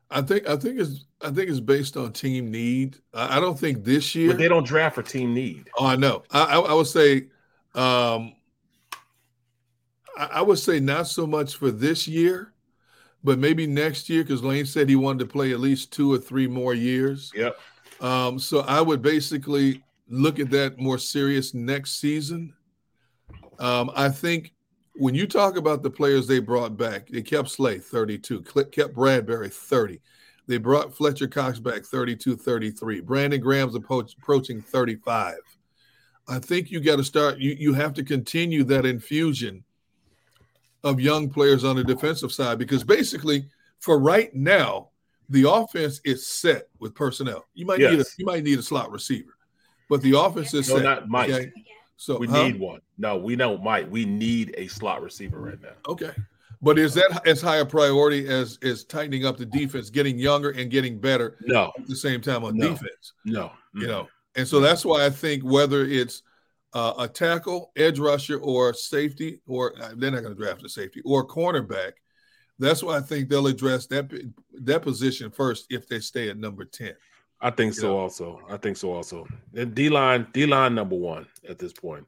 [0.10, 2.98] I think I think it's I think it's based on team need.
[3.14, 5.70] I, I don't think this year But they don't draft for team need.
[5.78, 6.24] Oh, I know.
[6.32, 7.28] I, I, I would say,
[7.74, 8.34] um,
[10.18, 12.54] I, I would say not so much for this year,
[13.24, 16.18] but maybe next year because Lane said he wanted to play at least two or
[16.18, 17.32] three more years.
[17.36, 17.58] Yep.
[18.02, 22.54] Um, so I would basically look at that more serious next season.
[23.60, 24.54] Um, I think
[24.96, 29.52] when you talk about the players they brought back, they kept Slay 32, kept Bradberry
[29.52, 30.00] 30.
[30.48, 33.02] They brought Fletcher Cox back 32, 33.
[33.02, 35.36] Brandon Graham's approaching 35.
[36.28, 39.64] I think you got to start, you, you have to continue that infusion
[40.84, 43.48] of young players on the defensive side because basically,
[43.80, 44.90] for right now,
[45.30, 47.46] the offense is set with personnel.
[47.56, 49.36] You might need a you might need a slot receiver,
[49.90, 50.84] but the offense is No, set.
[50.84, 51.32] not Mike.
[51.32, 51.52] okay?
[51.98, 52.48] So we huh?
[52.48, 52.82] need one.
[52.98, 53.88] No, we know Mike.
[53.90, 55.74] We need a slot receiver right now.
[55.88, 56.12] Okay.
[56.62, 60.52] But is that as high a priority as is tightening up the defense, getting younger
[60.52, 61.38] and getting better?
[61.42, 61.72] No.
[61.78, 62.70] At the same time on No.
[62.70, 63.14] defense.
[63.24, 63.52] No.
[63.74, 66.24] You know, and so that's why I think whether it's
[66.74, 70.70] uh, a tackle, edge rusher, or safety, or uh, they're not going to draft a
[70.70, 71.94] safety or cornerback.
[72.58, 74.10] That's why I think they'll address that
[74.62, 76.94] that position first if they stay at number ten.
[77.42, 77.98] I think so.
[77.98, 78.94] Also, I think so.
[78.94, 79.28] Also,
[79.74, 82.08] D line, D line number one at this point.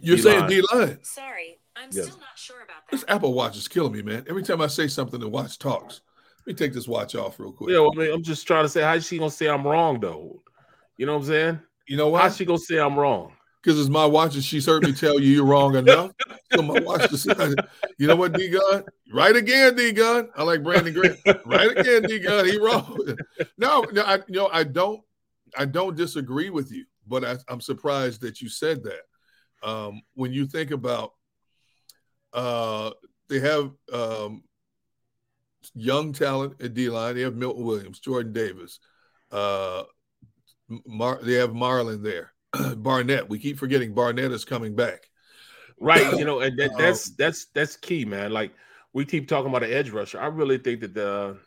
[0.00, 0.98] You're saying D line?
[1.02, 2.06] Sorry, I'm Yes.
[2.06, 2.92] still not sure about that.
[2.92, 4.24] This Apple Watch is killing me, man.
[4.28, 6.02] Every time I say something, the watch talks.
[6.46, 7.70] Let me take this watch off real quick.
[7.70, 10.00] Yeah, well, I mean, I'm just trying to say, how's she gonna say I'm wrong
[10.00, 10.42] though?
[10.96, 11.60] You know what I'm saying?
[11.86, 12.22] You know what?
[12.22, 13.32] How's she gonna say I'm wrong?
[13.62, 16.12] Because it's my watch, and she's heard me tell you you're wrong enough.
[16.52, 17.54] so my watch decides,
[17.98, 18.84] you know what, D Gunn?
[19.12, 20.30] Right again, D Gunn.
[20.34, 21.18] I like Brandon Grant.
[21.44, 22.46] right again, D Gunn.
[22.46, 22.98] He wrong.
[23.58, 25.02] no, no, I you know, I don't
[25.56, 29.68] I don't disagree with you, but I, I'm surprised that you said that.
[29.68, 31.12] Um, when you think about
[32.32, 32.90] uh
[33.28, 34.42] they have um
[35.74, 38.80] young talent at D line, they have Milton Williams, Jordan Davis,
[39.30, 39.82] uh
[40.86, 42.32] Mar- they have Marlin there.
[42.76, 43.28] Barnett.
[43.28, 45.08] We keep forgetting Barnett is coming back.
[45.78, 46.18] Right.
[46.18, 48.32] You know, and that, that's um, that's that's key, man.
[48.32, 48.52] Like
[48.92, 50.20] we keep talking about an edge rusher.
[50.20, 51.38] I really think that the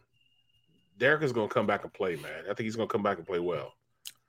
[0.97, 2.43] Derek is going to come back and play, man.
[2.43, 3.73] I think he's going to come back and play well.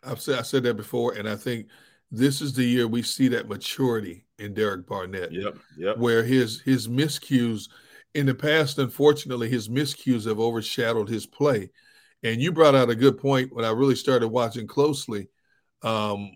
[0.03, 1.69] I've said I said that before, and I think
[2.11, 5.33] this is the year we see that maturity in Derek Barnett.
[5.33, 5.59] Yep.
[5.79, 5.99] Yep.
[5.99, 7.69] Where his his miscues
[8.15, 11.71] in the past, unfortunately, his miscues have overshadowed his play.
[12.23, 15.29] And you brought out a good point when I really started watching closely.
[15.83, 16.31] Um,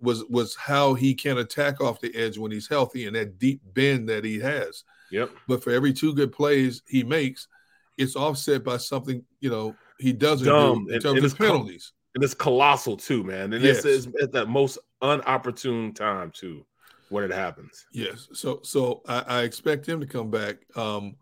[0.00, 3.60] was was how he can attack off the edge when he's healthy and that deep
[3.74, 4.84] bend that he has.
[5.10, 5.30] Yep.
[5.48, 7.48] But for every two good plays he makes,
[7.96, 10.86] it's offset by something you know he doesn't Dumb.
[10.86, 11.92] do in terms and, of penalties.
[12.14, 13.52] and it's colossal too, man.
[13.52, 13.84] And Yes.
[13.84, 16.66] it's, it's at the most unopportune time too
[17.08, 17.86] when it happens.
[17.92, 18.28] Yes.
[18.32, 20.56] So so I, I expect him to come back.
[20.76, 21.16] Um,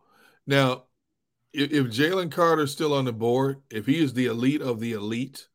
[0.46, 0.84] now,
[1.52, 4.92] if, if Jalen Carter's still on the board, if he is the elite of the
[4.92, 5.46] elite,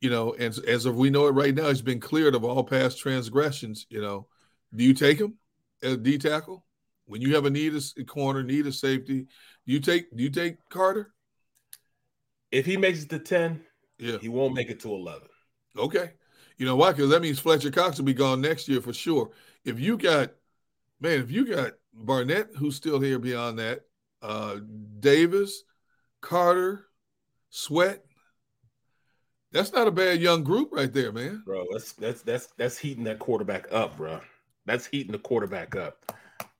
[0.00, 2.62] you know, and as of we know it right now, he's been cleared of all
[2.62, 3.86] past transgressions.
[3.90, 4.26] You know,
[4.74, 5.34] do you take him
[5.82, 6.64] as D tackle
[7.06, 9.26] when you have a need a corner, need a safety?
[9.66, 11.12] Do you take do you take Carter?
[12.50, 13.60] If he makes it to 10,
[13.98, 15.28] yeah, he won't make it to 11.
[15.76, 16.12] Okay.
[16.56, 16.92] You know why?
[16.92, 19.30] Because that means Fletcher Cox will be gone next year for sure.
[19.64, 20.32] If you got,
[21.00, 23.82] man, if you got Barnett, who's still here beyond that,
[24.22, 24.56] uh,
[24.98, 25.62] Davis,
[26.20, 26.86] Carter,
[27.50, 28.04] Sweat,
[29.52, 31.42] that's not a bad young group right there, man.
[31.44, 34.20] Bro, that's that's that's that's heating that quarterback up, bro.
[34.66, 36.12] That's heating the quarterback up.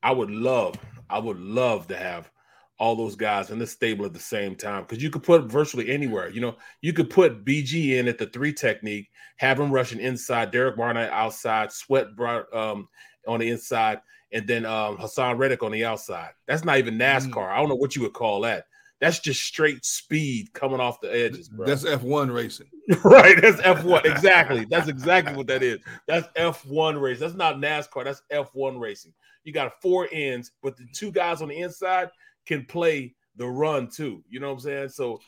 [0.02, 0.76] I would love,
[1.10, 2.30] I would love to have
[2.78, 5.90] all those guys in the stable at the same time because you could put virtually
[5.90, 6.30] anywhere.
[6.30, 10.52] You know, you could put BG in at the three technique, have him rushing inside,
[10.52, 12.88] Derek Barnett outside, Sweat brought um,
[13.26, 14.00] on the inside,
[14.32, 16.30] and then um, Haason Reddick on the outside.
[16.46, 17.50] That's not even NASCAR.
[17.50, 18.66] I don't know what you would call that.
[19.00, 21.66] That's just straight speed coming off the edges, bro.
[21.66, 22.66] That's F1 racing.
[23.04, 23.40] right.
[23.40, 24.04] That's F1.
[24.04, 24.66] Exactly.
[24.68, 25.78] That's exactly what that is.
[26.08, 27.20] That's F1 race.
[27.20, 28.04] That's not NASCAR.
[28.04, 29.12] That's F1 racing.
[29.44, 32.10] You got four ends, but the two guys on the inside
[32.44, 34.24] can play the run too.
[34.28, 34.88] You know what I'm saying?
[34.88, 35.20] So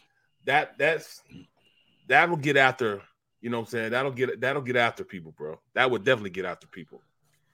[0.47, 1.23] that that's
[2.09, 3.03] that'll get after,
[3.41, 3.91] you know what I'm saying?
[3.93, 5.61] That'll get that'll get after people, bro.
[5.75, 7.01] That would definitely get after people.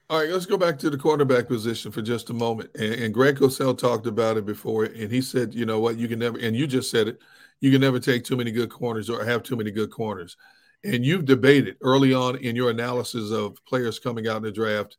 [0.09, 2.69] All right, let's go back to the quarterback position for just a moment.
[2.75, 6.07] And, and Greg Cosell talked about it before, and he said, you know what, you
[6.07, 7.19] can never, and you just said it,
[7.59, 10.37] you can never take too many good corners or have too many good corners.
[10.85, 14.95] And you've debated early on in your analysis of players coming out in the draft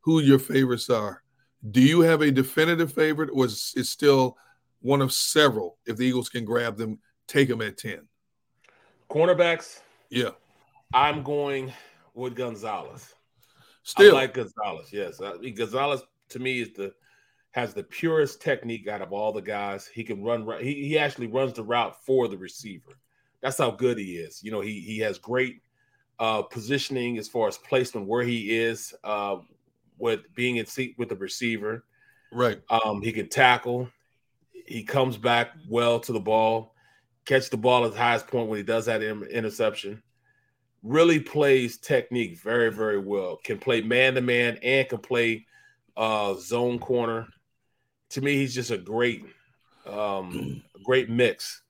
[0.00, 1.22] who your favorites are.
[1.70, 4.36] Do you have a definitive favorite, or is it still
[4.80, 5.76] one of several?
[5.86, 6.98] If the Eagles can grab them,
[7.28, 8.00] take them at 10.
[9.08, 10.30] Cornerbacks, Yeah.
[10.92, 11.72] I'm going
[12.14, 13.14] with Gonzalez.
[13.82, 14.16] Still.
[14.16, 14.92] I like Gonzalez.
[14.92, 16.92] Yes, I mean, Gonzalez to me is the
[17.52, 19.86] has the purest technique out of all the guys.
[19.86, 20.46] He can run.
[20.60, 22.98] He he actually runs the route for the receiver.
[23.42, 24.42] That's how good he is.
[24.42, 25.62] You know, he he has great
[26.18, 29.36] uh, positioning as far as placement where he is uh,
[29.98, 31.84] with being in seat with the receiver.
[32.32, 32.60] Right.
[32.70, 33.88] Um, he can tackle.
[34.66, 36.74] He comes back well to the ball,
[37.24, 40.02] catch the ball at the highest point when he does that in- interception.
[40.82, 43.36] Really plays technique very, very well.
[43.42, 45.46] Can play man to man and can play
[45.96, 47.28] uh, zone corner.
[48.10, 49.24] To me, he's just a great,
[49.86, 51.62] um, great mix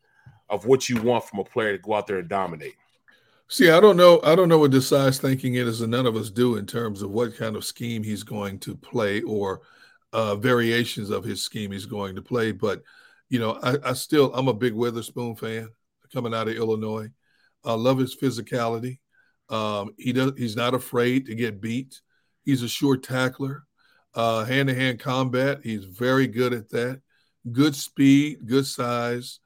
[0.49, 2.75] of what you want from a player to go out there and dominate.
[3.49, 4.21] See, I don't know.
[4.23, 7.11] I don't know what Desai's thinking is, and none of us do in terms of
[7.11, 9.63] what kind of scheme he's going to play or
[10.13, 12.53] uh, variations of his scheme he's going to play.
[12.53, 12.83] But
[13.29, 15.69] you know, I, I still I'm a big Witherspoon fan
[16.13, 17.11] coming out of Illinois.
[17.65, 18.99] I love his physicality.
[19.49, 20.33] Um, he does.
[20.37, 22.01] He's not afraid to get beat.
[22.45, 23.65] He's a sure tackler.
[24.13, 25.61] Uh, hand-to-hand combat.
[25.63, 27.01] He's very good at that.
[27.53, 29.39] Good speed, good size.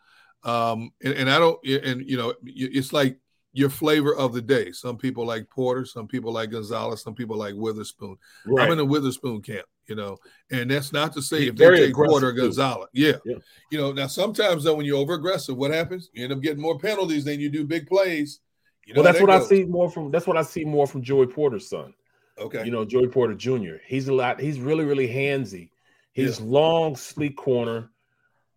[0.43, 1.59] Um, and, and I don't.
[1.67, 3.19] And you know, it's like
[3.53, 4.73] your flavor of the day.
[4.73, 8.17] Some people like Porter, some people like Gonzalez, some people like Witherspoon.
[8.47, 8.65] Right.
[8.65, 10.17] I'm in the Witherspoon camp, you know,
[10.51, 12.33] and that's not to say He's if they take Porter.
[12.33, 12.89] Gonzalez.
[12.93, 13.13] Yeah.
[13.25, 13.37] Yeah.
[13.71, 16.11] You know, now sometimes though, when you're over aggressive, what happens?
[16.13, 18.41] You end up getting more penalties than you do big plays.
[18.87, 20.11] You know well, that's what that I see more from.
[20.11, 21.95] That's what I see more from Joey Porter's son.
[22.39, 22.65] Okay.
[22.65, 23.77] You know, Joey Porter Jr.
[23.87, 24.41] He's a lot.
[24.41, 25.71] He's really, really handsy.
[26.13, 27.91] He's long, sleek corner,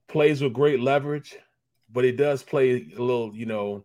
[0.08, 1.36] plays with great leverage,
[1.92, 3.84] but he does play a little, you know,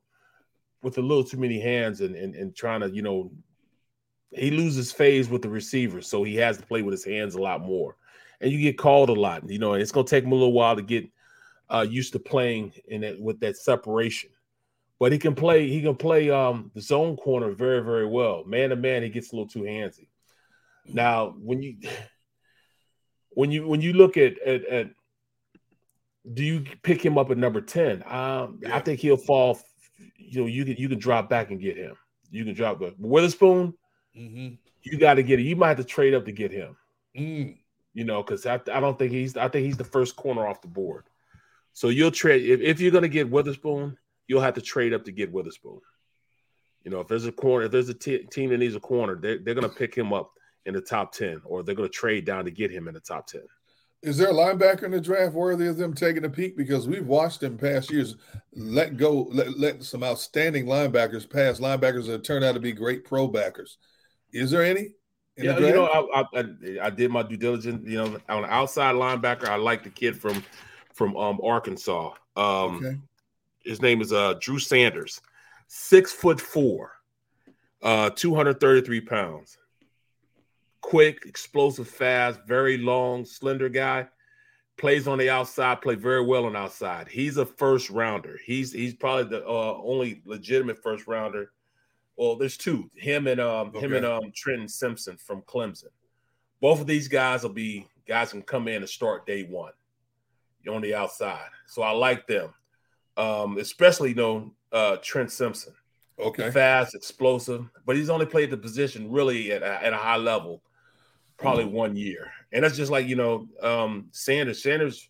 [0.82, 3.32] with a little too many hands and, and and trying to, you know,
[4.34, 7.40] he loses phase with the receivers, so he has to play with his hands a
[7.40, 7.96] lot more.
[8.40, 10.52] And you get called a lot, you know, and it's gonna take him a little
[10.52, 11.08] while to get
[11.68, 14.30] uh, used to playing in it with that separation.
[14.98, 18.44] But he can play, he can play um the zone corner very, very well.
[18.44, 20.08] Man to man, he gets a little too handsy.
[20.86, 21.76] Now, when you
[23.30, 24.90] when you when you look at at, at
[26.32, 28.04] do you pick him up at number 10?
[28.06, 29.58] Um, I think he'll fall.
[30.16, 31.96] You know, you can you can drop back and get him.
[32.30, 33.74] You can drop but Witherspoon,
[34.16, 34.58] Mhm.
[34.82, 35.44] you got to get it.
[35.44, 36.76] You might have to trade up to get him.
[37.16, 37.58] Mm.
[37.94, 40.62] You know, because I, I don't think he's I think he's the first corner off
[40.62, 41.04] the board.
[41.72, 45.12] So you'll trade if, if you're gonna get Witherspoon, you'll have to trade up to
[45.12, 45.80] get Witherspoon.
[46.84, 49.38] You know, if there's a corner, if there's a team that needs a corner, they're,
[49.38, 50.32] they're gonna pick him up
[50.64, 53.26] in the top 10, or they're gonna trade down to get him in the top
[53.26, 53.42] 10.
[54.02, 56.56] Is there a linebacker in the draft worthy of them taking a peek?
[56.56, 58.16] Because we've watched in past years
[58.52, 63.04] let go, let, let some outstanding linebackers pass, linebackers that turn out to be great
[63.04, 63.78] pro backers.
[64.32, 64.94] Is there any?
[65.36, 65.86] Yeah, the you know.
[66.14, 66.44] I, I
[66.82, 67.82] I did my due diligence.
[67.88, 70.42] You know, on the outside linebacker, I like the kid from
[70.94, 72.12] from um Arkansas.
[72.36, 72.96] Um Okay.
[73.64, 75.20] his name is uh Drew Sanders,
[75.68, 76.92] six foot four,
[77.82, 79.58] uh 233 pounds.
[80.82, 84.08] Quick, explosive, fast, very long, slender guy.
[84.78, 87.06] Plays on the outside, play very well on the outside.
[87.06, 88.38] He's a first rounder.
[88.44, 91.52] He's he's probably the uh, only legitimate first rounder.
[92.16, 92.90] Well, there's two.
[92.94, 95.90] Him and um him and um Trenton Simpson from Clemson.
[96.60, 99.72] Both of these guys will be guys can come in and start day one
[100.70, 101.48] on the outside.
[101.66, 102.52] So I like them.
[103.16, 105.74] Um, especially you know uh Trent Simpson.
[106.18, 106.50] Okay.
[106.50, 110.62] Fast, explosive, but he's only played the position really at a, at a high level,
[111.36, 112.30] probably one year.
[112.52, 114.62] And that's just like you know, um, Sanders.
[114.62, 115.08] Sanders,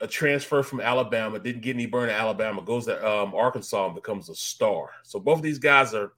[0.00, 3.94] a transfer from Alabama, didn't get any burn at Alabama, goes to um, Arkansas and
[3.94, 4.90] becomes a star.
[5.02, 6.12] So both of these guys are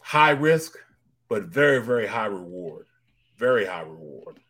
[0.00, 0.78] high risk,
[1.28, 2.86] but very very high reward.
[3.36, 4.40] Very high reward.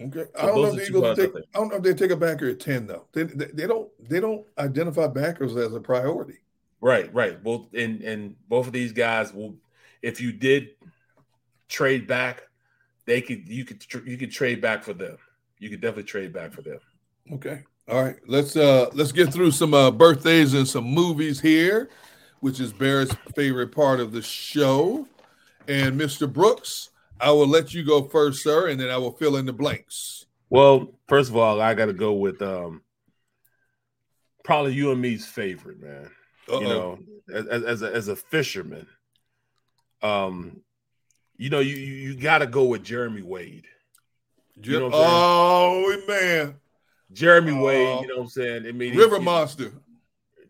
[0.00, 0.24] Okay.
[0.36, 1.38] So I don't know if are the Eagles guys I.
[1.38, 3.06] I don't know if they take a backer at 10 though.
[3.12, 6.38] They, they, they don't they don't identify backers as a priority.
[6.80, 7.42] Right, right.
[7.42, 9.56] Both and and both of these guys will,
[10.02, 10.70] if you did
[11.68, 12.44] trade back,
[13.06, 15.16] they could you could tr- you could trade back for them.
[15.58, 16.78] You could definitely trade back for them.
[17.32, 17.64] Okay.
[17.88, 18.16] All right.
[18.26, 21.88] Let's uh let's get through some uh birthdays and some movies here,
[22.40, 25.08] which is Barrett's favorite part of the show.
[25.66, 26.30] And Mr.
[26.30, 29.52] Brooks, I will let you go first, sir, and then I will fill in the
[29.52, 30.26] blanks.
[30.50, 32.82] Well, first of all, I got to go with um
[34.44, 36.10] probably you and me's favorite man.
[36.48, 36.60] Uh-oh.
[36.60, 36.98] You know,
[37.32, 38.86] as as a, as a fisherman,
[40.02, 40.60] um,
[41.38, 43.66] you know you you, you got to go with Jeremy Wade.
[44.62, 45.10] You know what I'm saying?
[45.14, 46.54] oh man.
[47.12, 48.64] Jeremy uh, Wade, you know what I'm saying?
[48.66, 49.72] It mean, he- River Monster.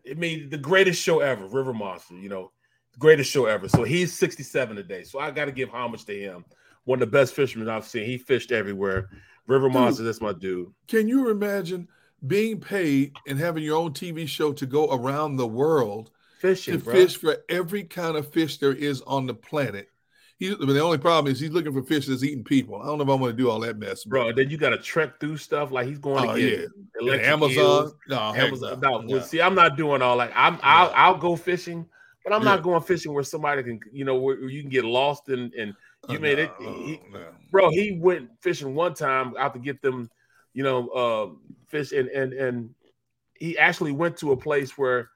[0.03, 2.51] It mean, the greatest show ever, River Monster, you know,
[2.97, 3.69] greatest show ever.
[3.69, 5.03] So he's 67 today.
[5.03, 6.45] So I got to give homage to him.
[6.85, 8.05] One of the best fishermen I've seen.
[8.05, 9.09] He fished everywhere.
[9.47, 9.73] River Dude.
[9.73, 10.71] Monster, that's my dude.
[10.87, 11.87] Can you imagine
[12.25, 16.83] being paid and having your own TV show to go around the world Fishing, to
[16.83, 16.93] bro.
[16.93, 19.89] fish for every kind of fish there is on the planet?
[20.39, 22.81] He, but the only problem is he's looking for fish that's eating people.
[22.81, 24.69] I don't know if I want to do all that mess, Bro, then you got
[24.69, 27.13] to trek through stuff like he's going Oh, to get yeah.
[27.33, 27.91] Amazon?
[28.07, 28.79] No, Amazon.
[28.79, 29.01] no.
[29.01, 30.31] No, see, I'm not doing all that.
[30.33, 31.85] I'm I'll, I'll go fishing,
[32.23, 32.55] but I'm Yeah.
[32.55, 35.75] not going fishing where somebody can, you know, where you can get lost and and
[36.07, 36.51] you Oh, made it.
[36.57, 37.01] he-
[37.51, 40.09] bro, he went fishing one time out to get them,
[40.53, 41.29] you know, uh,
[41.67, 42.73] fish, and and and
[43.33, 45.09] he actually went to a place where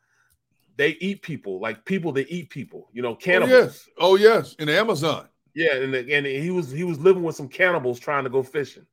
[0.78, 3.52] they eat people, like people that eat people, you know, cannibals.
[3.52, 3.88] Oh, cannibals.
[3.88, 3.90] yes.
[4.00, 4.56] Oh, yes.
[4.60, 5.28] In Amazon.
[5.56, 8.86] Yeah, and and he was he was living with some cannibals trying to go fishing.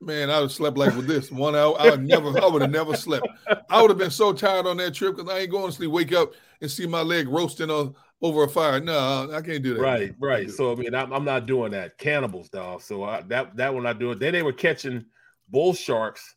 [0.00, 1.74] Man, I would have slept like with this one hour.
[1.78, 3.26] I would never, I would have never slept.
[3.70, 5.90] I would have been so tired on that trip because I ain't going to sleep.
[5.90, 8.80] Wake up and see my leg roasting on over a fire.
[8.80, 9.80] No, I can't do that.
[9.80, 10.50] Right, right.
[10.50, 11.96] So I mean, I'm, I'm not doing that.
[11.98, 12.82] Cannibals, dog.
[12.82, 14.18] So I, that that one not doing.
[14.18, 15.04] Then they were catching
[15.48, 16.36] bull sharks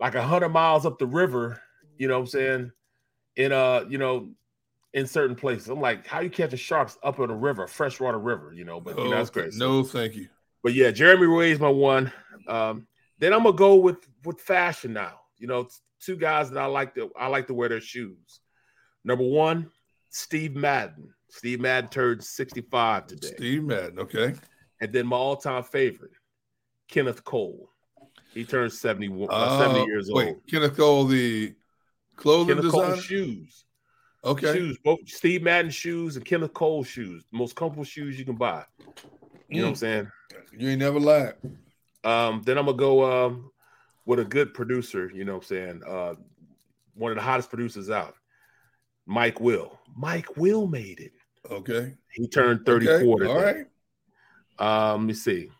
[0.00, 1.60] like a hundred miles up the river.
[1.98, 2.72] You know what I'm saying?
[3.36, 4.28] In uh, you know,
[4.92, 5.68] in certain places.
[5.68, 8.52] I'm like, how you catching sharks up in a river, freshwater river?
[8.52, 9.54] You know, but you know, that's Oh, great.
[9.54, 10.28] No, thank you.
[10.62, 12.12] But yeah, Jeremy Ray is my one.
[12.46, 12.86] Um,
[13.18, 15.20] then I'm gonna go with with fashion now.
[15.38, 15.68] You know,
[16.00, 18.40] two guys that I like to I like to wear their shoes.
[19.04, 19.70] Number one,
[20.10, 21.12] Steve Madden.
[21.28, 23.28] Steve Madden turned 65 today.
[23.36, 24.34] Steve Madden, okay.
[24.82, 26.10] And then my all-time favorite,
[26.88, 27.70] Kenneth Cole.
[28.34, 30.46] He turned 71, uh, Uh, 70 years wait, old.
[30.48, 31.54] Kenneth Cole, the
[32.16, 32.62] clothing.
[32.70, 33.64] Cole shoes.
[34.24, 34.52] Okay.
[34.52, 37.24] Shoes, both Steve Madden shoes and Kenneth Cole shoes.
[37.32, 38.64] The most comfortable shoes you can buy.
[39.48, 39.78] You know what I'm Mm.
[39.78, 40.10] saying?
[40.56, 41.34] You ain't never lied.
[42.04, 43.50] Um, then I'm gonna go um
[44.04, 45.82] with a good producer, you know what I'm saying?
[45.86, 46.14] Uh
[46.94, 48.14] one of the hottest producers out.
[49.06, 49.78] Mike Will.
[49.96, 51.12] Mike Will made it.
[51.50, 51.94] Okay.
[52.12, 53.66] He turned 34 Okay, all right.
[54.58, 55.50] Um, let me see.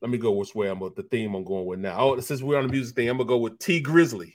[0.00, 1.96] Let me go which way I'm with the theme I'm going with now.
[1.98, 4.34] Oh, since we're on the music thing, I'm gonna go with Tee Grizzley.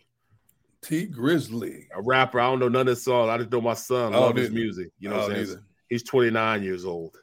[0.86, 1.88] Tee Grizzley.
[1.96, 2.40] A rapper.
[2.40, 3.30] I don't know none of this song.
[3.30, 4.90] I just know my son I don't loves his music.
[5.00, 5.60] You know I what I'm saying?
[5.90, 7.18] He's 29 years old.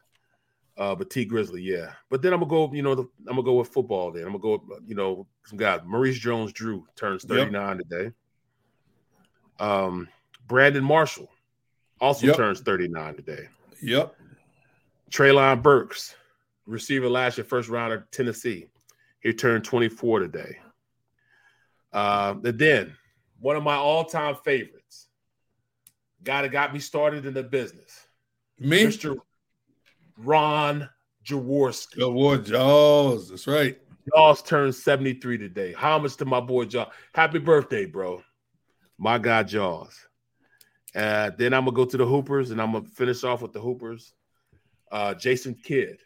[0.76, 1.92] Uh, but Tee Grizzley, yeah.
[2.10, 4.10] But then I'm gonna go, you know, the, I'm gonna go with football.
[4.10, 5.80] Then I'm gonna go, with, you know, some guys.
[5.84, 7.38] Maurice Jones-Drew turns Yep.
[7.38, 8.10] 39 today.
[9.60, 10.08] Um,
[10.48, 11.30] Brandon Marshall
[12.00, 12.36] also Yep.
[12.36, 13.48] turns 39 today.
[13.82, 14.16] Yep.
[15.10, 16.16] Treylon Burks,
[16.66, 18.66] receiver last year, first round of Tennessee.
[19.20, 20.58] He turned 24 today.
[21.92, 22.96] Uh, and then
[23.42, 25.08] one of my all-time favorites,
[26.22, 28.06] guy that got me started in the business,
[28.58, 28.84] Me?
[28.84, 29.16] Mr.
[30.16, 30.88] Ron
[31.26, 32.00] Jaworski.
[32.00, 33.28] Award Jaws.
[33.28, 33.78] That's right.
[34.14, 35.72] Jaws turned 73 today.
[35.72, 36.92] Homage to my boy Jaws.
[37.14, 38.22] Happy birthday, bro.
[38.96, 40.06] My guy Jaws.
[40.94, 43.60] Uh, then I'm gonna go to the Hoopers and I'm gonna finish off with the
[43.60, 44.12] Hoopers.
[44.90, 45.98] Uh, Jason Kidd.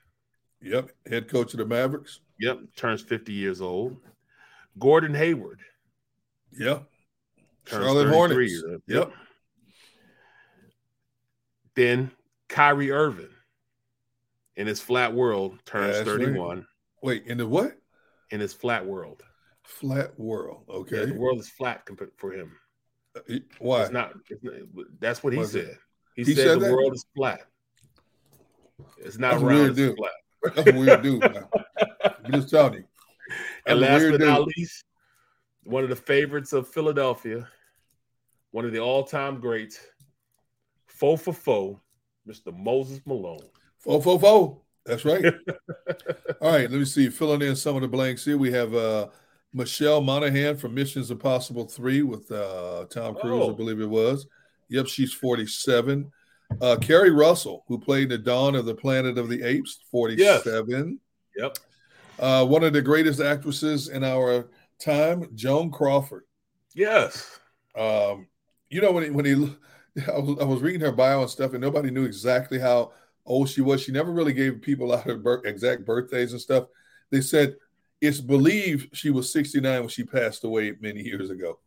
[0.62, 0.90] Yep.
[1.06, 2.20] Head coach of the Mavericks.
[2.40, 3.96] Yep, turns 50 years old.
[4.78, 5.60] Gordon Hayward.
[6.58, 6.84] Yep.
[7.66, 8.62] Charlotte Hornets.
[8.86, 9.12] Yep.
[11.74, 12.10] Then
[12.48, 13.28] Kyrie Irving
[14.56, 16.06] in his flat world turns right.
[16.06, 16.66] 31
[17.02, 17.76] Wait, in the what?
[18.30, 19.22] in his flat world.
[19.64, 20.64] Flat world.
[20.68, 21.06] Yeah, Okay.
[21.06, 22.52] the world is flat compared for him.
[23.16, 23.20] Uh,
[23.58, 23.82] why?
[23.82, 24.54] It's not, it's not-
[25.00, 25.76] that's what he What's said.
[26.14, 27.40] He, He said, said the world is flat.
[28.98, 30.54] It's not round, it's flat.
[30.54, 31.22] That's a weird dude.
[32.24, 32.84] I'm just telling you.
[33.66, 34.84] And That's last but not least,
[35.66, 37.46] one of the favorites of Philadelphia,
[38.52, 39.78] one of the all-time greats,
[40.86, 41.80] foe for foe,
[42.28, 42.56] Mr.
[42.56, 43.40] Moses Malone.
[43.78, 44.60] Four, four, four.
[44.84, 45.24] That's right.
[46.40, 47.08] All right, let me see.
[47.10, 49.08] Filling in some of the blanks here, we have uh,
[49.52, 53.52] Michelle Monaghan from Missions Impossible 3 with uh, Tom Cruise, Oh.
[53.52, 54.26] I believe it was.
[54.68, 56.10] Yep, she's 47.
[56.60, 61.00] Uh, Keri Russell, who played the Dawn of the Planet of the Apes, 47.
[61.36, 61.58] Yep.
[62.18, 64.48] Uh, one of the greatest actresses in our
[64.78, 66.24] time, Joan Crawford.
[66.74, 67.38] Yes.
[67.76, 68.28] Um,
[68.68, 69.32] you know when he, when he,
[70.06, 72.92] I was, I was reading her bio and stuff, and nobody knew exactly how
[73.24, 73.82] old she was.
[73.82, 76.64] She never really gave people out her bir- exact birthdays and stuff.
[77.10, 77.56] They said
[78.00, 81.58] it's believed she was 69 when she passed away many years ago.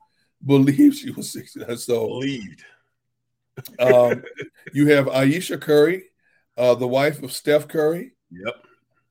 [0.45, 1.77] Believed she was 69.
[1.77, 2.63] So Believed.
[3.79, 4.23] um,
[4.73, 6.03] you have Ayesha Curry,
[6.57, 8.13] uh, the wife of Steph Curry.
[8.31, 8.55] Yep.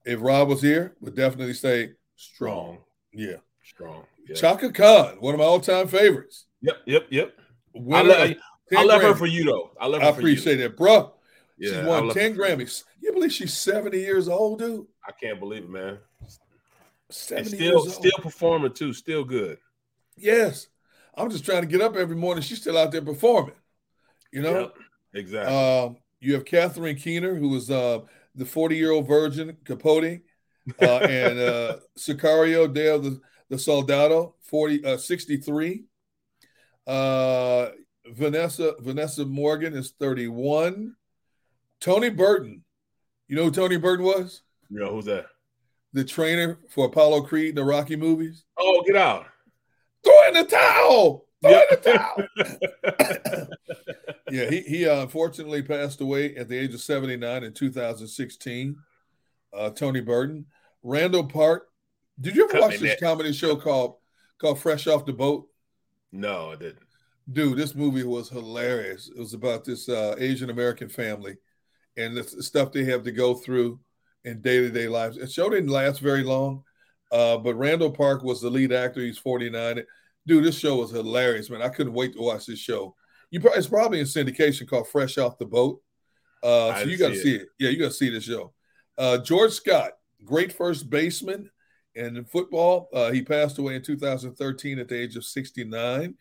[0.07, 2.79] If Rob was here, would definitely say strong.
[3.13, 3.37] Yeah.
[3.69, 4.05] Strong.
[4.27, 4.35] Yeah.
[4.35, 6.47] Chaka Khan, one of my all-time favorites.
[6.63, 6.77] Yep.
[6.87, 7.07] Yep.
[7.11, 7.35] Yep.
[7.39, 8.37] I, Winner le- of
[8.77, 9.71] I love her for you though.
[9.81, 11.15] I love her I appreciate it, bro.
[11.59, 12.37] Yeah, she's won 10.
[12.37, 12.85] Grammys.
[13.01, 14.87] You believe she's 70 years old, dude?
[15.07, 15.99] I can't believe it, man.
[16.21, 16.31] And
[17.11, 17.93] 70 still, years old.
[17.93, 18.93] still performing too.
[18.93, 19.59] Still good.
[20.17, 20.69] Yes.
[21.17, 22.43] I'm just trying to get up every morning.
[22.43, 23.55] She's still out there performing.
[24.33, 24.61] You know?
[24.61, 24.75] Yep.
[25.15, 25.55] Exactly.
[25.55, 28.01] Um, you have Catherine Keener, who was uh,
[28.35, 30.21] the 40 year old virgin, Capote,
[30.81, 35.85] uh, and uh, Sicario Dale the, the Soldado, 40, uh, 63.
[36.87, 37.69] Uh,
[38.07, 40.95] Vanessa Vanessa Morgan is 31.
[41.81, 42.65] Tony Burton.
[43.29, 44.43] You know who Tony Burton was?
[44.71, 45.27] know who's that?
[45.93, 48.45] The trainer for Apollo Creed in the Rocky movies.
[48.59, 49.27] Oh, get out.
[50.05, 51.27] Throw in the towel.
[51.43, 51.77] Throw in the
[53.37, 53.49] towel.
[54.31, 58.77] yeah, he, he uh, unfortunately passed away at the age of 79 in 2016.
[59.53, 60.47] Uh, Tony Burton.
[60.83, 61.69] Randall Park.
[62.21, 63.01] Did you ever watch this neck.
[63.01, 63.97] comedy show called
[64.39, 65.49] called Fresh Off the Boat?
[66.13, 66.79] No, I didn't.
[67.31, 69.09] Dude, this movie was hilarious.
[69.09, 71.37] It was about this uh, Asian American family
[71.97, 73.81] and the stuff they have to go through
[74.25, 75.19] in day to day lives.
[75.19, 76.63] The show didn't last very long,
[77.13, 79.01] uh, but Randall Park was the lead actor.
[79.01, 79.83] He's 49.
[80.27, 81.63] Dude, this show was hilarious, man.
[81.63, 82.95] I couldn't wait to watch this show.
[83.31, 85.83] You pro- It's probably in syndication called Fresh Off the Boat.
[86.43, 87.43] Uh, so you got to see see it.
[87.43, 87.49] it.
[87.59, 88.53] Yeah, you got to see this show.
[88.97, 89.93] Uh, George Scott,
[90.25, 91.51] great first baseman.
[91.99, 96.15] And in football, uh, he passed away in 2013 at the age of 69.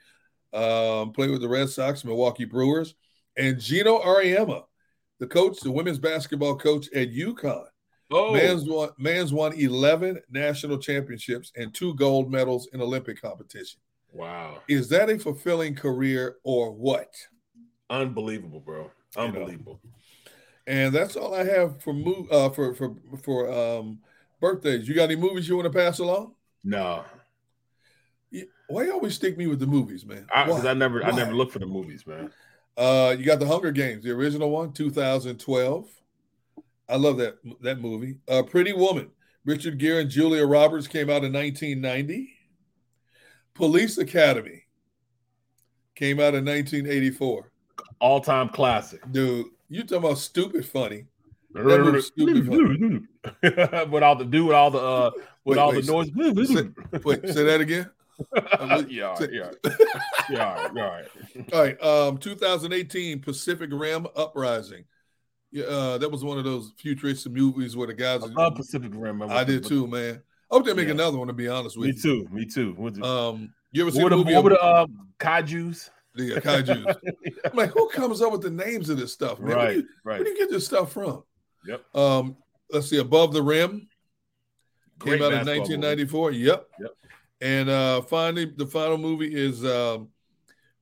[0.53, 2.95] Um, played with the Red Sox, Milwaukee Brewers,
[3.37, 4.63] and Geno Auriemma,
[5.19, 7.65] the coach, the women's basketball coach at UConn.
[8.09, 13.81] Oh, Man's won, man's won 11 national championships and two gold medals in Olympic competition.
[14.13, 14.59] wow.
[14.69, 17.13] Is that a fulfilling career or what?
[17.89, 18.89] Unbelievable, bro.
[19.15, 19.23] know.
[19.23, 19.81] Unbelievable.
[20.65, 23.99] And that's all I have for mo- uh, for for for um,
[24.39, 24.87] birthdays.
[24.87, 26.33] You got any movies you want to pass along?
[26.63, 27.03] No,
[28.31, 30.25] Yeah, Why you always stick me with the movies, man?
[30.27, 30.71] because Why?
[30.71, 32.31] I, never, I never look for the movies, man.
[32.75, 35.89] Uh, you got the Hunger Games, the original one, 2012.
[36.89, 38.17] I love that that movie.
[38.29, 39.09] Uh, Pretty Woman,
[39.45, 42.33] Richard Gere and Julia Roberts came out in 1990.
[43.53, 44.63] Police Academy
[45.95, 47.51] came out in 1984.
[47.99, 49.47] all time classic, dude.
[49.69, 51.05] You talking about stupid funny?
[51.53, 53.85] That movie's stupid funny.
[53.91, 55.11] with all the do with all the uh
[55.45, 56.47] with Wait, all wait, the noise.
[56.47, 57.89] Say, wait, say that again.
[58.35, 59.51] yeah, all right, yeah,
[60.29, 61.05] yeah, all right,
[61.53, 61.81] all right.
[61.83, 64.85] Um, 2018 Pacific Rim Uprising.
[65.51, 68.23] Yeah, uh, that was one of those futuristic movies where the guys.
[68.23, 69.21] I love Pacific Rim.
[69.21, 70.21] I did too, man.
[70.51, 70.95] I hope they make Yeah.
[70.95, 71.27] another one.
[71.27, 72.71] To be honest with Me you, me too.
[72.71, 72.73] Me too.
[72.75, 74.33] What, Um, you ever what seen were the movie?
[74.33, 74.87] what were the uh,
[75.19, 75.89] kaiju's?
[76.15, 76.95] the uh, kaiju's?
[77.45, 79.49] I'm like, who comes up with the names of this stuff, man?
[79.49, 80.15] Where, Right, do you, right.
[80.19, 81.23] where do you get this stuff from?
[81.67, 81.95] Yep.
[81.95, 82.37] Um,
[82.71, 83.87] let's see, Above the Rim
[84.99, 85.77] Great came out in basketball movie.
[85.77, 86.31] 1994.
[86.31, 86.67] Yep.
[86.79, 86.91] Yep.
[87.41, 90.09] And uh, finally, the final movie is um,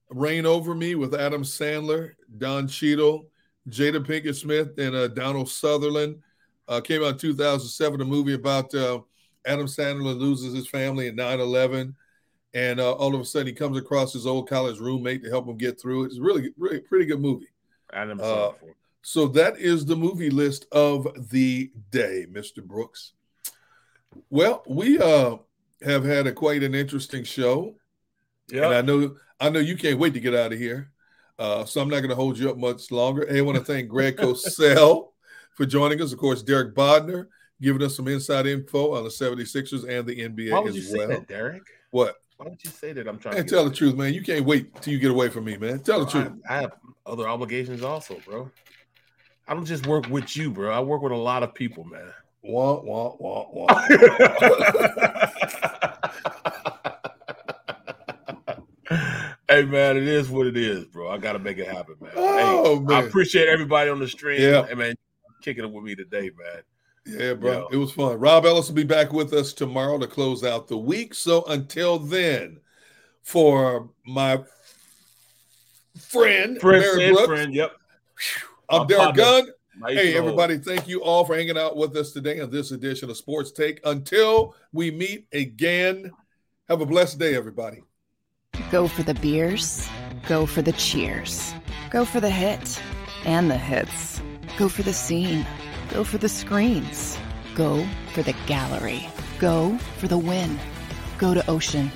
[0.10, 3.26] Reign Over Me with Adam Sandler, Don Cheadle,
[3.70, 6.22] Jada Pinkett Smith, and uh, Donald Sutherland.
[6.68, 9.00] Uh, came out in 2007, a movie about uh,
[9.46, 11.96] Adam Sandler loses his family in 9 11.
[12.54, 15.46] And uh, all of a sudden, he comes across his old college roommate to help
[15.48, 16.08] him get through it.
[16.08, 17.50] It's a really, really pretty good movie.
[17.92, 18.54] Adam Uh, Sandler.
[19.08, 22.64] So that is the movie list of the day, Mr.
[22.64, 23.14] Brooks.
[24.32, 25.38] Well, we uh
[25.84, 27.76] have had a quite an interesting show.
[28.52, 28.66] Yeah.
[28.66, 30.92] And I know I know you can't wait to get out of here.
[31.38, 33.28] Uh, so I'm not going to hold you up much longer.
[33.30, 35.10] Hey, I want to thank Greg Cosell
[35.54, 36.12] for joining us.
[36.12, 37.28] Of course, Derek Bodner
[37.62, 40.82] giving us some inside info on the 76ers and the NBA Why would as you
[40.82, 41.08] say well.
[41.10, 41.62] that, Derrick?
[41.92, 42.16] What?
[42.38, 43.08] Why don't you say that?
[43.08, 44.16] I'm trying Hey, to tell the truth, man.
[44.16, 45.78] You can't wait till you get away from me, man.
[45.82, 46.32] Tell the truth.
[46.50, 46.72] I, I have
[47.06, 48.50] other obligations also, bro.
[49.48, 50.72] I don't just work with you, bro.
[50.72, 52.12] I work with a lot of people, man.
[52.42, 53.86] Wah, wah, wah, wah.
[59.50, 61.10] hey man, it is what it is, bro.
[61.10, 62.12] I gotta make it happen, man.
[62.16, 64.42] Oh, hey, I appreciate everybody on the stream.
[64.42, 64.66] Yeah.
[64.66, 64.96] Hey, man,
[65.42, 66.62] kicking it with me today, man.
[67.06, 67.52] Yeah, bro.
[67.52, 67.68] Yo.
[67.72, 68.20] It was fun.
[68.20, 71.14] Rob Ellis will be back with us tomorrow to close out the week.
[71.14, 72.60] So until then,
[73.22, 74.44] for my
[76.00, 77.54] friend, Friend, Mary friend, Brooks, friend.
[77.54, 77.72] Yep.
[77.72, 79.24] I'm My Derrick partner.
[79.24, 79.48] Gunn.
[79.78, 80.20] Nice Hey, load.
[80.20, 83.52] everybody, thank you all for hanging out with us today on this edition of Sports
[83.52, 83.82] Take.
[83.84, 86.12] Until we meet again,
[86.70, 87.82] have a blessed day, everybody.
[88.72, 89.88] Go for the beers,
[90.30, 91.54] go for the cheers,
[91.92, 92.82] go for the hit
[93.26, 94.22] and the hits,
[94.58, 95.46] go for the scene,
[95.90, 97.18] go for the screens,
[97.54, 100.58] go for the gallery, go for the win,
[101.18, 101.92] go to Ocean.